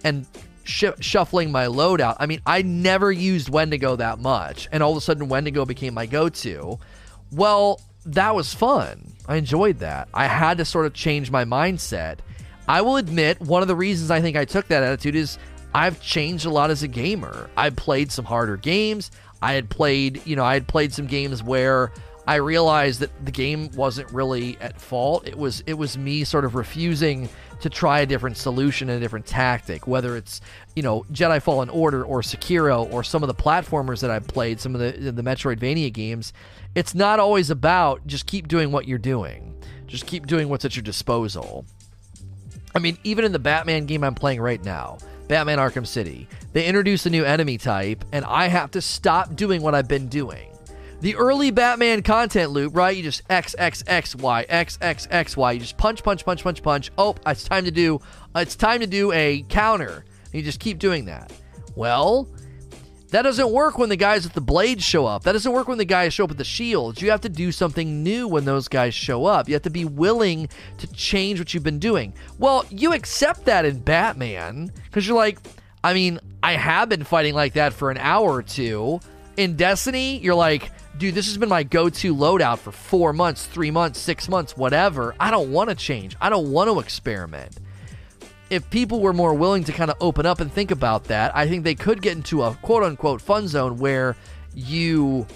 and 0.03 0.27
sh- 0.65 0.85
shuffling 1.01 1.53
my 1.53 1.67
loadout, 1.67 2.17
I 2.19 2.27
mean, 2.27 2.41
I 2.45 2.63
never 2.63 3.13
used 3.13 3.49
Wendigo 3.49 3.97
that 3.97 4.19
much. 4.19 4.69
And 4.73 4.83
all 4.83 4.91
of 4.91 4.97
a 4.97 5.01
sudden, 5.01 5.29
Wendigo 5.29 5.65
became 5.65 5.95
my 5.95 6.07
go 6.07 6.29
to. 6.29 6.79
Well, 7.31 7.81
that 8.07 8.35
was 8.35 8.53
fun. 8.53 9.13
I 9.27 9.37
enjoyed 9.37 9.79
that. 9.79 10.09
I 10.13 10.27
had 10.27 10.59
to 10.59 10.65
sort 10.65 10.87
of 10.87 10.93
change 10.93 11.31
my 11.31 11.45
mindset. 11.45 12.19
I 12.69 12.83
will 12.83 12.97
admit, 12.97 13.41
one 13.41 13.63
of 13.63 13.69
the 13.69 13.77
reasons 13.77 14.11
I 14.11 14.21
think 14.21 14.37
I 14.37 14.45
took 14.45 14.69
that 14.69 14.83
attitude 14.83 15.15
is 15.15 15.39
I've 15.75 16.01
changed 16.01 16.47
a 16.47 16.51
lot 16.51 16.71
as 16.71 16.83
a 16.83 16.89
gamer. 16.89 17.51
I've 17.57 17.77
played 17.77 18.13
some 18.13 18.25
harder 18.25 18.57
games. 18.57 19.11
I 19.43 19.53
had 19.53 19.68
played, 19.68 20.26
you 20.26 20.37
know, 20.37 20.45
I 20.45 20.55
had 20.55 20.66
played 20.66 20.93
some 20.93 21.07
games 21.07 21.43
where 21.43 21.93
I 22.26 22.37
realized 22.37 23.01
that 23.01 23.11
the 23.24 23.32
game 23.32 23.70
wasn't 23.74 24.11
really 24.12 24.57
at 24.61 24.80
fault. 24.80 25.26
It 25.26 25.37
was 25.37 25.62
it 25.66 25.74
was 25.74 25.99
me 25.99 26.24
sort 26.24 26.45
of 26.45 26.55
refusing 26.55 27.28
to 27.61 27.68
try 27.68 28.01
a 28.01 28.07
different 28.07 28.37
solution 28.37 28.89
and 28.89 28.99
a 28.99 29.01
different 29.01 29.26
tactic, 29.26 29.87
whether 29.87 30.16
it's, 30.16 30.41
you 30.74 30.82
know, 30.82 31.05
Jedi 31.12 31.41
Fallen 31.41 31.68
Order 31.68 32.05
or 32.05 32.20
Sekiro 32.20 32.91
or 32.93 33.05
some 33.05 33.22
of 33.22 33.26
the 33.26 33.35
platformers 33.35 34.01
that 34.01 34.11
I've 34.11 34.26
played, 34.26 34.61
some 34.61 34.74
of 34.74 34.80
the 34.80 35.11
the 35.11 35.22
Metroidvania 35.22 35.93
games. 35.93 36.32
It's 36.74 36.95
not 36.95 37.20
always 37.20 37.51
about 37.51 38.07
just 38.07 38.26
keep 38.26 38.49
doing 38.49 38.72
what 38.72 38.89
you're 38.89 38.99
doing. 38.99 39.55
Just 39.87 40.07
keep 40.07 40.26
doing 40.26 40.49
what's 40.49 40.64
at 40.64 40.76
your 40.76 40.82
disposal. 40.82 41.66
I 42.74 42.78
mean, 42.78 42.99
even 43.05 43.24
in 43.24 43.32
the 43.32 43.39
Batman 43.39 43.87
game 43.87 44.03
I'm 44.03 44.14
playing 44.14 44.41
right 44.41 44.64
now, 44.64 44.99
Batman 45.29 45.59
Arkham 45.59 45.87
City, 45.87 46.29
they 46.53 46.66
introduce 46.66 47.07
a 47.07 47.11
new 47.11 47.25
enemy 47.25 47.59
type, 47.59 48.05
and 48.12 48.25
I 48.25 48.49
have 48.49 48.70
to 48.72 48.81
stop 48.81 49.35
doing 49.35 49.62
what 49.62 49.75
I've 49.75 49.89
been 49.89 50.09
doing. 50.09 50.51
The 51.01 51.16
early 51.16 51.51
Batman 51.51 52.03
content 52.03 52.51
loop, 52.51 52.75
right? 52.75 52.97
You 52.97 53.03
just 53.03 53.22
X 53.29 53.55
X 53.59 53.85
X 53.87 54.14
Y 54.16 54.47
X 54.49 54.79
X 54.81 55.07
X 55.11 55.37
Y. 55.37 55.53
You 55.53 55.61
just 55.61 55.77
punch, 55.77 56.03
punch, 56.03 56.25
punch, 56.25 56.43
punch, 56.43 56.62
punch. 56.62 56.91
Oh, 56.97 57.14
it's 57.27 57.45
time 57.45 57.64
to 57.66 57.70
do. 57.70 58.01
It's 58.35 58.57
time 58.57 58.81
to 58.81 58.87
do 58.87 59.12
a 59.12 59.43
counter. 59.49 60.05
And 60.25 60.35
you 60.35 60.43
just 60.43 60.61
keep 60.61 60.79
doing 60.79 61.05
that. 61.07 61.33
Well, 61.75 62.29
that 63.15 63.23
doesn't 63.23 63.53
work 63.53 63.79
when 63.79 63.91
the 63.91 63.97
guys 63.97 64.25
with 64.25 64.33
the 64.33 64.41
blades 64.41 64.83
show 64.83 65.07
up. 65.07 65.23
That 65.23 65.35
doesn't 65.35 65.53
work 65.53 65.69
when 65.69 65.79
the 65.79 65.85
guys 65.85 66.12
show 66.12 66.25
up 66.25 66.31
with 66.31 66.39
the 66.39 66.43
shields. 66.43 67.01
You 67.01 67.12
have 67.12 67.21
to 67.21 67.29
do 67.29 67.53
something 67.53 68.03
new 68.03 68.27
when 68.27 68.45
those 68.45 68.67
guys 68.67 68.93
show 68.93 69.25
up. 69.25 69.47
You 69.47 69.55
have 69.55 69.62
to 69.62 69.71
be 69.71 69.85
willing 69.85 70.49
to 70.79 70.93
change 70.93 71.39
what 71.39 71.55
you've 71.55 71.62
been 71.62 71.79
doing. 71.79 72.12
Well, 72.41 72.65
you 72.71 72.93
accept 72.93 73.45
that 73.45 73.65
in 73.65 73.79
Batman 73.79 74.73
because 74.87 75.07
you're 75.07 75.17
like, 75.17 75.39
I 75.85 75.95
mean, 75.95 76.19
I 76.43 76.55
have 76.55 76.89
been 76.89 77.05
fighting 77.05 77.35
like 77.35 77.53
that 77.53 77.73
for 77.73 77.93
an 77.93 77.99
hour 77.99 78.33
or 78.33 78.43
two. 78.43 78.99
In 79.37 79.55
Destiny, 79.55 80.19
you're 80.19 80.35
like, 80.35 80.73
dude, 80.99 81.15
this 81.15 81.29
has 81.29 81.39
been 81.39 81.49
my 81.49 81.62
go 81.62 81.89
to 81.89 82.17
loadout 82.17 82.59
for 82.59 82.73
four 82.73 83.12
months, 83.12 83.47
three 83.47 83.71
months, 83.71 84.01
six 84.01 84.29
months, 84.29 84.57
whatever. 84.57 85.15
I 85.21 85.31
don't 85.31 85.53
want 85.53 85.71
to 85.71 85.77
change. 85.77 86.17
I 86.21 86.31
don't 86.31 86.51
want 86.51 86.69
to 86.69 86.81
experiment 86.81 87.61
if 88.51 88.69
people 88.71 89.01
were 89.01 89.13
more 89.13 89.35
willing 89.35 89.65
to 89.65 89.73
kind 89.73 89.91
of 89.91 89.97
open 90.01 90.27
up 90.27 90.41
and 90.41 90.53
think 90.53 90.71
about 90.71 91.05
that, 91.05 91.35
I 91.35 91.49
think 91.49 91.65
they 91.65 91.75
could 91.75 92.03
get 92.03 92.17
into 92.17 92.43
a 92.43 92.55
quote 92.63 92.83
unquote 92.83 93.21
fun 93.21 93.49
zone 93.49 93.79
where 93.79 94.17
you 94.55 95.27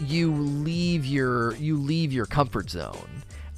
you 0.00 0.32
leave 0.32 1.04
your 1.06 1.54
you 1.56 1.76
leave 1.76 2.12
your 2.12 2.26
comfort 2.26 2.70
zone. 2.70 3.08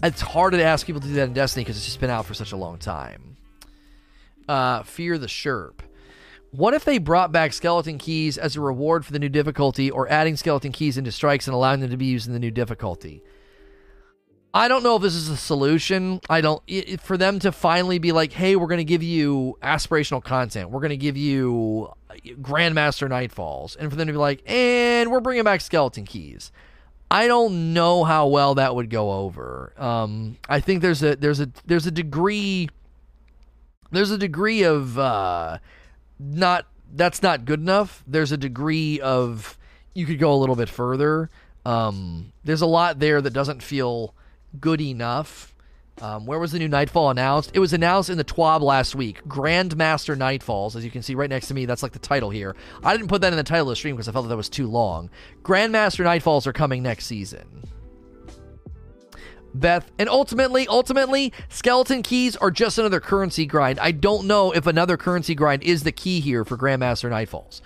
It's 0.03 0.21
harder 0.21 0.59
to 0.59 0.65
ask 0.65 0.87
people 0.87 1.01
to 1.01 1.07
do 1.07 1.15
that 1.15 1.29
in 1.29 1.33
Destiny 1.33 1.65
because 1.65 1.77
it's 1.77 1.87
just 1.87 2.01
been 2.01 2.11
out 2.11 2.27
for 2.27 2.35
such 2.35 2.53
a 2.53 2.57
long 2.57 2.79
time. 2.79 3.37
Uh, 4.49 4.83
Fear 4.83 5.19
the 5.19 5.27
Sherp. 5.27 5.81
What 6.51 6.75
if 6.75 6.85
they 6.85 6.99
brought 6.99 7.33
back 7.33 7.53
skeleton 7.53 7.99
keys 7.99 8.39
as 8.39 8.55
a 8.55 8.61
reward 8.61 9.05
for 9.05 9.13
the 9.13 9.19
new 9.19 9.29
difficulty, 9.29 9.91
or 9.91 10.09
adding 10.09 10.37
skeleton 10.37 10.71
keys 10.71 10.97
into 10.97 11.11
strikes 11.11 11.49
and 11.49 11.55
allowing 11.55 11.81
them 11.81 11.91
to 11.91 11.97
be 11.97 12.05
used 12.05 12.27
in 12.27 12.33
the 12.33 12.39
new 12.39 12.51
difficulty? 12.51 13.23
I 14.57 14.69
don't 14.69 14.85
know 14.85 14.95
if 14.95 15.03
this 15.03 15.17
is 15.17 15.29
a 15.29 15.37
solution. 15.37 16.21
I 16.31 16.41
don't 16.41 16.63
it, 16.69 17.01
for 17.01 17.19
them 17.19 17.41
to 17.41 17.51
finally 17.51 17.99
be 17.99 18.13
like, 18.13 18.33
"Hey, 18.33 18.55
we're 18.55 18.69
going 18.69 18.79
to 18.79 18.85
give 18.85 19.03
you 19.03 19.59
aspirational 19.61 20.23
content. 20.23 20.71
We're 20.71 20.81
going 20.81 20.91
to 20.91 20.97
give 20.97 21.17
you 21.17 21.93
Grandmaster 22.41 23.09
Nightfalls," 23.09 23.77
and 23.77 23.91
for 23.91 23.97
them 23.97 24.07
to 24.07 24.13
be 24.13 24.19
like, 24.19 24.43
"And 24.47 25.11
we're 25.11 25.21
bringing 25.21 25.43
back 25.43 25.61
skeleton 25.61 26.05
keys." 26.05 26.53
I 27.11 27.27
don't 27.27 27.75
know 27.75 28.05
how 28.05 28.29
well 28.29 28.55
that 28.55 28.77
would 28.77 28.91
go 28.91 29.13
over. 29.13 29.73
Um, 29.77 30.39
I 30.49 30.61
think 30.61 30.83
there's 30.83 31.03
a 31.03 31.17
there's 31.17 31.41
a 31.41 31.51
there's 31.67 31.87
a 31.87 31.91
degree 31.91 32.69
there's 33.91 34.13
a 34.13 34.19
degree 34.19 34.63
of 34.63 34.99
uh, 34.99 35.59
not 36.21 36.67
that's 36.95 37.23
not 37.23 37.45
good 37.45 37.61
enough. 37.61 38.05
There's 38.07 38.31
a 38.31 38.37
degree 38.37 39.01
of 39.01 39.59
you 39.95 40.07
could 40.07 40.21
go 40.21 40.33
a 40.33 40.37
little 40.37 40.57
bit 40.57 40.69
further. 40.69 41.29
Um, 41.67 42.33
there's 42.45 42.63
a 42.63 42.67
lot 42.67 43.01
there 43.01 43.21
that 43.21 43.33
doesn't 43.33 43.63
feel 43.63 44.15
good 44.61 44.81
enough. 44.81 45.55
Um, 46.03 46.27
where 46.27 46.41
was 46.41 46.51
the 46.51 46.59
new 46.59 46.69
Nightfall 46.69 47.11
announced? 47.11 47.53
It 47.55 47.61
was 47.61 47.73
announced 47.73 48.11
in 48.11 48.19
the 48.19 48.25
TWAB 48.25 48.63
last 48.63 48.97
week. 48.97 49.23
Grandmaster 49.29 50.17
Nightfalls, 50.17 50.75
as 50.75 50.85
you 50.85 50.91
can 50.91 51.03
see 51.03 51.15
right 51.15 51.31
next 51.31 51.49
to 51.49 51.55
me, 51.55 51.67
that's 51.67 51.85
like 51.85 51.93
the 51.93 52.01
title 52.01 52.31
here. 52.31 52.57
I 52.83 52.97
didn't 52.97 53.09
put 53.09 53.21
that 53.21 53.33
in 53.33 53.37
the 53.37 53.45
title 53.45 53.69
of 53.69 53.73
the 53.73 53.77
stream 53.77 53.95
because 53.95 54.09
I 54.09 54.13
felt 54.13 54.25
that, 54.25 54.31
that 54.31 54.37
was 54.37 54.49
too 54.49 54.67
long. 54.67 55.09
Grandmaster 55.43 56.05
Nightfalls 56.05 56.49
are 56.49 56.53
coming 56.53 56.83
next 56.83 57.07
season. 57.07 57.69
Beth, 59.55 59.89
and 60.01 60.09
ultimately, 60.09 60.67
ultimately, 60.67 61.33
skeleton 61.49 62.03
keys 62.03 62.35
are 62.37 62.51
just 62.51 62.77
another 62.77 62.99
currency 62.99 63.47
grind. 63.47 63.79
I 63.79 63.93
don't 63.93 64.27
know 64.27 64.51
if 64.51 64.67
another 64.67 64.97
currency 64.97 65.37
grind 65.37 65.63
is 65.63 65.85
the 65.85 65.93
key 65.93 66.19
here 66.19 66.45
for 66.45 66.57
Grandmaster 66.57 67.09
Nightfalls. 67.09 67.61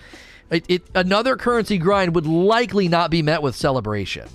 It, 0.50 0.66
it, 0.68 0.82
another 0.94 1.36
currency 1.36 1.78
grind 1.78 2.14
would 2.14 2.26
likely 2.26 2.88
not 2.88 3.10
be 3.10 3.22
met 3.22 3.42
with 3.42 3.56
celebration. 3.56 4.28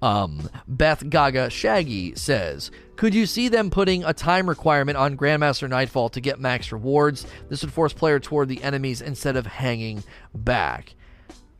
Um, 0.00 0.48
Beth 0.66 1.08
Gaga 1.08 1.50
Shaggy 1.50 2.14
says, 2.14 2.70
Could 2.96 3.14
you 3.14 3.26
see 3.26 3.48
them 3.48 3.70
putting 3.70 4.04
a 4.04 4.12
time 4.12 4.48
requirement 4.48 4.96
on 4.96 5.16
Grandmaster 5.16 5.68
Nightfall 5.68 6.08
to 6.10 6.20
get 6.20 6.40
max 6.40 6.70
rewards? 6.70 7.26
This 7.48 7.62
would 7.62 7.72
force 7.72 7.92
player 7.92 8.20
toward 8.20 8.48
the 8.48 8.62
enemies 8.62 9.00
instead 9.00 9.36
of 9.36 9.46
hanging 9.46 10.04
back. 10.34 10.94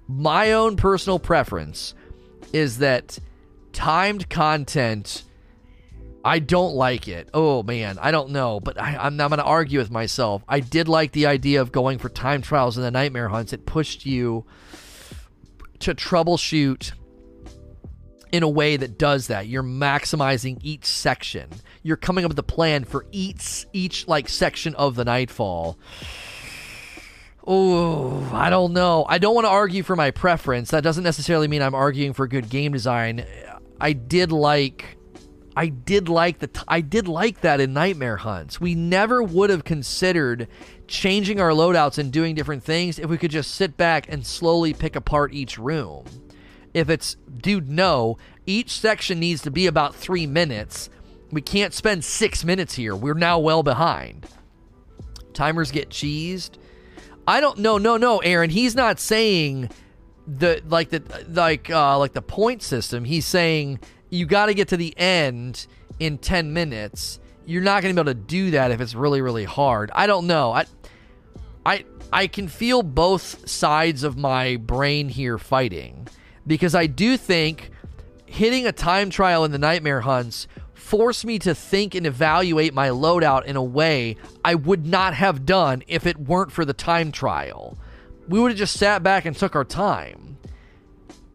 My 0.06 0.52
own 0.52 0.76
personal 0.76 1.18
preference 1.18 1.94
is 2.52 2.78
that 2.78 3.18
timed 3.72 4.30
content. 4.30 5.24
I 6.24 6.38
don't 6.38 6.74
like 6.74 7.08
it. 7.08 7.28
Oh 7.34 7.62
man, 7.62 7.98
I 8.00 8.10
don't 8.10 8.30
know, 8.30 8.60
but 8.60 8.80
I, 8.80 9.06
am 9.06 9.16
going 9.16 9.30
to 9.30 9.42
argue 9.42 9.78
with 9.78 9.90
myself. 9.90 10.42
I 10.48 10.60
did 10.60 10.88
like 10.88 11.12
the 11.12 11.26
idea 11.26 11.60
of 11.60 11.72
going 11.72 11.98
for 11.98 12.08
time 12.08 12.42
trials 12.42 12.76
in 12.76 12.82
the 12.82 12.90
nightmare 12.90 13.28
hunts. 13.28 13.52
It 13.52 13.66
pushed 13.66 14.06
you 14.06 14.44
to 15.80 15.94
troubleshoot 15.94 16.92
in 18.32 18.42
a 18.42 18.48
way 18.48 18.76
that 18.76 18.98
does 18.98 19.28
that. 19.28 19.46
You're 19.46 19.62
maximizing 19.62 20.58
each 20.62 20.84
section. 20.84 21.48
You're 21.82 21.96
coming 21.96 22.24
up 22.24 22.30
with 22.30 22.38
a 22.38 22.44
plan 22.44 22.84
for 22.84 23.06
each 23.12 23.66
each 23.72 24.06
like 24.08 24.28
section 24.28 24.74
of 24.74 24.94
the 24.94 25.04
nightfall. 25.04 25.78
Oh, 27.46 28.28
I 28.32 28.50
don't 28.50 28.74
know. 28.74 29.06
I 29.08 29.16
don't 29.16 29.34
want 29.34 29.46
to 29.46 29.50
argue 29.50 29.82
for 29.82 29.96
my 29.96 30.10
preference. 30.10 30.70
That 30.70 30.82
doesn't 30.82 31.04
necessarily 31.04 31.48
mean 31.48 31.62
I'm 31.62 31.74
arguing 31.74 32.12
for 32.12 32.26
good 32.26 32.50
game 32.50 32.72
design. 32.72 33.24
I 33.80 33.94
did 33.94 34.32
like 34.32 34.98
I 35.56 35.68
did 35.68 36.08
like 36.08 36.40
the 36.40 36.48
t- 36.48 36.60
I 36.68 36.82
did 36.82 37.08
like 37.08 37.40
that 37.40 37.60
in 37.60 37.72
Nightmare 37.72 38.18
Hunts. 38.18 38.60
We 38.60 38.74
never 38.74 39.22
would 39.22 39.50
have 39.50 39.64
considered 39.64 40.46
changing 40.86 41.40
our 41.40 41.50
loadouts 41.50 41.98
and 41.98 42.12
doing 42.12 42.34
different 42.34 42.62
things 42.62 42.98
if 42.98 43.08
we 43.08 43.18
could 43.18 43.30
just 43.30 43.54
sit 43.54 43.76
back 43.76 44.06
and 44.08 44.26
slowly 44.26 44.74
pick 44.74 44.94
apart 44.94 45.32
each 45.32 45.58
room 45.58 46.04
if 46.74 46.90
it's, 46.90 47.16
dude, 47.36 47.68
no, 47.68 48.18
each 48.46 48.80
section 48.80 49.20
needs 49.20 49.42
to 49.42 49.50
be 49.50 49.66
about 49.66 49.94
three 49.94 50.26
minutes. 50.26 50.90
We 51.30 51.42
can't 51.42 51.74
spend 51.74 52.04
six 52.04 52.44
minutes 52.44 52.74
here. 52.74 52.96
We're 52.96 53.14
now 53.14 53.38
well 53.38 53.62
behind. 53.62 54.26
Timers 55.34 55.70
get 55.70 55.90
cheesed. 55.90 56.52
I 57.26 57.40
don't 57.40 57.58
know. 57.58 57.76
No, 57.76 57.96
no, 57.96 58.18
Aaron. 58.18 58.50
He's 58.50 58.74
not 58.74 58.98
saying 58.98 59.70
the 60.26 60.62
like 60.66 60.88
the 60.88 61.02
like 61.28 61.70
uh, 61.70 61.98
like 61.98 62.14
the 62.14 62.22
point 62.22 62.62
system. 62.62 63.04
He's 63.04 63.26
saying 63.26 63.80
you 64.08 64.24
got 64.24 64.46
to 64.46 64.54
get 64.54 64.68
to 64.68 64.76
the 64.76 64.96
end 64.98 65.66
in 66.00 66.18
ten 66.18 66.54
minutes. 66.54 67.20
You're 67.44 67.62
not 67.62 67.82
going 67.82 67.94
to 67.94 68.02
be 68.02 68.10
able 68.10 68.18
to 68.18 68.26
do 68.26 68.50
that 68.52 68.70
if 68.70 68.80
it's 68.80 68.94
really 68.94 69.20
really 69.20 69.44
hard. 69.44 69.90
I 69.94 70.06
don't 70.06 70.26
know. 70.26 70.52
I 70.52 70.64
I 71.66 71.84
I 72.12 72.26
can 72.26 72.48
feel 72.48 72.82
both 72.82 73.48
sides 73.48 74.02
of 74.02 74.16
my 74.16 74.56
brain 74.56 75.10
here 75.10 75.36
fighting 75.36 76.08
because 76.48 76.74
I 76.74 76.86
do 76.86 77.16
think 77.16 77.70
hitting 78.26 78.66
a 78.66 78.72
time 78.72 79.10
trial 79.10 79.44
in 79.44 79.52
the 79.52 79.58
nightmare 79.58 80.00
hunts 80.00 80.48
forced 80.74 81.24
me 81.24 81.38
to 81.40 81.54
think 81.54 81.94
and 81.94 82.06
evaluate 82.06 82.72
my 82.72 82.88
loadout 82.88 83.44
in 83.44 83.56
a 83.56 83.62
way 83.62 84.16
I 84.44 84.54
would 84.54 84.86
not 84.86 85.14
have 85.14 85.44
done 85.44 85.82
if 85.86 86.06
it 86.06 86.18
weren't 86.18 86.50
for 86.50 86.64
the 86.64 86.72
time 86.72 87.12
trial. 87.12 87.78
We 88.26 88.40
would 88.40 88.52
have 88.52 88.58
just 88.58 88.78
sat 88.78 89.02
back 89.02 89.26
and 89.26 89.36
took 89.36 89.54
our 89.54 89.64
time. 89.64 90.38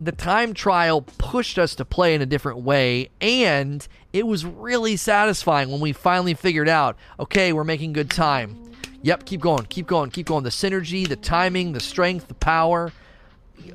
The 0.01 0.11
time 0.11 0.53
trial 0.53 1.01
pushed 1.01 1.57
us 1.57 1.75
to 1.75 1.85
play 1.85 2.13
in 2.13 2.21
a 2.21 2.25
different 2.25 2.59
way, 2.59 3.09
and 3.21 3.87
it 4.11 4.27
was 4.27 4.43
really 4.45 4.97
satisfying 4.97 5.71
when 5.71 5.79
we 5.79 5.93
finally 5.93 6.33
figured 6.33 6.67
out 6.67 6.97
okay, 7.19 7.53
we're 7.53 7.63
making 7.63 7.93
good 7.93 8.09
time. 8.09 8.71
Yep, 9.03 9.25
keep 9.25 9.41
going, 9.41 9.65
keep 9.65 9.85
going, 9.85 10.09
keep 10.09 10.25
going. 10.25 10.43
The 10.43 10.49
synergy, 10.49 11.07
the 11.07 11.15
timing, 11.15 11.73
the 11.73 11.79
strength, 11.79 12.27
the 12.27 12.33
power 12.33 12.91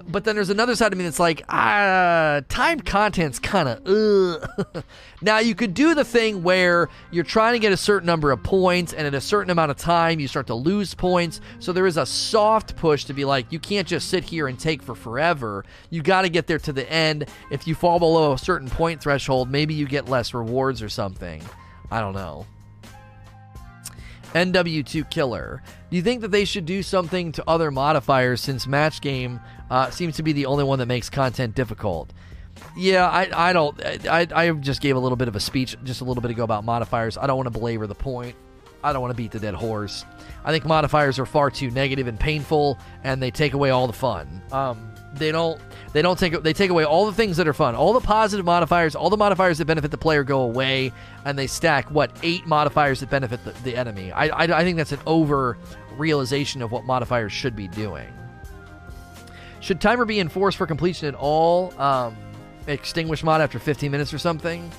but 0.08 0.24
then 0.24 0.34
there's 0.34 0.50
another 0.50 0.74
side 0.74 0.92
of 0.92 0.98
me 0.98 1.04
that's 1.04 1.18
like, 1.18 1.42
ah, 1.48 2.40
time 2.48 2.80
content's 2.80 3.38
kind 3.38 3.68
of, 3.68 4.84
now 5.22 5.38
you 5.38 5.54
could 5.54 5.74
do 5.74 5.94
the 5.94 6.04
thing 6.04 6.42
where 6.42 6.88
you're 7.10 7.24
trying 7.24 7.52
to 7.52 7.58
get 7.58 7.72
a 7.72 7.76
certain 7.76 8.06
number 8.06 8.30
of 8.30 8.42
points, 8.42 8.92
and 8.92 9.06
at 9.06 9.14
a 9.14 9.20
certain 9.20 9.50
amount 9.50 9.70
of 9.70 9.76
time, 9.76 10.20
you 10.20 10.28
start 10.28 10.46
to 10.46 10.54
lose 10.54 10.94
points. 10.94 11.40
So 11.58 11.72
there 11.72 11.86
is 11.86 11.96
a 11.96 12.06
soft 12.06 12.76
push 12.76 13.04
to 13.04 13.12
be 13.12 13.24
like, 13.24 13.52
you 13.52 13.58
can't 13.58 13.86
just 13.86 14.08
sit 14.08 14.24
here 14.24 14.48
and 14.48 14.58
take 14.58 14.82
for 14.82 14.94
forever. 14.94 15.64
You 15.90 16.02
got 16.02 16.22
to 16.22 16.28
get 16.28 16.46
there 16.46 16.58
to 16.60 16.72
the 16.72 16.90
end. 16.90 17.26
If 17.50 17.66
you 17.66 17.74
fall 17.74 17.98
below 17.98 18.32
a 18.32 18.38
certain 18.38 18.68
point 18.68 19.02
threshold, 19.02 19.50
maybe 19.50 19.74
you 19.74 19.86
get 19.86 20.08
less 20.08 20.34
rewards 20.34 20.82
or 20.82 20.88
something. 20.88 21.42
I 21.90 22.00
don't 22.00 22.14
know. 22.14 22.46
NW2 24.34 25.10
Killer. 25.10 25.62
Do 25.90 25.96
you 25.96 26.02
think 26.02 26.20
that 26.20 26.30
they 26.30 26.44
should 26.44 26.66
do 26.66 26.82
something 26.82 27.32
to 27.32 27.44
other 27.48 27.70
modifiers 27.70 28.42
since 28.42 28.66
Match 28.66 29.00
Game 29.00 29.40
uh, 29.70 29.90
seems 29.90 30.16
to 30.16 30.22
be 30.22 30.32
the 30.32 30.46
only 30.46 30.64
one 30.64 30.78
that 30.78 30.86
makes 30.86 31.10
content 31.10 31.54
difficult? 31.54 32.12
Yeah, 32.76 33.08
I, 33.08 33.50
I 33.50 33.52
don't. 33.52 33.80
I, 34.06 34.26
I 34.34 34.50
just 34.50 34.80
gave 34.80 34.96
a 34.96 34.98
little 34.98 35.16
bit 35.16 35.28
of 35.28 35.36
a 35.36 35.40
speech 35.40 35.76
just 35.84 36.00
a 36.00 36.04
little 36.04 36.20
bit 36.20 36.30
ago 36.30 36.44
about 36.44 36.64
modifiers. 36.64 37.16
I 37.16 37.26
don't 37.26 37.36
want 37.36 37.46
to 37.46 37.58
belabor 37.58 37.86
the 37.86 37.94
point. 37.94 38.36
I 38.82 38.92
don't 38.92 39.02
want 39.02 39.12
to 39.12 39.16
beat 39.16 39.32
the 39.32 39.40
dead 39.40 39.54
horse. 39.54 40.04
I 40.44 40.52
think 40.52 40.64
modifiers 40.64 41.18
are 41.18 41.26
far 41.26 41.50
too 41.50 41.70
negative 41.70 42.06
and 42.06 42.18
painful, 42.18 42.78
and 43.02 43.22
they 43.22 43.30
take 43.30 43.52
away 43.52 43.70
all 43.70 43.86
the 43.86 43.92
fun. 43.92 44.42
Um, 44.52 44.92
they 45.14 45.32
don't. 45.32 45.60
They 45.92 46.02
don't 46.02 46.18
take. 46.18 46.40
They 46.42 46.52
take 46.52 46.70
away 46.70 46.84
all 46.84 47.06
the 47.06 47.12
things 47.12 47.36
that 47.38 47.48
are 47.48 47.52
fun. 47.52 47.74
All 47.74 47.92
the 47.92 48.00
positive 48.00 48.44
modifiers, 48.44 48.94
all 48.94 49.10
the 49.10 49.16
modifiers 49.16 49.58
that 49.58 49.64
benefit 49.64 49.90
the 49.90 49.98
player 49.98 50.22
go 50.22 50.42
away, 50.42 50.92
and 51.24 51.38
they 51.38 51.46
stack 51.46 51.90
what 51.90 52.10
eight 52.22 52.46
modifiers 52.46 53.00
that 53.00 53.10
benefit 53.10 53.44
the, 53.44 53.50
the 53.64 53.76
enemy. 53.76 54.12
I, 54.12 54.26
I, 54.28 54.60
I 54.60 54.64
think 54.64 54.76
that's 54.76 54.92
an 54.92 55.00
over 55.06 55.56
realization 55.96 56.62
of 56.62 56.70
what 56.70 56.84
modifiers 56.84 57.32
should 57.32 57.56
be 57.56 57.68
doing. 57.68 58.06
Should 59.68 59.82
timer 59.82 60.06
be 60.06 60.18
enforced 60.18 60.56
for 60.56 60.66
completion 60.66 61.08
at 61.08 61.14
all? 61.14 61.78
Um, 61.78 62.16
extinguish 62.66 63.22
mod 63.22 63.42
after 63.42 63.58
15 63.58 63.90
minutes 63.90 64.14
or 64.14 64.18
something. 64.18 64.72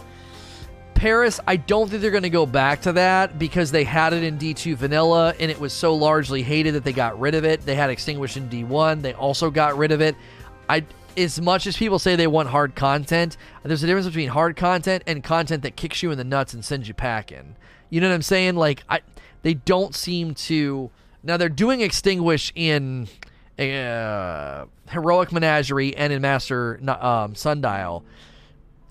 Paris, 0.96 1.40
I 1.46 1.58
don't 1.58 1.88
think 1.88 2.02
they're 2.02 2.10
going 2.10 2.24
to 2.24 2.30
go 2.32 2.48
back 2.48 2.82
to 2.82 2.94
that 2.94 3.38
because 3.38 3.70
they 3.70 3.84
had 3.84 4.14
it 4.14 4.24
in 4.24 4.40
D2 4.40 4.78
vanilla 4.78 5.36
and 5.40 5.52
it 5.52 5.60
was 5.60 5.74
so 5.74 5.94
largely 5.94 6.42
hated 6.42 6.74
that 6.74 6.84
they 6.84 6.92
got 6.92 7.20
rid 7.20 7.36
of 7.36 7.46
it. 7.46 7.64
They 7.68 7.76
had 7.76 7.92
extinguish 7.92 8.36
in 8.36 8.50
D1, 8.50 9.04
they 9.04 9.14
also 9.14 9.52
got 9.52 9.78
rid 9.78 9.92
of 9.92 10.02
it. 10.02 10.16
I 10.68 10.84
as 11.16 11.40
much 11.40 11.68
as 11.68 11.78
people 11.78 12.00
say 12.00 12.16
they 12.16 12.26
want 12.26 12.50
hard 12.50 12.74
content, 12.74 13.38
there's 13.62 13.84
a 13.84 13.86
difference 13.86 14.08
between 14.08 14.30
hard 14.30 14.56
content 14.56 15.04
and 15.06 15.24
content 15.24 15.62
that 15.62 15.76
kicks 15.76 16.02
you 16.02 16.10
in 16.10 16.18
the 16.18 16.24
nuts 16.24 16.56
and 16.56 16.66
sends 16.66 16.88
you 16.88 16.96
packing. 16.96 17.58
You 17.92 18.02
know 18.02 18.10
what 18.10 18.16
I'm 18.16 18.24
saying? 18.24 18.56
Like 18.56 18.84
I 18.90 19.02
they 19.44 19.54
don't 19.54 19.94
seem 19.94 20.34
to 20.34 20.90
now 21.22 21.38
they're 21.38 21.48
doing 21.48 21.82
extinguish 21.82 22.52
in 22.56 23.08
uh, 23.60 24.66
heroic 24.90 25.32
menagerie 25.32 25.96
and 25.96 26.14
in 26.14 26.22
master 26.22 26.80
um, 26.88 27.36
sundial 27.36 28.06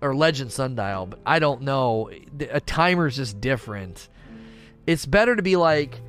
or 0.01 0.14
legend 0.14 0.53
sundial 0.53 1.07
but 1.07 1.19
i 1.27 1.39
don't 1.39 1.62
know. 1.62 2.11
A 2.51 2.61
timer's 2.61 3.16
just 3.16 3.41
different. 3.41 4.09
It's 4.87 5.07
better 5.07 5.35
to 5.35 5.43
be 5.43 5.57
like 5.57 6.01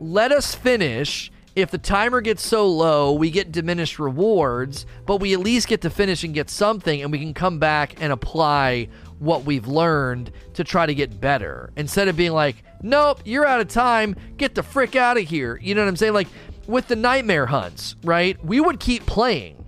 let 0.00 0.32
us 0.32 0.54
finish. 0.54 1.30
If 1.54 1.70
the 1.70 1.78
timer 1.78 2.22
gets 2.22 2.44
so 2.44 2.66
low 2.66 3.12
we 3.12 3.30
get 3.30 3.52
diminished 3.52 3.98
rewards 3.98 4.84
but 5.06 5.18
we 5.18 5.32
at 5.32 5.40
least 5.40 5.68
get 5.68 5.82
to 5.82 5.90
finish 5.90 6.24
and 6.24 6.34
get 6.34 6.50
something 6.50 7.02
and 7.02 7.12
we 7.12 7.18
can 7.18 7.34
come 7.34 7.58
back 7.58 8.00
and 8.02 8.12
apply 8.12 8.88
what 9.18 9.44
we've 9.44 9.68
learned 9.68 10.32
to 10.54 10.64
try 10.64 10.86
to 10.86 10.94
get 10.94 11.20
better. 11.20 11.70
Instead 11.76 12.08
of 12.08 12.16
being 12.16 12.32
like 12.32 12.56
nope 12.82 13.20
you're 13.24 13.46
out 13.46 13.60
of 13.60 13.68
time. 13.68 14.16
Get 14.36 14.56
the 14.56 14.62
frick 14.62 14.96
out 14.96 15.16
of 15.18 15.24
here. 15.24 15.58
You 15.62 15.74
know 15.76 15.82
what 15.82 15.88
i'm 15.88 15.96
saying? 15.96 16.14
Like 16.14 16.28
with 16.66 16.88
the 16.88 16.96
nightmare 16.96 17.46
hunts, 17.46 17.96
right? 18.04 18.42
We 18.44 18.60
would 18.60 18.80
keep 18.80 19.06
playing. 19.06 19.58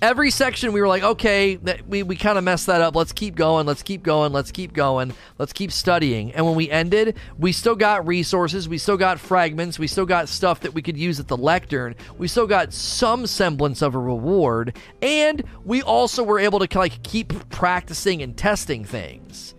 Every 0.00 0.32
section 0.32 0.72
we 0.72 0.80
were 0.80 0.88
like, 0.88 1.04
okay, 1.04 1.54
that 1.56 1.86
we, 1.86 2.02
we 2.02 2.16
kind 2.16 2.36
of 2.36 2.42
messed 2.42 2.66
that 2.66 2.80
up. 2.80 2.96
Let's 2.96 3.12
keep 3.12 3.36
going. 3.36 3.66
Let's 3.66 3.84
keep 3.84 4.02
going. 4.02 4.32
Let's 4.32 4.50
keep 4.50 4.72
going. 4.72 5.14
Let's 5.38 5.52
keep 5.52 5.70
studying. 5.70 6.32
And 6.32 6.44
when 6.44 6.56
we 6.56 6.68
ended, 6.68 7.16
we 7.38 7.52
still 7.52 7.76
got 7.76 8.04
resources. 8.04 8.68
We 8.68 8.78
still 8.78 8.96
got 8.96 9.20
fragments. 9.20 9.78
We 9.78 9.86
still 9.86 10.04
got 10.04 10.28
stuff 10.28 10.58
that 10.60 10.74
we 10.74 10.82
could 10.82 10.96
use 10.96 11.20
at 11.20 11.28
the 11.28 11.36
lectern. 11.36 11.94
We 12.18 12.26
still 12.26 12.48
got 12.48 12.72
some 12.72 13.28
semblance 13.28 13.80
of 13.80 13.94
a 13.94 13.98
reward. 14.00 14.76
And 15.00 15.44
we 15.64 15.82
also 15.82 16.24
were 16.24 16.40
able 16.40 16.58
to 16.66 16.78
like 16.78 17.04
keep 17.04 17.48
practicing 17.50 18.22
and 18.22 18.36
testing 18.36 18.84
things. 18.84 19.51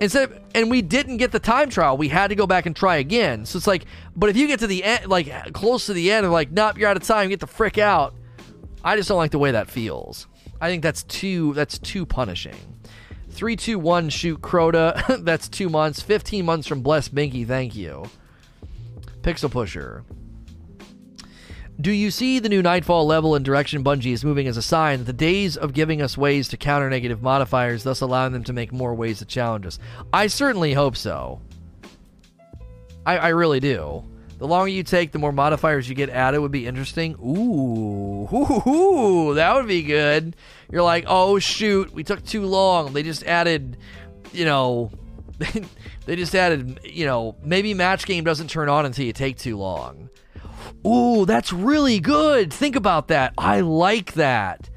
Instead, 0.00 0.30
of, 0.30 0.40
and 0.54 0.70
we 0.70 0.82
didn't 0.82 1.16
get 1.16 1.32
the 1.32 1.38
time 1.38 1.70
trial. 1.70 1.96
We 1.96 2.08
had 2.08 2.28
to 2.28 2.34
go 2.34 2.46
back 2.46 2.66
and 2.66 2.76
try 2.76 2.96
again. 2.96 3.46
So 3.46 3.56
it's 3.56 3.66
like, 3.66 3.86
but 4.14 4.28
if 4.28 4.36
you 4.36 4.46
get 4.46 4.60
to 4.60 4.66
the 4.66 4.84
end, 4.84 5.06
like 5.06 5.52
close 5.54 5.86
to 5.86 5.94
the 5.94 6.10
end, 6.10 6.24
and 6.24 6.32
like, 6.32 6.50
nope, 6.50 6.76
you're 6.78 6.88
out 6.88 6.96
of 6.96 7.02
time. 7.02 7.28
Get 7.30 7.40
the 7.40 7.46
frick 7.46 7.78
out. 7.78 8.14
I 8.84 8.96
just 8.96 9.08
don't 9.08 9.18
like 9.18 9.30
the 9.30 9.38
way 9.38 9.52
that 9.52 9.68
feels. 9.68 10.26
I 10.60 10.68
think 10.68 10.82
that's 10.82 11.02
too 11.02 11.54
that's 11.54 11.78
too 11.78 12.04
punishing. 12.06 12.56
Three, 13.30 13.56
two, 13.56 13.78
one, 13.78 14.08
shoot 14.08 14.40
Crota. 14.40 15.22
that's 15.24 15.48
two 15.48 15.68
months. 15.68 16.02
Fifteen 16.02 16.44
months 16.44 16.66
from 16.66 16.82
Bless 16.82 17.08
Binky. 17.08 17.46
Thank 17.46 17.74
you. 17.74 18.04
Pixel 19.22 19.50
Pusher. 19.50 20.04
Do 21.78 21.92
you 21.92 22.10
see 22.10 22.38
the 22.38 22.48
new 22.48 22.62
Nightfall 22.62 23.06
level 23.06 23.34
and 23.34 23.44
direction 23.44 23.84
Bungie 23.84 24.12
is 24.12 24.24
moving 24.24 24.48
as 24.48 24.56
a 24.56 24.62
sign 24.62 25.00
that 25.00 25.04
the 25.04 25.12
days 25.12 25.58
of 25.58 25.74
giving 25.74 26.00
us 26.00 26.16
ways 26.16 26.48
to 26.48 26.56
counter 26.56 26.88
negative 26.88 27.20
modifiers, 27.20 27.82
thus 27.82 28.00
allowing 28.00 28.32
them 28.32 28.44
to 28.44 28.54
make 28.54 28.72
more 28.72 28.94
ways 28.94 29.18
to 29.18 29.26
challenge 29.26 29.66
us? 29.66 29.78
I 30.10 30.28
certainly 30.28 30.72
hope 30.72 30.96
so. 30.96 31.42
I, 33.04 33.18
I 33.18 33.28
really 33.28 33.60
do. 33.60 34.04
The 34.38 34.46
longer 34.46 34.68
you 34.68 34.82
take, 34.82 35.12
the 35.12 35.18
more 35.18 35.32
modifiers 35.32 35.86
you 35.86 35.94
get 35.94 36.08
added 36.08 36.40
would 36.40 36.50
be 36.50 36.66
interesting. 36.66 37.14
Ooh, 37.14 38.26
ooh, 38.34 38.68
ooh, 38.68 39.34
that 39.34 39.54
would 39.54 39.66
be 39.66 39.82
good. 39.82 40.34
You're 40.70 40.82
like, 40.82 41.04
oh 41.06 41.38
shoot, 41.38 41.92
we 41.92 42.04
took 42.04 42.24
too 42.24 42.46
long. 42.46 42.94
They 42.94 43.02
just 43.02 43.22
added, 43.24 43.76
you 44.32 44.46
know, 44.46 44.90
they 46.06 46.16
just 46.16 46.34
added, 46.34 46.80
you 46.84 47.04
know, 47.04 47.36
maybe 47.42 47.74
match 47.74 48.06
game 48.06 48.24
doesn't 48.24 48.48
turn 48.48 48.70
on 48.70 48.86
until 48.86 49.04
you 49.04 49.12
take 49.12 49.36
too 49.36 49.58
long. 49.58 50.08
Ooh, 50.86 51.26
that's 51.26 51.52
really 51.52 51.98
good. 51.98 52.52
Think 52.52 52.76
about 52.76 53.08
that. 53.08 53.34
I 53.36 53.60
like 53.60 54.12
that. 54.14 54.70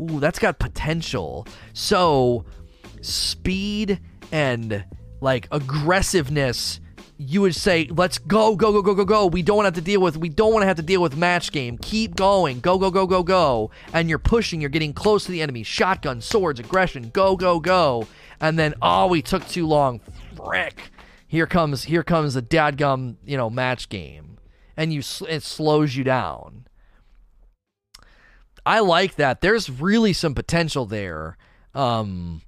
Ooh, 0.00 0.20
that's 0.20 0.38
got 0.38 0.58
potential. 0.58 1.46
So, 1.72 2.44
speed 3.00 4.00
and 4.30 4.84
like 5.20 5.48
aggressiveness 5.50 6.80
you 7.18 7.40
would 7.40 7.54
say, 7.54 7.88
let's 7.90 8.18
go, 8.18 8.54
go, 8.56 8.72
go, 8.72 8.82
go, 8.82 8.94
go, 8.94 9.04
go. 9.04 9.26
We 9.26 9.42
don't 9.42 9.56
want 9.56 9.64
to 9.64 9.68
have 9.68 9.82
to 9.82 9.90
deal 9.90 10.00
with, 10.00 10.16
we 10.16 10.28
don't 10.28 10.52
want 10.52 10.62
to 10.62 10.66
have 10.66 10.76
to 10.76 10.82
deal 10.82 11.00
with 11.00 11.16
match 11.16 11.50
game. 11.50 11.78
Keep 11.78 12.14
going. 12.14 12.60
Go, 12.60 12.78
go, 12.78 12.90
go, 12.90 13.06
go, 13.06 13.22
go. 13.22 13.70
And 13.94 14.10
you're 14.10 14.18
pushing, 14.18 14.60
you're 14.60 14.68
getting 14.68 14.92
close 14.92 15.24
to 15.24 15.32
the 15.32 15.40
enemy. 15.40 15.62
Shotgun, 15.62 16.20
swords, 16.20 16.60
aggression. 16.60 17.10
Go, 17.10 17.36
go, 17.36 17.58
go. 17.58 18.06
And 18.40 18.58
then, 18.58 18.74
oh, 18.82 19.06
we 19.06 19.22
took 19.22 19.48
too 19.48 19.66
long. 19.66 20.00
Frick. 20.36 20.90
Here 21.26 21.46
comes, 21.46 21.84
here 21.84 22.02
comes 22.02 22.34
the 22.34 22.42
dadgum, 22.42 23.16
you 23.24 23.36
know, 23.36 23.48
match 23.48 23.88
game 23.88 24.25
and 24.76 24.92
you 24.92 25.02
it 25.28 25.42
slows 25.42 25.96
you 25.96 26.04
down. 26.04 26.66
I 28.64 28.80
like 28.80 29.14
that. 29.14 29.40
There's 29.40 29.70
really 29.70 30.12
some 30.12 30.34
potential 30.34 30.86
there. 30.86 31.36
Um, 31.74 32.42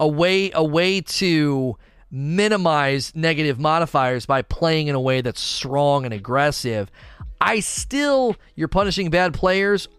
a 0.00 0.08
way 0.08 0.50
a 0.54 0.64
way 0.64 1.00
to 1.00 1.76
minimize 2.10 3.14
negative 3.14 3.58
modifiers 3.58 4.24
by 4.24 4.40
playing 4.42 4.86
in 4.86 4.94
a 4.94 5.00
way 5.00 5.20
that's 5.20 5.40
strong 5.40 6.04
and 6.04 6.14
aggressive. 6.14 6.90
I 7.40 7.60
still 7.60 8.36
you're 8.56 8.68
punishing 8.68 9.10
bad 9.10 9.34
players. 9.34 9.88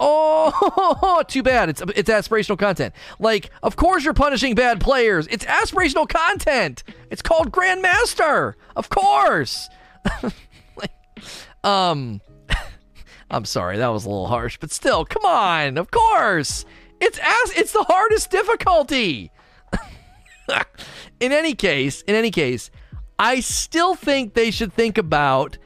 Oh, 0.51 1.23
too 1.27 1.43
bad. 1.43 1.69
It's 1.69 1.81
it's 1.95 2.09
aspirational 2.09 2.57
content. 2.57 2.95
Like, 3.19 3.51
of 3.61 3.75
course 3.75 4.03
you're 4.03 4.13
punishing 4.13 4.55
bad 4.55 4.81
players. 4.81 5.27
It's 5.27 5.45
aspirational 5.45 6.07
content. 6.09 6.83
It's 7.11 7.21
called 7.21 7.51
Grandmaster. 7.51 8.55
Of 8.75 8.89
course. 8.89 9.69
Um, 11.63 12.21
I'm 13.31 13.45
sorry, 13.45 13.77
that 13.77 13.87
was 13.87 14.05
a 14.05 14.09
little 14.09 14.27
harsh, 14.27 14.57
but 14.59 14.71
still, 14.71 15.05
come 15.05 15.25
on, 15.25 15.77
of 15.77 15.91
course. 15.91 16.65
It's 16.99 17.19
as 17.19 17.51
it's 17.57 17.71
the 17.71 17.83
hardest 17.83 18.29
difficulty. 18.29 19.31
in 21.19 21.31
any 21.31 21.55
case, 21.55 22.01
in 22.03 22.15
any 22.15 22.31
case, 22.31 22.71
I 23.17 23.39
still 23.39 23.95
think 23.95 24.33
they 24.33 24.51
should 24.51 24.73
think 24.73 24.97
about 24.97 25.57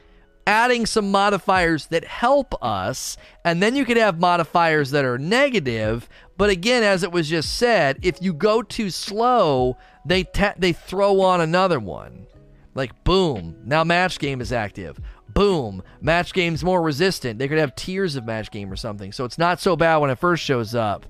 adding 0.45 0.85
some 0.85 1.09
modifiers 1.09 1.87
that 1.87 2.03
help 2.03 2.53
us, 2.63 3.17
and 3.45 3.63
then 3.63 3.75
you 3.75 3.85
could 3.85 3.97
have 3.97 4.19
modifiers 4.19 4.91
that 4.91 5.05
are 5.05 5.17
negative. 5.17 6.09
But 6.37 6.49
again, 6.49 6.83
as 6.83 7.03
it 7.03 7.11
was 7.11 7.29
just 7.29 7.57
said, 7.57 7.99
if 8.01 8.21
you 8.21 8.33
go 8.33 8.61
too 8.61 8.89
slow, 8.89 9.77
they 10.05 10.25
they 10.57 10.73
throw 10.73 11.21
on 11.21 11.41
another 11.41 11.79
one. 11.79 12.27
Like 12.75 13.03
boom, 13.03 13.57
now 13.63 13.83
match 13.83 14.19
game 14.19 14.41
is 14.41 14.51
active 14.51 14.99
boom, 15.33 15.83
match 16.01 16.33
game's 16.33 16.63
more 16.63 16.81
resistant. 16.81 17.39
They 17.39 17.47
could 17.47 17.57
have 17.57 17.75
tiers 17.75 18.15
of 18.15 18.25
match 18.25 18.51
game 18.51 18.71
or 18.71 18.75
something. 18.75 19.11
So 19.11 19.25
it's 19.25 19.37
not 19.37 19.59
so 19.59 19.75
bad 19.75 19.97
when 19.97 20.09
it 20.09 20.19
first 20.19 20.43
shows 20.43 20.75
up, 20.75 21.05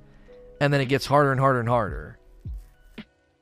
and 0.59 0.73
then 0.73 0.81
it 0.81 0.85
gets 0.85 1.05
harder 1.05 1.31
and 1.31 1.39
harder 1.39 1.59
and 1.59 1.69
harder. 1.69 2.19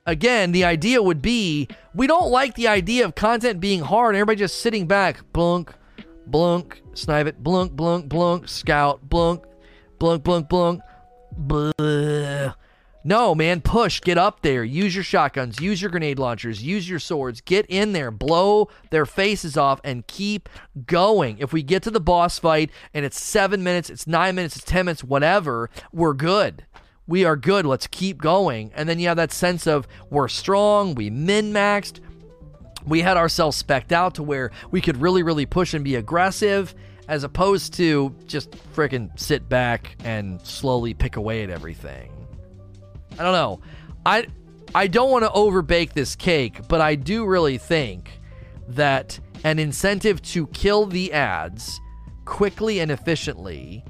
Again, 0.05 0.51
the 0.51 0.65
idea 0.65 1.01
would 1.01 1.21
be 1.21 1.67
we 1.93 2.07
don't 2.07 2.31
like 2.31 2.55
the 2.55 2.67
idea 2.67 3.05
of 3.05 3.13
content 3.15 3.59
being 3.59 3.81
hard 3.81 4.15
and 4.15 4.19
everybody 4.19 4.39
just 4.39 4.59
sitting 4.59 4.87
back, 4.87 5.31
blunk, 5.31 5.73
blunk, 6.25 6.81
snipe 6.93 7.27
it, 7.27 7.43
blunk, 7.43 7.73
blunk, 7.73 8.09
blunk, 8.09 8.47
scout, 8.47 9.07
blunk, 9.07 9.43
blunk, 9.99 10.23
blunk, 10.23 10.49
blunk. 10.49 10.81
Blah. 11.33 12.53
No, 13.03 13.33
man, 13.33 13.61
push, 13.61 13.99
get 13.99 14.19
up 14.19 14.41
there. 14.41 14.63
Use 14.63 14.93
your 14.93 15.03
shotguns, 15.03 15.59
use 15.59 15.81
your 15.81 15.89
grenade 15.89 16.19
launchers, 16.19 16.61
use 16.61 16.87
your 16.87 16.99
swords. 16.99 17.41
Get 17.41 17.65
in 17.67 17.93
there, 17.93 18.11
blow 18.11 18.69
their 18.91 19.07
faces 19.07 19.57
off, 19.57 19.81
and 19.83 20.05
keep 20.05 20.47
going. 20.85 21.39
If 21.39 21.51
we 21.51 21.63
get 21.63 21.81
to 21.83 21.91
the 21.91 21.99
boss 21.99 22.37
fight 22.37 22.69
and 22.93 23.03
it's 23.03 23.19
seven 23.19 23.63
minutes, 23.63 23.89
it's 23.89 24.05
nine 24.05 24.35
minutes, 24.35 24.55
it's 24.55 24.65
10 24.65 24.85
minutes, 24.85 25.03
whatever, 25.03 25.71
we're 25.91 26.13
good. 26.13 26.65
We 27.07 27.25
are 27.25 27.35
good. 27.35 27.65
Let's 27.65 27.87
keep 27.87 28.21
going. 28.21 28.71
And 28.75 28.87
then 28.87 28.99
you 28.99 29.07
have 29.07 29.17
that 29.17 29.31
sense 29.31 29.65
of 29.65 29.87
we're 30.11 30.27
strong, 30.27 30.93
we 30.93 31.09
min 31.09 31.51
maxed, 31.51 31.99
we 32.85 33.01
had 33.01 33.17
ourselves 33.17 33.57
specked 33.57 33.91
out 33.91 34.15
to 34.15 34.23
where 34.23 34.51
we 34.69 34.79
could 34.79 34.97
really, 34.97 35.23
really 35.23 35.47
push 35.47 35.73
and 35.73 35.83
be 35.83 35.95
aggressive 35.95 36.75
as 37.07 37.23
opposed 37.23 37.73
to 37.73 38.15
just 38.27 38.51
freaking 38.75 39.09
sit 39.19 39.49
back 39.49 39.95
and 40.03 40.39
slowly 40.41 40.93
pick 40.93 41.15
away 41.15 41.43
at 41.43 41.49
everything. 41.49 42.10
I 43.19 43.23
don't 43.23 43.33
know. 43.33 43.61
I 44.05 44.27
I 44.73 44.87
don't 44.87 45.11
want 45.11 45.23
to 45.23 45.31
overbake 45.31 45.93
this 45.93 46.15
cake, 46.15 46.67
but 46.67 46.81
I 46.81 46.95
do 46.95 47.25
really 47.25 47.57
think 47.57 48.19
that 48.69 49.19
an 49.43 49.59
incentive 49.59 50.21
to 50.21 50.47
kill 50.47 50.85
the 50.85 51.11
ads 51.13 51.79
quickly 52.25 52.79
and 52.79 52.91
efficiently 52.91 53.83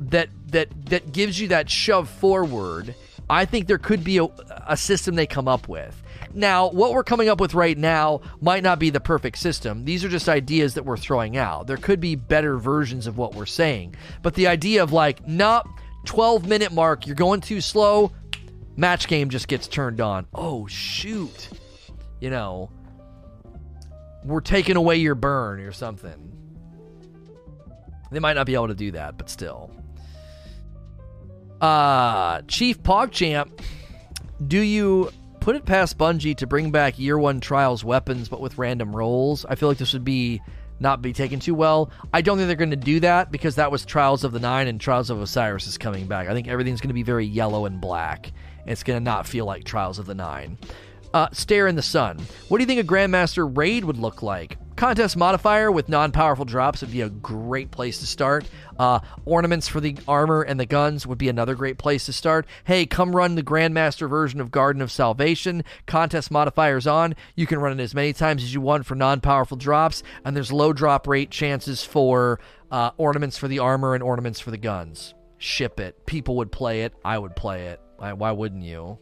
that 0.00 0.28
that 0.46 0.68
that 0.86 1.12
gives 1.12 1.40
you 1.40 1.48
that 1.48 1.68
shove 1.68 2.08
forward, 2.08 2.94
I 3.28 3.44
think 3.44 3.66
there 3.66 3.78
could 3.78 4.04
be 4.04 4.18
a, 4.18 4.28
a 4.66 4.76
system 4.76 5.14
they 5.14 5.26
come 5.26 5.48
up 5.48 5.68
with. 5.68 6.02
Now, 6.34 6.70
what 6.70 6.92
we're 6.92 7.04
coming 7.04 7.28
up 7.28 7.40
with 7.40 7.54
right 7.54 7.76
now 7.76 8.20
might 8.40 8.62
not 8.62 8.78
be 8.78 8.90
the 8.90 9.00
perfect 9.00 9.38
system. 9.38 9.84
These 9.84 10.04
are 10.04 10.08
just 10.08 10.28
ideas 10.28 10.74
that 10.74 10.84
we're 10.84 10.96
throwing 10.96 11.36
out. 11.36 11.66
There 11.66 11.76
could 11.76 12.00
be 12.00 12.14
better 12.14 12.58
versions 12.58 13.06
of 13.06 13.16
what 13.16 13.34
we're 13.34 13.46
saying. 13.46 13.96
But 14.22 14.34
the 14.34 14.46
idea 14.46 14.82
of 14.82 14.92
like, 14.92 15.26
nope, 15.26 15.66
12 16.04 16.46
minute 16.46 16.72
mark, 16.72 17.06
you're 17.06 17.16
going 17.16 17.40
too 17.40 17.60
slow, 17.60 18.12
match 18.78 19.08
game 19.08 19.28
just 19.28 19.48
gets 19.48 19.68
turned 19.68 20.00
on. 20.00 20.26
Oh, 20.32 20.66
shoot. 20.68 21.50
You 22.20 22.30
know, 22.30 22.70
we're 24.24 24.40
taking 24.40 24.76
away 24.76 24.96
your 24.96 25.14
burn 25.14 25.60
or 25.60 25.72
something. 25.72 26.32
They 28.10 28.20
might 28.20 28.34
not 28.34 28.46
be 28.46 28.54
able 28.54 28.68
to 28.68 28.74
do 28.74 28.92
that, 28.92 29.18
but 29.18 29.28
still. 29.28 29.70
Uh, 31.60 32.40
Chief 32.42 32.82
PogChamp, 32.82 33.60
do 34.46 34.60
you 34.60 35.10
put 35.40 35.56
it 35.56 35.64
past 35.64 35.98
Bungie 35.98 36.36
to 36.36 36.46
bring 36.46 36.70
back 36.70 36.98
year 36.98 37.18
one 37.18 37.40
trials 37.40 37.84
weapons 37.84 38.28
but 38.28 38.40
with 38.40 38.56
random 38.58 38.94
rolls? 38.94 39.44
I 39.44 39.56
feel 39.56 39.68
like 39.68 39.78
this 39.78 39.92
would 39.92 40.04
be 40.04 40.40
not 40.80 41.02
be 41.02 41.12
taken 41.12 41.40
too 41.40 41.54
well. 41.54 41.90
I 42.14 42.22
don't 42.22 42.38
think 42.38 42.46
they're 42.46 42.56
going 42.56 42.70
to 42.70 42.76
do 42.76 43.00
that 43.00 43.32
because 43.32 43.56
that 43.56 43.72
was 43.72 43.84
Trials 43.84 44.22
of 44.22 44.30
the 44.30 44.38
Nine 44.38 44.68
and 44.68 44.80
Trials 44.80 45.10
of 45.10 45.20
Osiris 45.20 45.66
is 45.66 45.76
coming 45.76 46.06
back. 46.06 46.28
I 46.28 46.34
think 46.34 46.46
everything's 46.46 46.80
going 46.80 46.90
to 46.90 46.94
be 46.94 47.02
very 47.02 47.26
yellow 47.26 47.66
and 47.66 47.80
black. 47.80 48.32
It's 48.68 48.82
going 48.82 48.98
to 48.98 49.04
not 49.04 49.26
feel 49.26 49.46
like 49.46 49.64
Trials 49.64 49.98
of 49.98 50.06
the 50.06 50.14
Nine. 50.14 50.58
Uh, 51.14 51.28
Stare 51.32 51.66
in 51.66 51.74
the 51.74 51.82
Sun. 51.82 52.20
What 52.48 52.58
do 52.58 52.62
you 52.62 52.66
think 52.66 52.80
a 52.80 52.84
Grandmaster 52.84 53.50
raid 53.56 53.84
would 53.84 53.96
look 53.96 54.22
like? 54.22 54.58
Contest 54.76 55.16
modifier 55.16 55.72
with 55.72 55.88
non 55.88 56.12
powerful 56.12 56.44
drops 56.44 56.82
would 56.82 56.92
be 56.92 57.00
a 57.00 57.08
great 57.08 57.70
place 57.70 57.98
to 57.98 58.06
start. 58.06 58.48
Uh, 58.78 59.00
ornaments 59.24 59.66
for 59.66 59.80
the 59.80 59.96
armor 60.06 60.42
and 60.42 60.60
the 60.60 60.66
guns 60.66 61.06
would 61.06 61.18
be 61.18 61.28
another 61.28 61.54
great 61.54 61.78
place 61.78 62.06
to 62.06 62.12
start. 62.12 62.46
Hey, 62.62 62.86
come 62.86 63.16
run 63.16 63.34
the 63.34 63.42
Grandmaster 63.42 64.08
version 64.08 64.40
of 64.40 64.52
Garden 64.52 64.82
of 64.82 64.92
Salvation. 64.92 65.64
Contest 65.86 66.30
modifiers 66.30 66.86
on. 66.86 67.16
You 67.34 67.46
can 67.46 67.58
run 67.58 67.80
it 67.80 67.82
as 67.82 67.94
many 67.94 68.12
times 68.12 68.44
as 68.44 68.54
you 68.54 68.60
want 68.60 68.86
for 68.86 68.94
non 68.94 69.20
powerful 69.20 69.56
drops, 69.56 70.02
and 70.24 70.36
there's 70.36 70.52
low 70.52 70.72
drop 70.72 71.08
rate 71.08 71.30
chances 71.30 71.82
for 71.82 72.38
uh, 72.70 72.90
ornaments 72.98 73.38
for 73.38 73.48
the 73.48 73.58
armor 73.58 73.94
and 73.94 74.02
ornaments 74.02 74.38
for 74.38 74.50
the 74.50 74.58
guns. 74.58 75.14
Ship 75.38 75.80
it. 75.80 76.06
People 76.06 76.36
would 76.36 76.52
play 76.52 76.82
it. 76.82 76.92
I 77.04 77.18
would 77.18 77.34
play 77.34 77.66
it. 77.68 77.80
Why, 77.98 78.12
why 78.12 78.32
wouldn't 78.32 78.62
you? 78.62 78.98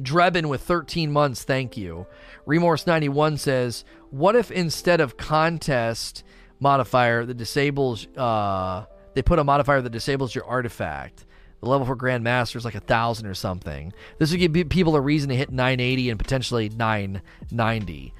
Drebin 0.00 0.46
with 0.46 0.62
13 0.62 1.12
months, 1.12 1.44
thank 1.44 1.76
you. 1.76 2.06
Remorse91 2.46 3.38
says, 3.38 3.84
What 4.10 4.34
if 4.34 4.50
instead 4.50 5.00
of 5.00 5.16
contest 5.16 6.24
modifier 6.58 7.24
that 7.24 7.36
disables, 7.36 8.08
uh, 8.16 8.84
they 9.14 9.22
put 9.22 9.38
a 9.38 9.44
modifier 9.44 9.80
that 9.80 9.90
disables 9.90 10.34
your 10.34 10.44
artifact? 10.44 11.24
The 11.60 11.68
level 11.68 11.86
for 11.86 11.96
Grandmaster 11.96 12.56
is 12.56 12.64
like 12.64 12.74
a 12.74 12.80
thousand 12.80 13.26
or 13.26 13.34
something. 13.34 13.92
This 14.18 14.32
would 14.32 14.40
give 14.40 14.68
people 14.68 14.96
a 14.96 15.00
reason 15.00 15.28
to 15.30 15.36
hit 15.36 15.50
980 15.50 16.10
and 16.10 16.18
potentially 16.18 16.68
990. 16.68 18.12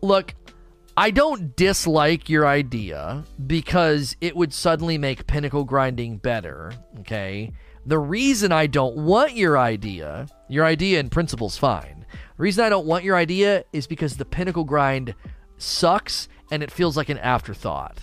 Look, 0.00 0.34
I 0.96 1.10
don't 1.10 1.54
dislike 1.54 2.28
your 2.30 2.46
idea 2.46 3.24
because 3.46 4.16
it 4.20 4.34
would 4.34 4.54
suddenly 4.54 4.96
make 4.96 5.26
pinnacle 5.26 5.64
grinding 5.64 6.16
better, 6.16 6.72
okay? 7.00 7.52
The 7.86 7.98
reason 7.98 8.50
I 8.52 8.66
don't 8.66 8.96
want 8.96 9.34
your 9.34 9.58
idea, 9.58 10.26
your 10.48 10.64
idea 10.64 11.00
in 11.00 11.10
principle 11.10 11.48
is 11.48 11.58
fine. 11.58 12.06
The 12.36 12.42
reason 12.42 12.64
I 12.64 12.68
don't 12.68 12.86
want 12.86 13.04
your 13.04 13.16
idea 13.16 13.64
is 13.72 13.86
because 13.86 14.16
the 14.16 14.24
pinnacle 14.24 14.64
grind 14.64 15.14
sucks 15.58 16.28
and 16.50 16.62
it 16.62 16.70
feels 16.70 16.96
like 16.96 17.08
an 17.08 17.18
afterthought. 17.18 17.98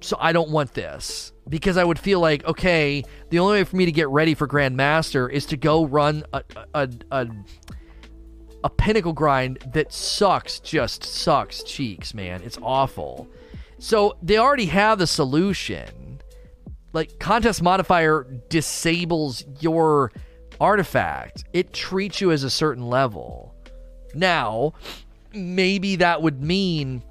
So 0.00 0.16
I 0.20 0.32
don't 0.32 0.50
want 0.50 0.74
this 0.74 1.32
because 1.48 1.76
I 1.76 1.84
would 1.84 1.98
feel 1.98 2.20
like, 2.20 2.44
okay, 2.44 3.02
the 3.30 3.38
only 3.38 3.58
way 3.58 3.64
for 3.64 3.76
me 3.76 3.86
to 3.86 3.92
get 3.92 4.08
ready 4.08 4.34
for 4.34 4.46
Grandmaster 4.46 5.30
is 5.30 5.46
to 5.46 5.56
go 5.56 5.86
run 5.86 6.24
a 6.32 6.42
a, 6.74 6.88
a, 7.10 7.26
a 8.62 8.70
pinnacle 8.70 9.12
grind 9.12 9.58
that 9.72 9.92
sucks, 9.92 10.60
just 10.60 11.04
sucks 11.04 11.62
cheeks, 11.62 12.14
man. 12.14 12.42
It's 12.42 12.58
awful. 12.62 13.28
So 13.78 14.16
they 14.22 14.38
already 14.38 14.66
have 14.66 14.98
the 14.98 15.06
solution 15.06 15.88
like 16.94 17.18
contest 17.18 17.60
modifier 17.60 18.24
disables 18.48 19.44
your 19.60 20.12
artifact. 20.60 21.44
It 21.52 21.74
treats 21.74 22.20
you 22.20 22.30
as 22.30 22.44
a 22.44 22.50
certain 22.50 22.86
level. 22.86 23.54
Now, 24.14 24.72
maybe 25.32 25.96
that 25.96 26.22
would 26.22 26.42
mean 26.42 27.02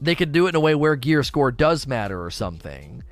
they 0.00 0.14
could 0.14 0.30
do 0.30 0.46
it 0.46 0.50
in 0.50 0.54
a 0.54 0.60
way 0.60 0.74
where 0.74 0.94
gear 0.94 1.22
score 1.24 1.50
does 1.50 1.86
matter 1.86 2.22
or 2.22 2.30
something. 2.30 3.02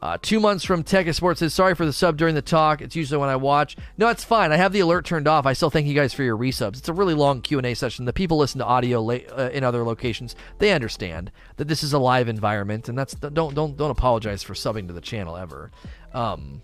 Uh, 0.00 0.16
two 0.22 0.38
months 0.38 0.64
from 0.64 0.84
Tech 0.84 1.12
Sports 1.12 1.40
says, 1.40 1.52
sorry 1.52 1.74
for 1.74 1.84
the 1.84 1.92
sub 1.92 2.16
during 2.16 2.36
the 2.36 2.42
talk. 2.42 2.80
It's 2.80 2.94
usually 2.94 3.18
when 3.18 3.28
I 3.28 3.36
watch. 3.36 3.76
No, 3.96 4.08
it's 4.08 4.22
fine. 4.22 4.52
I 4.52 4.56
have 4.56 4.72
the 4.72 4.80
alert 4.80 5.04
turned 5.04 5.26
off. 5.26 5.44
I 5.44 5.54
still 5.54 5.70
thank 5.70 5.88
you 5.88 5.94
guys 5.94 6.14
for 6.14 6.22
your 6.22 6.36
resubs. 6.36 6.78
It's 6.78 6.88
a 6.88 6.92
really 6.92 7.14
long 7.14 7.40
Q&A 7.40 7.74
session. 7.74 8.04
The 8.04 8.12
people 8.12 8.38
listen 8.38 8.60
to 8.60 8.64
audio 8.64 9.02
la- 9.02 9.14
uh, 9.14 9.50
in 9.52 9.64
other 9.64 9.82
locations. 9.82 10.36
They 10.58 10.70
understand 10.70 11.32
that 11.56 11.66
this 11.66 11.82
is 11.82 11.92
a 11.92 11.98
live 11.98 12.28
environment, 12.28 12.88
and 12.88 12.96
that's 12.96 13.14
don't 13.14 13.54
don't 13.54 13.76
don't 13.76 13.90
apologize 13.90 14.42
for 14.44 14.54
subbing 14.54 14.86
to 14.86 14.92
the 14.92 15.00
channel 15.00 15.36
ever. 15.36 15.72
Um, 16.14 16.60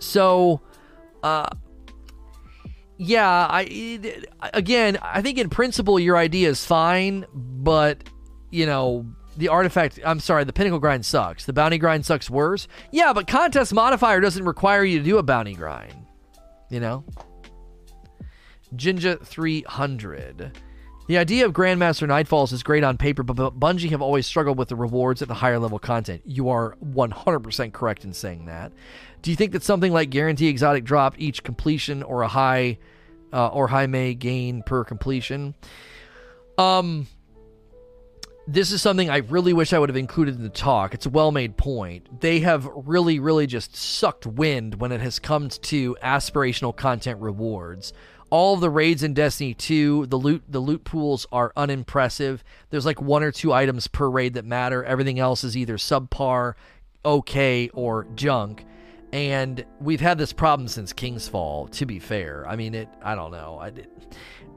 so, 0.00 0.60
uh, 1.22 1.48
yeah, 2.96 3.46
I 3.48 4.18
again, 4.52 4.98
I 5.00 5.22
think 5.22 5.38
in 5.38 5.48
principle 5.48 6.00
your 6.00 6.16
idea 6.16 6.48
is 6.48 6.64
fine, 6.64 7.24
but 7.32 8.02
you 8.50 8.66
know 8.66 9.06
the 9.40 9.48
artifact 9.48 9.98
i'm 10.04 10.20
sorry 10.20 10.44
the 10.44 10.52
pinnacle 10.52 10.78
grind 10.78 11.04
sucks. 11.04 11.44
The 11.44 11.52
bounty 11.52 11.78
grind 11.78 12.06
sucks 12.06 12.30
worse. 12.30 12.68
Yeah 12.92 13.12
but 13.12 13.26
contest 13.26 13.72
modifier 13.74 14.20
doesn't 14.20 14.44
require 14.44 14.84
you 14.84 14.98
to 14.98 15.04
do 15.04 15.18
a 15.18 15.22
bounty 15.22 15.54
grind 15.54 16.06
you 16.68 16.78
know? 16.78 17.04
Jinja 18.76 19.16
300 19.16 20.52
the 21.10 21.18
idea 21.18 21.44
of 21.44 21.52
grandmaster 21.52 22.06
nightfalls 22.06 22.52
is 22.52 22.62
great 22.62 22.84
on 22.84 22.96
paper 22.96 23.24
but 23.24 23.58
bungie 23.58 23.90
have 23.90 24.00
always 24.00 24.28
struggled 24.28 24.56
with 24.56 24.68
the 24.68 24.76
rewards 24.76 25.22
at 25.22 25.26
the 25.26 25.34
higher 25.34 25.58
level 25.58 25.80
content. 25.80 26.22
You 26.24 26.50
are 26.50 26.76
100% 26.84 27.72
correct 27.72 28.04
in 28.04 28.12
saying 28.12 28.44
that. 28.44 28.70
Do 29.20 29.32
you 29.32 29.36
think 29.36 29.50
that 29.50 29.64
something 29.64 29.92
like 29.92 30.10
guarantee 30.10 30.46
exotic 30.46 30.84
drop 30.84 31.16
each 31.18 31.42
completion 31.42 32.04
or 32.04 32.22
a 32.22 32.28
high 32.28 32.78
uh, 33.32 33.48
or 33.48 33.66
high 33.66 33.88
may 33.88 34.14
gain 34.14 34.62
per 34.62 34.84
completion? 34.84 35.56
Um 36.56 37.08
this 38.46 38.72
is 38.72 38.82
something 38.82 39.10
I 39.10 39.18
really 39.18 39.52
wish 39.52 39.72
I 39.72 39.78
would 39.78 39.88
have 39.88 39.96
included 39.96 40.36
in 40.36 40.42
the 40.42 40.48
talk. 40.48 40.94
It's 40.94 41.06
a 41.06 41.10
well 41.10 41.30
made 41.30 41.56
point. 41.56 42.20
They 42.20 42.40
have 42.40 42.68
really, 42.74 43.18
really 43.18 43.46
just 43.46 43.76
sucked 43.76 44.26
wind 44.26 44.80
when 44.80 44.92
it 44.92 45.00
has 45.00 45.18
come 45.18 45.48
to 45.48 45.96
aspirational 46.02 46.74
content 46.74 47.20
rewards. 47.20 47.92
All 48.30 48.54
of 48.54 48.60
the 48.60 48.70
raids 48.70 49.02
in 49.02 49.12
Destiny 49.12 49.54
2, 49.54 50.06
the 50.06 50.16
loot 50.16 50.42
the 50.48 50.60
loot 50.60 50.84
pools 50.84 51.26
are 51.32 51.52
unimpressive. 51.56 52.42
There's 52.70 52.86
like 52.86 53.00
one 53.00 53.22
or 53.22 53.32
two 53.32 53.52
items 53.52 53.86
per 53.88 54.08
raid 54.08 54.34
that 54.34 54.44
matter. 54.44 54.84
Everything 54.84 55.18
else 55.18 55.44
is 55.44 55.56
either 55.56 55.76
subpar, 55.76 56.54
okay, 57.04 57.68
or 57.74 58.06
junk. 58.14 58.64
And 59.12 59.64
we've 59.80 60.00
had 60.00 60.18
this 60.18 60.32
problem 60.32 60.68
since 60.68 60.92
King's 60.92 61.26
Fall, 61.28 61.66
to 61.68 61.86
be 61.86 61.98
fair. 61.98 62.46
I 62.48 62.56
mean 62.56 62.74
it 62.74 62.88
I 63.02 63.14
don't 63.14 63.32
know. 63.32 63.58
I 63.60 63.70
did. 63.70 63.88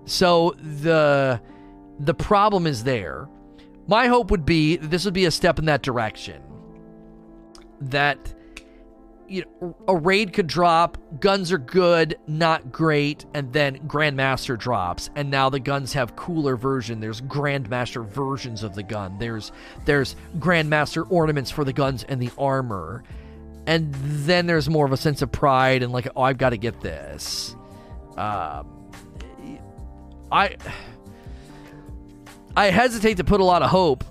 So 0.06 0.56
the 0.60 1.42
the 2.00 2.14
problem 2.14 2.68
is 2.68 2.84
there 2.84 3.28
my 3.88 4.08
hope 4.08 4.32
would 4.32 4.46
be 4.46 4.78
that 4.78 4.90
this 4.90 5.06
would 5.06 5.14
be 5.14 5.26
a 5.26 5.32
step 5.32 5.60
in 5.60 5.66
that 5.66 5.82
direction. 5.82 6.42
That 7.82 8.34
you 9.28 9.46
know, 9.62 9.76
a 9.88 9.96
raid 9.96 10.34
could 10.34 10.48
drop, 10.48 10.98
guns 11.20 11.52
are 11.52 11.58
good, 11.58 12.18
not 12.28 12.72
great, 12.72 13.26
and 13.34 13.52
then 13.52 13.80
Grandmaster 13.88 14.58
drops, 14.58 15.10
and 15.16 15.32
now 15.32 15.50
the 15.50 15.60
guns 15.60 15.94
have 15.94 16.16
cooler 16.16 16.56
version. 16.56 17.00
There's 17.00 17.22
Grandmaster 17.22 18.06
versions 18.06 18.64
of 18.64 18.76
the 18.76 18.84
gun. 18.84 19.18
There's 19.18 19.52
there's 19.86 20.16
Grandmaster 20.38 21.10
ornaments 21.10 21.52
for 21.52 21.64
the 21.64 21.74
guns 21.74 22.04
and 22.04 22.22
the 22.22 22.32
armor. 22.38 23.04
And 23.66 23.94
then 23.94 24.46
there's 24.46 24.70
more 24.70 24.86
of 24.86 24.92
a 24.92 24.98
sense 24.98 25.22
of 25.22 25.32
pride 25.32 25.84
and 25.84 25.94
like, 25.94 26.10
oh, 26.16 26.22
I've 26.22 26.38
got 26.38 26.50
to 26.50 26.58
get 26.58 26.82
this. 26.82 27.56
Um, 28.18 28.92
I 30.32 30.58
I 32.56 32.68
hesitate 32.68 33.18
to 33.18 33.24
put 33.24 33.42
a 33.42 33.44
lot 33.44 33.64
of 33.64 33.70
hope. 33.70 34.04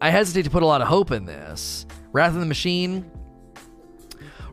I 0.00 0.10
hesitate 0.10 0.42
to 0.42 0.50
put 0.50 0.62
a 0.62 0.66
lot 0.66 0.82
of 0.82 0.88
hope 0.88 1.10
in 1.10 1.24
this. 1.24 1.86
Wrath 2.12 2.34
of 2.34 2.40
the 2.40 2.46
Machine, 2.46 3.10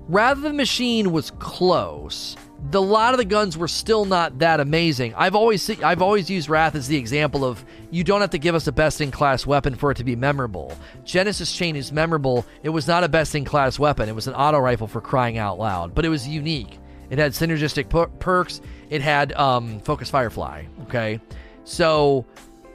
Wrath 0.07 0.37
of 0.37 0.43
the 0.43 0.53
Machine 0.53 1.11
was 1.11 1.31
close. 1.31 2.35
The 2.71 2.81
lot 2.81 3.13
of 3.13 3.17
the 3.17 3.25
guns 3.25 3.57
were 3.57 3.67
still 3.67 4.05
not 4.05 4.39
that 4.39 4.61
amazing. 4.61 5.13
I've 5.15 5.35
always 5.35 5.61
see, 5.61 5.81
I've 5.83 6.01
always 6.01 6.29
used 6.29 6.47
Wrath 6.47 6.75
as 6.75 6.87
the 6.87 6.95
example 6.95 7.43
of 7.43 7.63
you 7.91 8.05
don't 8.05 8.21
have 8.21 8.29
to 8.29 8.37
give 8.37 8.55
us 8.55 8.67
a 8.67 8.71
best 8.71 9.01
in 9.01 9.11
class 9.11 9.45
weapon 9.45 9.75
for 9.75 9.91
it 9.91 9.97
to 9.97 10.03
be 10.05 10.15
memorable. 10.15 10.77
Genesis 11.03 11.53
Chain 11.53 11.75
is 11.75 11.91
memorable. 11.91 12.45
It 12.63 12.69
was 12.69 12.87
not 12.87 13.03
a 13.03 13.09
best 13.09 13.35
in 13.35 13.43
class 13.43 13.77
weapon. 13.77 14.07
It 14.07 14.15
was 14.15 14.27
an 14.27 14.35
auto 14.35 14.59
rifle 14.59 14.87
for 14.87 15.01
crying 15.01 15.37
out 15.37 15.59
loud, 15.59 15.93
but 15.93 16.05
it 16.05 16.09
was 16.09 16.25
unique. 16.25 16.79
It 17.09 17.19
had 17.19 17.33
synergistic 17.33 17.89
per- 17.89 18.07
perks. 18.07 18.61
It 18.89 19.01
had 19.01 19.33
um, 19.33 19.79
Focus 19.81 20.09
Firefly. 20.09 20.65
Okay, 20.83 21.19
so 21.65 22.25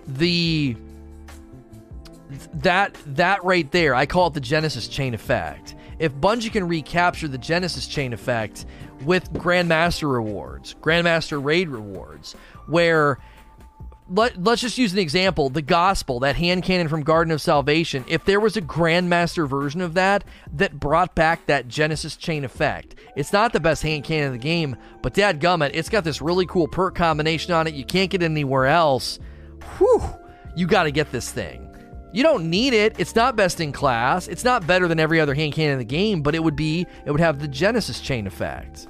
the 0.08 0.76
that 2.54 2.96
that 3.06 3.42
right 3.44 3.70
there, 3.72 3.94
I 3.94 4.06
call 4.06 4.28
it 4.28 4.34
the 4.34 4.40
Genesis 4.40 4.88
Chain 4.88 5.14
effect. 5.14 5.74
If 5.98 6.14
Bungie 6.14 6.52
can 6.52 6.68
recapture 6.68 7.28
the 7.28 7.38
Genesis 7.38 7.86
chain 7.86 8.12
effect 8.12 8.66
with 9.02 9.32
Grandmaster 9.32 10.10
rewards, 10.12 10.74
Grandmaster 10.80 11.42
raid 11.42 11.68
rewards, 11.68 12.34
where 12.66 13.18
let, 14.10 14.38
us 14.46 14.60
just 14.60 14.78
use 14.78 14.92
an 14.92 14.98
example 14.98 15.50
the 15.50 15.60
gospel 15.60 16.20
that 16.20 16.36
hand 16.36 16.62
cannon 16.62 16.88
from 16.88 17.02
garden 17.02 17.32
of 17.32 17.42
salvation. 17.42 18.04
If 18.08 18.24
there 18.24 18.40
was 18.40 18.56
a 18.56 18.62
grandmaster 18.62 19.46
version 19.46 19.80
of 19.80 19.94
that 19.94 20.24
that 20.54 20.80
brought 20.80 21.14
back 21.14 21.44
that 21.46 21.68
genesis 21.68 22.16
chain 22.16 22.44
effect. 22.44 22.94
It's 23.16 23.32
not 23.32 23.52
the 23.52 23.60
best 23.60 23.82
hand 23.82 24.04
cannon 24.04 24.28
in 24.28 24.32
the 24.32 24.38
game 24.38 24.76
but 25.02 25.12
dad 25.12 25.40
gummit 25.40 25.72
it's 25.74 25.90
got 25.90 26.04
this 26.04 26.22
really 26.22 26.46
cool 26.46 26.68
perk 26.68 26.94
combination 26.94 27.52
on 27.52 27.66
it. 27.66 27.74
You 27.74 27.84
can't 27.84 28.10
get 28.10 28.22
anywhere 28.22 28.66
else 28.66 29.18
whew 29.76 30.02
you 30.56 30.66
got 30.66 30.84
to 30.84 30.90
get 30.90 31.10
this 31.12 31.30
thing 31.30 31.68
you 32.12 32.22
don't 32.22 32.48
need 32.48 32.72
it. 32.72 32.94
It's 32.98 33.14
not 33.14 33.36
best 33.36 33.60
in 33.60 33.72
class. 33.72 34.28
It's 34.28 34.44
not 34.44 34.66
better 34.66 34.88
than 34.88 34.98
every 34.98 35.20
other 35.20 35.34
hand 35.34 35.52
cannon 35.52 35.74
in 35.74 35.78
the 35.78 35.84
game, 35.84 36.22
but 36.22 36.34
it 36.34 36.42
would 36.42 36.56
be 36.56 36.86
it 37.04 37.10
would 37.10 37.20
have 37.20 37.38
the 37.38 37.48
Genesis 37.48 38.00
chain 38.00 38.26
effect. 38.26 38.86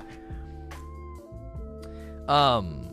Um 2.29 2.85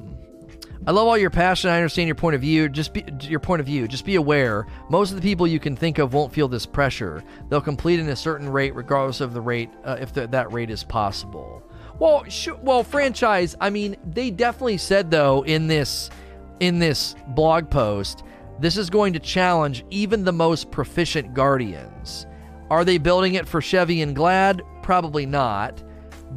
I 0.88 0.92
love 0.92 1.08
all 1.08 1.18
your 1.18 1.32
passion. 1.32 1.72
I 1.72 1.78
understand 1.78 2.08
your 2.08 2.16
point 2.16 2.36
of 2.36 2.42
view. 2.42 2.70
Just 2.70 2.94
be 2.94 3.04
your 3.22 3.40
point 3.40 3.60
of 3.60 3.66
view. 3.66 3.88
Just 3.88 4.06
be 4.06 4.16
aware. 4.16 4.68
Most 4.90 5.10
of 5.10 5.16
the 5.16 5.22
people 5.22 5.48
you 5.48 5.60
can 5.60 5.76
think 5.76 5.98
of 5.98 6.14
won't 6.14 6.32
feel 6.32 6.48
this 6.48 6.68
pressure. 6.68 7.24
They'll 7.50 7.60
complete 7.60 8.00
in 8.00 8.08
a 8.10 8.16
certain 8.16 8.48
rate, 8.48 8.76
regardless 8.76 9.20
of 9.20 9.34
the 9.34 9.42
rate, 9.42 9.72
uh, 9.84 9.98
if 10.00 10.14
the, 10.14 10.28
that 10.28 10.52
rate 10.54 10.70
is 10.70 10.84
possible. 10.84 11.64
Well, 11.98 12.24
sh- 12.26 12.50
well, 12.62 12.84
franchise. 12.84 13.56
I 13.60 13.72
mean, 13.72 13.96
they 14.06 14.30
definitely 14.30 14.78
said 14.78 15.10
though 15.10 15.44
in 15.44 15.66
this 15.66 16.12
in 16.60 16.80
this 16.80 17.16
blog 17.28 17.70
post 17.70 18.24
this 18.60 18.78
is 18.78 18.90
going 18.90 19.14
to 19.14 19.20
challenge 19.20 19.84
even 19.90 20.24
the 20.24 20.32
most 20.32 20.72
proficient 20.72 21.34
Guardians. 21.34 22.26
Are 22.70 22.86
they 22.86 22.98
building 22.98 23.36
it 23.36 23.48
for 23.48 23.62
Chevy 23.62 24.02
and 24.02 24.16
Gladd? 24.16 24.62
Probably 24.82 25.26
not, 25.26 25.84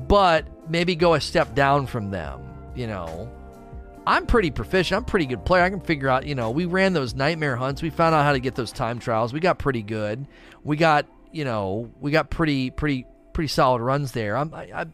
but 0.08 0.46
maybe 0.68 0.96
go 0.96 1.14
a 1.14 1.20
step 1.20 1.54
down 1.54 1.86
from 1.86 2.10
them, 2.10 2.40
you 2.74 2.86
know. 2.86 3.32
I'm 4.06 4.26
pretty 4.26 4.50
proficient. 4.50 4.96
I'm 4.96 5.04
pretty 5.04 5.26
good 5.26 5.44
player. 5.44 5.62
I 5.62 5.70
can 5.70 5.80
figure 5.80 6.08
out, 6.08 6.26
you 6.26 6.34
know, 6.34 6.50
we 6.50 6.64
ran 6.64 6.94
those 6.94 7.14
nightmare 7.14 7.56
hunts. 7.56 7.82
We 7.82 7.90
found 7.90 8.14
out 8.14 8.24
how 8.24 8.32
to 8.32 8.40
get 8.40 8.54
those 8.54 8.72
time 8.72 8.98
trials. 8.98 9.32
We 9.32 9.40
got 9.40 9.58
pretty 9.58 9.82
good. 9.82 10.26
We 10.64 10.76
got, 10.76 11.06
you 11.30 11.44
know, 11.44 11.90
we 12.00 12.10
got 12.10 12.30
pretty 12.30 12.70
pretty 12.70 13.06
pretty 13.34 13.48
solid 13.48 13.82
runs 13.82 14.12
there. 14.12 14.36
I'm 14.36 14.52
I, 14.54 14.70
I 14.74 14.86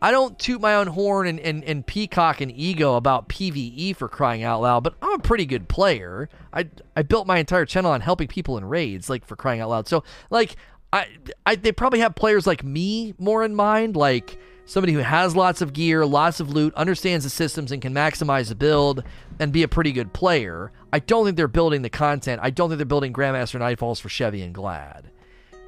I 0.00 0.10
don't 0.10 0.38
toot 0.38 0.60
my 0.60 0.74
own 0.74 0.86
horn 0.86 1.26
and, 1.26 1.40
and, 1.40 1.64
and 1.64 1.86
peacock 1.86 2.40
and 2.40 2.52
ego 2.52 2.94
about 2.94 3.28
PVE 3.28 3.96
for 3.96 4.08
crying 4.08 4.44
out 4.44 4.60
loud, 4.60 4.84
but 4.84 4.94
I'm 5.02 5.14
a 5.14 5.18
pretty 5.18 5.44
good 5.44 5.68
player. 5.68 6.28
I, 6.52 6.68
I 6.96 7.02
built 7.02 7.26
my 7.26 7.38
entire 7.38 7.64
channel 7.64 7.90
on 7.90 8.00
helping 8.00 8.28
people 8.28 8.56
in 8.58 8.64
raids, 8.64 9.10
like 9.10 9.24
for 9.24 9.34
crying 9.34 9.60
out 9.60 9.70
loud. 9.70 9.88
So, 9.88 10.04
like, 10.30 10.56
I, 10.92 11.06
I 11.44 11.56
they 11.56 11.72
probably 11.72 11.98
have 12.00 12.14
players 12.14 12.46
like 12.46 12.62
me 12.64 13.14
more 13.18 13.44
in 13.44 13.54
mind, 13.54 13.96
like 13.96 14.38
somebody 14.64 14.92
who 14.92 15.00
has 15.00 15.34
lots 15.34 15.60
of 15.62 15.72
gear, 15.72 16.06
lots 16.06 16.40
of 16.40 16.50
loot, 16.50 16.74
understands 16.74 17.24
the 17.24 17.30
systems, 17.30 17.72
and 17.72 17.82
can 17.82 17.92
maximize 17.92 18.48
the 18.48 18.54
build 18.54 19.02
and 19.40 19.52
be 19.52 19.62
a 19.62 19.68
pretty 19.68 19.92
good 19.92 20.12
player. 20.12 20.70
I 20.92 21.00
don't 21.00 21.24
think 21.24 21.36
they're 21.36 21.48
building 21.48 21.82
the 21.82 21.90
content. 21.90 22.40
I 22.42 22.50
don't 22.50 22.68
think 22.68 22.78
they're 22.78 22.86
building 22.86 23.12
Grandmaster 23.12 23.58
Nightfalls 23.58 24.00
for 24.00 24.08
Chevy 24.08 24.42
and 24.42 24.54
Gladd. 24.54 25.10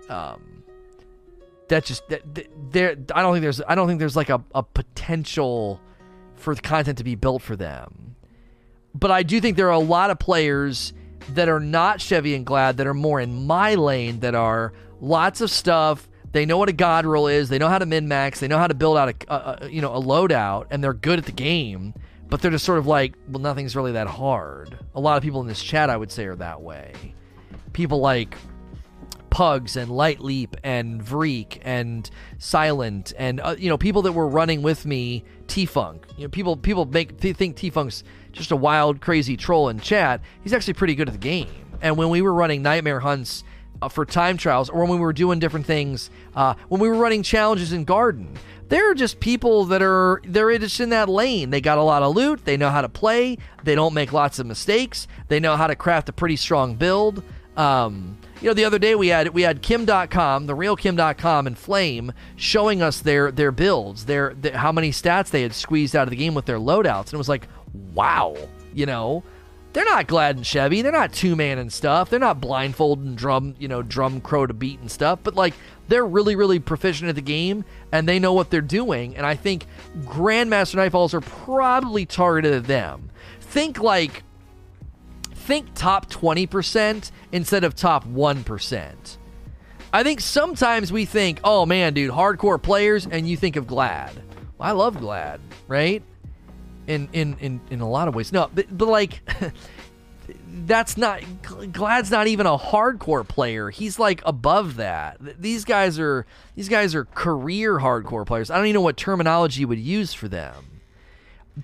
Um, 0.09 0.60
that 1.71 1.85
just 1.85 2.07
that, 2.09 2.23
there 2.71 2.97
I 3.15 3.23
don't 3.23 3.33
think 3.33 3.43
there's 3.43 3.63
I 3.67 3.75
don't 3.75 3.89
think 3.89 3.99
there's 3.99 4.17
like 4.17 4.29
a, 4.29 4.43
a 4.55 4.63
potential 4.63 5.81
for 6.35 6.55
the 6.55 6.61
content 6.61 6.99
to 6.99 7.05
be 7.05 7.15
built 7.15 7.43
for 7.43 7.57
them. 7.57 8.17
But 8.95 9.11
I 9.11 9.23
do 9.23 9.41
think 9.41 9.57
there 9.57 9.69
are 9.69 9.73
a 9.73 9.79
lot 9.79 10.11
of 10.11 10.19
players 10.19 10.93
that 11.31 11.49
are 11.49 11.61
not 11.61 12.01
Chevy 12.01 12.35
and 12.35 12.45
Gladd 12.45 12.77
that 12.79 12.87
are 12.87 12.95
more 12.95 13.21
in 13.21 13.47
my 13.47 13.77
lane 13.77 14.21
that 14.21 14.35
are 14.35 14.73
lots 15.01 15.41
of 15.41 15.51
stuff. 15.51 16.09
They 16.33 16.45
know 16.45 16.59
what 16.59 16.69
a 16.69 16.73
god 16.73 17.07
roll 17.07 17.29
is. 17.29 17.49
They 17.49 17.59
know 17.59 17.69
how 17.69 17.79
to 17.79 17.87
min 17.87 18.09
max. 18.09 18.41
They 18.41 18.49
know 18.49 18.59
how 18.59 18.67
to 18.67 18.75
build 18.75 18.97
out 18.97 19.09
a, 19.09 19.33
a, 19.33 19.59
a 19.63 19.69
you 19.69 19.81
know 19.81 19.95
a 19.95 20.01
loadout, 20.01 20.67
and 20.71 20.83
they're 20.83 20.93
good 20.93 21.19
at 21.19 21.27
the 21.27 21.33
game. 21.33 21.95
But 22.29 22.43
they're 22.43 22.51
just 22.53 22.65
sort 22.65 22.79
of 22.79 22.87
like, 22.87 23.15
well, 23.29 23.41
nothing's 23.41 23.75
really 23.75 23.93
that 23.93 24.07
hard. 24.07 24.79
A 24.95 25.01
lot 25.01 25.17
of 25.17 25.23
people 25.23 25.41
in 25.41 25.49
this 25.49 25.63
chat, 25.63 25.91
I 25.91 25.97
would 25.97 26.13
say, 26.13 26.27
are 26.27 26.37
that 26.37 26.61
way. 26.61 27.15
People 27.73 27.99
like 27.99 28.37
Pugs 29.31 29.77
and 29.77 29.91
Light 29.91 30.21
Leap 30.21 30.57
and 30.63 31.03
Vreek 31.03 31.59
and 31.63 32.11
Silent 32.39 33.13
and 33.19 33.41
uh, 33.41 33.57
you 33.59 33.69
know 33.69 33.79
people 33.79 34.03
that 34.03 34.13
were 34.13 34.29
running 34.29 34.63
with 34.63 34.85
me 34.85 35.25
T 35.47 35.67
Funk. 35.67 36.07
You 36.17 36.25
know 36.25 36.29
people 36.29 36.57
people 36.57 36.85
make 36.85 37.19
think 37.19 37.57
T 37.57 37.71
Funk's 37.71 38.05
just 38.33 38.51
a 38.51 38.57
wild 38.57 39.01
crazy 39.01 39.37
troll 39.37 39.69
in 39.69 39.81
chat. 39.81 40.21
He's 40.43 40.53
actually 40.53 40.75
pretty 40.75 40.95
good 40.95 41.09
at 41.09 41.13
the 41.13 41.19
game. 41.19 41.49
And 41.83 41.97
when 41.97 42.11
we 42.11 42.21
were 42.23 42.35
running 42.35 42.63
nightmare 42.63 43.01
hunts 43.01 43.43
uh, 43.83 43.89
for 43.89 44.05
time 44.05 44.37
trials 44.37 44.69
or 44.69 44.81
when 44.83 44.91
we 44.91 44.99
were 44.99 45.13
doing 45.13 45.39
different 45.39 45.67
things 45.67 46.11
uh, 46.35 46.55
when 46.69 46.81
we 46.81 46.89
were 46.89 46.97
running 46.97 47.23
challenges 47.23 47.73
in 47.73 47.85
garden 47.85 48.37
they're 48.69 48.95
just 48.95 49.21
people 49.21 49.65
that 49.65 49.83
are 49.83 50.21
they're 50.25 50.57
just 50.59 50.81
in 50.81 50.91
that 50.91 51.09
lane 51.09 51.51
they 51.51 51.61
got 51.61 51.79
a 51.79 51.83
lot 51.83 52.03
of 52.03 52.15
loot 52.15 52.45
they 52.45 52.57
know 52.57 52.69
how 52.69 52.83
to 52.83 52.89
play 52.89 53.39
they 53.65 53.75
don't 53.75 53.95
make 53.95 54.13
lots 54.13 54.39
of 54.39 54.47
mistakes 54.47 55.09
they 55.29 55.41
know 55.41 55.57
how 55.57 55.67
to 55.67 55.75
craft 55.75 56.09
a 56.09 56.13
pretty 56.13 56.37
strong 56.37 56.75
build 56.75 57.23
um, 57.57 58.19
you 58.41 58.49
know, 58.49 58.55
the 58.55 58.65
other 58.65 58.79
day 58.79 58.95
we 58.95 59.09
had 59.09 59.29
we 59.29 59.43
had 59.43 59.63
Kim.com, 59.63 60.47
the 60.47 60.55
real 60.55 60.77
Kim.com, 60.77 61.47
and 61.47 61.59
Flame 61.59 62.13
showing 62.37 62.83
us 62.83 63.01
their 63.01 63.31
their 63.31 63.53
builds, 63.53 64.07
their, 64.07 64.35
their 64.35 64.57
how 64.57 64.73
many 64.73 64.91
stats 64.91 65.31
they 65.31 65.43
had 65.43 65.55
squeezed 65.55 65.95
out 65.95 66.05
of 66.05 66.11
the 66.11 66.17
game 66.17 66.35
with 66.35 66.47
their 66.47 66.59
loadouts, 66.59 67.07
and 67.07 67.15
it 67.15 67.19
was 67.19 67.29
like, 67.29 67.49
wow, 67.93 68.35
you 68.75 68.87
know, 68.87 69.23
they're 69.73 69.85
not 69.85 70.07
Gladd 70.07 70.37
and 70.37 70.47
Chevy, 70.47 70.81
they're 70.81 70.91
not 70.91 71.13
two 71.13 71.37
man 71.37 71.59
and 71.59 71.73
stuff, 71.73 72.09
they're 72.09 72.19
not 72.19 72.41
blindfold 72.41 73.01
and 73.01 73.17
drum, 73.17 73.55
you 73.59 73.69
know, 73.69 73.83
drum 73.83 74.21
crow 74.21 74.47
to 74.47 74.55
beat 74.55 74.81
and 74.81 74.91
stuff, 74.91 75.19
but 75.23 75.35
like 75.35 75.55
they're 75.89 76.07
really 76.07 76.35
really 76.35 76.59
proficient 76.59 77.11
at 77.11 77.17
the 77.17 77.23
game 77.23 77.65
and 77.93 78.09
they 78.09 78.19
know 78.19 78.33
what 78.33 78.51
they're 78.51 78.63
doing, 78.63 79.17
and 79.17 79.27
I 79.27 79.35
think 79.35 79.67
Grandmaster 80.01 80.77
Nightfalls 80.77 81.13
are 81.13 81.21
probably 81.21 82.07
targeted 82.07 82.55
at 82.55 82.65
them. 82.65 83.11
Think 83.41 83.81
like 83.81 84.23
think 85.51 85.75
top 85.75 86.09
20% 86.09 87.11
instead 87.33 87.65
of 87.65 87.75
top 87.75 88.07
1%. 88.07 89.17
I 89.93 90.05
think 90.05 90.21
sometimes 90.21 90.93
we 90.93 91.05
think, 91.05 91.41
oh 91.43 91.67
man, 91.67 91.93
dude, 91.93 92.13
hardcore 92.13 92.63
players, 92.63 93.05
and 93.05 93.29
you 93.29 93.37
think 93.37 93.57
of 93.57 93.67
Gladd. 93.67 94.13
I 94.61 94.71
love 94.71 95.01
Gladd, 95.01 95.41
right? 95.67 96.05
In 96.87 97.09
in 97.13 97.37
in 97.41 97.61
in 97.69 97.81
a 97.81 97.89
lot 97.89 98.07
of 98.07 98.15
ways. 98.15 98.33
No, 98.33 98.49
but, 98.55 98.67
but 98.71 98.87
like 98.87 99.29
that's 100.67 100.97
not 100.97 101.21
Gladd's 101.43 102.13
not 102.13 102.29
even 102.29 102.47
a 102.47 102.57
hardcore 102.57 103.27
player. 103.27 103.71
He's 103.71 103.99
like 103.99 104.23
above 104.25 104.77
that. 104.77 105.19
These 105.41 105.65
guys 105.65 105.99
are 105.99 106.27
these 106.55 106.69
guys 106.69 106.95
are 106.95 107.07
career 107.07 107.79
hardcore 107.79 108.25
players. 108.25 108.53
I 108.53 108.57
don't 108.57 108.67
even 108.67 108.75
know 108.75 108.83
what 108.83 108.97
terminology 108.97 109.63
you 109.63 109.69
would 109.69 109.81
use 109.81 110.15
for 110.15 110.29
them 110.29 110.70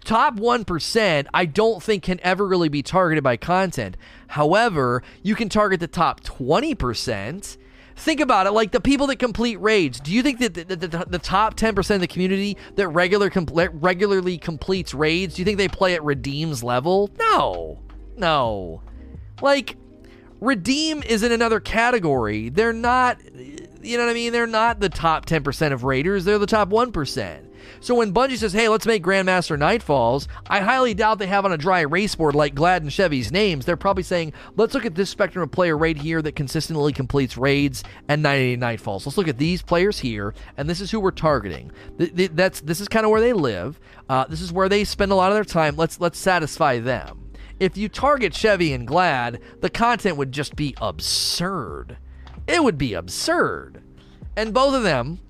top 0.04 0.36
1% 0.36 1.26
I 1.32 1.44
don't 1.44 1.82
think 1.82 2.02
can 2.02 2.20
ever 2.22 2.46
really 2.46 2.68
be 2.68 2.82
targeted 2.82 3.24
by 3.24 3.36
content. 3.36 3.96
However, 4.28 5.02
you 5.22 5.34
can 5.34 5.48
target 5.48 5.80
the 5.80 5.86
top 5.86 6.22
20%. 6.22 7.56
Think 7.98 8.20
about 8.20 8.46
it, 8.46 8.50
like 8.50 8.72
the 8.72 8.80
people 8.80 9.06
that 9.06 9.18
complete 9.18 9.58
raids. 9.58 10.00
Do 10.00 10.12
you 10.12 10.22
think 10.22 10.38
that 10.40 10.54
the, 10.54 10.76
the, 10.76 11.06
the 11.08 11.18
top 11.18 11.56
10% 11.56 11.94
of 11.94 12.00
the 12.00 12.06
community 12.06 12.58
that 12.74 12.88
regular 12.88 13.30
regularly 13.72 14.36
completes 14.36 14.92
raids, 14.92 15.36
do 15.36 15.40
you 15.40 15.46
think 15.46 15.56
they 15.56 15.68
play 15.68 15.94
at 15.94 16.04
Redeem's 16.04 16.62
level? 16.62 17.10
No. 17.18 17.80
No. 18.16 18.82
Like, 19.40 19.76
Redeem 20.40 21.02
is 21.04 21.22
in 21.22 21.32
another 21.32 21.58
category. 21.58 22.50
They're 22.50 22.74
not 22.74 23.18
you 23.86 23.96
know 23.96 24.04
what 24.04 24.10
I 24.10 24.14
mean? 24.14 24.32
They're 24.32 24.46
not 24.46 24.80
the 24.80 24.88
top 24.88 25.26
10% 25.26 25.72
of 25.72 25.84
raiders, 25.84 26.24
they're 26.24 26.38
the 26.38 26.46
top 26.46 26.68
1%. 26.68 27.46
So 27.80 27.94
when 27.94 28.12
Bungie 28.12 28.36
says, 28.36 28.52
hey, 28.52 28.68
let's 28.68 28.86
make 28.86 29.02
Grandmaster 29.02 29.58
Nightfalls, 29.58 30.26
I 30.48 30.60
highly 30.60 30.94
doubt 30.94 31.18
they 31.18 31.26
have 31.26 31.44
on 31.44 31.52
a 31.52 31.58
dry 31.58 31.80
erase 31.80 32.14
board 32.14 32.34
like 32.34 32.54
Gladd 32.54 32.82
and 32.82 32.92
Chevy's 32.92 33.32
names. 33.32 33.64
They're 33.64 33.76
probably 33.76 34.02
saying, 34.02 34.32
let's 34.56 34.74
look 34.74 34.86
at 34.86 34.94
this 34.94 35.10
spectrum 35.10 35.42
of 35.42 35.50
player 35.50 35.76
right 35.76 35.96
here 35.96 36.22
that 36.22 36.36
consistently 36.36 36.92
completes 36.92 37.36
raids 37.36 37.84
and 38.08 38.22
98 38.22 38.60
Nightfalls. 38.60 39.06
Let's 39.06 39.18
look 39.18 39.28
at 39.28 39.38
these 39.38 39.62
players 39.62 39.98
here, 39.98 40.34
and 40.56 40.68
this 40.68 40.80
is 40.80 40.90
who 40.90 41.00
we're 41.00 41.10
targeting. 41.10 41.70
That's 41.98 42.60
This 42.60 42.80
is 42.80 42.88
kind 42.88 43.04
of 43.04 43.10
where 43.10 43.20
they 43.20 43.32
live. 43.32 43.78
Uh, 44.08 44.24
this 44.28 44.40
is 44.40 44.52
where 44.52 44.68
they 44.68 44.84
spend 44.84 45.12
a 45.12 45.16
lot 45.16 45.30
of 45.30 45.36
their 45.36 45.44
time. 45.44 45.76
Let's 45.76 46.00
let's 46.00 46.18
satisfy 46.18 46.78
them. 46.78 47.30
If 47.58 47.76
you 47.76 47.88
target 47.88 48.34
Chevy 48.34 48.72
and 48.72 48.86
Gladd, 48.86 49.40
the 49.60 49.70
content 49.70 50.16
would 50.18 50.30
just 50.30 50.56
be 50.56 50.74
absurd. 50.80 51.96
It 52.46 52.62
would 52.62 52.78
be 52.78 52.94
absurd. 52.94 53.82
And 54.36 54.52
both 54.52 54.74
of 54.74 54.82
them 54.82 55.20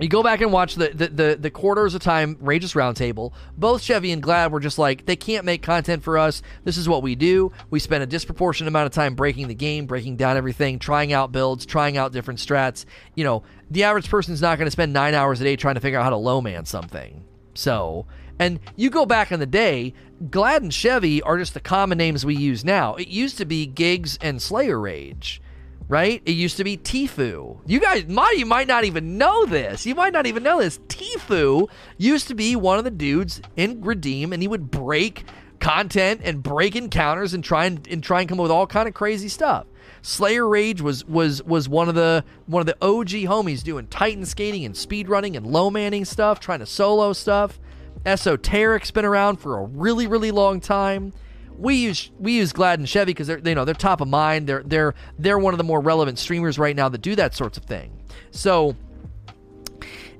you 0.00 0.08
go 0.08 0.22
back 0.22 0.42
and 0.42 0.52
watch 0.52 0.74
the, 0.74 0.88
the, 0.88 1.08
the, 1.08 1.38
the 1.40 1.50
quarters 1.50 1.94
of 1.94 2.02
time 2.02 2.36
Rageous 2.36 2.74
Roundtable. 2.74 3.32
Both 3.56 3.82
Chevy 3.82 4.12
and 4.12 4.22
Gladd 4.22 4.52
were 4.52 4.60
just 4.60 4.78
like, 4.78 5.06
they 5.06 5.16
can't 5.16 5.46
make 5.46 5.62
content 5.62 6.02
for 6.02 6.18
us. 6.18 6.42
This 6.64 6.76
is 6.76 6.88
what 6.88 7.02
we 7.02 7.14
do. 7.14 7.50
We 7.70 7.78
spend 7.78 8.02
a 8.02 8.06
disproportionate 8.06 8.68
amount 8.68 8.86
of 8.86 8.92
time 8.92 9.14
breaking 9.14 9.48
the 9.48 9.54
game, 9.54 9.86
breaking 9.86 10.16
down 10.16 10.36
everything, 10.36 10.78
trying 10.78 11.14
out 11.14 11.32
builds, 11.32 11.64
trying 11.64 11.96
out 11.96 12.12
different 12.12 12.40
strats. 12.40 12.84
You 13.14 13.24
know, 13.24 13.42
the 13.70 13.84
average 13.84 14.10
person's 14.10 14.42
not 14.42 14.58
going 14.58 14.66
to 14.66 14.70
spend 14.72 14.92
nine 14.92 15.14
hours 15.14 15.40
a 15.40 15.44
day 15.44 15.56
trying 15.56 15.76
to 15.76 15.80
figure 15.80 15.98
out 15.98 16.04
how 16.04 16.10
to 16.10 16.16
low 16.16 16.42
man 16.42 16.66
something. 16.66 17.24
So, 17.54 18.06
and 18.38 18.60
you 18.76 18.90
go 18.90 19.06
back 19.06 19.32
in 19.32 19.40
the 19.40 19.46
day, 19.46 19.94
Gladd 20.28 20.62
and 20.62 20.74
Chevy 20.74 21.22
are 21.22 21.38
just 21.38 21.54
the 21.54 21.60
common 21.60 21.96
names 21.96 22.26
we 22.26 22.36
use 22.36 22.66
now. 22.66 22.96
It 22.96 23.08
used 23.08 23.38
to 23.38 23.46
be 23.46 23.66
Gigz 23.66 24.18
and 24.20 24.40
Slayerage 24.40 25.40
right? 25.88 26.22
It 26.24 26.32
used 26.32 26.56
to 26.56 26.64
be 26.64 26.76
Tfue. 26.76 27.60
You 27.66 27.80
guys 27.80 28.06
might 28.06 28.36
you 28.36 28.46
might 28.46 28.68
not 28.68 28.84
even 28.84 29.18
know 29.18 29.46
this. 29.46 29.86
You 29.86 29.94
might 29.94 30.12
not 30.12 30.26
even 30.26 30.42
know 30.42 30.60
this. 30.60 30.78
Tfue 30.88 31.68
used 31.96 32.28
to 32.28 32.34
be 32.34 32.56
one 32.56 32.78
of 32.78 32.84
the 32.84 32.90
dudes 32.90 33.40
in 33.56 33.82
Redeem, 33.82 34.32
and 34.32 34.42
he 34.42 34.48
would 34.48 34.70
break 34.70 35.24
content 35.60 36.20
and 36.24 36.42
break 36.42 36.76
encounters 36.76 37.34
and 37.34 37.42
try 37.42 37.64
and, 37.64 37.86
and 37.88 38.02
try 38.02 38.20
and 38.20 38.28
come 38.28 38.38
up 38.38 38.44
with 38.44 38.52
all 38.52 38.66
kind 38.66 38.88
of 38.88 38.94
crazy 38.94 39.28
stuff. 39.28 39.66
Slayerage 40.02 40.80
was 40.80 41.04
was 41.04 41.42
was 41.42 41.68
one 41.68 41.88
of 41.88 41.94
the 41.94 42.24
one 42.46 42.60
of 42.60 42.66
the 42.66 42.76
OG 42.84 43.08
homies 43.08 43.62
doing 43.62 43.86
Titan 43.88 44.24
skating 44.24 44.64
and 44.64 44.76
speed 44.76 45.08
running 45.08 45.36
and 45.36 45.46
low 45.46 45.70
manning 45.70 46.04
stuff, 46.04 46.40
trying 46.40 46.60
to 46.60 46.66
solo 46.66 47.12
stuff. 47.12 47.58
Esoteric's 48.04 48.92
been 48.92 49.04
around 49.04 49.36
for 49.36 49.58
a 49.58 49.64
really 49.64 50.06
really 50.06 50.30
long 50.30 50.60
time 50.60 51.12
we 51.58 51.74
use 51.76 52.10
we 52.18 52.32
use 52.32 52.52
Gladd 52.52 52.78
and 52.78 52.88
Chevy 52.88 53.10
because 53.10 53.26
they're 53.26 53.38
you 53.38 53.54
know 53.54 53.64
they're 53.64 53.74
top 53.74 54.00
of 54.00 54.08
mind. 54.08 54.46
They're 54.46 54.62
they're 54.64 54.94
they're 55.18 55.38
one 55.38 55.54
of 55.54 55.58
the 55.58 55.64
more 55.64 55.80
relevant 55.80 56.18
streamers 56.18 56.58
right 56.58 56.76
now 56.76 56.88
that 56.88 57.02
do 57.02 57.14
that 57.16 57.34
sorts 57.34 57.56
of 57.56 57.64
thing. 57.64 57.92
So 58.30 58.76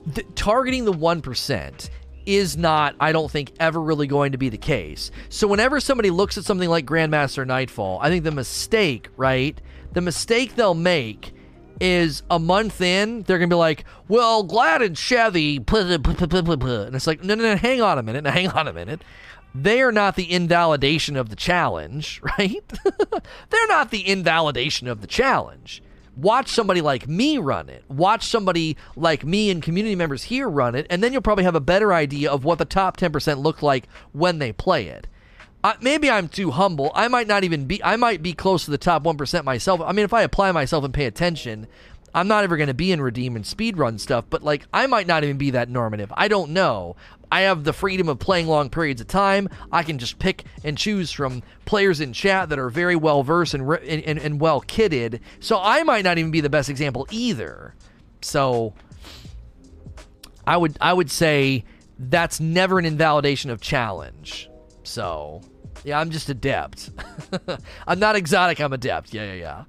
the, 0.07 0.23
targeting 0.35 0.85
the 0.85 0.93
one 0.93 1.21
percent 1.21 1.91
is 2.25 2.57
not, 2.57 2.97
I 2.99 3.13
don't 3.13 3.31
think, 3.31 3.53
ever 3.61 3.81
really 3.81 4.09
going 4.09 4.33
to 4.33 4.39
be 4.39 4.49
the 4.49 4.59
case. 4.59 5.13
So 5.29 5.47
whenever 5.47 5.79
somebody 5.79 6.11
looks 6.11 6.37
at 6.37 6.45
something 6.45 6.69
like 6.69 6.85
Grandmaster 6.85 7.47
Nightfall, 7.47 8.01
I 8.03 8.09
think 8.09 8.25
the 8.25 8.33
mistake, 8.33 9.09
right? 9.17 9.61
The 9.93 10.01
mistake 10.01 10.57
they'll 10.57 10.75
make 10.75 11.33
is 11.81 12.25
a 12.31 12.39
month 12.39 12.81
in, 12.81 13.23
they're 13.25 13.39
gonna 13.39 13.49
be 13.49 13.55
like, 13.55 13.85
"Well, 14.09 14.43
Gladd 14.45 14.83
and 14.83 14.97
Chevy," 14.97 15.57
and 15.59 16.97
it's 16.97 17.07
like, 17.07 17.23
no, 17.23 17.35
no, 17.35 17.43
no, 17.43 17.57
hang 17.57 17.83
on 17.83 17.99
a 17.99 18.03
minute, 18.03 18.27
hang 18.27 18.49
on 18.49 18.67
a 18.67 18.73
minute 18.73 19.03
they 19.63 19.81
are 19.81 19.93
not 19.93 20.17
the 20.17 20.31
invalidation 20.31 21.17
of 21.17 21.31
the 21.31 21.37
challenge, 21.37 22.21
right? 22.39 22.63
They're 23.51 23.67
not 23.69 23.91
the 23.91 24.07
invalidation 24.07 24.89
of 24.89 25.01
the 25.01 25.07
challenge. 25.07 25.83
Watch 26.17 26.49
somebody 26.49 26.81
like 26.81 27.07
me 27.07 27.37
run 27.37 27.69
it. 27.69 27.85
Watch 27.89 28.27
somebody 28.27 28.77
like 28.97 29.25
me 29.25 29.51
and 29.51 29.63
community 29.63 29.95
members 29.95 30.25
here 30.25 30.49
run 30.49 30.75
it, 30.75 30.87
and 30.89 31.03
then 31.03 31.13
you'll 31.13 31.23
probably 31.23 31.45
have 31.45 31.55
a 31.55 31.61
better 31.61 31.93
idea 31.93 32.31
of 32.31 32.45
what 32.45 32.59
the 32.59 32.65
top 32.65 32.97
10% 32.97 33.43
look 33.43 33.63
like 33.63 33.87
when 34.13 34.39
they 34.39 34.53
play 34.53 34.87
it. 34.87 35.07
Uh, 35.63 35.75
maybe 35.81 36.09
I'm 36.09 36.29
too 36.29 36.53
humble. 36.53 36.93
I 36.95 37.09
might 37.09 37.27
not 37.27 37.45
even 37.45 37.67
be, 37.67 37.83
I 37.83 37.97
might 37.97 38.23
be 38.23 38.33
close 38.33 38.65
to 38.65 38.71
the 38.71 38.79
top 38.79 39.03
1% 39.03 39.45
myself. 39.45 39.81
I 39.81 39.93
mean, 39.93 40.05
if 40.05 40.15
I 40.15 40.23
apply 40.23 40.53
myself 40.53 40.85
and 40.85 40.95
pay 40.95 41.07
attention, 41.07 41.67
I'm 42.17 42.29
not 42.29 42.45
ever 42.45 42.57
going 42.57 42.69
to 42.69 42.75
be 42.75 42.93
in 42.93 43.03
redeem 43.03 43.37
and 43.37 43.45
speedrun 43.45 44.01
stuff, 44.01 44.25
but 44.31 44.43
like 44.43 44.67
I 44.73 44.87
might 44.87 45.07
not 45.07 45.23
even 45.23 45.37
be 45.37 45.51
that 45.51 45.69
normative. 45.69 46.11
I 46.17 46.29
don't 46.29 46.53
know. 46.53 46.97
I 47.31 47.43
have 47.43 47.65
the 47.65 47.75
freedom 47.75 48.09
of 48.09 48.19
playing 48.19 48.47
long 48.47 48.71
periods 48.71 49.03
of 49.03 49.07
time. 49.07 49.51
I 49.71 49.83
can 49.83 49.99
just 49.99 50.19
pick 50.19 50.45
and 50.65 50.79
choose 50.79 51.13
from 51.13 51.43
players 51.67 52.01
in 52.01 52.15
chat 52.15 52.49
that 52.49 52.59
are 52.59 52.71
very 52.71 52.97
well 52.97 53.23
versed 53.23 53.53
and, 53.53 53.71
and, 53.71 54.19
and 54.19 54.41
well 54.41 54.63
kitted. 54.63 55.21
So 55.41 55.61
I 55.61 55.83
might 55.83 56.05
not 56.05 56.17
even 56.17 56.31
be 56.31 56.41
the 56.41 56.49
best 56.49 56.71
example 56.71 57.07
either. 57.11 57.75
So 58.23 58.73
I 60.47 60.57
would 60.57 60.79
I 60.81 60.95
would 60.95 61.11
say 61.11 61.65
that's 61.99 62.41
never 62.41 62.79
an 62.79 62.87
invalidation 62.87 63.51
of 63.51 63.61
challenge. 63.61 64.49
So 64.85 65.43
yeah, 65.85 66.01
I'm 66.01 66.09
just 66.09 66.31
adept. 66.31 66.91
I'm 67.87 67.99
not 67.99 68.17
exotic. 68.17 68.59
I'm 68.59 68.73
adept. 68.73 69.13
Yeah, 69.13 69.25
yeah, 69.25 69.35
yeah. 69.35 69.65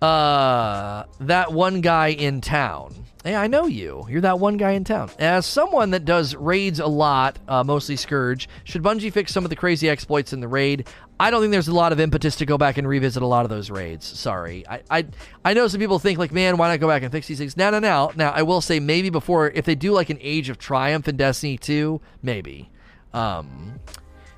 Uh, 0.00 1.04
that 1.20 1.52
one 1.52 1.80
guy 1.80 2.08
in 2.08 2.40
town. 2.40 2.94
Hey, 3.24 3.34
I 3.34 3.48
know 3.48 3.66
you. 3.66 4.06
You're 4.08 4.20
that 4.20 4.38
one 4.38 4.56
guy 4.56 4.72
in 4.72 4.84
town. 4.84 5.10
As 5.18 5.46
someone 5.46 5.90
that 5.90 6.04
does 6.04 6.36
raids 6.36 6.78
a 6.78 6.86
lot, 6.86 7.38
uh, 7.48 7.64
mostly 7.64 7.96
Scourge, 7.96 8.48
should 8.62 8.82
Bungie 8.84 9.12
fix 9.12 9.32
some 9.32 9.42
of 9.42 9.50
the 9.50 9.56
crazy 9.56 9.88
exploits 9.88 10.32
in 10.32 10.38
the 10.38 10.46
raid? 10.46 10.86
I 11.18 11.30
don't 11.30 11.40
think 11.40 11.50
there's 11.50 11.66
a 11.66 11.74
lot 11.74 11.92
of 11.92 11.98
impetus 11.98 12.36
to 12.36 12.46
go 12.46 12.58
back 12.58 12.76
and 12.78 12.86
revisit 12.86 13.22
a 13.22 13.26
lot 13.26 13.44
of 13.44 13.48
those 13.48 13.70
raids. 13.70 14.06
Sorry. 14.06 14.64
I, 14.68 14.82
I, 14.90 15.06
I 15.44 15.54
know 15.54 15.66
some 15.66 15.80
people 15.80 15.98
think, 15.98 16.18
like, 16.18 16.30
man, 16.30 16.56
why 16.56 16.68
not 16.68 16.78
go 16.78 16.86
back 16.86 17.02
and 17.02 17.10
fix 17.10 17.26
these 17.26 17.38
things? 17.38 17.56
No, 17.56 17.70
no, 17.70 17.78
no. 17.78 18.12
Now, 18.14 18.30
I 18.30 18.42
will 18.42 18.60
say 18.60 18.78
maybe 18.78 19.10
before, 19.10 19.50
if 19.50 19.64
they 19.64 19.74
do 19.74 19.92
like 19.92 20.10
an 20.10 20.18
Age 20.20 20.50
of 20.50 20.58
Triumph 20.58 21.08
in 21.08 21.16
Destiny 21.16 21.56
2, 21.56 22.00
maybe. 22.22 22.70
Um, 23.14 23.80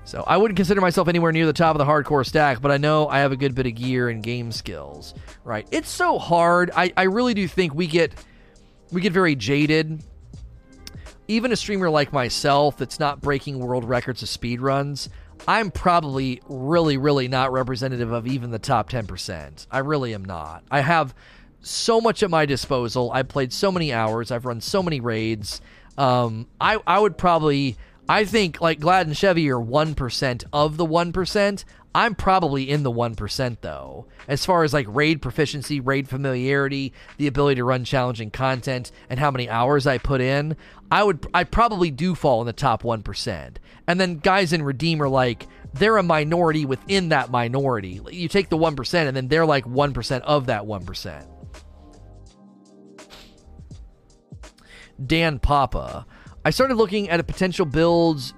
so 0.08 0.24
I 0.26 0.38
wouldn't 0.38 0.56
consider 0.56 0.80
myself 0.80 1.06
anywhere 1.06 1.32
near 1.32 1.44
the 1.44 1.52
top 1.52 1.74
of 1.74 1.78
the 1.78 1.84
hardcore 1.84 2.24
stack, 2.24 2.62
but 2.62 2.70
I 2.70 2.78
know 2.78 3.08
I 3.08 3.18
have 3.18 3.30
a 3.30 3.36
good 3.36 3.54
bit 3.54 3.66
of 3.66 3.74
gear 3.74 4.08
and 4.08 4.22
game 4.22 4.50
skills. 4.52 5.12
Right? 5.44 5.68
It's 5.70 5.90
so 5.90 6.18
hard. 6.18 6.70
I, 6.74 6.94
I 6.96 7.02
really 7.02 7.34
do 7.34 7.46
think 7.46 7.74
we 7.74 7.86
get 7.86 8.14
we 8.90 9.02
get 9.02 9.12
very 9.12 9.34
jaded. 9.36 10.02
Even 11.28 11.52
a 11.52 11.56
streamer 11.56 11.90
like 11.90 12.10
myself 12.10 12.78
that's 12.78 12.98
not 12.98 13.20
breaking 13.20 13.58
world 13.58 13.84
records 13.84 14.22
of 14.22 14.30
speed 14.30 14.62
runs, 14.62 15.10
I'm 15.46 15.70
probably 15.70 16.40
really, 16.48 16.96
really 16.96 17.28
not 17.28 17.52
representative 17.52 18.10
of 18.10 18.26
even 18.26 18.50
the 18.50 18.58
top 18.58 18.88
10%. 18.88 19.66
I 19.70 19.78
really 19.80 20.14
am 20.14 20.24
not. 20.24 20.64
I 20.70 20.80
have 20.80 21.14
so 21.60 22.00
much 22.00 22.22
at 22.22 22.30
my 22.30 22.46
disposal. 22.46 23.10
I've 23.12 23.28
played 23.28 23.52
so 23.52 23.70
many 23.70 23.92
hours. 23.92 24.30
I've 24.30 24.46
run 24.46 24.62
so 24.62 24.82
many 24.82 25.00
raids. 25.00 25.60
Um, 25.98 26.46
I, 26.58 26.78
I 26.86 26.98
would 26.98 27.18
probably, 27.18 27.76
I 28.08 28.24
think 28.24 28.60
like 28.60 28.80
Gladd 28.80 29.06
and 29.06 29.16
Chevy 29.16 29.50
are 29.50 29.60
1% 29.60 30.44
of 30.52 30.76
the 30.78 30.86
1%. 30.86 31.64
I'm 31.94 32.14
probably 32.14 32.70
in 32.70 32.82
the 32.82 32.92
1% 32.92 33.56
though. 33.60 34.06
As 34.26 34.46
far 34.46 34.64
as 34.64 34.72
like 34.72 34.86
raid 34.88 35.20
proficiency, 35.20 35.80
raid 35.80 36.08
familiarity, 36.08 36.92
the 37.16 37.26
ability 37.26 37.56
to 37.56 37.64
run 37.64 37.84
challenging 37.84 38.30
content, 38.30 38.92
and 39.10 39.20
how 39.20 39.30
many 39.30 39.48
hours 39.48 39.86
I 39.86 39.98
put 39.98 40.20
in, 40.20 40.56
I 40.90 41.02
would 41.02 41.26
I 41.34 41.44
probably 41.44 41.90
do 41.90 42.14
fall 42.14 42.40
in 42.40 42.46
the 42.46 42.52
top 42.52 42.82
1%. 42.82 43.56
And 43.86 44.00
then 44.00 44.18
guys 44.18 44.52
in 44.52 44.62
Redeem 44.62 45.02
are 45.02 45.08
like 45.08 45.46
they're 45.74 45.98
a 45.98 46.02
minority 46.02 46.64
within 46.64 47.10
that 47.10 47.30
minority. 47.30 48.00
You 48.10 48.28
take 48.28 48.48
the 48.48 48.56
1% 48.56 48.94
and 49.06 49.16
then 49.16 49.28
they're 49.28 49.46
like 49.46 49.64
1% 49.64 50.20
of 50.22 50.46
that 50.46 50.62
1%. 50.62 51.26
Dan 55.04 55.38
Papa 55.38 56.06
I 56.44 56.50
started 56.50 56.76
looking 56.76 57.10
at 57.10 57.20
a 57.20 57.24
potential 57.24 57.66
builds 57.66 58.32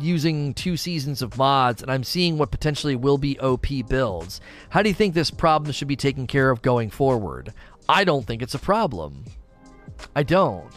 using 0.00 0.54
two 0.54 0.76
seasons 0.76 1.22
of 1.22 1.38
mods, 1.38 1.82
and 1.82 1.90
I'm 1.90 2.04
seeing 2.04 2.36
what 2.36 2.50
potentially 2.50 2.94
will 2.94 3.18
be 3.18 3.38
OP 3.40 3.66
builds. 3.88 4.40
How 4.68 4.82
do 4.82 4.88
you 4.88 4.94
think 4.94 5.14
this 5.14 5.30
problem 5.30 5.72
should 5.72 5.88
be 5.88 5.96
taken 5.96 6.26
care 6.26 6.50
of 6.50 6.62
going 6.62 6.90
forward? 6.90 7.52
I 7.88 8.04
don't 8.04 8.26
think 8.26 8.42
it's 8.42 8.54
a 8.54 8.58
problem. 8.58 9.24
I 10.14 10.22
don't. 10.22 10.70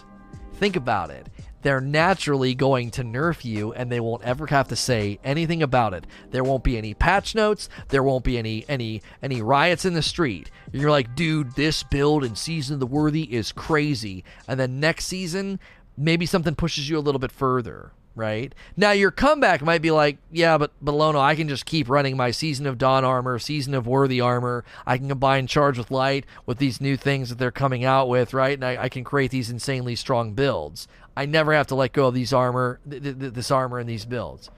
Think 0.53 0.75
about 0.75 1.09
it. 1.09 1.27
They're 1.61 1.81
naturally 1.81 2.55
going 2.55 2.89
to 2.91 3.03
nerf 3.03 3.45
you 3.45 3.73
and 3.73 3.91
they 3.91 3.99
won't 3.99 4.23
ever 4.23 4.47
have 4.47 4.69
to 4.69 4.75
say 4.75 5.19
anything 5.23 5.61
about 5.61 5.93
it. 5.93 6.07
There 6.31 6.43
won't 6.43 6.63
be 6.63 6.77
any 6.77 6.93
patch 6.93 7.35
notes, 7.35 7.69
there 7.89 8.03
won't 8.03 8.23
be 8.23 8.37
any 8.37 8.65
any 8.67 9.01
any 9.21 9.41
riots 9.41 9.85
in 9.85 9.93
the 9.93 10.01
street. 10.01 10.49
You're 10.71 10.89
like, 10.89 11.15
"Dude, 11.15 11.51
this 11.51 11.83
build 11.83 12.23
in 12.23 12.35
Season 12.35 12.75
of 12.75 12.79
the 12.79 12.87
Worthy 12.87 13.31
is 13.31 13.51
crazy." 13.51 14.23
And 14.47 14.59
then 14.59 14.79
next 14.79 15.05
season, 15.05 15.59
maybe 16.01 16.25
something 16.25 16.55
pushes 16.55 16.89
you 16.89 16.97
a 16.97 16.99
little 16.99 17.19
bit 17.19 17.31
further, 17.31 17.91
right? 18.15 18.53
Now 18.75 18.91
your 18.91 19.11
comeback 19.11 19.61
might 19.61 19.81
be 19.81 19.91
like, 19.91 20.17
yeah, 20.31 20.57
but 20.57 20.71
Belono, 20.83 21.19
I 21.19 21.35
can 21.35 21.47
just 21.47 21.65
keep 21.65 21.89
running 21.89 22.17
my 22.17 22.31
season 22.31 22.65
of 22.65 22.77
Dawn 22.77 23.05
armor, 23.05 23.37
season 23.39 23.73
of 23.73 23.87
Worthy 23.87 24.19
armor. 24.19 24.65
I 24.85 24.97
can 24.97 25.07
combine 25.09 25.47
Charge 25.47 25.77
with 25.77 25.91
Light 25.91 26.25
with 26.45 26.57
these 26.57 26.81
new 26.81 26.97
things 26.97 27.29
that 27.29 27.37
they're 27.37 27.51
coming 27.51 27.85
out 27.85 28.09
with, 28.09 28.33
right? 28.33 28.53
And 28.53 28.65
I, 28.65 28.83
I 28.83 28.89
can 28.89 29.03
create 29.03 29.31
these 29.31 29.49
insanely 29.49 29.95
strong 29.95 30.33
builds. 30.33 30.87
I 31.15 31.25
never 31.25 31.53
have 31.53 31.67
to 31.67 31.75
let 31.75 31.93
go 31.93 32.07
of 32.07 32.13
these 32.13 32.33
armor, 32.33 32.79
th- 32.89 33.03
th- 33.03 33.33
this 33.33 33.51
armor 33.51 33.79
and 33.79 33.87
these 33.89 34.05
builds. 34.05 34.49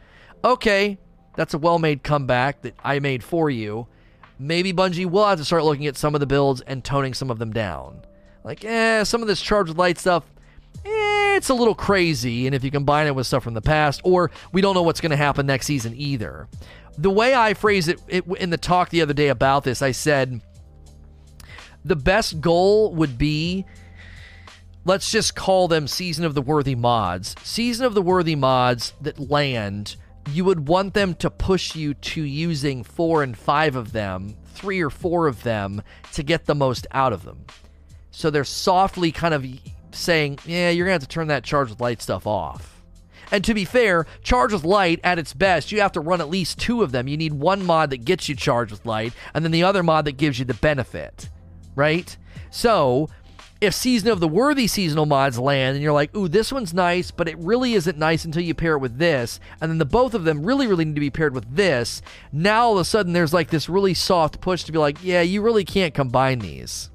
Okay, 0.45 0.97
that's 1.35 1.53
a 1.53 1.57
well-made 1.57 2.03
comeback 2.03 2.61
that 2.61 2.75
I 2.83 2.99
made 2.99 3.23
for 3.23 3.49
you. 3.49 3.87
maybe 4.39 4.73
Bungie 4.73 5.05
will 5.05 5.25
have 5.27 5.39
to 5.39 5.45
start 5.45 5.63
looking 5.63 5.87
at 5.87 5.95
some 5.97 6.13
of 6.15 6.19
the 6.19 6.25
builds 6.27 6.61
and 6.61 6.83
toning 6.83 7.13
some 7.13 7.29
of 7.31 7.39
them 7.39 7.51
down. 7.53 8.01
Like, 8.43 8.63
eh, 8.65 9.03
some 9.03 9.21
of 9.21 9.27
this 9.27 9.41
Charge 9.41 9.69
with 9.69 9.77
light 9.77 9.97
stuff, 9.97 10.25
eh, 10.85 11.12
it's 11.35 11.49
a 11.49 11.53
little 11.53 11.75
crazy. 11.75 12.45
And 12.45 12.55
if 12.55 12.63
you 12.63 12.71
combine 12.71 13.07
it 13.07 13.15
with 13.15 13.27
stuff 13.27 13.43
from 13.43 13.53
the 13.53 13.61
past, 13.61 14.01
or 14.03 14.31
we 14.51 14.61
don't 14.61 14.73
know 14.73 14.83
what's 14.83 15.01
going 15.01 15.11
to 15.11 15.17
happen 15.17 15.45
next 15.45 15.65
season 15.65 15.93
either. 15.95 16.47
The 16.97 17.09
way 17.09 17.33
I 17.33 17.53
phrase 17.53 17.87
it, 17.87 18.01
it 18.07 18.25
in 18.39 18.49
the 18.49 18.57
talk 18.57 18.89
the 18.89 19.01
other 19.01 19.13
day 19.13 19.29
about 19.29 19.63
this, 19.63 19.81
I 19.81 19.91
said 19.91 20.41
the 21.83 21.95
best 21.95 22.39
goal 22.39 22.93
would 22.93 23.17
be 23.17 23.65
let's 24.85 25.11
just 25.11 25.35
call 25.35 25.67
them 25.67 25.87
season 25.87 26.25
of 26.25 26.33
the 26.33 26.41
worthy 26.41 26.75
mods. 26.75 27.35
Season 27.43 27.85
of 27.85 27.93
the 27.93 28.01
worthy 28.01 28.35
mods 28.35 28.93
that 29.01 29.19
land, 29.19 29.95
you 30.31 30.45
would 30.45 30.67
want 30.67 30.93
them 30.93 31.15
to 31.15 31.29
push 31.29 31.75
you 31.75 31.93
to 31.93 32.21
using 32.21 32.83
four 32.83 33.23
and 33.23 33.37
five 33.37 33.75
of 33.75 33.91
them, 33.91 34.35
three 34.53 34.81
or 34.81 34.89
four 34.89 35.27
of 35.27 35.43
them, 35.43 35.81
to 36.13 36.23
get 36.23 36.45
the 36.45 36.55
most 36.55 36.87
out 36.91 37.13
of 37.13 37.23
them. 37.23 37.45
So 38.11 38.29
they're 38.29 38.43
softly 38.43 39.11
kind 39.11 39.33
of 39.33 39.45
saying, 39.93 40.39
yeah, 40.45 40.69
you're 40.69 40.85
going 40.85 40.99
to 40.99 41.03
have 41.03 41.09
to 41.09 41.13
turn 41.13 41.27
that 41.27 41.43
charge 41.43 41.69
with 41.69 41.81
light 41.81 42.01
stuff 42.01 42.27
off. 42.27 42.81
And 43.31 43.43
to 43.45 43.53
be 43.53 43.65
fair, 43.65 44.05
charge 44.21 44.53
with 44.53 44.63
light 44.63 44.99
at 45.03 45.17
its 45.17 45.33
best, 45.33 45.71
you 45.71 45.81
have 45.81 45.93
to 45.93 45.99
run 45.99 46.21
at 46.21 46.29
least 46.29 46.59
two 46.59 46.83
of 46.83 46.91
them. 46.91 47.07
You 47.07 47.17
need 47.17 47.33
one 47.33 47.65
mod 47.65 47.89
that 47.89 48.05
gets 48.05 48.29
you 48.29 48.35
charged 48.35 48.71
with 48.71 48.85
light, 48.85 49.13
and 49.33 49.43
then 49.43 49.51
the 49.51 49.63
other 49.63 49.81
mod 49.81 50.05
that 50.05 50.17
gives 50.17 50.37
you 50.37 50.45
the 50.45 50.53
benefit, 50.53 51.29
right? 51.75 52.15
So, 52.51 53.09
if 53.59 53.73
Season 53.73 54.09
of 54.09 54.19
the 54.19 54.27
Worthy 54.27 54.67
seasonal 54.67 55.05
mods 55.05 55.39
land 55.39 55.75
and 55.75 55.83
you're 55.83 55.93
like, 55.93 56.15
ooh, 56.15 56.27
this 56.27 56.51
one's 56.51 56.73
nice, 56.73 57.09
but 57.09 57.27
it 57.27 57.37
really 57.39 57.73
isn't 57.73 57.97
nice 57.97 58.25
until 58.25 58.43
you 58.43 58.53
pair 58.53 58.73
it 58.73 58.79
with 58.79 58.99
this, 58.99 59.39
and 59.59 59.71
then 59.71 59.79
the 59.79 59.85
both 59.85 60.13
of 60.13 60.25
them 60.25 60.45
really, 60.45 60.67
really 60.67 60.85
need 60.85 60.95
to 60.95 61.01
be 61.01 61.09
paired 61.09 61.33
with 61.33 61.55
this, 61.55 62.01
now 62.31 62.65
all 62.65 62.73
of 62.73 62.79
a 62.79 62.85
sudden 62.85 63.13
there's 63.13 63.33
like 63.33 63.49
this 63.49 63.69
really 63.69 63.93
soft 63.93 64.41
push 64.41 64.63
to 64.65 64.71
be 64.71 64.77
like, 64.77 64.97
yeah, 65.01 65.21
you 65.21 65.41
really 65.41 65.65
can't 65.65 65.93
combine 65.93 66.39
these 66.39 66.91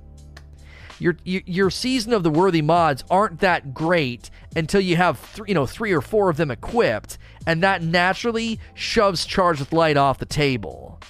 your 0.99 1.17
your 1.25 1.71
season 1.71 2.13
of 2.13 2.23
the 2.23 2.31
worthy 2.31 2.63
mods 2.63 3.05
aren't 3.11 3.41
that 3.41 3.73
great 3.75 4.31
until 4.57 4.81
you 4.81 4.97
have 4.97 5.41
you 5.47 5.55
know 5.55 5.67
three 5.67 5.93
or 5.93 6.01
four 6.01 6.29
of 6.31 6.37
them 6.37 6.51
equipped, 6.51 7.19
and 7.47 7.63
that 7.63 7.83
naturally 7.83 8.59
shoves 8.75 9.25
charge 9.25 9.61
with 9.61 9.73
light 9.73 9.97
off 9.97 10.19
the 10.19 10.27
table. 10.27 11.01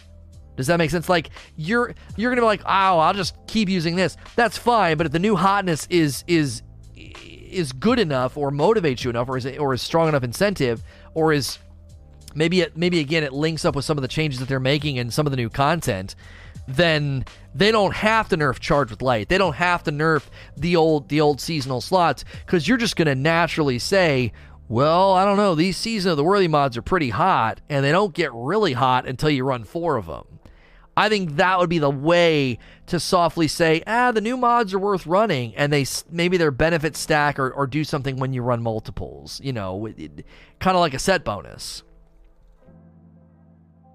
Does 0.56 0.66
that 0.66 0.77
make 0.78 0.90
sense? 0.90 1.09
Like 1.09 1.31
you're 1.56 1.94
you're 2.16 2.31
gonna 2.31 2.43
be 2.43 2.47
like, 2.47 2.62
oh, 2.65 2.98
I'll 2.98 3.15
just 3.15 3.35
keep 3.47 3.69
using 3.69 3.97
this. 3.97 4.16
That's 4.36 4.59
fine, 4.59 4.97
but 4.97 5.06
if 5.06 5.12
the 5.12 5.19
new 5.19 5.36
hotness 5.36 5.86
is 5.89 6.24
is 6.27 6.62
is 6.97 7.73
good 7.73 7.98
enough, 7.98 8.36
or 8.36 8.51
motivates 8.51 9.05
you 9.05 9.10
enough, 9.10 9.28
or 9.28 9.36
is 9.36 9.47
or 9.47 9.73
is 9.73 9.81
strong 9.81 10.09
enough 10.09 10.24
incentive, 10.24 10.82
or 11.15 11.32
is 11.32 11.59
maybe 12.35 12.60
it 12.60 12.77
maybe 12.77 13.01
again 13.01 13.23
it 13.23 13.32
links 13.32 13.65
up 13.65 13.74
with 13.74 13.85
some 13.85 13.97
of 13.97 14.02
the 14.02 14.09
changes 14.09 14.40
that 14.40 14.48
they're 14.48 14.60
making 14.60 14.98
and 14.98 15.12
some 15.12 15.27
of 15.27 15.31
the 15.31 15.36
new 15.36 15.48
content 15.48 16.15
then 16.69 17.24
they 17.55 17.73
don't 17.73 17.95
have 17.95 18.28
to 18.28 18.36
nerf 18.36 18.59
charge 18.59 18.90
with 18.90 19.03
light. 19.03 19.28
They 19.28 19.39
don't 19.39 19.57
have 19.57 19.82
to 19.85 19.90
nerf 19.90 20.27
the 20.57 20.77
old 20.77 21.09
the 21.09 21.20
old 21.20 21.40
seasonal 21.40 21.81
slots 21.81 22.24
because 22.45 22.69
you're 22.69 22.77
just 22.77 22.95
going 22.95 23.07
to 23.07 23.15
naturally 23.15 23.78
say, 23.78 24.32
well, 24.69 25.15
I 25.15 25.24
don't 25.24 25.39
know. 25.39 25.55
These 25.55 25.78
season 25.78 26.11
of 26.11 26.19
the 26.19 26.24
worthy 26.24 26.47
mods 26.47 26.77
are 26.77 26.82
pretty 26.82 27.09
hot, 27.09 27.61
and 27.70 27.85
they 27.85 27.90
don't 27.90 28.15
get 28.15 28.32
really 28.35 28.74
hot 28.74 29.09
until 29.09 29.31
you 29.31 29.45
run 29.45 29.65
four 29.65 29.97
of 29.97 30.07
them. 30.07 30.39
I 30.95 31.09
think 31.09 31.36
that 31.36 31.59
would 31.59 31.70
be 31.70 31.78
the 31.78 31.90
way 31.90 32.59
to 32.86 33.01
softly 33.01 33.47
say, 33.49 33.82
ah, 33.86 34.11
the 34.11 34.20
new 34.20 34.36
mods 34.36 34.74
are 34.74 34.78
worth 34.78 35.07
running, 35.07 35.55
and 35.57 35.73
they 35.73 35.86
maybe 36.11 36.36
their 36.36 36.51
benefit 36.51 36.97
stack 36.97 37.39
or, 37.39 37.51
or 37.51 37.66
do 37.66 37.82
something 37.82 38.16
when 38.16 38.32
you 38.32 38.43
run 38.43 38.62
multiples. 38.62 39.40
You 39.43 39.55
know, 39.55 39.89
kind 40.59 40.77
of 40.77 40.81
like 40.81 40.95
a 40.95 40.99
set 40.99 41.24
bonus. 41.24 41.82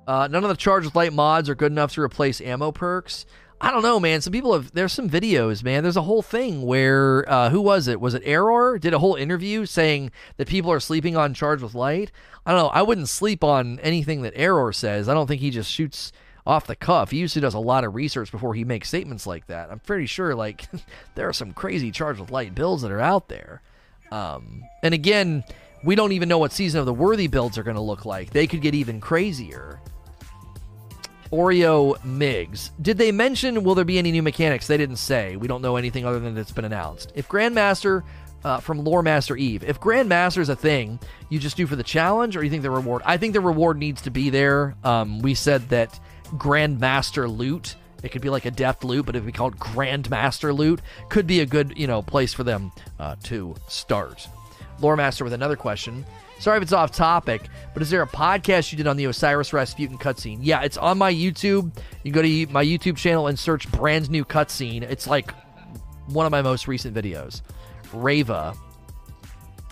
Uh, 0.08 0.28
none 0.30 0.44
of 0.44 0.50
the 0.50 0.56
charge 0.56 0.86
with 0.86 0.96
light 0.96 1.14
mods 1.14 1.50
are 1.50 1.56
good 1.56 1.72
enough 1.72 1.94
to 1.94 2.02
replace 2.02 2.42
ammo 2.42 2.72
perks. 2.72 3.26
I 3.64 3.72
don't 3.72 3.82
know, 3.84 3.98
man. 3.98 4.20
Some 4.20 4.34
people 4.34 4.54
have. 4.54 4.74
There's 4.74 4.92
some 4.92 5.10
videos, 5.10 5.64
man. 5.64 5.84
There's 5.84 5.96
a 5.96 6.02
whole 6.02 6.22
thing 6.22 6.64
where 6.64 7.24
uh, 7.30 7.50
who 7.50 7.62
was 7.62 7.88
it? 7.88 8.02
Was 8.02 8.14
it 8.14 8.22
Error? 8.26 8.78
Did 8.78 8.94
a 8.94 9.00
whole 9.00 9.16
interview 9.16 9.66
saying 9.66 10.12
that 10.36 10.50
people 10.50 10.70
are 10.70 10.82
sleeping 10.82 11.16
on 11.16 11.34
charge 11.34 11.62
with 11.62 11.74
light. 11.74 12.12
I 12.46 12.52
don't 12.52 12.60
know. 12.60 12.68
I 12.68 12.82
wouldn't 12.82 13.08
sleep 13.08 13.42
on 13.42 13.80
anything 13.80 14.22
that 14.24 14.34
Error 14.36 14.74
says. 14.74 15.08
I 15.08 15.14
don't 15.14 15.28
think 15.28 15.40
he 15.40 15.50
just 15.50 15.72
shoots 15.72 16.12
off 16.46 16.68
the 16.68 16.76
cuff. 16.76 17.12
He 17.12 17.20
usually 17.20 17.42
does 17.42 17.54
a 17.54 17.60
lot 17.60 17.86
of 17.86 17.96
research 17.96 18.32
before 18.32 18.54
he 18.54 18.66
makes 18.66 18.90
statements 18.90 19.26
like 19.26 19.48
that. 19.48 19.72
I'm 19.72 19.80
pretty 19.80 20.08
sure 20.08 20.36
like 20.36 20.66
there 21.16 21.30
are 21.30 21.34
some 21.34 21.54
crazy 21.54 21.90
charge 21.90 22.20
with 22.20 22.32
light 22.32 22.54
builds 22.54 22.82
that 22.82 22.92
are 22.92 23.00
out 23.00 23.30
there. 23.30 23.62
Um, 24.12 24.64
and 24.84 24.94
again, 24.94 25.46
we 25.86 25.96
don't 25.96 26.12
even 26.12 26.28
know 26.28 26.38
what 26.38 26.52
season 26.52 26.82
of 26.82 26.86
the 26.86 26.94
worthy 26.94 27.28
builds 27.28 27.58
are 27.58 27.64
going 27.64 27.76
to 27.76 27.82
look 27.82 28.06
like. 28.06 28.32
They 28.32 28.46
could 28.46 28.62
get 28.62 28.76
even 28.76 29.00
crazier. 29.00 29.80
Oreo 31.34 31.98
Migs. 32.02 32.70
Did 32.80 33.00
they 33.00 33.12
mention 33.12 33.64
will 33.64 33.74
there 33.74 33.84
be 33.84 33.98
any 33.98 34.12
new 34.12 34.22
mechanics? 34.22 34.68
They 34.68 34.78
didn't 34.78 34.98
say. 34.98 35.36
We 35.36 35.48
don't 35.48 35.64
know 35.64 35.78
anything 35.78 36.06
other 36.06 36.20
than 36.20 36.38
it's 36.38 36.52
been 36.52 36.64
announced. 36.64 37.12
If 37.16 37.28
Grandmaster 37.28 38.04
uh, 38.44 38.60
from 38.60 38.84
Lore 38.84 39.02
Master 39.02 39.36
Eve, 39.36 39.64
if 39.64 39.80
Grandmaster 39.80 40.38
is 40.38 40.50
a 40.50 40.56
thing 40.56 41.00
you 41.30 41.40
just 41.40 41.58
do 41.58 41.66
for 41.66 41.76
the 41.76 41.84
challenge, 41.84 42.38
or 42.38 42.44
you 42.44 42.52
think 42.52 42.62
the 42.62 42.70
reward? 42.70 43.02
I 43.04 43.18
think 43.18 43.34
the 43.34 43.42
reward 43.42 43.80
needs 43.80 44.04
to 44.04 44.12
be 44.12 44.30
there. 44.30 44.76
Um, 44.84 45.22
we 45.22 45.34
said 45.34 45.70
that 45.70 46.00
Grandmaster 46.36 47.36
loot. 47.36 47.76
It 48.04 48.10
could 48.12 48.22
be 48.22 48.30
like 48.30 48.46
a 48.46 48.52
deft 48.52 48.84
loot, 48.84 49.08
but 49.08 49.16
if 49.16 49.26
we 49.26 49.32
called 49.32 49.58
Grandmaster 49.58 50.56
loot, 50.56 50.82
could 51.10 51.26
be 51.26 51.40
a 51.40 51.48
good 51.48 51.74
you 51.76 51.88
know 51.88 52.04
place 52.04 52.34
for 52.34 52.44
them 52.44 52.72
uh, 53.00 53.16
to 53.24 53.56
start. 53.68 54.28
Lore 54.80 54.98
Master 54.98 55.24
with 55.24 55.34
another 55.34 55.56
question. 55.56 56.06
Sorry 56.44 56.58
if 56.58 56.64
it's 56.64 56.74
off 56.74 56.92
topic, 56.92 57.44
but 57.74 57.82
is 57.82 57.90
there 57.90 58.02
a 58.02 58.08
podcast 58.08 58.74
you 58.74 58.78
did 58.78 58.86
on 58.86 58.98
the 58.98 59.06
Osiris 59.06 59.54
Rasputin 59.54 59.98
cutscene? 59.98 60.40
Yeah, 60.42 60.64
it's 60.64 60.76
on 60.76 60.98
my 60.98 61.14
YouTube. 61.14 61.74
You 62.04 62.12
go 62.12 62.22
to 62.22 62.48
my 62.48 62.66
YouTube 62.66 62.98
channel 62.98 63.28
and 63.28 63.40
search 63.40 63.72
brand 63.72 64.10
new 64.10 64.26
cutscene. 64.26 64.82
It's 64.82 65.08
like 65.08 65.34
one 66.08 66.26
of 66.26 66.34
my 66.34 66.42
most 66.42 66.68
recent 66.68 66.94
videos. 66.94 67.44
Rava 67.94 68.56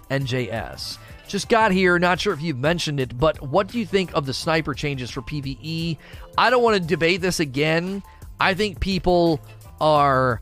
NJS. 0.10 0.98
Just 1.28 1.50
got 1.50 1.74
here, 1.74 2.00
not 2.00 2.22
sure 2.22 2.32
if 2.32 2.42
you've 2.42 2.58
mentioned 2.58 3.02
it, 3.02 3.20
but 3.20 3.42
what 3.42 3.68
do 3.68 3.78
you 3.78 3.86
think 3.86 4.14
of 4.14 4.26
the 4.26 4.34
sniper 4.34 4.74
changes 4.74 5.12
for 5.12 5.22
PvE? 5.22 5.98
I 6.38 6.50
don't 6.50 6.64
want 6.64 6.82
to 6.82 6.88
debate 6.88 7.20
this 7.20 7.42
again. 7.42 8.02
I 8.40 8.54
think 8.54 8.80
people 8.80 9.42
are 9.82 10.40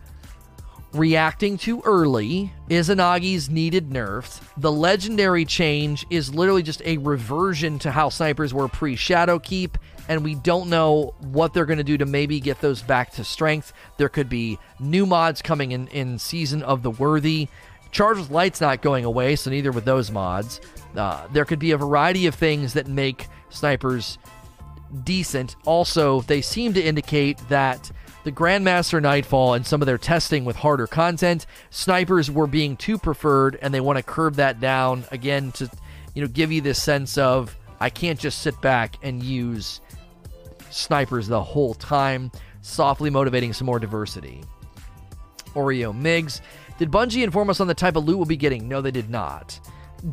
reacting 0.93 1.57
too 1.57 1.81
early. 1.85 2.51
Izanagi's 2.69 3.49
needed 3.49 3.89
nerfed. 3.89 4.41
The 4.57 4.71
legendary 4.71 5.45
change 5.45 6.05
is 6.09 6.33
literally 6.33 6.63
just 6.63 6.81
a 6.83 6.97
reversion 6.97 7.79
to 7.79 7.91
how 7.91 8.09
snipers 8.09 8.53
were 8.53 8.67
pre 8.67 8.95
Shadowkeep, 8.95 9.75
and 10.07 10.23
we 10.23 10.35
don't 10.35 10.69
know 10.69 11.13
what 11.19 11.53
they're 11.53 11.65
going 11.65 11.77
to 11.77 11.83
do 11.83 11.97
to 11.97 12.05
maybe 12.05 12.39
get 12.39 12.61
those 12.61 12.81
back 12.81 13.11
to 13.13 13.23
strength. 13.23 13.73
There 13.97 14.09
could 14.09 14.29
be 14.29 14.57
new 14.79 15.05
mods 15.05 15.41
coming 15.41 15.71
in 15.71 15.87
in 15.87 16.19
Season 16.19 16.63
of 16.63 16.83
the 16.83 16.91
Worthy. 16.91 17.47
Charge 17.91 18.17
with 18.17 18.29
Light's 18.29 18.61
not 18.61 18.81
going 18.81 19.05
away, 19.05 19.35
so 19.35 19.49
neither 19.49 19.71
with 19.71 19.85
those 19.85 20.11
mods. 20.11 20.61
Uh, 20.95 21.27
there 21.33 21.45
could 21.45 21.59
be 21.59 21.71
a 21.71 21.77
variety 21.77 22.27
of 22.27 22.35
things 22.35 22.73
that 22.73 22.87
make 22.87 23.27
snipers 23.49 24.17
decent. 25.03 25.55
Also, 25.65 26.21
they 26.21 26.41
seem 26.41 26.73
to 26.73 26.81
indicate 26.81 27.37
that 27.49 27.91
the 28.29 28.35
Grandmaster 28.35 29.01
Nightfall 29.01 29.55
and 29.55 29.65
some 29.65 29.81
of 29.81 29.87
their 29.87 29.97
testing 29.97 30.45
with 30.45 30.55
harder 30.55 30.85
content, 30.85 31.47
snipers 31.71 32.29
were 32.29 32.45
being 32.45 32.77
too 32.77 32.99
preferred, 32.99 33.57
and 33.59 33.73
they 33.73 33.81
want 33.81 33.97
to 33.97 34.03
curb 34.03 34.35
that 34.35 34.59
down 34.59 35.03
again 35.09 35.51
to, 35.53 35.67
you 36.13 36.21
know, 36.21 36.27
give 36.27 36.51
you 36.51 36.61
this 36.61 36.79
sense 36.79 37.17
of 37.17 37.57
I 37.79 37.89
can't 37.89 38.19
just 38.19 38.43
sit 38.43 38.61
back 38.61 38.97
and 39.01 39.23
use 39.23 39.81
snipers 40.69 41.27
the 41.27 41.41
whole 41.41 41.73
time, 41.73 42.31
softly 42.61 43.09
motivating 43.09 43.51
some 43.51 43.65
more 43.65 43.79
diversity. 43.79 44.43
Oreo 45.55 45.91
Migs, 45.91 46.41
did 46.77 46.91
Bungie 46.91 47.23
inform 47.23 47.49
us 47.49 47.59
on 47.59 47.65
the 47.65 47.73
type 47.73 47.95
of 47.95 48.05
loot 48.05 48.17
we'll 48.17 48.27
be 48.27 48.37
getting? 48.37 48.67
No, 48.67 48.79
they 48.79 48.91
did 48.91 49.09
not. 49.09 49.59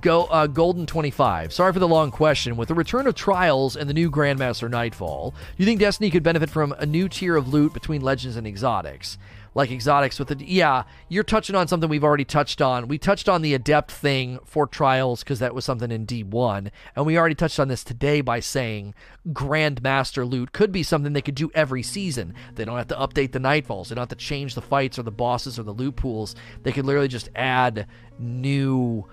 Go 0.00 0.24
uh, 0.24 0.46
Golden 0.46 0.86
25. 0.86 1.52
Sorry 1.52 1.72
for 1.72 1.78
the 1.78 1.86
long 1.86 2.10
question. 2.10 2.56
With 2.56 2.68
the 2.68 2.74
return 2.74 3.06
of 3.06 3.14
Trials 3.14 3.76
and 3.76 3.88
the 3.88 3.94
new 3.94 4.10
Grandmaster 4.10 4.68
Nightfall, 4.68 5.30
do 5.30 5.36
you 5.56 5.64
think 5.64 5.80
Destiny 5.80 6.10
could 6.10 6.22
benefit 6.22 6.50
from 6.50 6.72
a 6.78 6.86
new 6.86 7.08
tier 7.08 7.36
of 7.36 7.52
loot 7.52 7.72
between 7.72 8.00
Legends 8.00 8.36
and 8.36 8.46
Exotics? 8.46 9.16
Like 9.54 9.70
Exotics 9.70 10.18
with 10.18 10.28
the. 10.28 10.44
Yeah, 10.44 10.82
you're 11.08 11.24
touching 11.24 11.56
on 11.56 11.66
something 11.66 11.88
we've 11.88 12.04
already 12.04 12.26
touched 12.26 12.60
on. 12.60 12.88
We 12.88 12.98
touched 12.98 13.28
on 13.28 13.40
the 13.40 13.54
Adept 13.54 13.90
thing 13.90 14.38
for 14.44 14.66
Trials 14.66 15.22
because 15.22 15.38
that 15.38 15.54
was 15.54 15.64
something 15.64 15.90
in 15.90 16.04
D1. 16.04 16.70
And 16.94 17.06
we 17.06 17.16
already 17.16 17.34
touched 17.36 17.58
on 17.58 17.68
this 17.68 17.82
today 17.82 18.20
by 18.20 18.40
saying 18.40 18.94
Grandmaster 19.28 20.28
loot 20.28 20.52
could 20.52 20.72
be 20.72 20.82
something 20.82 21.12
they 21.12 21.22
could 21.22 21.34
do 21.36 21.50
every 21.54 21.82
season. 21.82 22.34
They 22.54 22.66
don't 22.66 22.76
have 22.76 22.88
to 22.88 22.96
update 22.96 23.32
the 23.32 23.38
Nightfalls, 23.38 23.88
they 23.88 23.94
don't 23.94 24.02
have 24.02 24.18
to 24.18 24.24
change 24.24 24.54
the 24.54 24.62
fights 24.62 24.98
or 24.98 25.04
the 25.04 25.10
bosses 25.10 25.58
or 25.58 25.62
the 25.62 25.72
loot 25.72 25.96
pools. 25.96 26.34
They 26.62 26.72
could 26.72 26.84
literally 26.84 27.08
just 27.08 27.30
add 27.34 27.86
new 28.18 29.06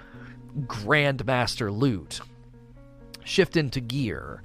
Grandmaster 0.62 1.76
loot. 1.76 2.22
Shift 3.24 3.58
into 3.58 3.80
gear. 3.80 4.44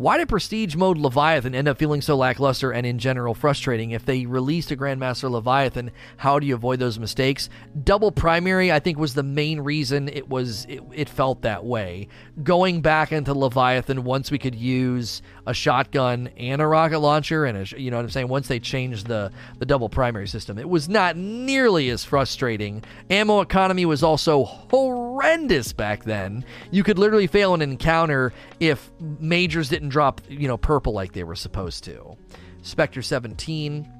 Why 0.00 0.16
did 0.16 0.30
Prestige 0.30 0.76
Mode 0.76 0.96
Leviathan 0.96 1.54
end 1.54 1.68
up 1.68 1.76
feeling 1.76 2.00
so 2.00 2.16
lackluster 2.16 2.72
and 2.72 2.86
in 2.86 2.98
general 2.98 3.34
frustrating? 3.34 3.90
If 3.90 4.06
they 4.06 4.24
released 4.24 4.70
a 4.70 4.76
Grandmaster 4.76 5.30
Leviathan, 5.30 5.90
how 6.16 6.38
do 6.38 6.46
you 6.46 6.54
avoid 6.54 6.78
those 6.78 6.98
mistakes? 6.98 7.50
Double 7.84 8.10
primary, 8.10 8.72
I 8.72 8.78
think, 8.78 8.98
was 8.98 9.12
the 9.12 9.22
main 9.22 9.60
reason 9.60 10.08
it 10.08 10.26
was 10.26 10.64
it, 10.70 10.82
it 10.94 11.10
felt 11.10 11.42
that 11.42 11.66
way. 11.66 12.08
Going 12.42 12.80
back 12.80 13.12
into 13.12 13.34
Leviathan 13.34 14.02
once 14.02 14.30
we 14.30 14.38
could 14.38 14.54
use 14.54 15.20
a 15.46 15.52
shotgun 15.52 16.30
and 16.38 16.62
a 16.62 16.66
rocket 16.66 17.00
launcher, 17.00 17.44
and 17.44 17.58
a, 17.58 17.78
you 17.78 17.90
know 17.90 17.98
what 17.98 18.04
I'm 18.04 18.10
saying. 18.10 18.28
Once 18.28 18.48
they 18.48 18.58
changed 18.58 19.06
the 19.06 19.30
the 19.58 19.66
double 19.66 19.90
primary 19.90 20.28
system, 20.28 20.56
it 20.56 20.70
was 20.70 20.88
not 20.88 21.18
nearly 21.18 21.90
as 21.90 22.04
frustrating. 22.06 22.82
Ammo 23.10 23.42
economy 23.42 23.84
was 23.84 24.02
also 24.02 24.44
horrendous 24.44 25.74
back 25.74 26.04
then. 26.04 26.42
You 26.70 26.84
could 26.84 26.98
literally 26.98 27.26
fail 27.26 27.52
an 27.52 27.60
encounter 27.60 28.32
if 28.60 28.90
majors 29.00 29.70
didn't 29.70 29.88
drop, 29.88 30.20
you 30.28 30.46
know, 30.46 30.56
purple 30.56 30.92
like 30.92 31.12
they 31.12 31.24
were 31.24 31.34
supposed 31.34 31.82
to. 31.84 32.16
Spectre 32.62 33.02
17. 33.02 33.90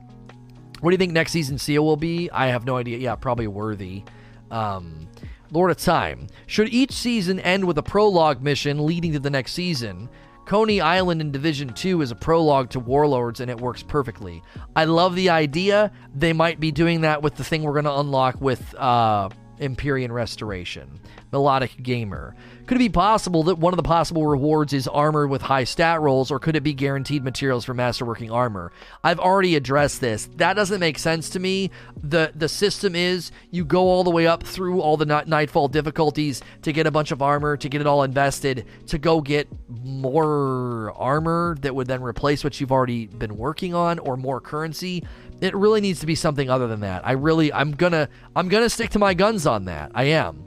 What 0.80 0.90
do 0.90 0.94
you 0.94 0.98
think 0.98 1.12
next 1.12 1.32
season 1.32 1.58
seal 1.58 1.84
will 1.84 1.96
be? 1.96 2.30
I 2.30 2.48
have 2.48 2.64
no 2.64 2.76
idea. 2.76 2.98
Yeah, 2.98 3.14
probably 3.16 3.46
worthy. 3.46 4.04
Um, 4.50 5.08
Lord 5.50 5.70
of 5.70 5.78
Time. 5.78 6.26
Should 6.46 6.68
each 6.68 6.92
season 6.92 7.40
end 7.40 7.64
with 7.64 7.78
a 7.78 7.82
prologue 7.82 8.42
mission 8.42 8.86
leading 8.86 9.12
to 9.12 9.18
the 9.18 9.30
next 9.30 9.52
season? 9.52 10.08
Coney 10.44 10.80
Island 10.80 11.20
in 11.20 11.30
Division 11.30 11.68
2 11.68 12.02
is 12.02 12.10
a 12.10 12.16
prologue 12.16 12.70
to 12.70 12.80
Warlords 12.80 13.40
and 13.40 13.50
it 13.50 13.60
works 13.60 13.82
perfectly. 13.82 14.42
I 14.74 14.84
love 14.84 15.14
the 15.14 15.30
idea. 15.30 15.92
They 16.14 16.32
might 16.32 16.60
be 16.60 16.72
doing 16.72 17.02
that 17.02 17.22
with 17.22 17.36
the 17.36 17.44
thing 17.44 17.62
we're 17.62 17.72
going 17.72 17.84
to 17.84 17.98
unlock 17.98 18.40
with 18.40 18.74
uh, 18.74 19.28
Empyrean 19.60 20.12
Restoration. 20.12 21.00
Melodic 21.32 21.82
Gamer. 21.82 22.34
Could 22.66 22.76
it 22.76 22.80
be 22.80 22.88
possible 22.88 23.44
that 23.44 23.58
one 23.58 23.72
of 23.72 23.76
the 23.76 23.82
possible 23.82 24.26
rewards 24.26 24.72
is 24.72 24.86
armor 24.88 25.26
with 25.26 25.42
high 25.42 25.64
stat 25.64 26.00
rolls, 26.00 26.30
or 26.30 26.38
could 26.38 26.56
it 26.56 26.62
be 26.62 26.72
guaranteed 26.72 27.24
materials 27.24 27.64
for 27.64 27.74
masterworking 27.74 28.32
armor? 28.32 28.72
I've 29.02 29.18
already 29.18 29.56
addressed 29.56 30.00
this. 30.00 30.28
That 30.36 30.54
doesn't 30.54 30.80
make 30.80 30.98
sense 30.98 31.30
to 31.30 31.40
me. 31.40 31.70
The 32.02 32.32
the 32.34 32.48
system 32.48 32.94
is 32.94 33.32
you 33.50 33.64
go 33.64 33.82
all 33.88 34.04
the 34.04 34.10
way 34.10 34.26
up 34.26 34.42
through 34.42 34.80
all 34.80 34.96
the 34.96 35.24
nightfall 35.26 35.68
difficulties 35.68 36.42
to 36.62 36.72
get 36.72 36.86
a 36.86 36.90
bunch 36.90 37.10
of 37.10 37.22
armor, 37.22 37.56
to 37.56 37.68
get 37.68 37.80
it 37.80 37.86
all 37.86 38.02
invested, 38.02 38.66
to 38.86 38.98
go 38.98 39.20
get 39.20 39.48
more 39.68 40.92
armor 40.96 41.56
that 41.60 41.74
would 41.74 41.86
then 41.86 42.02
replace 42.02 42.44
what 42.44 42.60
you've 42.60 42.72
already 42.72 43.06
been 43.06 43.36
working 43.36 43.74
on, 43.74 43.98
or 43.98 44.16
more 44.16 44.40
currency. 44.40 45.04
It 45.40 45.54
really 45.54 45.80
needs 45.80 46.00
to 46.00 46.06
be 46.06 46.14
something 46.14 46.50
other 46.50 46.66
than 46.66 46.80
that. 46.80 47.06
I 47.06 47.12
really 47.12 47.52
I'm 47.52 47.72
gonna 47.72 48.08
I'm 48.36 48.48
gonna 48.48 48.70
stick 48.70 48.90
to 48.90 48.98
my 48.98 49.14
guns 49.14 49.46
on 49.46 49.64
that. 49.66 49.92
I 49.94 50.04
am. 50.04 50.44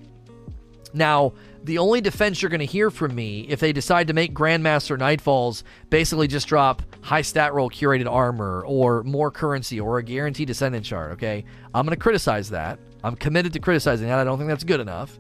Now, 0.94 1.34
the 1.64 1.78
only 1.78 2.02
defense 2.02 2.42
you're 2.42 2.50
going 2.50 2.60
to 2.60 2.66
hear 2.66 2.92
from 2.92 3.16
me 3.16 3.48
if 3.50 3.60
they 3.60 3.72
decide 3.72 4.08
to 4.08 4.14
make 4.14 4.34
Grandmaster 4.34 4.98
Nightfalls 4.98 5.64
basically 5.90 6.28
just 6.28 6.48
drop 6.48 6.84
high 7.02 7.22
stat 7.22 7.54
roll 7.54 7.70
curated 7.70 8.10
armor 8.10 8.64
or 8.68 9.02
more 9.04 9.32
currency 9.32 9.80
or 9.80 9.98
a 9.98 10.04
guaranteed 10.04 10.50
ascendant 10.50 10.86
shard, 10.86 11.14
okay? 11.14 11.46
I'm 11.74 11.86
going 11.86 11.96
to 11.96 12.02
criticize 12.02 12.50
that. 12.50 12.80
I'm 13.04 13.16
committed 13.16 13.54
to 13.54 13.60
criticizing 13.60 14.08
that. 14.08 14.20
I 14.20 14.24
don't 14.24 14.38
think 14.38 14.50
that's 14.50 14.64
good 14.64 14.82
enough. 14.82 15.18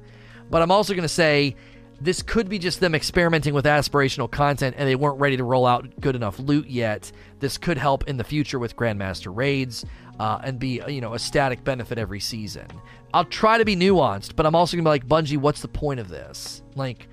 But 0.49 0.61
I'm 0.61 0.71
also 0.71 0.93
going 0.93 1.03
to 1.03 1.09
say 1.09 1.55
this 2.01 2.21
could 2.21 2.49
be 2.49 2.59
just 2.59 2.79
them 2.79 2.95
experimenting 2.95 3.53
with 3.53 3.65
aspirational 3.65 4.29
content 4.29 4.75
and 4.77 4.87
they 4.87 4.95
weren't 4.95 5.19
ready 5.19 5.37
to 5.37 5.43
roll 5.43 5.65
out 5.65 5.87
good 5.99 6.15
enough 6.15 6.39
loot 6.39 6.67
yet. 6.67 7.11
This 7.39 7.57
could 7.57 7.77
help 7.77 8.07
in 8.07 8.17
the 8.17 8.23
future 8.23 8.59
with 8.59 8.75
Grandmaster 8.75 9.35
raids 9.35 9.85
uh, 10.19 10.39
and 10.43 10.59
be 10.59 10.81
you 10.87 11.01
know 11.01 11.13
a 11.13 11.19
static 11.19 11.63
benefit 11.63 11.97
every 11.97 12.19
season. 12.19 12.67
I'll 13.13 13.25
try 13.25 13.57
to 13.57 13.65
be 13.65 13.75
nuanced, 13.75 14.35
but 14.35 14.45
I'm 14.45 14.55
also 14.55 14.75
gonna 14.75 14.85
be 14.85 14.89
like 14.89 15.07
Bungie. 15.07 15.37
What's 15.37 15.61
the 15.61 15.67
point 15.67 15.99
of 15.99 16.09
this? 16.09 16.63
Like, 16.75 17.07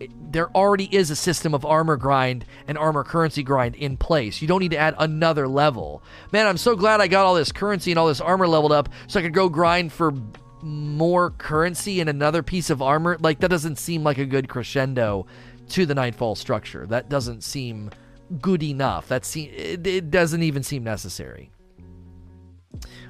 it, 0.00 0.10
there 0.32 0.50
already 0.50 0.88
is 0.94 1.10
a 1.10 1.16
system 1.16 1.54
of 1.54 1.64
armor 1.64 1.96
grind 1.96 2.44
and 2.66 2.76
armor 2.76 3.04
currency 3.04 3.42
grind 3.42 3.76
in 3.76 3.96
place. 3.96 4.42
You 4.42 4.48
don't 4.48 4.60
need 4.60 4.72
to 4.72 4.78
add 4.78 4.96
another 4.98 5.46
level. 5.46 6.02
Man, 6.32 6.46
I'm 6.46 6.56
so 6.56 6.74
glad 6.74 7.00
I 7.00 7.06
got 7.06 7.24
all 7.24 7.34
this 7.34 7.52
currency 7.52 7.92
and 7.92 7.98
all 7.98 8.08
this 8.08 8.20
armor 8.20 8.48
leveled 8.48 8.72
up 8.72 8.88
so 9.06 9.20
I 9.20 9.22
could 9.22 9.34
go 9.34 9.48
grind 9.48 9.92
for 9.92 10.12
more 10.64 11.30
currency 11.30 12.00
and 12.00 12.08
another 12.08 12.42
piece 12.42 12.70
of 12.70 12.82
armor. 12.82 13.16
Like 13.20 13.40
that 13.40 13.50
doesn't 13.50 13.78
seem 13.78 14.02
like 14.02 14.18
a 14.18 14.26
good 14.26 14.48
crescendo 14.48 15.26
to 15.70 15.86
the 15.86 15.94
Nightfall 15.94 16.34
structure. 16.34 16.86
That 16.86 17.08
doesn't 17.08 17.42
seem 17.42 17.90
good 18.40 18.62
enough. 18.62 19.08
That 19.08 19.24
seem 19.24 19.50
it, 19.54 19.86
it 19.86 20.10
doesn't 20.10 20.42
even 20.42 20.62
seem 20.62 20.82
necessary. 20.84 21.50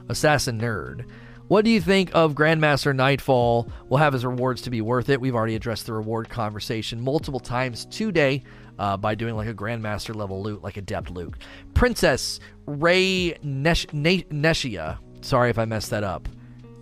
Assassin 0.09 0.61
Nerd. 0.61 1.07
What 1.49 1.65
do 1.67 1.71
you 1.71 1.81
think 1.81 2.11
of 2.15 2.35
Grandmaster 2.35 2.97
Nightfall 2.97 3.71
will 3.89 3.99
have 3.99 4.15
his 4.15 4.25
rewards 4.25 4.63
to 4.63 4.71
be 4.71 4.81
worth 4.81 5.11
it? 5.11 5.21
We've 5.21 5.35
already 5.35 5.57
addressed 5.57 5.85
the 5.85 5.93
reward 5.93 6.31
conversation 6.31 7.01
multiple 7.03 7.41
times 7.41 7.85
today 7.87 8.43
uh, 8.79 8.97
by 8.97 9.15
doing 9.15 9.37
like 9.37 9.49
a 9.49 9.55
Grandmaster 9.55 10.15
level 10.15 10.43
loot, 10.43 10.63
like 10.63 10.79
Adept 10.79 11.11
loot. 11.11 11.35
Princess 11.75 12.41
Ray 12.67 13.37
Nesh- 13.43 13.87
Neshia. 13.87 14.99
Sorry 15.21 15.51
if 15.51 15.59
I 15.59 15.67
messed 15.67 15.91
that 15.91 16.03
up. 16.03 16.29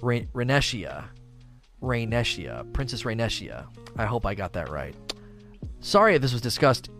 Reneshia. 0.02 1.04
Rayneshia. 1.80 2.72
Princess 2.72 3.02
Rayneshia. 3.04 3.66
I 3.96 4.04
hope 4.04 4.26
I 4.26 4.34
got 4.34 4.52
that 4.54 4.68
right. 4.68 4.94
Sorry 5.80 6.14
if 6.14 6.22
this 6.22 6.32
was 6.32 6.42
discussed 6.42 6.90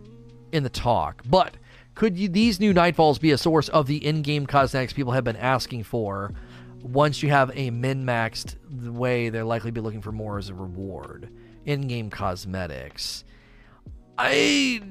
in 0.53 0.63
the 0.63 0.71
talk, 0.71 1.23
but 1.29 1.57
could 1.95 2.17
you, 2.17 2.29
these 2.29 2.59
new 2.59 2.73
Nightfalls 2.73 3.21
be 3.21 3.33
a 3.33 3.39
source 3.39 3.69
of 3.69 3.87
the 3.87 4.05
in-game 4.05 4.47
cosmetics 4.47 4.93
people 4.93 5.13
have 5.13 5.25
been 5.25 5.37
asking 5.37 5.85
for? 5.85 6.33
Once 6.83 7.23
you 7.23 7.31
have 7.31 7.51
a 7.55 7.71
min-maxed 7.71 8.57
the 8.69 8.93
way, 8.93 9.29
they'll 9.29 9.47
likely 9.47 9.71
be 9.71 9.81
looking 9.81 10.01
for 10.01 10.11
more 10.11 10.39
as 10.39 10.49
a 10.49 10.55
reward. 10.55 11.31
In-game 11.65 12.11
cosmetics. 12.11 13.25
I 14.19 14.83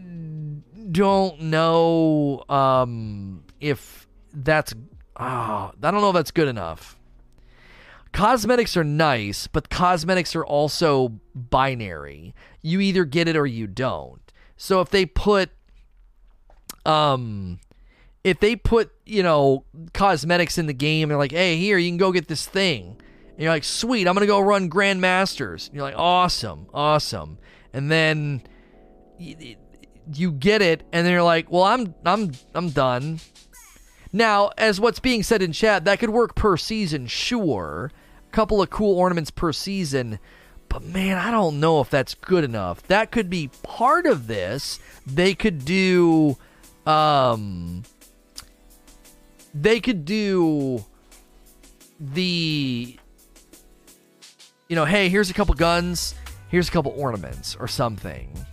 don't 0.92 1.42
know 1.42 2.44
um, 2.50 3.44
if 3.60 4.08
that's. 4.34 4.74
Oh, 5.18 5.24
I 5.24 5.72
don't 5.82 6.02
know 6.02 6.10
if 6.10 6.16
that's 6.16 6.32
good 6.32 6.48
enough. 6.48 6.98
Cosmetics 8.14 8.76
are 8.76 8.84
nice, 8.84 9.48
but 9.48 9.70
cosmetics 9.70 10.36
are 10.36 10.46
also 10.46 11.20
binary. 11.34 12.36
You 12.62 12.80
either 12.82 13.06
get 13.06 13.28
it 13.28 13.36
or 13.36 13.46
you 13.46 13.68
don't. 13.68 14.22
So 14.58 14.82
if 14.82 14.90
they 14.90 15.06
put 15.06 15.50
um 16.86 17.60
if 18.24 18.40
they 18.40 18.56
put, 18.56 18.92
you 19.06 19.24
know, 19.24 19.66
cosmetics 19.94 20.58
in 20.58 20.68
the 20.68 20.74
game, 20.74 21.10
they're 21.10 21.18
like, 21.18 21.32
hey, 21.32 21.58
here, 21.58 21.78
you 21.78 21.90
can 21.90 21.98
go 21.98 22.12
get 22.12 22.28
this 22.28 22.46
thing. 22.46 22.98
And 23.30 23.40
you're 23.40 23.52
like, 23.52 23.64
sweet, 23.64 24.08
I'm 24.08 24.14
going 24.14 24.22
to 24.22 24.28
go 24.28 24.40
run 24.40 24.70
Grandmasters. 24.70 25.68
And 25.68 25.76
you're 25.76 25.84
like, 25.84 25.98
awesome, 25.98 26.68
awesome. 26.74 27.40
And 27.74 27.90
then 27.90 28.44
you, 29.18 29.56
you 30.14 30.32
get 30.32 30.62
it, 30.62 30.84
and 30.92 31.06
then 31.06 31.14
you're 31.14 31.24
like, 31.24 31.52
well, 31.52 31.64
I'm, 31.64 31.96
I'm, 32.06 32.32
I'm 32.54 32.70
done. 32.70 33.20
Now, 34.14 34.52
as 34.58 34.80
what's 34.80 35.00
being 35.00 35.24
said 35.24 35.42
in 35.42 35.54
chat, 35.54 35.86
that 35.86 36.00
could 36.00 36.10
work 36.10 36.36
per 36.36 36.58
season, 36.58 37.08
sure. 37.08 37.92
Couple 38.32 38.62
of 38.62 38.70
cool 38.70 38.98
ornaments 38.98 39.32
per 39.32 39.52
season. 39.52 40.20
But 40.70 40.84
man, 40.84 41.18
I 41.18 41.32
don't 41.32 41.60
know 41.60 41.82
if 41.82 41.90
that's 41.90 42.14
good 42.14 42.46
enough. 42.46 42.82
That 42.84 43.12
could 43.12 43.30
be 43.30 43.50
part 43.62 44.06
of 44.06 44.28
this. 44.28 44.80
They 45.06 45.34
could 45.36 45.66
do 45.66 46.38
um 46.86 47.84
they 49.54 49.82
could 49.82 50.06
do 50.06 50.86
the 52.00 52.98
you 54.70 54.76
know, 54.76 54.86
hey, 54.86 55.10
here's 55.10 55.30
a 55.30 55.34
couple 55.34 55.54
guns, 55.56 56.16
here's 56.48 56.70
a 56.70 56.72
couple 56.72 56.94
ornaments 56.96 57.58
or 57.60 57.68
something. 57.68 58.46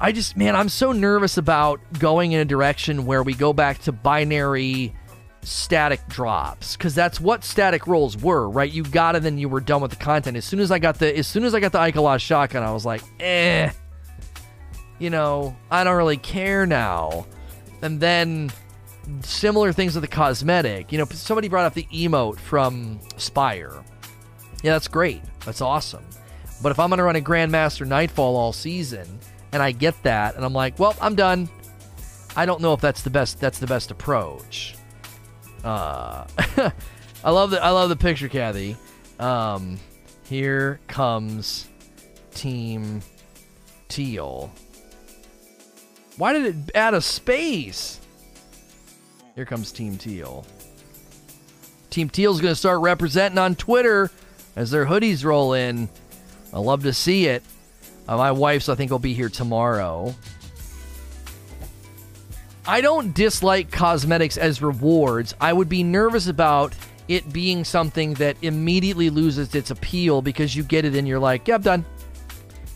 I 0.00 0.12
just 0.12 0.36
man, 0.36 0.54
I'm 0.54 0.68
so 0.68 0.92
nervous 0.92 1.36
about 1.36 1.80
going 1.98 2.30
in 2.30 2.40
a 2.40 2.44
direction 2.44 3.04
where 3.04 3.24
we 3.24 3.34
go 3.34 3.52
back 3.52 3.78
to 3.80 3.92
binary 3.92 4.94
static 5.42 6.06
drops 6.08 6.76
because 6.76 6.94
that's 6.94 7.20
what 7.20 7.44
static 7.44 7.86
rolls 7.86 8.16
were, 8.16 8.48
right? 8.48 8.70
You 8.70 8.82
got 8.82 9.16
it, 9.16 9.22
then 9.22 9.38
you 9.38 9.48
were 9.48 9.60
done 9.60 9.80
with 9.80 9.90
the 9.90 9.96
content. 9.96 10.36
As 10.36 10.44
soon 10.44 10.60
as 10.60 10.70
I 10.70 10.78
got 10.78 10.98
the, 10.98 11.16
as 11.16 11.26
soon 11.26 11.44
as 11.44 11.54
I 11.54 11.60
got 11.60 11.72
the 11.72 11.78
Ikelos 11.78 12.20
shotgun, 12.20 12.62
I 12.62 12.72
was 12.72 12.84
like, 12.84 13.02
eh, 13.20 13.70
you 14.98 15.10
know, 15.10 15.56
I 15.70 15.84
don't 15.84 15.96
really 15.96 16.18
care 16.18 16.66
now. 16.66 17.26
And 17.82 18.00
then 18.00 18.52
similar 19.22 19.72
things 19.72 19.94
with 19.94 20.02
the 20.02 20.08
cosmetic. 20.08 20.92
You 20.92 20.98
know, 20.98 21.06
somebody 21.06 21.48
brought 21.48 21.66
up 21.66 21.74
the 21.74 21.86
emote 21.92 22.38
from 22.38 23.00
Spire. 23.16 23.82
Yeah, 24.62 24.72
that's 24.72 24.88
great. 24.88 25.22
That's 25.44 25.60
awesome. 25.60 26.04
But 26.62 26.72
if 26.72 26.78
I'm 26.78 26.90
to 26.90 27.02
run 27.02 27.16
a 27.16 27.20
Grandmaster 27.20 27.86
Nightfall 27.86 28.36
all 28.36 28.52
season 28.52 29.18
and 29.52 29.62
I 29.62 29.72
get 29.72 30.00
that 30.02 30.36
and 30.36 30.44
I'm 30.44 30.52
like, 30.52 30.78
"Well, 30.78 30.94
I'm 31.00 31.14
done." 31.14 31.48
I 32.36 32.46
don't 32.46 32.60
know 32.60 32.74
if 32.74 32.80
that's 32.80 33.02
the 33.02 33.10
best 33.10 33.40
that's 33.40 33.58
the 33.58 33.66
best 33.66 33.90
approach. 33.90 34.76
Uh 35.64 36.24
I 37.24 37.30
love 37.30 37.50
the 37.50 37.62
I 37.62 37.70
love 37.70 37.88
the 37.88 37.96
picture, 37.96 38.28
Kathy. 38.28 38.76
Um 39.18 39.78
here 40.24 40.80
comes 40.86 41.66
Team 42.32 43.02
Teal. 43.88 44.50
Why 46.16 46.32
did 46.32 46.46
it 46.46 46.70
add 46.74 46.94
a 46.94 47.00
space? 47.00 48.00
Here 49.34 49.44
comes 49.44 49.72
Team 49.72 49.96
Teal. 49.96 50.44
Team 51.90 52.08
Teal's 52.08 52.40
going 52.40 52.52
to 52.52 52.58
start 52.58 52.80
representing 52.80 53.38
on 53.38 53.56
Twitter 53.56 54.10
as 54.54 54.70
their 54.70 54.86
hoodies 54.86 55.24
roll 55.24 55.54
in. 55.54 55.88
I 56.52 56.58
love 56.58 56.82
to 56.84 56.92
see 56.92 57.26
it. 57.26 57.42
Uh, 58.06 58.16
my 58.16 58.32
wife's, 58.32 58.68
I 58.68 58.74
think, 58.74 58.90
will 58.90 58.98
be 58.98 59.14
here 59.14 59.28
tomorrow. 59.28 60.14
I 62.70 62.82
don't 62.82 63.12
dislike 63.12 63.72
cosmetics 63.72 64.36
as 64.36 64.62
rewards. 64.62 65.34
I 65.40 65.52
would 65.52 65.68
be 65.68 65.82
nervous 65.82 66.28
about 66.28 66.72
it 67.08 67.32
being 67.32 67.64
something 67.64 68.14
that 68.14 68.36
immediately 68.42 69.10
loses 69.10 69.56
its 69.56 69.72
appeal 69.72 70.22
because 70.22 70.54
you 70.54 70.62
get 70.62 70.84
it 70.84 70.94
and 70.94 71.08
you're 71.08 71.18
like, 71.18 71.48
yeah, 71.48 71.56
I'm 71.56 71.62
done. 71.62 71.84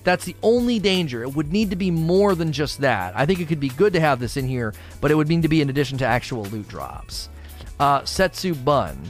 That's 0.03 0.25
the 0.25 0.35
only 0.43 0.81
danger. 0.81 1.23
It 1.23 1.37
would 1.37 1.53
need 1.53 1.71
to 1.71 1.77
be 1.77 1.93
more 1.93 2.35
than 2.35 2.51
just 2.51 2.81
that. 2.81 3.16
I 3.16 3.25
think 3.25 3.39
it 3.39 3.47
could 3.47 3.61
be 3.61 3.69
good 3.69 3.93
to 3.93 4.01
have 4.01 4.19
this 4.19 4.37
in 4.37 4.49
here, 4.49 4.75
but 5.01 5.12
it 5.12 5.15
would 5.15 5.29
need 5.29 5.43
to 5.43 5.49
be 5.49 5.61
in 5.61 5.71
addition 5.71 5.97
to 5.99 6.05
actual 6.05 6.43
loot 6.47 6.66
drops. 6.66 7.29
Uh, 7.79 8.05
Setsu 8.05 8.57
Bun. 8.57 9.01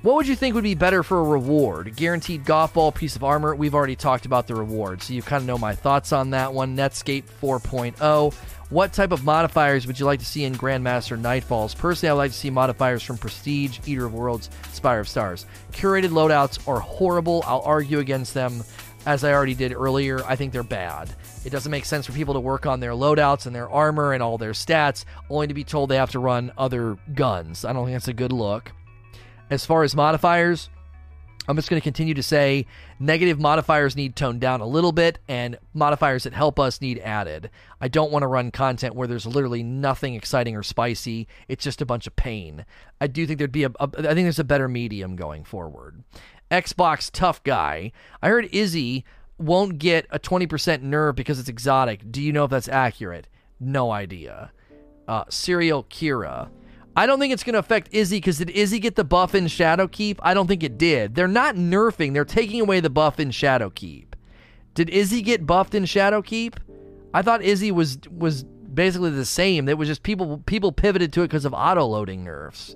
What 0.00 0.16
would 0.16 0.28
you 0.28 0.36
think 0.36 0.54
would 0.54 0.64
be 0.64 0.74
better 0.74 1.02
for 1.02 1.20
a 1.20 1.24
reward? 1.24 1.96
Guaranteed 1.96 2.46
golf 2.46 2.72
ball, 2.72 2.92
piece 2.92 3.16
of 3.16 3.24
armor. 3.24 3.54
We've 3.54 3.74
already 3.74 3.96
talked 3.96 4.24
about 4.24 4.46
the 4.46 4.54
reward, 4.54 5.02
so 5.02 5.12
you 5.12 5.20
kind 5.20 5.42
of 5.42 5.46
know 5.46 5.58
my 5.58 5.74
thoughts 5.74 6.12
on 6.12 6.30
that 6.30 6.54
one. 6.54 6.76
Netscape 6.76 7.24
4.0. 7.42 8.34
What 8.70 8.94
type 8.94 9.12
of 9.12 9.24
modifiers 9.24 9.86
would 9.86 10.00
you 10.00 10.06
like 10.06 10.20
to 10.20 10.24
see 10.24 10.44
in 10.44 10.54
Grandmaster 10.54 11.20
Nightfalls? 11.20 11.76
Personally, 11.76 12.10
I 12.10 12.14
would 12.14 12.18
like 12.18 12.30
to 12.32 12.36
see 12.36 12.50
modifiers 12.50 13.02
from 13.02 13.18
Prestige, 13.18 13.78
Eater 13.86 14.06
of 14.06 14.14
Worlds, 14.14 14.48
Spire 14.72 15.00
of 15.00 15.08
Stars. 15.08 15.44
Curated 15.72 16.08
loadouts 16.08 16.66
are 16.66 16.80
horrible. 16.80 17.44
I'll 17.46 17.60
argue 17.60 17.98
against 17.98 18.32
them 18.32 18.64
as 19.04 19.22
I 19.22 19.34
already 19.34 19.54
did 19.54 19.74
earlier. 19.74 20.24
I 20.24 20.34
think 20.34 20.52
they're 20.52 20.62
bad. 20.62 21.14
It 21.44 21.50
doesn't 21.50 21.70
make 21.70 21.84
sense 21.84 22.06
for 22.06 22.12
people 22.12 22.34
to 22.34 22.40
work 22.40 22.64
on 22.64 22.80
their 22.80 22.92
loadouts 22.92 23.44
and 23.46 23.54
their 23.54 23.68
armor 23.68 24.14
and 24.14 24.22
all 24.22 24.38
their 24.38 24.52
stats, 24.52 25.04
only 25.28 25.46
to 25.46 25.54
be 25.54 25.62
told 25.62 25.90
they 25.90 25.96
have 25.96 26.12
to 26.12 26.18
run 26.18 26.50
other 26.56 26.96
guns. 27.14 27.66
I 27.66 27.74
don't 27.74 27.84
think 27.84 27.96
that's 27.96 28.08
a 28.08 28.14
good 28.14 28.32
look. 28.32 28.72
As 29.50 29.66
far 29.66 29.82
as 29.82 29.94
modifiers, 29.94 30.70
I'm 31.46 31.56
just 31.56 31.68
going 31.68 31.80
to 31.80 31.84
continue 31.84 32.14
to 32.14 32.22
say 32.22 32.66
negative 32.98 33.38
modifiers 33.38 33.96
need 33.96 34.16
toned 34.16 34.40
down 34.40 34.60
a 34.60 34.66
little 34.66 34.92
bit, 34.92 35.18
and 35.28 35.58
modifiers 35.74 36.24
that 36.24 36.32
help 36.32 36.58
us 36.58 36.80
need 36.80 36.98
added. 37.00 37.50
I 37.80 37.88
don't 37.88 38.10
want 38.10 38.22
to 38.22 38.28
run 38.28 38.50
content 38.50 38.94
where 38.94 39.06
there's 39.06 39.26
literally 39.26 39.62
nothing 39.62 40.14
exciting 40.14 40.56
or 40.56 40.62
spicy. 40.62 41.28
It's 41.48 41.64
just 41.64 41.82
a 41.82 41.86
bunch 41.86 42.06
of 42.06 42.16
pain. 42.16 42.64
I 43.00 43.06
do 43.06 43.26
think 43.26 43.38
there'd 43.38 43.52
be 43.52 43.64
a, 43.64 43.72
a 43.78 43.88
I 43.98 44.14
think 44.14 44.24
there's 44.24 44.38
a 44.38 44.44
better 44.44 44.68
medium 44.68 45.16
going 45.16 45.44
forward. 45.44 46.02
Xbox 46.50 47.10
tough 47.12 47.42
guy. 47.42 47.92
I 48.22 48.28
heard 48.28 48.48
Izzy 48.52 49.04
won't 49.38 49.78
get 49.78 50.06
a 50.10 50.18
20% 50.18 50.82
nerve 50.82 51.16
because 51.16 51.38
it's 51.38 51.48
exotic. 51.48 52.10
Do 52.10 52.22
you 52.22 52.32
know 52.32 52.44
if 52.44 52.50
that's 52.50 52.68
accurate? 52.68 53.28
No 53.60 53.90
idea. 53.90 54.52
Uh, 55.06 55.24
Serial 55.28 55.84
Kira. 55.84 56.48
I 56.96 57.06
don't 57.06 57.18
think 57.18 57.32
it's 57.32 57.42
going 57.42 57.54
to 57.54 57.58
affect 57.58 57.88
Izzy 57.92 58.18
because 58.18 58.38
did 58.38 58.50
Izzy 58.50 58.78
get 58.78 58.94
the 58.94 59.04
buff 59.04 59.34
in 59.34 59.46
Shadowkeep? 59.46 60.18
I 60.22 60.32
don't 60.32 60.46
think 60.46 60.62
it 60.62 60.78
did. 60.78 61.14
They're 61.14 61.26
not 61.26 61.56
nerfing, 61.56 62.12
they're 62.12 62.24
taking 62.24 62.60
away 62.60 62.80
the 62.80 62.90
buff 62.90 63.18
in 63.18 63.30
Shadowkeep. 63.30 64.06
Did 64.74 64.90
Izzy 64.90 65.22
get 65.22 65.46
buffed 65.46 65.74
in 65.74 65.84
Shadowkeep? 65.84 66.54
I 67.12 67.22
thought 67.22 67.42
Izzy 67.42 67.70
was 67.70 67.98
was 68.10 68.42
basically 68.42 69.10
the 69.10 69.24
same. 69.24 69.66
That 69.66 69.78
was 69.78 69.88
just 69.88 70.02
people 70.02 70.42
people 70.46 70.72
pivoted 70.72 71.12
to 71.14 71.22
it 71.22 71.28
because 71.28 71.44
of 71.44 71.54
auto 71.54 71.86
loading 71.86 72.24
nerfs. 72.24 72.74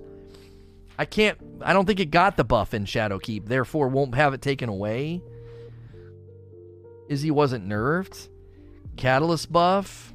I 0.97 1.05
can't 1.05 1.37
I 1.61 1.73
don't 1.73 1.85
think 1.85 1.99
it 1.99 2.11
got 2.11 2.37
the 2.37 2.45
buff 2.45 2.73
in 2.73 2.85
Shadowkeep, 2.85 3.47
therefore 3.47 3.89
won't 3.89 4.15
have 4.15 4.33
it 4.33 4.41
taken 4.41 4.69
away. 4.69 5.21
Izzy 7.09 7.31
wasn't 7.31 7.67
nerfed. 7.67 8.29
Catalyst 8.95 9.51
buff. 9.51 10.08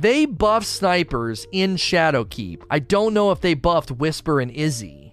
They 0.00 0.26
buffed 0.26 0.68
snipers 0.68 1.44
in 1.50 1.74
Shadowkeep. 1.74 2.62
I 2.70 2.78
don't 2.78 3.14
know 3.14 3.32
if 3.32 3.40
they 3.40 3.54
buffed 3.54 3.90
Whisper 3.90 4.40
and 4.40 4.48
Izzy. 4.48 5.12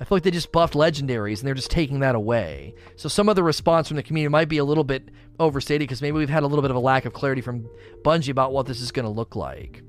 I 0.00 0.04
feel 0.04 0.16
like 0.16 0.22
they 0.22 0.30
just 0.30 0.50
buffed 0.50 0.72
legendaries 0.72 1.40
and 1.40 1.46
they're 1.46 1.52
just 1.52 1.70
taking 1.70 2.00
that 2.00 2.14
away. 2.14 2.72
So 2.96 3.10
some 3.10 3.28
of 3.28 3.36
the 3.36 3.42
response 3.42 3.88
from 3.88 3.98
the 3.98 4.02
community 4.02 4.30
might 4.30 4.48
be 4.48 4.56
a 4.56 4.64
little 4.64 4.82
bit 4.82 5.10
overstated 5.38 5.86
because 5.86 6.00
maybe 6.00 6.16
we've 6.16 6.30
had 6.30 6.42
a 6.42 6.46
little 6.46 6.62
bit 6.62 6.70
of 6.70 6.76
a 6.78 6.80
lack 6.80 7.04
of 7.04 7.12
clarity 7.12 7.42
from 7.42 7.68
Bungie 8.02 8.30
about 8.30 8.54
what 8.54 8.64
this 8.64 8.80
is 8.80 8.92
going 8.92 9.04
to 9.04 9.10
look 9.10 9.36
like. 9.36 9.82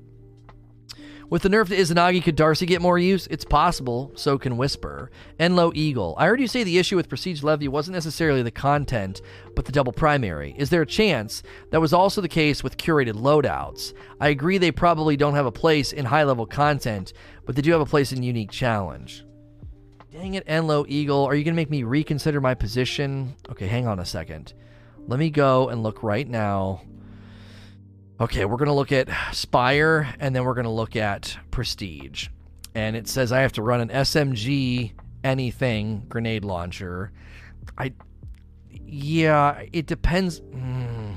With 1.28 1.42
the 1.42 1.48
nerf 1.48 1.66
to 1.68 1.76
Izanagi, 1.76 2.22
could 2.22 2.36
Darcy 2.36 2.66
get 2.66 2.80
more 2.80 3.00
use? 3.00 3.26
It's 3.26 3.44
possible, 3.44 4.12
so 4.14 4.38
can 4.38 4.56
Whisper. 4.56 5.10
Enlo 5.40 5.74
Eagle. 5.74 6.14
I 6.18 6.26
heard 6.26 6.40
you 6.40 6.46
say 6.46 6.62
the 6.62 6.78
issue 6.78 6.94
with 6.94 7.08
Prestige 7.08 7.42
Levy 7.42 7.66
wasn't 7.66 7.94
necessarily 7.94 8.44
the 8.44 8.52
content, 8.52 9.22
but 9.56 9.64
the 9.64 9.72
double 9.72 9.92
primary. 9.92 10.54
Is 10.56 10.70
there 10.70 10.82
a 10.82 10.86
chance 10.86 11.42
that 11.72 11.80
was 11.80 11.92
also 11.92 12.20
the 12.20 12.28
case 12.28 12.62
with 12.62 12.76
curated 12.76 13.14
loadouts? 13.14 13.92
I 14.20 14.28
agree 14.28 14.58
they 14.58 14.70
probably 14.70 15.16
don't 15.16 15.34
have 15.34 15.46
a 15.46 15.52
place 15.52 15.92
in 15.92 16.04
high 16.04 16.22
level 16.22 16.46
content, 16.46 17.12
but 17.44 17.56
they 17.56 17.62
do 17.62 17.72
have 17.72 17.80
a 17.80 17.86
place 17.86 18.12
in 18.12 18.22
unique 18.22 18.52
challenge. 18.52 19.24
Dang 20.12 20.34
it, 20.34 20.46
Enlo 20.46 20.84
Eagle. 20.86 21.24
Are 21.24 21.34
you 21.34 21.42
going 21.42 21.54
to 21.54 21.60
make 21.60 21.70
me 21.70 21.82
reconsider 21.82 22.40
my 22.40 22.54
position? 22.54 23.34
Okay, 23.50 23.66
hang 23.66 23.88
on 23.88 23.98
a 23.98 24.04
second. 24.04 24.54
Let 25.08 25.18
me 25.18 25.30
go 25.30 25.70
and 25.70 25.82
look 25.82 26.04
right 26.04 26.28
now 26.28 26.82
Okay, 28.18 28.46
we're 28.46 28.56
going 28.56 28.68
to 28.68 28.72
look 28.72 28.92
at 28.92 29.08
Spire 29.32 30.14
and 30.18 30.34
then 30.34 30.44
we're 30.44 30.54
going 30.54 30.64
to 30.64 30.70
look 30.70 30.96
at 30.96 31.36
Prestige. 31.50 32.28
And 32.74 32.96
it 32.96 33.08
says 33.08 33.30
I 33.30 33.40
have 33.40 33.52
to 33.52 33.62
run 33.62 33.82
an 33.82 33.88
SMG 33.90 34.92
anything 35.22 36.04
grenade 36.08 36.44
launcher. 36.44 37.12
I 37.76 37.92
yeah, 38.70 39.62
it 39.72 39.86
depends 39.86 40.40
mm, 40.40 41.16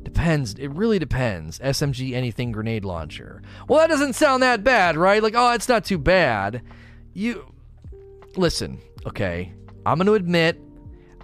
depends. 0.00 0.54
It 0.54 0.68
really 0.68 1.00
depends. 1.00 1.58
SMG 1.58 2.12
anything 2.14 2.52
grenade 2.52 2.84
launcher. 2.84 3.42
Well, 3.66 3.80
that 3.80 3.88
doesn't 3.88 4.12
sound 4.12 4.42
that 4.44 4.62
bad, 4.62 4.96
right? 4.96 5.22
Like, 5.22 5.34
oh, 5.36 5.52
it's 5.54 5.68
not 5.68 5.84
too 5.84 5.98
bad. 5.98 6.62
You 7.14 7.52
listen, 8.36 8.80
okay. 9.06 9.52
I'm 9.84 9.96
going 9.96 10.06
to 10.06 10.14
admit 10.14 10.60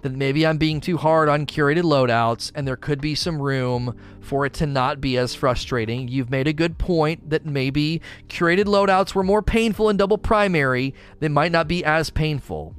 that 0.05 0.13
maybe 0.13 0.45
I'm 0.45 0.57
being 0.57 0.79
too 0.79 0.97
hard 0.97 1.29
on 1.29 1.45
curated 1.45 1.81
loadouts 1.81 2.51
and 2.53 2.67
there 2.67 2.75
could 2.75 3.01
be 3.01 3.15
some 3.15 3.41
room 3.41 3.97
for 4.21 4.45
it 4.45 4.53
to 4.53 4.65
not 4.65 5.01
be 5.01 5.17
as 5.17 5.35
frustrating. 5.35 6.07
You've 6.07 6.29
made 6.29 6.47
a 6.47 6.53
good 6.53 6.77
point 6.77 7.29
that 7.31 7.45
maybe 7.45 8.01
curated 8.29 8.65
loadouts 8.65 9.15
were 9.15 9.23
more 9.23 9.41
painful 9.41 9.89
in 9.89 9.97
double 9.97 10.17
primary, 10.17 10.93
they 11.19 11.27
might 11.27 11.51
not 11.51 11.67
be 11.67 11.83
as 11.83 12.09
painful. 12.09 12.75